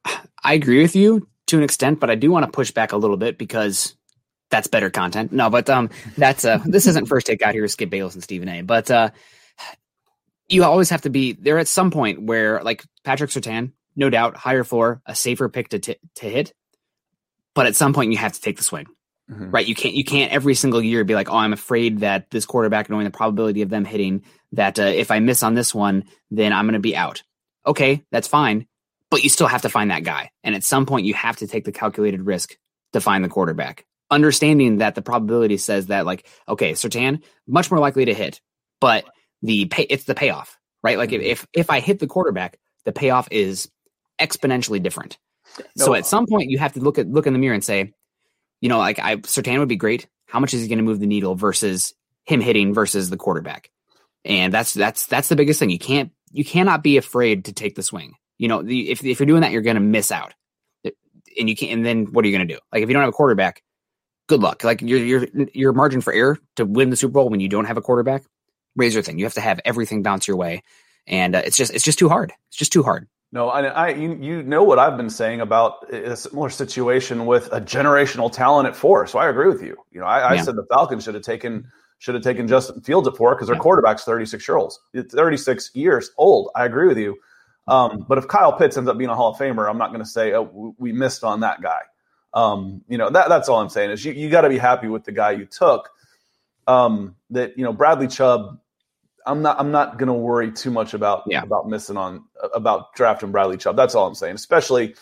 I 0.44 0.54
agree 0.54 0.82
with 0.82 0.96
you 0.96 1.28
to 1.46 1.58
an 1.58 1.62
extent, 1.62 2.00
but 2.00 2.10
I 2.10 2.14
do 2.14 2.30
want 2.30 2.46
to 2.46 2.50
push 2.50 2.70
back 2.70 2.92
a 2.92 2.96
little 2.96 3.16
bit 3.16 3.38
because 3.38 3.94
that's 4.50 4.66
better 4.68 4.90
content. 4.90 5.32
No, 5.32 5.50
but 5.50 5.68
um, 5.70 5.90
that's 6.16 6.44
uh, 6.44 6.58
this 6.64 6.86
isn't 6.86 7.06
first 7.06 7.26
take 7.26 7.42
out 7.42 7.52
here. 7.54 7.62
with 7.62 7.70
Skip 7.72 7.90
Bayless 7.90 8.14
and 8.14 8.22
Stephen 8.22 8.48
A. 8.48 8.62
But 8.62 8.90
uh, 8.90 9.10
you 10.48 10.64
always 10.64 10.90
have 10.90 11.02
to 11.02 11.10
be 11.10 11.32
there 11.32 11.58
at 11.58 11.68
some 11.68 11.90
point 11.90 12.22
where, 12.22 12.62
like 12.62 12.82
Patrick 13.04 13.30
Surtain, 13.30 13.72
no 13.96 14.08
doubt, 14.10 14.36
higher 14.36 14.64
floor, 14.64 15.02
a 15.06 15.14
safer 15.14 15.48
pick 15.48 15.68
to 15.70 15.78
t- 15.78 15.96
to 16.16 16.26
hit. 16.28 16.52
But 17.54 17.66
at 17.66 17.76
some 17.76 17.92
point, 17.92 18.12
you 18.12 18.18
have 18.18 18.32
to 18.32 18.40
take 18.40 18.56
the 18.56 18.62
swing, 18.64 18.86
Mhm. 19.30 19.52
right? 19.52 19.66
You 19.66 19.74
can't 19.74 19.94
you 19.94 20.04
can't 20.04 20.32
every 20.32 20.54
single 20.54 20.80
year 20.82 21.04
be 21.04 21.14
like, 21.14 21.28
oh, 21.30 21.36
I'm 21.36 21.52
afraid 21.52 22.00
that 22.00 22.30
this 22.30 22.46
quarterback, 22.46 22.88
knowing 22.88 23.04
the 23.04 23.10
probability 23.10 23.62
of 23.62 23.68
them 23.68 23.84
hitting, 23.84 24.22
that 24.52 24.78
uh, 24.78 24.82
if 24.84 25.10
I 25.10 25.18
miss 25.18 25.42
on 25.42 25.54
this 25.54 25.74
one, 25.74 26.04
then 26.30 26.52
I'm 26.52 26.64
going 26.66 26.74
to 26.74 26.78
be 26.80 26.96
out. 26.96 27.22
Okay, 27.66 28.02
that's 28.10 28.28
fine, 28.28 28.66
but 29.10 29.22
you 29.24 29.28
still 29.28 29.48
have 29.48 29.62
to 29.62 29.68
find 29.68 29.90
that 29.90 30.04
guy, 30.04 30.30
and 30.42 30.54
at 30.54 30.64
some 30.64 30.86
point, 30.86 31.04
you 31.04 31.12
have 31.14 31.36
to 31.38 31.46
take 31.46 31.64
the 31.64 31.72
calculated 31.72 32.22
risk 32.24 32.56
to 32.94 33.00
find 33.02 33.22
the 33.22 33.28
quarterback. 33.28 33.84
Understanding 34.10 34.78
that 34.78 34.94
the 34.94 35.02
probability 35.02 35.58
says 35.58 35.86
that, 35.86 36.06
like, 36.06 36.26
okay, 36.48 36.72
Surtain 36.72 37.22
much 37.46 37.70
more 37.70 37.80
likely 37.80 38.06
to 38.06 38.14
hit, 38.14 38.40
but 38.80 39.04
the 39.42 39.66
pay 39.66 39.82
it's 39.82 40.04
the 40.04 40.14
payoff, 40.14 40.58
right? 40.82 40.98
Like 40.98 41.12
if 41.12 41.20
mm-hmm. 41.20 41.30
if, 41.30 41.46
if 41.52 41.70
I 41.70 41.80
hit 41.80 41.98
the 41.98 42.06
quarterback, 42.06 42.58
the 42.84 42.92
payoff 42.92 43.28
is 43.30 43.70
exponentially 44.18 44.82
different. 44.82 45.18
so 45.76 45.94
at 45.94 46.06
some 46.06 46.26
point, 46.26 46.50
you 46.50 46.58
have 46.58 46.72
to 46.74 46.80
look 46.80 46.98
at 46.98 47.08
look 47.08 47.26
in 47.26 47.32
the 47.32 47.38
mirror 47.38 47.54
and 47.54 47.64
say, 47.64 47.92
you 48.60 48.68
know, 48.68 48.78
like 48.78 48.98
I 48.98 49.16
Surtain 49.16 49.58
would 49.58 49.68
be 49.68 49.76
great. 49.76 50.08
How 50.26 50.40
much 50.40 50.54
is 50.54 50.62
he 50.62 50.68
going 50.68 50.78
to 50.78 50.84
move 50.84 51.00
the 51.00 51.06
needle 51.06 51.34
versus 51.34 51.94
him 52.24 52.40
hitting 52.40 52.74
versus 52.74 53.10
the 53.10 53.16
quarterback? 53.16 53.70
And 54.24 54.52
that's 54.52 54.74
that's 54.74 55.06
that's 55.06 55.28
the 55.28 55.36
biggest 55.36 55.58
thing. 55.60 55.70
You 55.70 55.78
can't 55.78 56.12
you 56.32 56.44
cannot 56.44 56.82
be 56.82 56.96
afraid 56.96 57.46
to 57.46 57.52
take 57.52 57.74
the 57.74 57.82
swing. 57.82 58.14
You 58.36 58.48
know, 58.48 58.62
the, 58.62 58.90
if 58.90 59.04
if 59.04 59.20
you're 59.20 59.26
doing 59.26 59.42
that, 59.42 59.52
you're 59.52 59.62
going 59.62 59.76
to 59.76 59.80
miss 59.80 60.12
out. 60.12 60.34
And 61.38 61.48
you 61.48 61.54
can't. 61.54 61.72
and 61.72 61.86
then 61.86 62.06
what 62.06 62.24
are 62.24 62.28
you 62.28 62.36
going 62.36 62.48
to 62.48 62.54
do? 62.54 62.60
Like 62.72 62.82
if 62.82 62.88
you 62.88 62.92
don't 62.92 63.02
have 63.02 63.10
a 63.10 63.12
quarterback, 63.12 63.62
good 64.28 64.40
luck. 64.40 64.62
Like 64.62 64.80
your 64.80 64.98
your 65.00 65.26
your 65.52 65.72
margin 65.72 66.00
for 66.00 66.12
error 66.12 66.38
to 66.56 66.64
win 66.64 66.90
the 66.90 66.96
Super 66.96 67.12
Bowl 67.12 67.28
when 67.28 67.40
you 67.40 67.48
don't 67.48 67.64
have 67.64 67.76
a 67.76 67.82
quarterback, 67.82 68.22
razor 68.76 69.02
thing. 69.02 69.18
You 69.18 69.24
have 69.24 69.34
to 69.34 69.40
have 69.40 69.60
everything 69.64 70.02
bounce 70.04 70.28
your 70.28 70.36
way, 70.36 70.62
and 71.06 71.34
uh, 71.34 71.42
it's 71.44 71.56
just 71.56 71.74
it's 71.74 71.84
just 71.84 71.98
too 71.98 72.08
hard. 72.08 72.32
It's 72.48 72.56
just 72.56 72.72
too 72.72 72.84
hard. 72.84 73.08
No, 73.30 73.48
I, 73.50 73.62
I 73.66 73.88
you, 73.90 74.16
you 74.20 74.42
know 74.42 74.62
what 74.62 74.78
I've 74.78 74.96
been 74.96 75.10
saying 75.10 75.40
about 75.42 75.92
a 75.92 76.16
similar 76.16 76.48
situation 76.48 77.26
with 77.26 77.52
a 77.52 77.60
generational 77.60 78.32
talent 78.32 78.68
at 78.68 78.74
four. 78.76 79.06
So 79.06 79.18
I 79.18 79.28
agree 79.28 79.48
with 79.48 79.62
you. 79.62 79.76
You 79.90 80.00
know, 80.00 80.06
I, 80.06 80.32
I 80.32 80.36
Yeah. 80.36 80.42
said 80.42 80.56
the 80.56 80.64
Falcons 80.70 81.04
should 81.04 81.14
have 81.14 81.24
taken 81.24 81.66
should 81.98 82.14
have 82.14 82.24
taken 82.24 82.46
Justin 82.48 82.80
Fields 82.80 83.08
at 83.08 83.16
four 83.16 83.34
because 83.34 83.48
their 83.48 83.56
quarterback's 83.56 84.04
thirty 84.04 84.24
six 84.24 84.46
year 84.48 84.56
olds, 84.56 84.80
thirty 85.10 85.36
six 85.36 85.70
years 85.74 86.10
old. 86.16 86.50
I 86.54 86.64
agree 86.64 86.88
with 86.88 86.98
you. 86.98 87.16
Um, 87.66 88.06
but 88.08 88.16
if 88.16 88.28
Kyle 88.28 88.52
Pitts 88.54 88.78
ends 88.78 88.88
up 88.88 88.96
being 88.96 89.10
a 89.10 89.14
Hall 89.14 89.32
of 89.32 89.38
Famer, 89.38 89.68
I'm 89.68 89.76
not 89.76 89.88
going 89.88 90.02
to 90.02 90.08
say 90.08 90.32
oh, 90.32 90.74
we 90.78 90.92
missed 90.92 91.22
on 91.22 91.40
that 91.40 91.60
guy. 91.60 91.80
Um, 92.38 92.82
you 92.88 92.98
know, 92.98 93.10
that 93.10 93.28
that's 93.28 93.48
all 93.48 93.60
I'm 93.60 93.68
saying 93.68 93.90
is 93.90 94.04
you, 94.04 94.12
you 94.12 94.30
got 94.30 94.42
to 94.42 94.48
be 94.48 94.58
happy 94.58 94.86
with 94.88 95.04
the 95.04 95.12
guy 95.12 95.32
you 95.32 95.44
took. 95.46 95.90
Um, 96.68 97.16
that 97.30 97.56
you 97.58 97.64
know, 97.64 97.72
Bradley 97.72 98.06
Chubb. 98.08 98.60
I'm 99.26 99.42
not. 99.42 99.58
I'm 99.58 99.70
not 99.72 99.98
going 99.98 100.06
to 100.06 100.12
worry 100.14 100.52
too 100.52 100.70
much 100.70 100.94
about 100.94 101.26
about 101.42 101.68
missing 101.68 101.96
on 101.96 102.24
about 102.54 102.94
drafting 102.94 103.32
Bradley 103.32 103.56
Chubb. 103.56 103.76
That's 103.76 103.94
all 103.94 104.06
I'm 104.06 104.14
saying. 104.14 104.36
Especially 104.36 104.94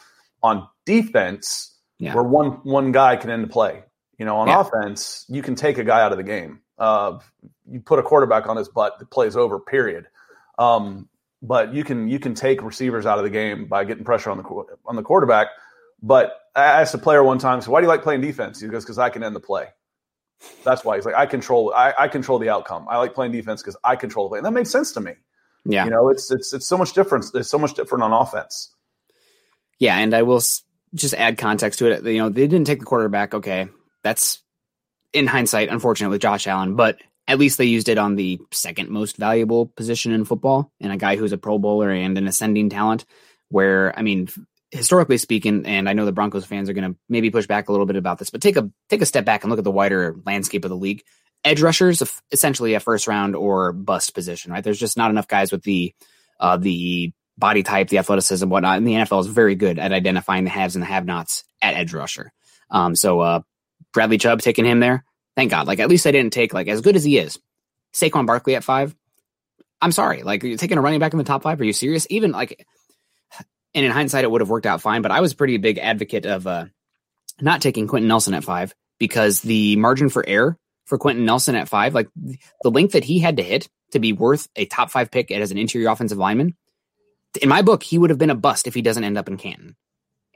on 0.42 0.66
defense, 0.84 1.74
Yeah. 1.98 2.14
where 2.14 2.24
one 2.24 2.52
one 2.64 2.90
guy 2.92 3.16
can 3.16 3.30
end 3.30 3.44
the 3.44 3.48
play. 3.48 3.82
You 4.18 4.24
know, 4.24 4.36
on 4.38 4.48
Yeah. 4.48 4.60
offense, 4.62 5.26
you 5.28 5.42
can 5.42 5.54
take 5.54 5.78
a 5.78 5.84
guy 5.84 6.00
out 6.00 6.12
of 6.12 6.18
the 6.18 6.24
game. 6.24 6.60
Uh, 6.78 7.18
you 7.70 7.80
put 7.80 7.98
a 7.98 8.02
quarterback 8.02 8.48
on 8.48 8.56
his 8.56 8.68
butt, 8.68 8.98
the 8.98 9.06
play's 9.06 9.36
over. 9.36 9.60
Period. 9.60 10.06
Um, 10.58 11.08
but 11.42 11.74
you 11.74 11.84
can 11.84 12.08
you 12.08 12.18
can 12.18 12.34
take 12.34 12.62
receivers 12.62 13.04
out 13.06 13.18
of 13.18 13.24
the 13.24 13.30
game 13.30 13.66
by 13.66 13.84
getting 13.84 14.04
pressure 14.04 14.30
on 14.30 14.38
the 14.38 14.44
on 14.86 14.96
the 14.96 15.02
quarterback. 15.02 15.48
But 16.02 16.40
I 16.56 16.80
asked 16.80 16.94
a 16.94 16.98
player 16.98 17.22
one 17.22 17.38
time, 17.38 17.60
so 17.60 17.70
why 17.70 17.80
do 17.80 17.84
you 17.84 17.88
like 17.88 18.02
playing 18.02 18.22
defense? 18.22 18.60
He 18.60 18.68
goes, 18.68 18.84
because 18.84 18.98
I 18.98 19.10
can 19.10 19.22
end 19.22 19.36
the 19.36 19.40
play. 19.40 19.66
That's 20.64 20.84
why 20.84 20.96
he's 20.96 21.04
like, 21.04 21.14
I 21.14 21.26
control, 21.26 21.72
I, 21.74 21.94
I 21.98 22.08
control 22.08 22.38
the 22.38 22.48
outcome. 22.48 22.86
I 22.88 22.98
like 22.98 23.14
playing 23.14 23.32
defense 23.32 23.62
because 23.62 23.76
I 23.84 23.96
control 23.96 24.26
the 24.26 24.30
play, 24.30 24.38
and 24.38 24.46
that 24.46 24.52
made 24.52 24.66
sense 24.66 24.92
to 24.92 25.00
me. 25.00 25.12
Yeah. 25.68 25.84
you 25.84 25.90
know, 25.90 26.08
it's 26.08 26.30
it's 26.30 26.52
it's 26.52 26.66
so 26.66 26.78
much 26.78 26.92
different. 26.92 27.26
It's 27.34 27.48
so 27.48 27.58
much 27.58 27.74
different 27.74 28.04
on 28.04 28.12
offense. 28.12 28.72
Yeah, 29.78 29.98
and 29.98 30.14
I 30.14 30.22
will 30.22 30.40
just 30.94 31.14
add 31.14 31.38
context 31.38 31.80
to 31.80 31.90
it. 31.90 32.04
You 32.04 32.18
know, 32.18 32.28
they 32.28 32.46
didn't 32.46 32.66
take 32.66 32.80
the 32.80 32.86
quarterback. 32.86 33.34
Okay, 33.34 33.68
that's 34.02 34.40
in 35.12 35.26
hindsight, 35.26 35.68
unfortunately, 35.68 36.18
Josh 36.18 36.46
Allen, 36.46 36.76
but 36.76 36.98
at 37.28 37.38
least 37.38 37.58
they 37.58 37.64
used 37.64 37.88
it 37.88 37.98
on 37.98 38.14
the 38.14 38.40
second 38.52 38.90
most 38.90 39.16
valuable 39.16 39.66
position 39.66 40.12
in 40.12 40.24
football, 40.24 40.70
and 40.80 40.92
a 40.92 40.96
guy 40.96 41.16
who's 41.16 41.32
a 41.32 41.38
Pro 41.38 41.58
Bowler 41.58 41.90
and 41.90 42.16
an 42.16 42.28
ascending 42.28 42.70
talent. 42.70 43.04
Where 43.48 43.96
I 43.98 44.02
mean, 44.02 44.28
historically 44.70 45.18
speaking, 45.18 45.66
and 45.66 45.88
I 45.88 45.92
know 45.92 46.04
the 46.04 46.12
Broncos 46.12 46.44
fans 46.44 46.68
are 46.68 46.72
going 46.72 46.92
to 46.92 46.98
maybe 47.08 47.30
push 47.30 47.46
back 47.46 47.68
a 47.68 47.72
little 47.72 47.86
bit 47.86 47.96
about 47.96 48.18
this, 48.18 48.30
but 48.30 48.40
take 48.40 48.56
a 48.56 48.70
take 48.88 49.02
a 49.02 49.06
step 49.06 49.24
back 49.24 49.42
and 49.42 49.50
look 49.50 49.58
at 49.58 49.64
the 49.64 49.70
wider 49.70 50.16
landscape 50.24 50.64
of 50.64 50.70
the 50.70 50.76
league. 50.76 51.02
Edge 51.44 51.62
rushers, 51.62 52.02
essentially 52.32 52.74
a 52.74 52.80
first 52.80 53.06
round 53.06 53.36
or 53.36 53.72
bust 53.72 54.14
position, 54.14 54.50
right? 54.50 54.64
There's 54.64 54.80
just 54.80 54.96
not 54.96 55.10
enough 55.10 55.28
guys 55.28 55.52
with 55.52 55.62
the 55.62 55.94
uh, 56.40 56.56
the 56.56 57.12
body 57.38 57.62
type, 57.62 57.88
the 57.88 57.98
athleticism, 57.98 58.48
whatnot. 58.48 58.78
And 58.78 58.86
the 58.86 58.94
NFL 58.94 59.20
is 59.20 59.26
very 59.26 59.54
good 59.54 59.78
at 59.78 59.92
identifying 59.92 60.44
the 60.44 60.50
haves 60.50 60.74
and 60.74 60.82
the 60.82 60.86
have-nots 60.86 61.44
at 61.60 61.74
edge 61.74 61.92
rusher. 61.92 62.32
Um, 62.70 62.96
so 62.96 63.20
uh, 63.20 63.40
Bradley 63.92 64.18
Chubb 64.18 64.40
taking 64.40 64.64
him 64.64 64.80
there, 64.80 65.04
thank 65.36 65.50
God. 65.50 65.66
Like 65.66 65.78
at 65.78 65.88
least 65.88 66.06
I 66.06 66.12
didn't 66.12 66.32
take 66.32 66.52
like 66.52 66.68
as 66.68 66.80
good 66.80 66.96
as 66.96 67.04
he 67.04 67.18
is, 67.18 67.38
Saquon 67.92 68.26
Barkley 68.26 68.56
at 68.56 68.64
five. 68.64 68.94
I'm 69.80 69.92
sorry, 69.92 70.22
like 70.22 70.42
you're 70.42 70.56
taking 70.56 70.78
a 70.78 70.80
running 70.80 71.00
back 71.00 71.12
in 71.12 71.18
the 71.18 71.24
top 71.24 71.42
five. 71.42 71.60
Are 71.60 71.64
you 71.64 71.74
serious? 71.74 72.06
Even 72.08 72.32
like, 72.32 72.66
and 73.76 73.84
in 73.84 73.92
hindsight, 73.92 74.24
it 74.24 74.30
would 74.30 74.40
have 74.40 74.48
worked 74.48 74.66
out 74.66 74.80
fine. 74.80 75.02
But 75.02 75.12
I 75.12 75.20
was 75.20 75.32
a 75.32 75.36
pretty 75.36 75.58
big 75.58 75.76
advocate 75.78 76.24
of 76.24 76.46
uh, 76.46 76.64
not 77.40 77.60
taking 77.60 77.86
Quenton 77.86 78.08
Nelson 78.08 78.32
at 78.32 78.42
five 78.42 78.74
because 78.98 79.42
the 79.42 79.76
margin 79.76 80.08
for 80.08 80.24
error 80.26 80.58
for 80.86 80.96
Quenton 80.96 81.26
Nelson 81.26 81.54
at 81.54 81.68
five, 81.68 81.94
like 81.94 82.08
the 82.16 82.70
length 82.70 82.92
that 82.92 83.04
he 83.04 83.18
had 83.18 83.36
to 83.36 83.42
hit 83.42 83.68
to 83.92 83.98
be 83.98 84.14
worth 84.14 84.48
a 84.56 84.64
top 84.64 84.90
five 84.90 85.10
pick 85.10 85.30
as 85.30 85.50
an 85.50 85.58
interior 85.58 85.90
offensive 85.90 86.16
lineman, 86.16 86.56
in 87.42 87.50
my 87.50 87.60
book, 87.60 87.82
he 87.82 87.98
would 87.98 88.08
have 88.08 88.18
been 88.18 88.30
a 88.30 88.34
bust 88.34 88.66
if 88.66 88.72
he 88.72 88.80
doesn't 88.80 89.04
end 89.04 89.18
up 89.18 89.28
in 89.28 89.36
Canton. 89.36 89.76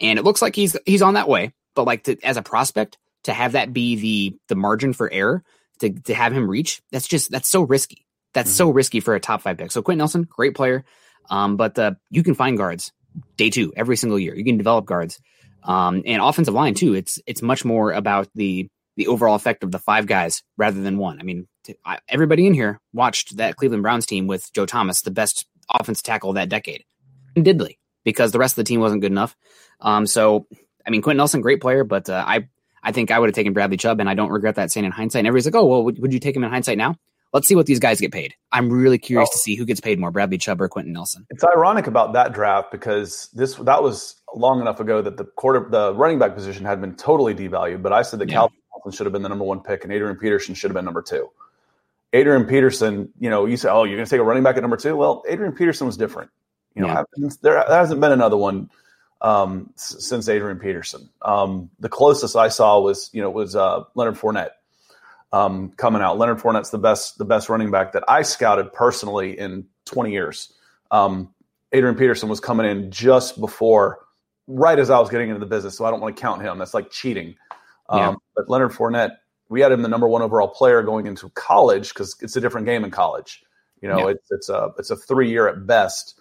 And 0.03 0.19
it 0.19 0.25
looks 0.25 0.43
like 0.43 0.55
he's 0.55 0.77
he's 0.85 1.03
on 1.03 1.15
that 1.15 1.29
way. 1.29 1.55
But 1.75 1.87
like 1.87 2.05
to, 2.05 2.23
as 2.23 2.37
a 2.37 2.43
prospect, 2.43 2.99
to 3.23 3.33
have 3.33 3.53
that 3.53 3.73
be 3.73 3.97
the 3.97 4.39
the 4.49 4.55
margin 4.55 4.93
for 4.93 5.11
error 5.11 5.43
to 5.79 5.89
to 5.89 6.15
have 6.15 6.35
him 6.35 6.51
reach, 6.51 6.83
that's 6.93 7.09
just 7.09 7.31
that's 7.31 7.49
so 7.49 7.63
risky. 7.63 8.07
That's 8.35 8.51
so 8.51 8.69
risky 8.71 9.01
for 9.01 9.15
a 9.15 9.21
top 9.21 9.41
five 9.41 9.57
pick. 9.57 9.73
So 9.73 9.83
Quenton 9.83 9.99
Nelson, 9.99 10.23
great 10.25 10.55
player, 10.55 10.85
um, 11.31 11.57
but 11.57 11.79
uh, 11.79 11.93
you 12.11 12.23
can 12.23 12.35
find 12.35 12.59
guards 12.59 12.93
day 13.37 13.51
two 13.51 13.73
every 13.77 13.97
single 13.97 14.19
year. 14.19 14.35
You 14.35 14.45
can 14.45 14.59
develop 14.59 14.85
guards, 14.85 15.21
um, 15.63 16.03
and 16.07 16.23
offensive 16.23 16.55
line 16.55 16.75
too. 16.75 16.95
It's 16.95 17.19
it's 17.27 17.43
much 17.43 17.65
more 17.65 17.93
about 17.93 18.29
the 18.35 18.69
the 18.97 19.07
overall 19.07 19.35
effect 19.35 19.65
of 19.65 19.71
the 19.71 19.79
five 19.79 20.07
guys 20.07 20.43
rather 20.57 20.81
than 20.81 20.99
one. 20.99 21.21
I 21.21 21.23
mean, 21.23 21.49
t- 21.65 21.77
I, 21.85 21.99
everybody 22.09 22.47
in 22.47 22.55
here 22.55 22.81
watched 22.93 23.37
that 23.39 23.57
Cleveland 23.57 23.83
Browns 23.83 24.07
team 24.07 24.27
with 24.27 24.53
Joe 24.53 24.67
Thomas, 24.67 25.01
the 25.03 25.11
best 25.11 25.47
offense 25.73 26.03
tackle 26.03 26.31
of 26.31 26.35
that 26.37 26.49
decade, 26.49 26.85
and 27.37 27.45
diddly 27.45 27.79
because 28.05 28.33
the 28.33 28.39
rest 28.39 28.53
of 28.53 28.65
the 28.65 28.69
team 28.69 28.81
wasn't 28.81 29.03
good 29.03 29.13
enough. 29.13 29.37
Um, 29.81 30.07
so 30.07 30.47
I 30.87 30.91
mean, 30.91 31.03
Quenton 31.03 31.19
Nelson, 31.19 31.41
great 31.41 31.61
player, 31.61 31.85
but 31.85 32.09
uh, 32.09 32.25
I 32.27 32.49
I 32.83 32.93
think 32.93 33.11
I 33.11 33.19
would 33.19 33.29
have 33.29 33.35
taken 33.35 33.53
Bradley 33.53 33.77
Chubb, 33.77 34.01
and 34.01 34.09
I 34.09 34.15
don't 34.15 34.31
regret 34.31 34.57
that 34.57 34.71
saying 34.71 34.87
in 34.87 34.93
hindsight. 34.93 35.21
And 35.21 35.29
everybody's 35.29 35.47
like, 35.47 35.63
oh, 35.63 35.67
well, 35.67 35.85
would, 35.85 35.99
would 35.99 36.13
you 36.13 36.19
take 36.19 36.35
him 36.35 36.45
in 36.45 36.51
hindsight 36.51 36.79
now? 36.79 36.97
Let's 37.33 37.47
see 37.47 37.55
what 37.55 37.67
these 37.67 37.79
guys 37.79 38.01
get 38.01 38.13
paid. 38.13 38.35
I'm 38.51 38.71
really 38.71 38.99
curious 38.99 39.29
oh. 39.31 39.33
to 39.33 39.39
see 39.39 39.55
who 39.55 39.65
gets 39.65 39.81
paid 39.81 40.01
more, 40.01 40.11
Bradley 40.11 40.39
Chubb 40.39 40.61
or 40.61 40.69
Quenton 40.69 40.93
Nelson. 40.93 41.27
It's 41.31 41.45
ironic 41.45 41.87
about 41.87 42.13
that 42.15 42.33
draft 42.33 42.73
because 42.73 43.29
this 43.35 43.55
that 43.55 43.83
was 43.83 44.17
long 44.35 44.61
enough 44.61 44.81
ago 44.81 45.01
that 45.01 45.17
the 45.17 45.25
quarter 45.25 45.67
the 45.69 45.95
running 45.95 46.19
back 46.19 46.35
position 46.35 46.65
had 46.65 46.81
been 46.81 46.97
totally 46.97 47.35
devalued. 47.35 47.83
But 47.83 47.93
I 47.93 48.03
said 48.03 48.19
that 48.21 48.29
yeah. 48.29 48.35
Calvin 48.35 48.59
Johnson 48.73 48.97
should 48.97 49.07
have 49.07 49.13
been 49.13 49.23
the 49.23 49.29
number 49.29 49.45
one 49.45 49.61
pick, 49.61 49.85
and 49.85 49.93
Adrian 49.93 50.17
Peterson 50.17 50.55
should 50.55 50.71
have 50.71 50.75
been 50.75 50.85
number 50.85 51.03
two. 51.03 51.31
Adrian 52.13 52.45
Peterson, 52.45 53.13
you 53.21 53.31
know, 53.31 53.47
you 53.47 53.57
say, 53.57 53.69
oh, 53.69 53.85
you're 53.85 53.97
going 53.97 54.07
to 54.07 54.11
take 54.11 54.21
a 54.21 54.25
running 54.25 54.43
back 54.43 54.57
at 54.57 54.63
number 54.63 54.77
two. 54.77 54.97
Well, 54.97 55.23
Adrian 55.29 55.55
Peterson 55.55 55.87
was 55.87 55.97
different. 55.97 56.31
You 56.75 56.83
know, 56.83 56.89
yeah. 56.89 57.05
there, 57.43 57.65
there 57.69 57.77
hasn't 57.77 58.01
been 58.01 58.13
another 58.13 58.37
one 58.37 58.71
um, 59.21 59.71
since 59.77 60.29
Adrian 60.29 60.59
Peterson. 60.59 61.09
Um, 61.23 61.71
the 61.79 61.89
closest 61.89 62.35
I 62.35 62.49
saw 62.49 62.81
was, 62.81 63.11
you 63.13 63.23
know, 63.23 63.31
was 63.31 63.55
uh, 63.55 63.85
Leonard 63.95 64.17
Fournette 64.17 64.51
um, 65.33 65.71
coming 65.77 66.03
out. 66.03 66.19
Leonard 66.19 66.39
Fournette's 66.39 66.71
the 66.71 66.79
best, 66.79 67.19
the 67.19 67.25
best 67.25 67.49
running 67.49 67.71
back 67.71 67.93
that 67.93 68.05
I 68.09 68.23
scouted 68.23 68.73
personally 68.73 69.39
in 69.39 69.67
20 69.87 70.13
years. 70.13 70.53
Um, 70.91 71.35
Adrian 71.73 71.97
Peterson 71.97 72.29
was 72.29 72.41
coming 72.41 72.67
in 72.67 72.91
just 72.91 73.39
before, 73.39 74.01
right 74.47 74.79
as 74.79 74.91
I 74.91 74.99
was 74.99 75.09
getting 75.09 75.29
into 75.29 75.41
the 75.41 75.47
business. 75.47 75.77
So 75.77 75.85
I 75.85 75.91
don't 75.91 76.01
want 76.01 76.17
to 76.17 76.21
count 76.21 76.43
him. 76.43 76.59
That's 76.59 76.75
like 76.75 76.91
cheating. 76.91 77.37
Yeah. 77.93 78.11
Um, 78.11 78.19
but 78.35 78.49
Leonard 78.49 78.73
Fournette, 78.73 79.17
we 79.49 79.61
had 79.61 79.73
him 79.73 79.83
the 79.83 79.89
number 79.89 80.09
one 80.09 80.23
overall 80.23 80.49
player 80.49 80.83
going 80.83 81.07
into 81.07 81.29
college 81.31 81.91
because 81.91 82.17
it's 82.21 82.37
a 82.37 82.41
different 82.41 82.67
game 82.67 82.85
in 82.85 82.91
college. 82.91 83.43
You 83.81 83.89
know, 83.89 83.99
yeah. 83.99 84.15
it's 84.15 84.31
it's 84.31 84.49
a 84.49 84.71
it's 84.79 84.91
a 84.91 84.97
three 84.97 85.31
year 85.31 85.49
at 85.49 85.67
best. 85.67 86.19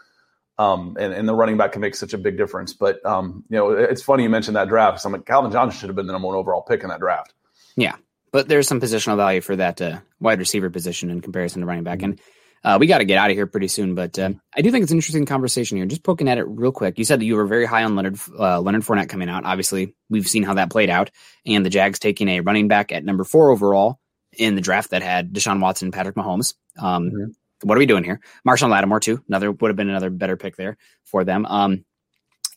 Um, 0.58 0.98
and, 1.00 1.14
and 1.14 1.28
the 1.28 1.34
running 1.34 1.56
back 1.56 1.72
can 1.72 1.80
make 1.80 1.96
such 1.96 2.14
a 2.14 2.18
big 2.18 2.38
difference. 2.38 2.74
But 2.74 3.04
um, 3.06 3.44
you 3.50 3.58
know, 3.58 3.72
it's 3.72 4.02
funny 4.02 4.24
you 4.24 4.30
mentioned 4.30 4.58
that 4.58 4.68
draft. 4.68 5.02
So 5.02 5.08
I'm 5.08 5.14
like, 5.14 5.26
Calvin 5.26 5.52
Johnson 5.52 5.80
should 5.80 5.90
have 5.90 5.96
been 5.96 6.08
the 6.08 6.14
number 6.14 6.28
one 6.28 6.36
overall 6.36 6.62
pick 6.62 6.84
in 6.84 6.90
that 6.90 7.00
draft. 7.00 7.34
Yeah, 7.76 7.96
but 8.32 8.48
there's 8.48 8.68
some 8.68 8.82
positional 8.82 9.18
value 9.18 9.42
for 9.42 9.56
that 9.56 9.82
uh, 9.82 10.00
wide 10.20 10.40
receiver 10.40 10.70
position 10.70 11.10
in 11.10 11.22
comparison 11.22 11.62
to 11.62 11.68
running 11.68 11.84
back. 11.84 12.02
And 12.02 12.20
uh, 12.64 12.78
we 12.80 12.88
got 12.88 12.98
to 12.98 13.06
get 13.06 13.18
out 13.18 13.30
of 13.30 13.36
here 13.36 13.48
pretty 13.48 13.68
soon. 13.70 13.96
But 13.96 14.20
uh, 14.20 14.32
I 14.56 14.62
do 14.62 14.72
think 14.72 14.84
it's 14.84 14.92
an 14.92 14.98
interesting 14.98 15.26
conversation 15.26 15.78
here. 15.78 15.86
Just 15.86 16.04
poking 16.04 16.28
at 16.28 16.38
it 16.38 16.44
real 16.44 16.72
quick. 16.72 16.98
You 16.98 17.06
said 17.06 17.20
that 17.20 17.26
you 17.26 17.36
were 17.36 17.48
very 17.48 17.66
high 17.66 17.84
on 17.84 17.96
Leonard 17.96 18.20
uh, 18.38 18.60
Leonard 18.60 18.84
Fournette 18.84 19.10
coming 19.10 19.30
out. 19.30 19.46
Obviously, 19.46 19.96
we've 20.10 20.28
seen 20.28 20.44
how 20.44 20.56
that 20.56 20.70
played 20.70 20.90
out, 20.90 21.10
and 21.46 21.66
the 21.66 21.70
Jags 21.70 22.00
taking 22.00 22.28
a 22.28 22.42
running 22.42 22.68
back 22.68 22.92
at 22.92 23.06
number 23.06 23.24
four 23.24 23.52
overall 23.52 24.00
in 24.34 24.56
the 24.56 24.62
draft 24.62 24.92
that 24.92 25.02
had 25.02 25.34
Deshaun 25.34 25.62
Watson, 25.62 25.92
Patrick 25.92 26.16
Mahomes. 26.16 26.54
Um, 26.78 27.06
mm-hmm 27.06 27.32
what 27.64 27.78
are 27.78 27.80
we 27.80 27.86
doing 27.86 28.04
here? 28.04 28.20
Marshon 28.48 28.70
Lattimore 28.70 29.00
too. 29.00 29.24
Another 29.28 29.52
would 29.52 29.70
have 29.70 29.76
been 29.76 29.90
another 29.90 30.10
better 30.10 30.38
pick 30.38 30.56
there 30.56 30.78
for 31.04 31.24
them. 31.24 31.46
Um, 31.46 31.86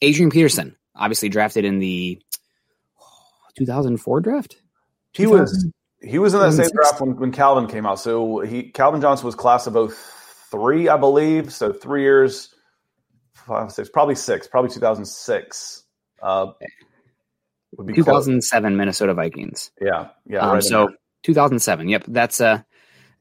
Adrian 0.00 0.30
Peterson, 0.30 0.76
obviously 0.94 1.28
drafted 1.28 1.64
in 1.64 1.78
the 1.78 2.20
2004 3.56 4.20
draft. 4.20 4.56
He 5.12 5.26
was 5.26 5.66
he 6.00 6.18
was 6.18 6.34
in 6.34 6.40
that 6.40 6.52
same 6.52 6.70
draft 6.74 7.00
when, 7.00 7.16
when 7.16 7.32
Calvin 7.32 7.66
came 7.66 7.86
out. 7.86 8.00
So 8.00 8.40
he 8.40 8.64
Calvin 8.64 9.00
Johnson 9.00 9.26
was 9.26 9.34
class 9.34 9.66
of 9.66 9.94
03, 10.50 10.88
I 10.88 10.96
believe. 10.96 11.52
So 11.52 11.72
three 11.72 12.02
years, 12.02 12.54
five, 13.34 13.72
six, 13.72 13.88
probably 13.88 14.14
six, 14.14 14.48
probably 14.48 14.70
2006. 14.70 15.84
Uh, 16.22 16.52
would 17.76 17.86
be 17.86 17.94
2007 17.94 18.76
Minnesota 18.76 19.14
Vikings. 19.14 19.70
Yeah, 19.80 20.08
yeah. 20.26 20.40
Um, 20.40 20.54
right 20.54 20.62
so 20.62 20.90
2007. 21.24 21.88
Yep, 21.88 22.04
that's 22.08 22.40
uh 22.40 22.62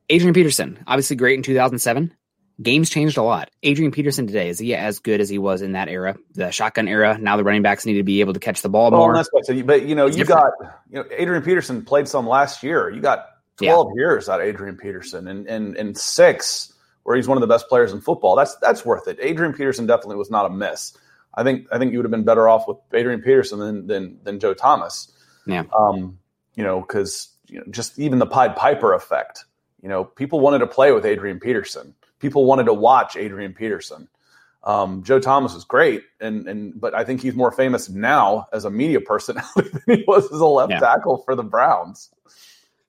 Adrian 0.10 0.34
Peterson, 0.34 0.80
obviously 0.88 1.16
great 1.16 1.38
in 1.38 1.44
2007. 1.44 2.14
Games 2.62 2.90
changed 2.90 3.18
a 3.18 3.24
lot. 3.24 3.50
Adrian 3.64 3.92
Peterson 3.92 4.28
today 4.28 4.50
is 4.50 4.60
he 4.60 4.76
as 4.76 5.00
good 5.00 5.22
as 5.22 5.30
he 5.30 5.38
was 5.38 5.62
in 5.62 5.72
that 5.74 5.88
era, 5.88 6.16
the 6.34 6.52
shotgun 6.52 6.88
era? 6.88 7.18
Now 7.18 7.38
the 7.38 7.44
running 7.44 7.62
backs 7.62 7.86
need 7.86 7.96
to 7.96 8.04
be 8.04 8.20
able 8.20 8.34
to 8.34 8.40
catch 8.40 8.62
the 8.62 8.70
ball 8.70 8.92
well, 8.92 9.02
more. 9.02 9.16
That's 9.16 9.30
what 9.32 9.46
But 9.66 9.86
you 9.86 9.96
know, 9.96 10.08
it's 10.08 10.18
you 10.18 10.26
different. 10.26 10.54
got 10.60 10.82
you 10.90 10.98
know 10.98 11.06
Adrian 11.12 11.44
Peterson 11.44 11.84
played 11.84 12.08
some 12.08 12.28
last 12.28 12.64
year. 12.64 12.90
You 12.90 13.02
got 13.02 13.26
12 13.58 13.88
yeah. 13.96 14.00
years 14.02 14.30
out 14.30 14.42
of 14.42 14.48
Adrian 14.48 14.78
Peterson, 14.78 15.28
and 15.28 15.48
and 15.48 15.76
and 15.78 15.98
six 15.98 16.74
where 17.04 17.16
he's 17.16 17.28
one 17.28 17.38
of 17.38 17.42
the 17.42 17.48
best 17.48 17.68
players 17.68 17.94
in 17.94 18.02
football. 18.02 18.36
That's 18.36 18.56
that's 18.58 18.86
worth 18.86 19.08
it. 19.08 19.18
Adrian 19.22 19.54
Peterson 19.54 19.88
definitely 19.88 20.18
was 20.18 20.30
not 20.30 20.46
a 20.46 20.50
miss. 20.50 20.98
I 21.34 21.44
think 21.44 21.68
I 21.72 21.80
think 21.80 21.92
you 21.92 21.98
would 21.98 22.06
have 22.06 22.12
been 22.12 22.26
better 22.26 22.48
off 22.48 22.68
with 22.68 22.78
Adrian 22.94 23.22
Peterson 23.22 23.60
than 23.60 23.88
than 23.88 24.20
than 24.24 24.40
Joe 24.40 24.54
Thomas. 24.54 25.12
Yeah. 25.46 25.64
Um, 25.78 26.20
you 26.56 26.64
know, 26.64 26.82
because 26.82 27.30
you 27.48 27.60
know, 27.60 27.66
just 27.72 27.98
even 27.98 28.20
the 28.20 28.28
Pied 28.28 28.56
Piper 28.56 28.94
effect 28.94 29.46
you 29.82 29.90
know, 29.90 30.04
people 30.04 30.40
wanted 30.40 30.60
to 30.60 30.68
play 30.68 30.92
with 30.92 31.06
Adrian 31.06 31.40
Peterson. 31.40 31.96
People 32.22 32.46
wanted 32.46 32.66
to 32.66 32.74
watch 32.74 33.16
Adrian 33.18 33.54
Peterson. 33.54 34.08
Um, 34.64 35.04
Joe 35.04 35.20
Thomas 35.20 35.56
was 35.56 35.64
great, 35.64 36.04
and 36.20 36.48
and 36.48 36.80
but 36.80 36.94
I 36.94 37.04
think 37.04 37.22
he's 37.22 37.34
more 37.34 37.52
famous 37.52 37.90
now 37.90 38.48
as 38.54 38.64
a 38.64 38.70
media 38.70 39.02
personality 39.02 39.70
than 39.88 39.98
he 39.98 40.04
was 40.08 40.32
as 40.32 40.40
a 40.40 40.46
left 40.46 40.72
yeah. 40.72 40.80
tackle 40.80 41.18
for 41.26 41.36
the 41.36 41.44
Browns. 41.44 42.10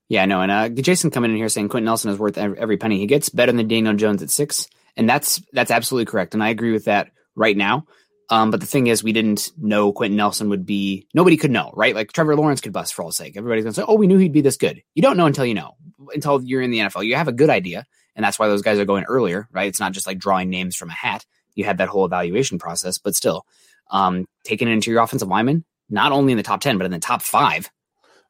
Yeah, 0.09 0.26
no, 0.26 0.42
and 0.42 0.52
uh, 0.52 0.68
Jason 0.68 1.10
coming 1.10 1.30
in 1.30 1.38
here 1.38 1.48
saying 1.48 1.70
Quenton 1.70 1.86
Nelson 1.86 2.10
is 2.10 2.18
worth 2.18 2.36
every 2.36 2.76
penny 2.76 2.98
he 2.98 3.06
gets, 3.06 3.30
better 3.30 3.52
than 3.52 3.66
Daniel 3.66 3.94
Jones 3.94 4.22
at 4.22 4.30
six, 4.30 4.68
and 4.96 5.09
that's 5.09 5.42
that's 5.52 5.70
absolutely 5.70 6.10
correct, 6.10 6.34
and 6.34 6.44
I 6.44 6.50
agree 6.50 6.72
with 6.72 6.84
that 6.84 7.12
right 7.34 7.56
now. 7.56 7.86
Um, 8.28 8.50
but 8.50 8.60
the 8.60 8.66
thing 8.66 8.86
is, 8.86 9.02
we 9.02 9.12
didn't 9.12 9.50
know 9.59 9.92
Quenton 9.92 10.16
Nelson 10.16 10.50
would 10.50 10.66
be. 10.66 11.06
Nobody 11.14 11.38
could 11.38 11.50
know, 11.50 11.72
right? 11.74 11.94
Like 11.94 12.12
Trevor 12.12 12.36
Lawrence 12.36 12.60
could 12.60 12.72
bust 12.72 12.92
for 12.92 13.02
all 13.02 13.12
sake. 13.12 13.36
Everybody's 13.36 13.64
gonna 13.64 13.74
say, 13.74 13.84
"Oh, 13.86 13.96
we 13.96 14.06
knew 14.06 14.18
he'd 14.18 14.32
be 14.32 14.42
this 14.42 14.59
good." 14.59 14.82
You 14.94 15.02
don't 15.02 15.16
know 15.16 15.26
until 15.26 15.46
you 15.46 15.54
know 15.54 15.76
until 16.14 16.42
you're 16.42 16.62
in 16.62 16.70
the 16.70 16.80
NFL. 16.80 17.06
You 17.06 17.16
have 17.16 17.28
a 17.28 17.32
good 17.32 17.50
idea, 17.50 17.86
and 18.16 18.24
that's 18.24 18.39
why 18.39 18.48
those 18.48 18.62
guys 18.62 18.78
are 18.78 18.84
going 18.84 19.05
earlier, 19.05 19.48
right? 19.52 19.68
It's 19.68 19.80
not 19.80 19.93
just 19.93 20.06
like 20.06 20.18
drawing 20.18 20.51
names 20.51 20.76
from 20.76 20.90
a 20.90 20.94
hat. 20.94 21.24
You 21.55 21.64
had 21.64 21.78
that 21.78 21.89
whole 21.89 22.05
evaluation 22.05 22.59
process, 22.59 22.98
but 22.98 23.14
still, 23.14 23.44
um, 23.90 24.26
taking 24.44 24.68
it 24.68 24.72
into 24.72 24.90
your 24.90 25.02
offensive 25.02 25.28
lineman, 25.28 25.64
not 25.90 26.12
only 26.12 26.32
in 26.32 26.36
the 26.36 26.43
top 26.43 26.60
ten, 26.60 26.78
but 26.78 26.84
in 26.84 26.93
the 26.93 26.98
top 26.98 27.22
five. 27.22 27.70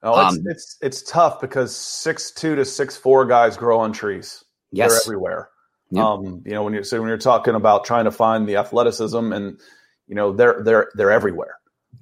Oh, 0.03 0.21
it's, 0.27 0.37
um, 0.37 0.45
it's, 0.47 0.77
it's 0.83 1.03
tough 1.03 1.41
because 1.41 1.75
six 1.77 2.33
two 2.33 2.57
to 2.57 2.65
six 2.65 2.97
four 2.97 3.25
guys 3.25 3.57
grow 3.57 3.79
on 3.79 3.93
trees. 3.93 4.45
Yes, 4.73 4.91
they're 4.91 5.01
everywhere. 5.03 5.49
Yep. 5.93 6.05
Um, 6.05 6.43
you 6.47 6.53
know, 6.53 6.65
when 6.65 6.73
you're 6.73 6.85
so 6.85 6.99
when 7.01 7.09
you're 7.09 7.19
talking 7.19 7.55
about 7.55 7.85
trying 7.85 8.07
to 8.07 8.11
find 8.11 8.49
the 8.49 8.57
athleticism, 8.57 9.33
and 9.33 9.61
you 10.09 10.15
know, 10.15 10.33
they're 10.33 10.63
they're 10.65 10.91
they're 10.95 11.13
everywhere. 11.13 11.55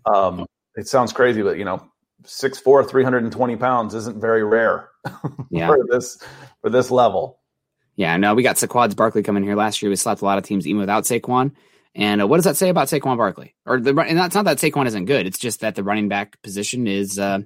Um, 0.06 0.46
it 0.76 0.86
sounds 0.86 1.12
crazy, 1.12 1.42
but 1.42 1.58
you 1.58 1.64
know, 1.64 1.90
6'4", 2.24 2.88
320 2.88 3.56
pounds 3.56 3.94
isn't 3.94 4.20
very 4.20 4.44
rare 4.44 4.88
yeah. 5.50 5.66
for 5.66 5.84
this 5.90 6.18
for 6.62 6.70
this 6.70 6.90
level. 6.90 7.39
Yeah, 7.96 8.16
no, 8.16 8.34
we 8.34 8.42
got 8.42 8.56
Saquon's 8.56 8.94
Barkley 8.94 9.22
coming 9.22 9.42
here 9.42 9.56
last 9.56 9.82
year. 9.82 9.90
We 9.90 9.96
slapped 9.96 10.22
a 10.22 10.24
lot 10.24 10.38
of 10.38 10.44
teams 10.44 10.66
even 10.66 10.80
without 10.80 11.04
Saquon. 11.04 11.52
And 11.94 12.22
uh, 12.22 12.26
what 12.26 12.36
does 12.36 12.44
that 12.44 12.56
say 12.56 12.68
about 12.68 12.88
Saquon 12.88 13.16
Barkley? 13.16 13.54
Or 13.66 13.80
the 13.80 13.98
and 14.00 14.16
that's 14.16 14.34
not 14.34 14.44
that 14.44 14.58
Saquon 14.58 14.86
isn't 14.86 15.06
good. 15.06 15.26
It's 15.26 15.38
just 15.38 15.60
that 15.60 15.74
the 15.74 15.82
running 15.82 16.08
back 16.08 16.40
position 16.42 16.86
is 16.86 17.18
uh, 17.18 17.40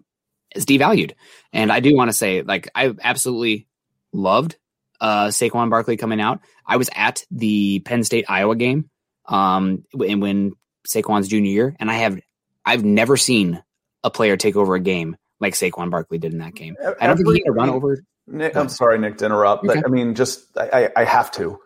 is 0.55 0.66
devalued. 0.66 1.12
And 1.53 1.73
I 1.73 1.81
do 1.81 1.97
want 1.97 2.09
to 2.09 2.12
say, 2.12 2.43
like, 2.43 2.71
I 2.75 2.93
absolutely 3.03 3.66
loved 4.12 4.57
uh, 5.01 5.29
Saquon 5.29 5.71
Barkley 5.71 5.97
coming 5.97 6.21
out. 6.21 6.41
I 6.66 6.77
was 6.77 6.91
at 6.95 7.25
the 7.31 7.81
Penn 7.81 8.05
State 8.05 8.27
Iowa 8.29 8.55
game, 8.55 8.91
um, 9.27 9.85
and 9.93 10.21
when 10.21 10.53
Saquon's 10.87 11.29
junior 11.29 11.51
year, 11.51 11.77
and 11.81 11.91
I 11.91 11.95
have 11.95 12.21
I've 12.65 12.85
never 12.85 13.16
seen 13.16 13.62
a 14.03 14.11
player 14.11 14.37
take 14.37 14.57
over 14.57 14.75
a 14.75 14.81
game 14.81 15.16
like 15.41 15.55
Saquon 15.55 15.91
Barkley 15.91 16.19
did 16.19 16.33
in 16.33 16.39
that 16.39 16.55
game. 16.55 16.77
I 17.01 17.07
don't 17.07 17.16
think 17.16 17.29
he 17.33 17.43
can 17.43 17.53
run 17.53 17.71
over. 17.71 18.03
Nick, 18.27 18.57
I'm 18.57 18.69
sorry, 18.69 18.99
Nick, 18.99 19.19
to 19.19 19.27
interrupt, 19.27 19.67
but 19.67 19.77
okay. 19.77 19.83
I 19.85 19.89
mean, 19.89 20.15
just 20.15 20.57
I, 20.57 20.91
I 20.97 21.05
have 21.05 21.31
to. 21.33 21.59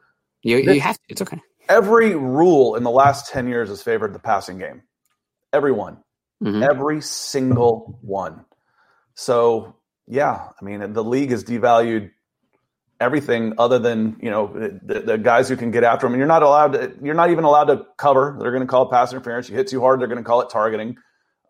You, 0.43 0.59
you 0.59 0.81
have 0.81 0.97
to. 0.97 1.03
It's 1.09 1.23
okay. 1.23 1.41
Every 1.69 2.15
rule 2.15 2.75
in 2.75 2.83
the 2.83 2.91
last 2.91 3.31
ten 3.31 3.49
years 3.49 3.69
has 3.69 3.83
favored 3.83 4.13
the 4.13 4.19
passing 4.19 4.59
game. 4.59 4.83
Everyone, 5.53 5.99
mm-hmm. 6.43 6.63
every 6.63 7.01
single 7.01 7.99
one. 8.03 8.45
So 9.15 9.77
yeah, 10.07 10.49
I 10.61 10.65
mean, 10.65 10.93
the 10.93 11.05
league 11.05 11.31
has 11.31 11.45
devalued 11.45 12.11
everything 13.01 13.55
other 13.59 13.79
than 13.79 14.17
you 14.21 14.31
know 14.31 14.47
the, 14.49 15.01
the, 15.01 15.19
guys 15.19 15.49
who 15.49 15.57
can 15.57 15.71
get 15.71 15.85
after 15.85 16.07
them. 16.07 16.15
And 16.15 16.19
you're 16.19 16.27
not 16.27 16.43
allowed 16.43 16.73
to. 16.73 16.93
You're 17.03 17.15
not 17.15 17.31
even 17.31 17.45
allowed 17.45 17.67
to 17.67 17.87
cover. 17.97 18.37
They're 18.41 18.51
going 18.51 18.63
to 18.63 18.67
call 18.67 18.89
it 18.89 18.91
pass 18.91 19.13
interference. 19.13 19.49
You 19.49 19.57
hit 19.57 19.69
too 19.69 19.81
hard, 19.81 20.01
they're 20.01 20.09
going 20.09 20.19
to 20.19 20.25
call 20.25 20.41
it 20.41 20.51
targeting. 20.51 20.97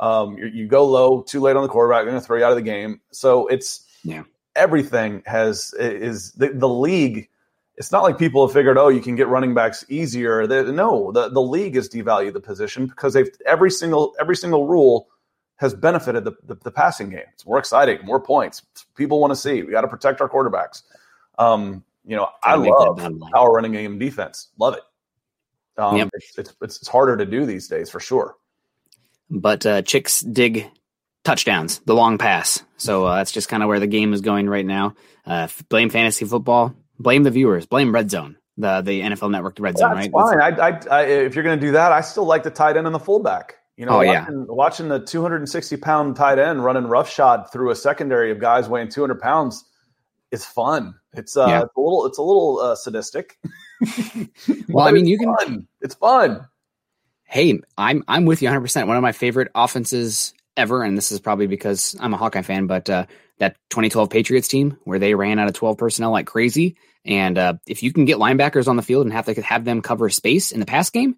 Um, 0.01 0.37
you 0.39 0.69
go 0.69 0.87
low 0.87 1.23
too 1.23 1.41
late 1.41 1.57
on 1.57 1.63
the 1.63 1.69
quarterback, 1.69 2.05
they're 2.05 2.11
going 2.11 2.21
to 2.21 2.27
throw 2.27 2.39
you 2.39 2.45
out 2.45 2.53
of 2.53 2.57
the 2.57 2.63
game. 2.63 3.01
So 3.11 3.49
it's 3.49 3.85
yeah, 4.05 4.23
everything 4.59 5.23
has 5.27 5.75
is 5.79 6.33
the, 6.33 6.49
the 6.49 6.69
league. 6.69 7.29
It's 7.77 7.93
not 7.93 8.03
like 8.03 8.19
people 8.19 8.45
have 8.47 8.53
figured, 8.53 8.77
oh, 8.77 8.89
you 8.89 9.01
can 9.01 9.15
get 9.15 9.29
running 9.29 9.55
backs 9.55 9.85
easier. 9.89 10.47
They, 10.47 10.65
no, 10.73 11.13
the, 11.13 11.29
the 11.29 11.41
league 11.41 11.77
has 11.77 11.89
devalued 11.89 12.33
the 12.33 12.41
position 12.41 12.87
because 12.87 13.15
they've 13.15 13.31
every 13.47 13.71
single 13.71 14.15
every 14.21 14.37
single 14.37 14.67
rule 14.67 15.09
has 15.57 15.75
benefited 15.75 16.25
the, 16.25 16.33
the, 16.45 16.57
the 16.57 16.71
passing 16.71 17.11
game. 17.11 17.27
It's 17.33 17.47
more 17.47 17.59
exciting, 17.59 18.05
more 18.05 18.21
points. 18.21 18.63
People 18.97 19.21
want 19.21 19.31
to 19.31 19.37
see. 19.37 19.63
We 19.63 19.73
got 19.73 19.83
to 19.83 19.89
protect 19.89 20.21
our 20.21 20.29
quarterbacks. 20.29 20.83
Um, 21.39 21.85
you 22.05 22.17
know, 22.17 22.29
I 22.43 22.57
love 22.57 23.01
power 23.33 23.53
running 23.53 23.73
game 23.73 23.99
defense. 23.99 24.49
Love 24.59 24.75
it. 24.75 24.83
Um, 25.81 25.97
yep. 25.97 26.11
it's, 26.13 26.37
it's, 26.39 26.55
it's 26.61 26.89
harder 26.89 27.17
to 27.17 27.25
do 27.25 27.47
these 27.47 27.69
days 27.69 27.89
for 27.89 28.01
sure 28.01 28.37
but 29.31 29.65
uh, 29.67 29.83
chicks 29.83 30.21
dig 30.21 30.71
touchdowns, 31.25 31.81
the 31.81 31.95
long 31.95 32.19
pass. 32.19 32.63
So 32.77 33.07
uh, 33.07 33.17
that's 33.17 33.33
just 33.33 33.49
kind 33.49 33.63
of 33.63 33.69
where 33.69 33.81
the 33.81 33.87
game 33.87 34.13
is 34.13 34.21
going 34.21 34.49
right 34.49 34.67
now. 34.67 34.95
Uh, 35.27 35.49
blame 35.69 35.91
fantasy 35.91 36.25
football, 36.25 36.75
blame 36.99 37.23
the 37.23 37.31
viewers, 37.31 37.67
blame 37.67 37.93
Red 37.93 38.11
Zone, 38.11 38.37
the 38.57 38.81
the 38.83 39.01
NFL 39.01 39.31
Network 39.31 39.57
Red 39.61 39.77
Zone. 39.79 39.95
That's 39.95 40.09
right? 40.09 40.41
fine. 40.41 40.41
I, 40.41 40.69
I, 40.69 40.81
I, 40.91 41.03
if 41.07 41.35
you're 41.35 41.45
going 41.45 41.59
to 41.59 41.67
do 41.67 41.73
that, 41.73 41.93
I 41.93 42.01
still 42.01 42.25
like 42.25 42.43
the 42.45 42.51
tight 42.51 42.77
end 42.77 42.87
and 42.87 42.95
the 42.95 42.99
fullback. 43.01 43.55
You 43.77 43.87
know, 43.87 43.99
Oh, 43.99 44.01
yeah. 44.01 44.23
watching, 44.23 44.47
watching 44.49 44.89
the 44.89 44.99
260 44.99 45.77
pound 45.77 46.17
tight 46.17 46.39
end 46.39 46.65
running 46.65 46.85
roughshod 46.89 47.53
through 47.53 47.71
a 47.71 47.77
secondary 47.77 48.33
of 48.33 48.41
guys 48.41 48.69
weighing 48.69 48.89
200 48.89 49.21
pounds 49.21 49.65
is 50.33 50.45
fun. 50.45 50.95
It's 51.13 51.37
uh, 51.37 51.47
Yeah. 51.47 51.63
it's 51.63 51.77
a 51.77 51.81
little, 51.81 52.07
it's 52.07 52.19
a 52.19 52.23
little 52.23 52.59
uh, 52.59 52.75
sadistic. 52.75 53.39
Well, 54.69 54.87
I 54.87 54.91
mean, 54.93 55.07
you 55.07 55.19
can. 55.19 55.67
It's 55.81 55.95
fun. 55.95 56.47
Hey, 57.25 57.61
I'm 57.77 58.03
I'm 58.09 58.25
with 58.25 58.43
you 58.43 58.47
100. 58.49 58.61
percent 58.63 58.89
One 58.89 58.97
of 58.97 59.03
my 59.03 59.13
favorite 59.13 59.51
offenses 59.55 60.33
ever, 60.59 60.83
and 60.83 60.97
this 60.99 61.11
is 61.13 61.21
probably 61.21 61.47
because 61.47 61.97
I'm 62.01 62.13
a 62.13 62.17
Hawkeye 62.19 62.43
fan, 62.43 62.67
but 62.67 62.91
uh, 62.91 63.07
that 63.39 63.57
2012 63.71 64.11
Patriots 64.11 64.49
team 64.49 64.77
where 64.85 64.99
they 64.99 65.15
ran 65.15 65.39
out 65.39 65.49
of 65.49 65.55
12 65.55 65.79
personnel 65.79 66.11
like 66.11 66.27
crazy, 66.27 66.77
and 67.05 67.39
uh, 67.39 67.55
if 67.67 67.83
you 67.83 67.93
can 67.93 68.05
get 68.05 68.19
linebackers 68.19 68.69
on 68.69 68.77
the 68.77 68.83
field 68.83 69.07
and 69.07 69.13
have 69.13 69.27
to 69.27 69.41
have 69.43 69.65
them 69.65 69.81
cover 69.81 70.11
space 70.11 70.51
in 70.53 70.61
the 70.61 70.67
pass 70.67 70.91
game, 70.91 71.17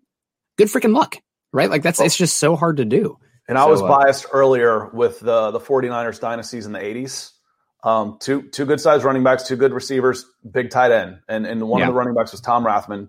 good 0.57 0.69
freaking 0.69 0.95
luck, 0.95 1.17
right? 1.53 1.71
Like 1.71 1.83
that's 1.83 2.01
it's 2.01 2.17
just 2.17 2.39
so 2.39 2.55
hard 2.55 2.77
to 2.77 2.85
do. 2.85 3.19
And 3.49 3.59
I 3.59 3.65
was 3.67 3.83
uh, 3.83 3.89
biased 3.89 4.27
earlier 4.33 4.87
with 4.91 5.19
the 5.21 5.51
the 5.51 5.59
49ers 5.61 6.21
dynasties 6.21 6.67
in 6.67 6.73
the 6.73 6.79
80s. 6.79 7.33
Um, 7.83 8.19
two 8.21 8.43
two 8.43 8.67
good 8.67 8.81
sized 8.81 9.05
running 9.05 9.25
backs, 9.25 9.45
two 9.49 9.57
good 9.57 9.73
receivers, 9.73 10.27
big 10.49 10.71
tight 10.71 10.93
end, 10.93 11.21
and 11.29 11.47
and 11.47 11.67
one 11.67 11.81
Yeah. 11.81 11.87
of 11.89 11.95
the 11.95 11.99
running 11.99 12.15
backs 12.15 12.31
was 12.33 12.41
Tom 12.43 12.65
Rathman. 12.65 13.09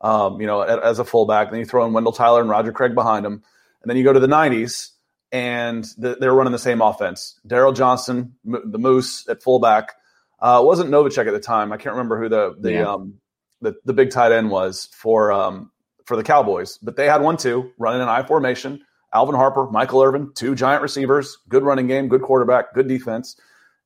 Um, 0.00 0.40
you 0.40 0.46
know, 0.46 0.62
as 0.62 0.98
a 0.98 1.04
fullback. 1.04 1.50
Then 1.50 1.60
you 1.60 1.64
throw 1.66 1.84
in 1.86 1.92
Wendell 1.92 2.12
Tyler 2.12 2.40
and 2.40 2.48
Roger 2.50 2.72
Craig 2.72 2.94
behind 2.94 3.24
him, 3.26 3.34
and 3.34 3.90
then 3.90 3.96
you 3.96 4.02
go 4.04 4.12
to 4.12 4.18
the 4.18 4.26
90s, 4.26 4.91
and 5.32 5.84
the, 5.98 6.16
they 6.20 6.28
were 6.28 6.34
running 6.34 6.52
the 6.52 6.58
same 6.58 6.80
offense. 6.80 7.40
Daryl 7.48 7.74
Johnston, 7.74 8.34
M- 8.46 8.70
the 8.70 8.78
Moose 8.78 9.26
at 9.28 9.42
fullback. 9.42 9.92
Uh, 10.38 10.60
wasn't 10.64 10.90
Novacek 10.90 11.26
at 11.26 11.32
the 11.32 11.40
time. 11.40 11.72
I 11.72 11.76
can't 11.78 11.94
remember 11.94 12.20
who 12.20 12.28
the 12.28 12.54
the 12.60 12.72
Yeah. 12.72 12.92
um 12.92 13.14
the, 13.60 13.74
the 13.84 13.92
big 13.92 14.10
tight 14.10 14.32
end 14.32 14.50
was 14.50 14.88
for 14.92 15.32
um 15.32 15.70
for 16.04 16.16
the 16.16 16.22
Cowboys, 16.24 16.78
but 16.78 16.96
they 16.96 17.06
had 17.06 17.22
one 17.22 17.36
too, 17.36 17.70
running 17.78 18.02
an 18.02 18.08
I 18.08 18.22
formation. 18.24 18.84
Alvin 19.14 19.34
Harper, 19.34 19.66
Michael 19.70 20.02
Irvin, 20.02 20.32
two 20.34 20.54
giant 20.54 20.82
receivers, 20.82 21.36
good 21.48 21.62
running 21.62 21.86
game, 21.86 22.08
good 22.08 22.22
quarterback, 22.22 22.72
good 22.74 22.88
defense. 22.88 23.36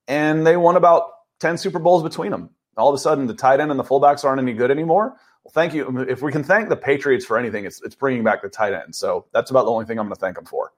And 0.09 0.47
they 0.47 0.57
won 0.57 0.77
about 0.77 1.03
10 1.41 1.59
Super 1.59 1.81
Bowls 1.81 2.05
between 2.05 2.31
them. 2.31 2.51
All 2.77 2.89
of 2.89 2.95
a 2.95 2.99
sudden, 2.99 3.27
the 3.27 3.35
tight 3.35 3.59
end 3.59 3.73
and 3.73 3.79
the 3.81 3.83
fullbacks 3.85 4.25
aren't 4.25 4.41
any 4.41 4.53
good 4.53 4.71
anymore. 4.71 5.17
Well, 5.43 5.51
thank 5.53 5.75
you. 5.75 6.07
If 6.09 6.23
we 6.23 6.31
can 6.31 6.45
thank 6.45 6.69
the 6.69 6.77
Patriots 6.77 7.25
for 7.25 7.37
anything, 7.39 7.65
it's, 7.65 7.83
it's 7.83 7.97
bringing 7.97 8.23
back 8.23 8.41
the 8.43 8.49
tight 8.49 8.73
end. 8.73 8.95
So 8.95 9.27
that's 9.33 9.51
about 9.51 9.65
the 9.65 9.73
only 9.73 9.85
thing 9.85 9.99
I'm 9.99 10.07
going 10.07 10.15
to 10.15 10.21
thank 10.21 10.37
them 10.37 10.45
for. 10.45 10.73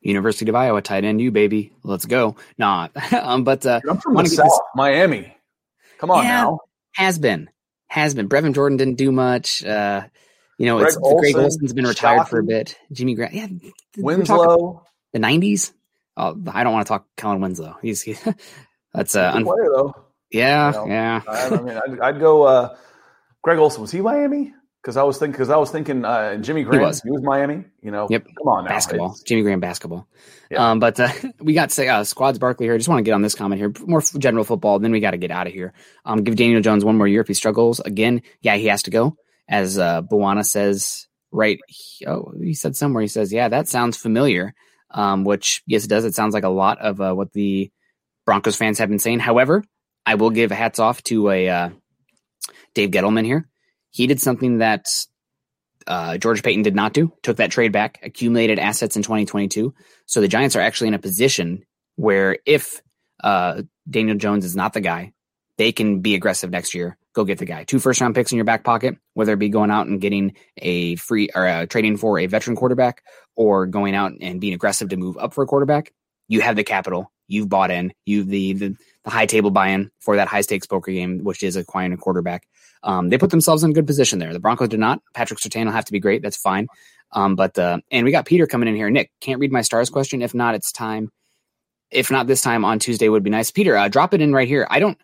University 0.00 0.48
of 0.50 0.54
Iowa 0.54 0.80
tight 0.82 1.04
end, 1.04 1.20
you 1.20 1.30
baby, 1.30 1.72
let's 1.82 2.04
go. 2.06 2.36
Nah, 2.58 2.88
um, 3.12 3.44
but 3.44 3.64
uh, 3.66 3.80
I'm 3.88 3.98
from 3.98 4.14
the 4.14 4.22
get 4.22 4.28
this- 4.30 4.36
South, 4.38 4.60
Miami. 4.74 5.36
Come 5.98 6.10
on 6.10 6.24
Yeah, 6.24 6.42
now. 6.42 6.60
has 6.94 7.18
been 7.18 7.50
has 7.88 8.14
been. 8.14 8.28
Brevin 8.28 8.54
Jordan 8.54 8.78
didn't 8.78 8.96
do 8.96 9.12
much. 9.12 9.62
Uh, 9.64 10.02
you 10.58 10.66
know, 10.66 10.78
it's 10.78 10.96
Greg 10.96 11.18
Greg 11.34 11.36
Olsen's 11.36 11.72
been 11.74 11.86
retired 11.86 12.28
for 12.28 12.38
a 12.38 12.42
bit. 12.44 12.78
Jimmy 12.92 13.14
Graham, 13.14 13.34
yeah, 13.34 13.70
Winslow. 13.98 14.84
the 15.12 15.18
nineties. 15.18 15.72
Oh, 16.16 16.36
I 16.52 16.64
don't 16.64 16.72
want 16.72 16.86
to 16.86 16.88
talk 16.88 17.06
Kellen 17.16 17.40
Winslow. 17.40 17.76
He's 17.82 18.02
he, 18.02 18.16
that's 18.94 19.14
uh, 19.16 19.32
un- 19.34 19.44
player, 19.44 19.68
though. 19.74 19.94
yeah, 20.30 20.68
You 20.72 20.78
know, 20.78 20.86
yeah. 20.86 21.20
I, 21.28 21.46
I 21.48 21.60
mean, 21.62 21.80
I'd, 21.86 22.00
I'd 22.00 22.20
go. 22.20 22.42
Uh, 22.44 22.76
Greg 23.42 23.58
Olsen 23.58 23.80
was 23.82 23.90
he 23.90 24.00
Miami? 24.00 24.52
Because 24.82 24.96
I 24.96 25.02
was 25.02 25.18
thinking. 25.18 25.32
Because 25.32 25.50
I 25.50 25.56
was 25.56 25.70
thinking 25.70 26.04
uh, 26.04 26.36
Jimmy 26.36 26.62
Graham. 26.64 26.82
was. 26.82 27.02
He 27.02 27.10
was 27.10 27.22
Miami. 27.22 27.64
You 27.82 27.90
know. 27.90 28.06
Yep. 28.08 28.24
Come 28.38 28.48
on 28.48 28.64
now. 28.64 28.70
basketball. 28.70 29.06
It's- 29.08 29.22
Jimmy 29.24 29.42
Graham 29.42 29.60
basketball. 29.60 30.06
Yeah. 30.50 30.70
Um, 30.70 30.78
but 30.80 30.98
uh, 30.98 31.10
we 31.40 31.52
got 31.52 31.70
say 31.70 31.88
uh, 31.88 32.04
squads 32.04 32.38
Barkley 32.38 32.66
here. 32.66 32.76
Just 32.78 32.88
want 32.88 32.98
to 32.98 33.02
get 33.02 33.12
on 33.12 33.22
this 33.22 33.34
comment 33.34 33.60
here. 33.60 33.72
More 33.86 34.00
general 34.18 34.44
football. 34.44 34.78
Then 34.78 34.92
we 34.92 35.00
got 35.00 35.10
to 35.10 35.18
get 35.18 35.30
out 35.30 35.46
of 35.46 35.52
here. 35.52 35.72
Um, 36.04 36.22
give 36.24 36.36
Daniel 36.36 36.60
Jones 36.62 36.84
one 36.84 36.96
more 36.96 37.06
year 37.08 37.20
if 37.20 37.28
he 37.28 37.34
struggles 37.34 37.80
again. 37.80 38.22
Yeah, 38.40 38.56
he 38.56 38.66
has 38.66 38.84
to 38.84 38.90
go. 38.90 39.16
As 39.48 39.76
uh, 39.78 40.00
Buwana 40.02 40.44
says, 40.46 41.08
right? 41.30 41.58
he- 41.68 42.06
oh, 42.06 42.32
he 42.40 42.54
said 42.54 42.74
somewhere. 42.76 43.02
He 43.02 43.08
says, 43.08 43.32
"Yeah, 43.32 43.48
that 43.48 43.68
sounds 43.68 43.96
familiar." 43.96 44.54
Um, 44.92 45.24
which 45.24 45.62
yes, 45.66 45.84
it 45.84 45.88
does. 45.88 46.04
It 46.04 46.14
sounds 46.14 46.34
like 46.34 46.44
a 46.44 46.48
lot 46.48 46.78
of 46.78 47.00
uh, 47.00 47.12
what 47.12 47.32
the 47.32 47.70
Broncos 48.24 48.56
fans 48.56 48.78
have 48.78 48.88
been 48.88 48.98
saying. 48.98 49.18
However, 49.20 49.62
I 50.06 50.14
will 50.14 50.30
give 50.30 50.50
hats 50.50 50.78
off 50.78 51.02
to 51.04 51.30
a 51.30 51.48
uh, 51.48 51.70
Dave 52.74 52.90
Gettleman 52.90 53.24
here. 53.26 53.46
He 53.90 54.06
did 54.06 54.20
something 54.20 54.58
that 54.58 54.86
uh, 55.86 56.18
George 56.18 56.42
Paton 56.42 56.62
did 56.62 56.74
not 56.74 56.92
do. 56.92 57.12
Took 57.22 57.38
that 57.38 57.50
trade 57.50 57.72
back, 57.72 57.98
accumulated 58.02 58.58
assets 58.58 58.96
in 58.96 59.02
2022. 59.02 59.74
So 60.06 60.20
the 60.20 60.28
Giants 60.28 60.56
are 60.56 60.60
actually 60.60 60.88
in 60.88 60.94
a 60.94 60.98
position 60.98 61.64
where 61.96 62.38
if 62.46 62.80
uh, 63.22 63.62
Daniel 63.88 64.16
Jones 64.16 64.44
is 64.44 64.56
not 64.56 64.72
the 64.72 64.80
guy, 64.80 65.12
they 65.58 65.72
can 65.72 66.00
be 66.00 66.14
aggressive 66.14 66.50
next 66.50 66.74
year. 66.74 66.96
Go 67.12 67.24
get 67.24 67.38
the 67.38 67.44
guy. 67.44 67.64
Two 67.64 67.80
first 67.80 68.00
round 68.00 68.14
picks 68.14 68.30
in 68.30 68.36
your 68.36 68.44
back 68.44 68.62
pocket, 68.62 68.96
whether 69.14 69.32
it 69.32 69.38
be 69.38 69.48
going 69.48 69.70
out 69.70 69.88
and 69.88 70.00
getting 70.00 70.34
a 70.56 70.94
free 70.96 71.28
or 71.34 71.46
uh, 71.46 71.66
trading 71.66 71.96
for 71.96 72.18
a 72.18 72.26
veteran 72.26 72.56
quarterback 72.56 73.02
or 73.34 73.66
going 73.66 73.94
out 73.94 74.12
and 74.20 74.40
being 74.40 74.54
aggressive 74.54 74.90
to 74.90 74.96
move 74.96 75.18
up 75.18 75.34
for 75.34 75.42
a 75.42 75.46
quarterback. 75.46 75.92
You 76.28 76.40
have 76.40 76.54
the 76.54 76.62
capital. 76.62 77.10
You've 77.30 77.48
bought 77.48 77.70
in. 77.70 77.92
You've 78.06 78.26
the 78.26 78.52
the, 78.54 78.76
the 79.04 79.10
high 79.10 79.26
table 79.26 79.50
buy 79.50 79.68
in 79.68 79.90
for 80.00 80.16
that 80.16 80.28
high 80.28 80.40
stakes 80.40 80.66
poker 80.66 80.90
game, 80.90 81.22
which 81.22 81.42
is 81.42 81.56
acquiring 81.56 81.92
a 81.92 81.96
quarterback. 81.96 82.46
Um, 82.82 83.08
they 83.08 83.18
put 83.18 83.30
themselves 83.30 83.62
in 83.62 83.70
a 83.70 83.74
good 83.74 83.86
position 83.86 84.18
there. 84.18 84.32
The 84.32 84.40
Broncos 84.40 84.68
did 84.68 84.80
not. 84.80 85.00
Patrick 85.14 85.38
Surtain 85.38 85.66
will 85.66 85.72
have 85.72 85.84
to 85.84 85.92
be 85.92 86.00
great. 86.00 86.22
That's 86.22 86.36
fine. 86.36 86.66
Um, 87.12 87.36
but 87.36 87.58
uh, 87.58 87.78
and 87.90 88.04
we 88.04 88.10
got 88.10 88.26
Peter 88.26 88.46
coming 88.46 88.68
in 88.68 88.74
here. 88.74 88.90
Nick 88.90 89.10
can't 89.20 89.40
read 89.40 89.52
my 89.52 89.62
stars 89.62 89.90
question. 89.90 90.22
If 90.22 90.34
not, 90.34 90.54
it's 90.54 90.72
time. 90.72 91.10
If 91.90 92.10
not 92.10 92.26
this 92.26 92.40
time 92.40 92.64
on 92.64 92.78
Tuesday 92.78 93.08
would 93.08 93.22
be 93.22 93.30
nice. 93.30 93.50
Peter, 93.50 93.76
uh, 93.76 93.88
drop 93.88 94.12
it 94.14 94.20
in 94.20 94.32
right 94.32 94.48
here. 94.48 94.66
I 94.68 94.80
don't. 94.80 94.98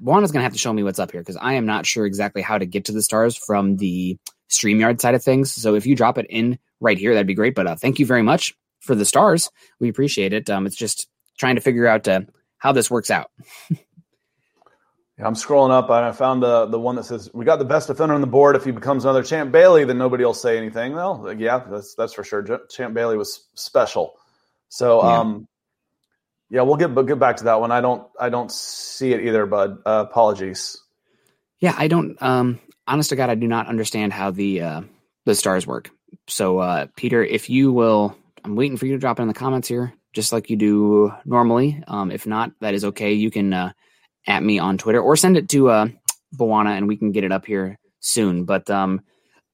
Juana's 0.00 0.32
gonna 0.32 0.42
have 0.42 0.52
to 0.52 0.58
show 0.58 0.72
me 0.72 0.82
what's 0.82 0.98
up 0.98 1.12
here 1.12 1.20
because 1.20 1.38
I 1.40 1.54
am 1.54 1.66
not 1.66 1.86
sure 1.86 2.04
exactly 2.06 2.42
how 2.42 2.58
to 2.58 2.66
get 2.66 2.86
to 2.86 2.92
the 2.92 3.02
stars 3.02 3.36
from 3.36 3.76
the 3.76 4.18
Streamyard 4.50 5.00
side 5.00 5.14
of 5.14 5.22
things. 5.22 5.52
So 5.52 5.74
if 5.74 5.86
you 5.86 5.94
drop 5.94 6.18
it 6.18 6.26
in 6.28 6.58
right 6.80 6.98
here, 6.98 7.14
that'd 7.14 7.26
be 7.26 7.34
great. 7.34 7.54
But 7.54 7.66
uh, 7.66 7.76
thank 7.76 7.98
you 7.98 8.06
very 8.06 8.22
much 8.22 8.54
for 8.80 8.94
the 8.94 9.04
stars. 9.04 9.50
We 9.80 9.88
appreciate 9.88 10.32
it. 10.32 10.48
Um, 10.50 10.66
it's 10.66 10.76
just 10.76 11.08
trying 11.38 11.54
to 11.54 11.60
figure 11.60 11.86
out 11.86 12.06
uh, 12.08 12.20
how 12.58 12.72
this 12.72 12.90
works 12.90 13.10
out. 13.10 13.30
Yeah, 13.70 15.26
I'm 15.26 15.34
scrolling 15.34 15.70
up 15.72 15.86
and 15.90 16.04
I 16.04 16.12
found 16.12 16.42
the 16.42 16.66
the 16.66 16.78
one 16.78 16.94
that 16.96 17.04
says 17.04 17.28
we 17.34 17.44
got 17.44 17.58
the 17.58 17.64
best 17.64 17.88
defender 17.88 18.14
on 18.14 18.20
the 18.20 18.26
board. 18.28 18.54
If 18.54 18.64
he 18.64 18.70
becomes 18.70 19.04
another 19.04 19.24
Champ 19.24 19.50
Bailey, 19.50 19.84
then 19.84 19.98
nobody 19.98 20.24
will 20.24 20.34
say 20.34 20.56
anything. 20.58 20.92
Well, 20.94 21.22
like, 21.24 21.40
yeah, 21.40 21.64
that's 21.68 21.94
that's 21.96 22.12
for 22.12 22.22
sure. 22.22 22.60
Champ 22.70 22.94
Bailey 22.94 23.16
was 23.16 23.48
special. 23.54 24.14
So, 24.68 25.02
Yeah. 25.04 25.20
um, 25.20 25.48
yeah, 26.50 26.62
we'll 26.62 26.76
get 26.76 26.94
but 26.94 27.02
get 27.02 27.18
back 27.18 27.36
to 27.38 27.44
that 27.44 27.60
one. 27.60 27.72
I 27.72 27.80
don't 27.80 28.06
I 28.18 28.28
don't 28.28 28.50
see 28.52 29.12
it 29.12 29.20
either, 29.26 29.44
bud. 29.46 29.78
Uh, 29.84 30.04
apologies. 30.08 30.78
Yeah, 31.58 31.74
I 31.76 31.88
don't. 31.88 32.20
Um, 32.22 32.60
honest 32.86 33.10
to 33.10 33.16
God, 33.16 33.28
I 33.28 33.34
do 33.34 33.48
not 33.48 33.66
understand 33.66 34.12
how 34.12 34.30
the 34.30 34.62
uh, 34.62 34.80
the 35.24 35.34
stars 35.34 35.66
work. 35.66 35.90
So, 36.28 36.58
uh, 36.58 36.86
Peter, 36.96 37.24
if 37.24 37.50
you 37.50 37.72
will, 37.72 38.16
I'm 38.44 38.54
waiting 38.54 38.76
for 38.76 38.86
you 38.86 38.92
to 38.92 38.98
drop 38.98 39.18
it 39.18 39.22
in 39.22 39.28
the 39.28 39.34
comments 39.34 39.66
here, 39.66 39.92
just 40.18 40.32
like 40.32 40.50
you 40.50 40.56
do 40.56 41.12
normally. 41.24 41.80
Um, 41.86 42.10
if 42.10 42.26
not, 42.26 42.50
that 42.60 42.74
is 42.74 42.84
okay. 42.86 43.12
You 43.12 43.30
can 43.30 43.52
uh, 43.52 43.70
at 44.26 44.42
me 44.42 44.58
on 44.58 44.76
Twitter 44.76 45.00
or 45.00 45.14
send 45.14 45.36
it 45.36 45.48
to 45.50 45.70
uh, 45.70 45.88
Bawana, 46.34 46.76
and 46.76 46.88
we 46.88 46.96
can 46.96 47.12
get 47.12 47.22
it 47.22 47.30
up 47.30 47.46
here 47.46 47.78
soon. 48.00 48.44
But 48.44 48.68
um, 48.68 49.02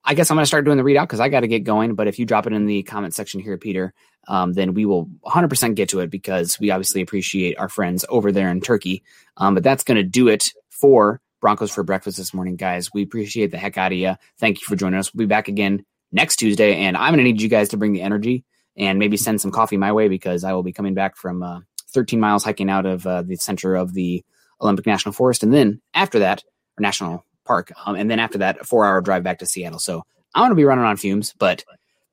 I 0.03 0.15
guess 0.15 0.31
I'm 0.31 0.39
going 0.39 0.45
to 0.45 0.47
start 0.47 0.65
doing 0.65 0.79
the 0.79 0.83
readout 0.83 1.03
because 1.03 1.21
I 1.21 1.29
got 1.29 1.41
to 1.41 1.49
get 1.49 1.65
going. 1.65 1.97
But 1.97 2.07
if 2.07 2.19
you 2.19 2.25
drop 2.25 2.47
it 2.47 2.55
in 2.55 2.65
the 2.65 2.83
comment 2.83 3.13
section 3.13 3.41
here, 3.41 3.59
Peter, 3.59 3.93
um, 4.27 4.55
then 4.55 4.73
we 4.73 4.87
will 4.87 5.05
100% 5.27 5.75
get 5.75 5.91
to 5.91 6.01
it 6.01 6.09
because 6.09 6.59
we 6.59 6.71
obviously 6.71 7.03
appreciate 7.03 7.59
our 7.59 7.69
friends 7.69 8.07
over 8.09 8.33
there 8.33 8.49
in 8.49 8.63
Turkey. 8.63 9.03
Um, 9.37 9.53
but 9.53 9.65
that's 9.65 9.85
going 9.85 9.99
to 9.99 10.03
do 10.03 10.29
it 10.29 10.49
for 10.71 11.21
Broncos 11.43 11.73
for 11.73 11.83
breakfast 11.83 12.17
this 12.17 12.33
morning, 12.33 12.57
guys. 12.57 12.89
We 12.95 13.03
appreciate 13.03 13.51
the 13.51 13.59
heck 13.59 13.77
out 13.77 13.93
of 13.93 13.99
you. 13.99 14.15
Thank 14.39 14.63
you 14.63 14.67
for 14.67 14.77
joining 14.77 14.99
us. 14.99 15.13
We'll 15.13 15.27
be 15.27 15.29
back 15.29 15.49
again 15.49 15.85
next 16.11 16.37
Tuesday, 16.37 16.77
and 16.77 16.97
I'm 16.97 17.13
going 17.13 17.19
to 17.19 17.31
need 17.31 17.43
you 17.43 17.51
guys 17.51 17.69
to 17.69 17.77
bring 17.77 17.93
the 17.93 18.01
energy 18.01 18.47
and 18.77 18.99
maybe 18.99 19.17
send 19.17 19.41
some 19.41 19.51
coffee 19.51 19.77
my 19.77 19.93
way 19.93 20.09
because 20.09 20.45
I 20.45 20.53
will 20.53 20.63
be 20.63 20.73
coming 20.73 20.95
back 20.95 21.17
from 21.17 21.43
uh, 21.43 21.61
13 21.89 22.19
miles 22.21 22.45
hiking 22.45 22.71
out 22.71 22.87
of 22.87 23.07
uh, 23.07 23.23
the 23.23 23.37
center 23.37 23.75
of 23.75 23.95
the 23.95 24.25
Olympic 24.61 24.87
National 24.87 25.13
Forest, 25.13 25.43
and 25.43 25.53
then 25.53 25.81
after 25.95 26.21
that, 26.21 26.43
or 26.79 26.83
National 26.83 27.25
Park, 27.45 27.73
um, 27.85 27.97
and 27.97 28.11
then 28.11 28.19
after 28.19 28.39
that, 28.39 28.61
a 28.61 28.65
four-hour 28.65 29.01
drive 29.01 29.23
back 29.23 29.39
to 29.41 29.47
Seattle. 29.47 29.79
So 29.79 30.05
I'm 30.35 30.43
going 30.43 30.51
to 30.51 30.57
be 30.57 30.65
running 30.65 30.85
on 30.85 30.97
fumes, 30.97 31.35
but 31.39 31.65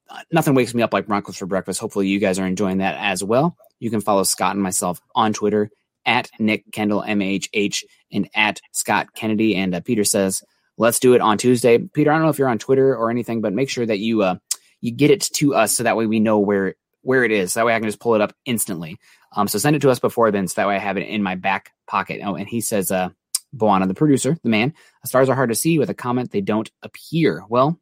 uh, 0.10 0.20
nothing 0.32 0.54
wakes 0.54 0.74
me 0.74 0.84
up 0.84 0.94
like 0.94 1.08
Broncos 1.08 1.38
for 1.38 1.46
breakfast. 1.46 1.80
Hopefully, 1.80 2.08
you 2.08 2.20
guys 2.20 2.40
are 2.40 2.46
enjoying 2.46 2.80
that 2.80 2.96
as 3.00 3.24
well. 3.24 3.56
You 3.80 3.90
can 3.90 4.02
follow 4.02 4.24
Scott 4.24 4.56
and 4.56 4.64
myself 4.64 5.00
on 5.16 5.34
Twitter 5.34 5.70
at 6.06 6.30
Nick 6.40 6.72
Kendall 6.72 7.04
MHH 7.04 7.84
and 8.12 8.30
at 8.36 8.60
Scott 8.72 9.14
Kennedy. 9.16 9.56
And 9.56 9.74
uh, 9.74 9.82
Peter 9.82 10.04
says, 10.04 10.44
"Let's 10.78 11.00
do 11.00 11.14
it 11.14 11.22
on 11.22 11.38
Tuesday." 11.38 11.78
Peter, 11.78 12.12
I 12.12 12.16
don't 12.16 12.24
know 12.24 12.30
if 12.30 12.40
you're 12.40 12.50
on 12.50 12.60
Twitter 12.60 12.96
or 12.96 13.10
anything, 13.10 13.42
but 13.42 13.54
make 13.54 13.70
sure 13.70 13.86
that 13.86 14.00
you 14.00 14.22
uh, 14.24 14.36
you 14.82 14.92
get 14.92 15.12
it 15.12 15.22
to 15.22 15.56
us 15.56 15.76
so 15.76 15.84
that 15.84 15.96
way 15.96 16.06
we 16.06 16.20
know 16.20 16.40
where 16.40 16.76
where 17.04 17.24
it 17.24 17.32
is. 17.32 17.54
So 17.54 17.60
That 17.60 17.66
way 17.66 17.76
I 17.76 17.80
can 17.80 17.88
just 17.88 18.00
pull 18.00 18.16
it 18.16 18.22
up 18.22 18.34
instantly. 18.46 19.00
Um, 19.36 19.48
so 19.48 19.58
send 19.58 19.76
it 19.76 19.82
to 19.84 19.90
us 19.90 20.00
before 20.00 20.30
then, 20.32 20.48
so 20.48 20.56
that 20.56 20.68
way 20.68 20.76
I 20.76 20.80
have 20.80 20.98
it 20.98 21.08
in 21.08 21.24
my 21.24 21.36
back 21.36 21.72
pocket. 21.88 22.22
Oh, 22.24 22.36
and 22.36 22.48
he 22.48 22.62
says, 22.62 22.92
uh, 22.92 23.10
Boana, 23.56 23.88
the 23.88 23.94
producer, 23.94 24.38
the 24.44 24.50
man, 24.50 24.74
stars 25.06 25.30
are 25.30 25.36
hard 25.36 25.50
to 25.50 25.56
see 25.56 25.80
with 25.80 25.90
a 25.90 25.94
comment 25.94 26.32
they 26.32 26.42
don't 26.42 26.70
appear. 26.82 27.44
Well, 27.50 27.80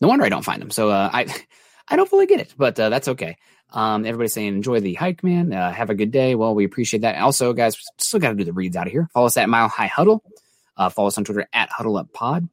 no 0.00 0.08
wonder 0.08 0.24
I 0.24 0.28
don't 0.28 0.44
find 0.44 0.62
them. 0.62 0.70
So 0.70 0.90
uh, 0.90 1.10
I 1.12 1.26
I 1.88 1.96
don't 1.96 2.08
fully 2.08 2.26
get 2.26 2.40
it, 2.40 2.54
but 2.56 2.78
uh, 2.78 2.88
that's 2.90 3.08
okay. 3.08 3.36
Um, 3.70 4.06
everybody's 4.06 4.32
saying 4.32 4.48
enjoy 4.48 4.80
the 4.80 4.94
hike, 4.94 5.22
man. 5.22 5.52
Uh, 5.52 5.72
have 5.72 5.90
a 5.90 5.94
good 5.94 6.10
day. 6.10 6.34
Well, 6.34 6.54
we 6.54 6.64
appreciate 6.64 7.00
that. 7.00 7.18
Also, 7.18 7.52
guys, 7.52 7.76
still 7.98 8.20
got 8.20 8.30
to 8.30 8.34
do 8.34 8.44
the 8.44 8.52
reads 8.52 8.76
out 8.76 8.86
of 8.86 8.92
here. 8.92 9.08
Follow 9.12 9.26
us 9.26 9.36
at 9.36 9.48
Mile 9.48 9.68
High 9.68 9.86
Huddle. 9.86 10.22
Uh, 10.76 10.88
follow 10.88 11.08
us 11.08 11.18
on 11.18 11.24
Twitter 11.24 11.46
at 11.52 11.70
Huddle 11.70 11.96
Up 11.96 12.12
Pod. 12.12 12.48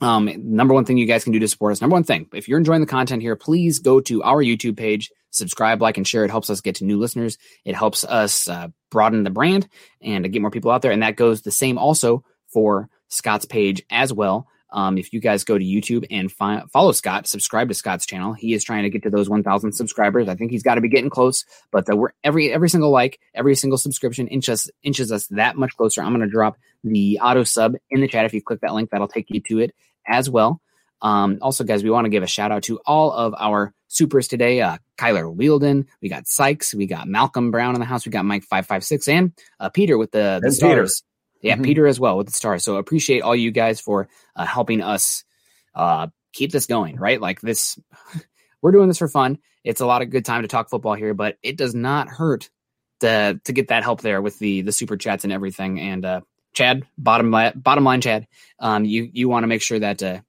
Um, 0.00 0.30
number 0.36 0.74
one 0.74 0.84
thing 0.84 0.96
you 0.96 1.06
guys 1.06 1.24
can 1.24 1.32
do 1.32 1.38
to 1.38 1.48
support 1.48 1.72
us, 1.72 1.80
number 1.80 1.94
one 1.94 2.04
thing, 2.04 2.28
if 2.32 2.48
you're 2.48 2.58
enjoying 2.58 2.80
the 2.80 2.86
content 2.86 3.22
here, 3.22 3.36
please 3.36 3.78
go 3.78 4.00
to 4.02 4.22
our 4.22 4.42
YouTube 4.42 4.76
page, 4.76 5.10
subscribe, 5.30 5.80
like, 5.82 5.96
and 5.96 6.06
share. 6.06 6.24
It 6.24 6.30
helps 6.30 6.50
us 6.50 6.60
get 6.60 6.76
to 6.76 6.84
new 6.84 6.98
listeners. 6.98 7.38
It 7.64 7.74
helps 7.74 8.04
us 8.04 8.48
uh, 8.48 8.68
broaden 8.90 9.24
the 9.24 9.30
brand 9.30 9.68
and 10.00 10.30
get 10.32 10.42
more 10.42 10.50
people 10.50 10.70
out 10.70 10.82
there. 10.82 10.92
And 10.92 11.02
that 11.02 11.16
goes 11.16 11.42
the 11.42 11.50
same 11.50 11.78
also 11.78 12.24
for 12.52 12.88
Scott's 13.08 13.44
page 13.44 13.82
as 13.90 14.12
well. 14.12 14.48
Um, 14.74 14.98
if 14.98 15.12
you 15.12 15.20
guys 15.20 15.44
go 15.44 15.56
to 15.56 15.64
YouTube 15.64 16.04
and 16.10 16.30
fi- 16.30 16.64
follow 16.72 16.90
Scott, 16.90 17.28
subscribe 17.28 17.68
to 17.68 17.74
Scott's 17.74 18.06
channel. 18.06 18.32
He 18.32 18.54
is 18.54 18.64
trying 18.64 18.82
to 18.82 18.90
get 18.90 19.04
to 19.04 19.10
those 19.10 19.30
1,000 19.30 19.72
subscribers. 19.72 20.28
I 20.28 20.34
think 20.34 20.50
he's 20.50 20.64
got 20.64 20.74
to 20.74 20.80
be 20.80 20.88
getting 20.88 21.10
close, 21.10 21.44
but 21.70 21.86
the, 21.86 21.94
we're 21.94 22.10
every 22.24 22.52
every 22.52 22.68
single 22.68 22.90
like, 22.90 23.20
every 23.34 23.54
single 23.54 23.78
subscription 23.78 24.26
inches 24.26 24.70
inches 24.82 25.12
us 25.12 25.28
that 25.28 25.56
much 25.56 25.76
closer. 25.76 26.02
I'm 26.02 26.10
going 26.12 26.26
to 26.26 26.30
drop 26.30 26.56
the 26.82 27.20
auto 27.22 27.44
sub 27.44 27.76
in 27.88 28.00
the 28.00 28.08
chat. 28.08 28.24
If 28.24 28.34
you 28.34 28.42
click 28.42 28.60
that 28.62 28.74
link, 28.74 28.90
that'll 28.90 29.06
take 29.06 29.30
you 29.30 29.40
to 29.42 29.60
it 29.60 29.74
as 30.06 30.28
well. 30.28 30.60
Um, 31.00 31.38
also, 31.40 31.62
guys, 31.62 31.84
we 31.84 31.90
want 31.90 32.06
to 32.06 32.10
give 32.10 32.24
a 32.24 32.26
shout 32.26 32.50
out 32.50 32.64
to 32.64 32.80
all 32.84 33.12
of 33.12 33.32
our 33.38 33.72
supers 33.86 34.26
today. 34.26 34.60
Uh, 34.60 34.78
Kyler 34.98 35.32
Wielden, 35.32 35.86
we 36.02 36.08
got 36.08 36.26
Sykes, 36.26 36.74
we 36.74 36.86
got 36.86 37.06
Malcolm 37.06 37.52
Brown 37.52 37.74
in 37.74 37.80
the 37.80 37.86
house, 37.86 38.06
we 38.06 38.10
got 38.10 38.24
Mike 38.24 38.42
five 38.42 38.66
five 38.66 38.82
six, 38.82 39.06
and 39.06 39.32
uh, 39.60 39.68
Peter 39.68 39.96
with 39.98 40.10
the, 40.10 40.40
the 40.40 40.46
And 40.46 40.54
stars. 40.54 41.04
Yeah, 41.44 41.56
Mhm. 41.56 41.64
Peter 41.64 41.86
as 41.86 42.00
well 42.00 42.16
with 42.16 42.26
the 42.26 42.32
stars. 42.32 42.64
So 42.64 42.76
appreciate 42.76 43.20
all 43.22 43.36
you 43.36 43.50
guys 43.52 43.80
for 43.80 44.08
uh, 44.34 44.46
helping 44.46 44.80
us 44.82 45.24
uh, 45.74 46.08
keep 46.32 46.50
this 46.52 46.66
going. 46.66 46.96
Right, 46.96 47.20
like 47.20 47.40
this, 47.40 47.78
we're 48.62 48.72
doing 48.72 48.88
this 48.88 48.98
for 48.98 49.08
fun. 49.08 49.38
It's 49.62 49.80
a 49.80 49.86
lot 49.86 50.02
of 50.02 50.10
good 50.10 50.24
time 50.24 50.42
to 50.42 50.48
talk 50.48 50.70
football 50.70 50.94
here, 50.94 51.14
but 51.14 51.36
it 51.42 51.56
does 51.56 51.74
not 51.74 52.08
hurt 52.08 52.50
to 53.00 53.40
to 53.44 53.52
get 53.52 53.68
that 53.68 53.82
help 53.82 54.00
there 54.00 54.22
with 54.22 54.38
the 54.38 54.62
the 54.62 54.72
super 54.72 54.96
chats 54.96 55.24
and 55.24 55.32
everything. 55.32 55.80
And 55.80 56.04
uh, 56.04 56.20
Chad, 56.54 56.84
bottom 56.96 57.30
li- 57.30 57.52
bottom 57.54 57.84
line, 57.84 58.00
Chad, 58.00 58.26
um, 58.58 58.84
you 58.84 59.08
you 59.12 59.28
want 59.28 59.42
to 59.42 59.48
make 59.48 59.62
sure 59.62 59.78
that 59.80 60.02
uh, 60.02 60.20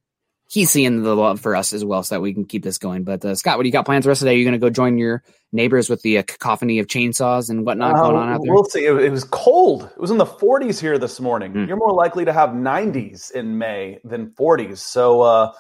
he's 0.48 0.70
seeing 0.70 1.04
the 1.04 1.16
love 1.16 1.40
for 1.40 1.56
us 1.56 1.74
as 1.74 1.84
well, 1.84 2.04
so 2.04 2.16
that 2.16 2.22
we 2.22 2.34
can 2.34 2.46
keep 2.46 2.64
this 2.64 2.78
going. 2.78 3.04
But 3.04 3.26
uh, 3.26 3.36
Scott, 3.36 3.58
what 3.58 3.64
do 3.64 3.70
you 3.70 3.74
got 3.74 3.86
plans 3.86 4.06
the 4.06 4.10
rest 4.10 4.22
of 4.22 4.26
the 4.26 4.32
day? 4.32 4.38
You're 4.38 4.46
going 4.46 4.60
to 4.60 4.66
go 4.66 4.70
join 4.70 4.98
your 4.98 5.24
neighbors 5.52 5.90
with 5.90 6.02
the 6.02 6.20
uh, 6.20 6.24
cacophony 6.24 6.80
of 6.80 6.88
chainsaws 6.88 7.50
and 7.50 7.66
whatnot 7.66 7.96
going 7.96 8.16
on 8.16 8.30
out 8.30 8.42
there. 8.44 8.52
Uh, 8.52 8.56
We'll 8.56 8.66
see. 8.66 8.86
It, 8.86 8.96
it 8.96 9.12
was 9.12 9.24
cold. 9.24 9.84
It 9.84 10.00
was 10.00 10.12
in 10.12 10.18
the 10.18 10.26
40s 10.26 10.80
here 10.80 10.98
this 10.98 11.20
morning. 11.20 11.54
Hmm. 11.54 11.66
You're 11.66 11.78
more 11.78 11.94
likely 11.94 12.26
to 12.26 12.34
have 12.34 12.50
90s 12.50 13.32
in 13.32 13.58
May 13.58 14.00
than 14.04 14.32
40s. 14.32 14.78
So 14.78 15.22
uh, 15.22 15.54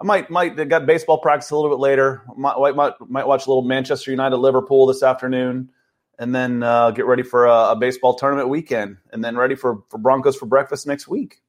I 0.00 0.04
might 0.04 0.30
might 0.30 0.56
got 0.68 0.86
baseball 0.86 1.18
practice 1.18 1.50
a 1.50 1.56
little 1.56 1.70
bit 1.70 1.80
later. 1.80 2.22
Might 2.36 2.58
might, 2.58 2.76
might, 2.76 2.92
might 3.08 3.26
watch 3.26 3.46
a 3.46 3.50
little 3.50 3.62
Manchester 3.62 4.10
United 4.10 4.36
Liverpool 4.36 4.86
this 4.86 5.02
afternoon, 5.02 5.70
and 6.18 6.34
then 6.34 6.62
uh, 6.62 6.90
get 6.90 7.06
ready 7.06 7.22
for 7.22 7.46
a, 7.46 7.70
a 7.70 7.76
baseball 7.76 8.14
tournament 8.14 8.48
weekend, 8.48 8.96
and 9.12 9.24
then 9.24 9.36
ready 9.36 9.54
for, 9.54 9.82
for 9.88 9.98
Broncos 9.98 10.36
for 10.36 10.46
breakfast 10.46 10.86
next 10.86 11.06
week. 11.06 11.40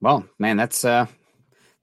Well, 0.00 0.26
man, 0.38 0.58
that's 0.58 0.84
uh 0.84 1.06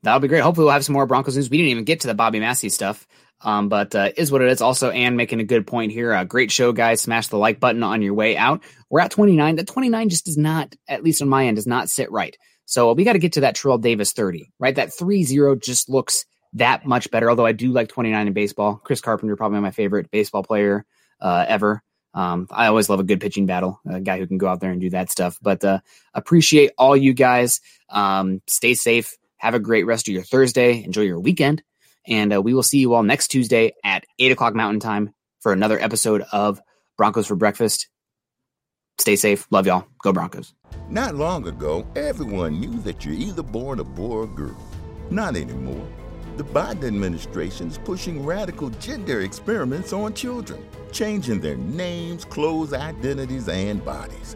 that'll 0.03 0.19
be 0.19 0.27
great. 0.27 0.41
Hopefully, 0.41 0.65
we'll 0.65 0.73
have 0.73 0.85
some 0.85 0.93
more 0.93 1.05
Broncos 1.05 1.35
news. 1.35 1.49
We 1.49 1.57
didn't 1.57 1.71
even 1.71 1.83
get 1.83 2.01
to 2.01 2.07
the 2.07 2.13
Bobby 2.13 2.39
Massie 2.39 2.69
stuff, 2.69 3.07
um, 3.41 3.69
but 3.69 3.95
uh, 3.95 4.09
is 4.17 4.31
what 4.31 4.41
it 4.41 4.49
is. 4.49 4.61
Also, 4.61 4.89
Ann 4.89 5.15
making 5.15 5.39
a 5.39 5.45
good 5.45 5.65
point 5.67 5.91
here. 5.91 6.13
Uh, 6.13 6.23
great 6.23 6.51
show, 6.51 6.71
guys. 6.71 7.01
Smash 7.01 7.27
the 7.27 7.37
like 7.37 7.59
button 7.59 7.83
on 7.83 8.01
your 8.01 8.13
way 8.13 8.37
out. 8.37 8.63
We're 8.89 9.01
at 9.01 9.11
29. 9.11 9.55
That 9.55 9.67
29 9.67 10.09
just 10.09 10.25
does 10.25 10.37
not, 10.37 10.75
at 10.87 11.03
least 11.03 11.21
on 11.21 11.29
my 11.29 11.45
end, 11.45 11.57
does 11.57 11.67
not 11.67 11.89
sit 11.89 12.11
right. 12.11 12.37
So 12.65 12.93
we 12.93 13.03
got 13.03 13.13
to 13.13 13.19
get 13.19 13.33
to 13.33 13.41
that 13.41 13.55
Terrell 13.55 13.77
Davis 13.77 14.13
30, 14.13 14.51
right? 14.59 14.75
That 14.75 14.93
3 14.93 15.23
0 15.23 15.55
just 15.55 15.89
looks 15.89 16.25
that 16.53 16.85
much 16.85 17.11
better. 17.11 17.29
Although 17.29 17.45
I 17.45 17.51
do 17.51 17.71
like 17.71 17.89
29 17.89 18.27
in 18.27 18.33
baseball. 18.33 18.75
Chris 18.83 19.01
Carpenter, 19.01 19.35
probably 19.35 19.59
my 19.59 19.71
favorite 19.71 20.11
baseball 20.11 20.43
player 20.43 20.85
uh, 21.19 21.45
ever. 21.47 21.83
Um, 22.13 22.47
I 22.51 22.67
always 22.67 22.89
love 22.89 22.99
a 22.99 23.03
good 23.03 23.21
pitching 23.21 23.45
battle, 23.45 23.79
a 23.89 24.01
guy 24.01 24.19
who 24.19 24.27
can 24.27 24.37
go 24.37 24.47
out 24.47 24.59
there 24.59 24.71
and 24.71 24.81
do 24.81 24.89
that 24.89 25.09
stuff. 25.09 25.37
But 25.41 25.63
uh, 25.63 25.79
appreciate 26.13 26.71
all 26.77 26.95
you 26.95 27.13
guys. 27.13 27.61
Um, 27.89 28.41
stay 28.47 28.73
safe. 28.73 29.15
Have 29.41 29.55
a 29.55 29.59
great 29.59 29.87
rest 29.87 30.07
of 30.07 30.13
your 30.13 30.21
Thursday. 30.21 30.83
Enjoy 30.83 31.01
your 31.01 31.19
weekend. 31.19 31.63
And 32.07 32.31
uh, 32.31 32.43
we 32.43 32.53
will 32.53 32.61
see 32.61 32.77
you 32.77 32.93
all 32.93 33.01
next 33.01 33.29
Tuesday 33.29 33.73
at 33.83 34.05
8 34.19 34.33
o'clock 34.33 34.53
Mountain 34.53 34.81
Time 34.81 35.15
for 35.39 35.51
another 35.51 35.81
episode 35.81 36.21
of 36.31 36.61
Broncos 36.95 37.25
for 37.25 37.35
Breakfast. 37.35 37.89
Stay 38.99 39.15
safe. 39.15 39.47
Love 39.49 39.65
y'all. 39.65 39.87
Go 40.03 40.13
Broncos. 40.13 40.53
Not 40.89 41.15
long 41.15 41.47
ago, 41.47 41.87
everyone 41.95 42.59
knew 42.59 42.77
that 42.81 43.03
you're 43.03 43.15
either 43.15 43.41
born 43.41 43.79
a 43.79 43.83
boy 43.83 44.17
or 44.17 44.27
girl. 44.27 44.55
Not 45.09 45.35
anymore. 45.35 45.87
The 46.37 46.43
Biden 46.43 46.85
administration 46.85 47.69
is 47.69 47.79
pushing 47.79 48.23
radical 48.23 48.69
gender 48.69 49.21
experiments 49.21 49.91
on 49.91 50.13
children, 50.13 50.63
changing 50.91 51.41
their 51.41 51.57
names, 51.57 52.25
clothes, 52.25 52.73
identities, 52.73 53.49
and 53.49 53.83
bodies. 53.83 54.35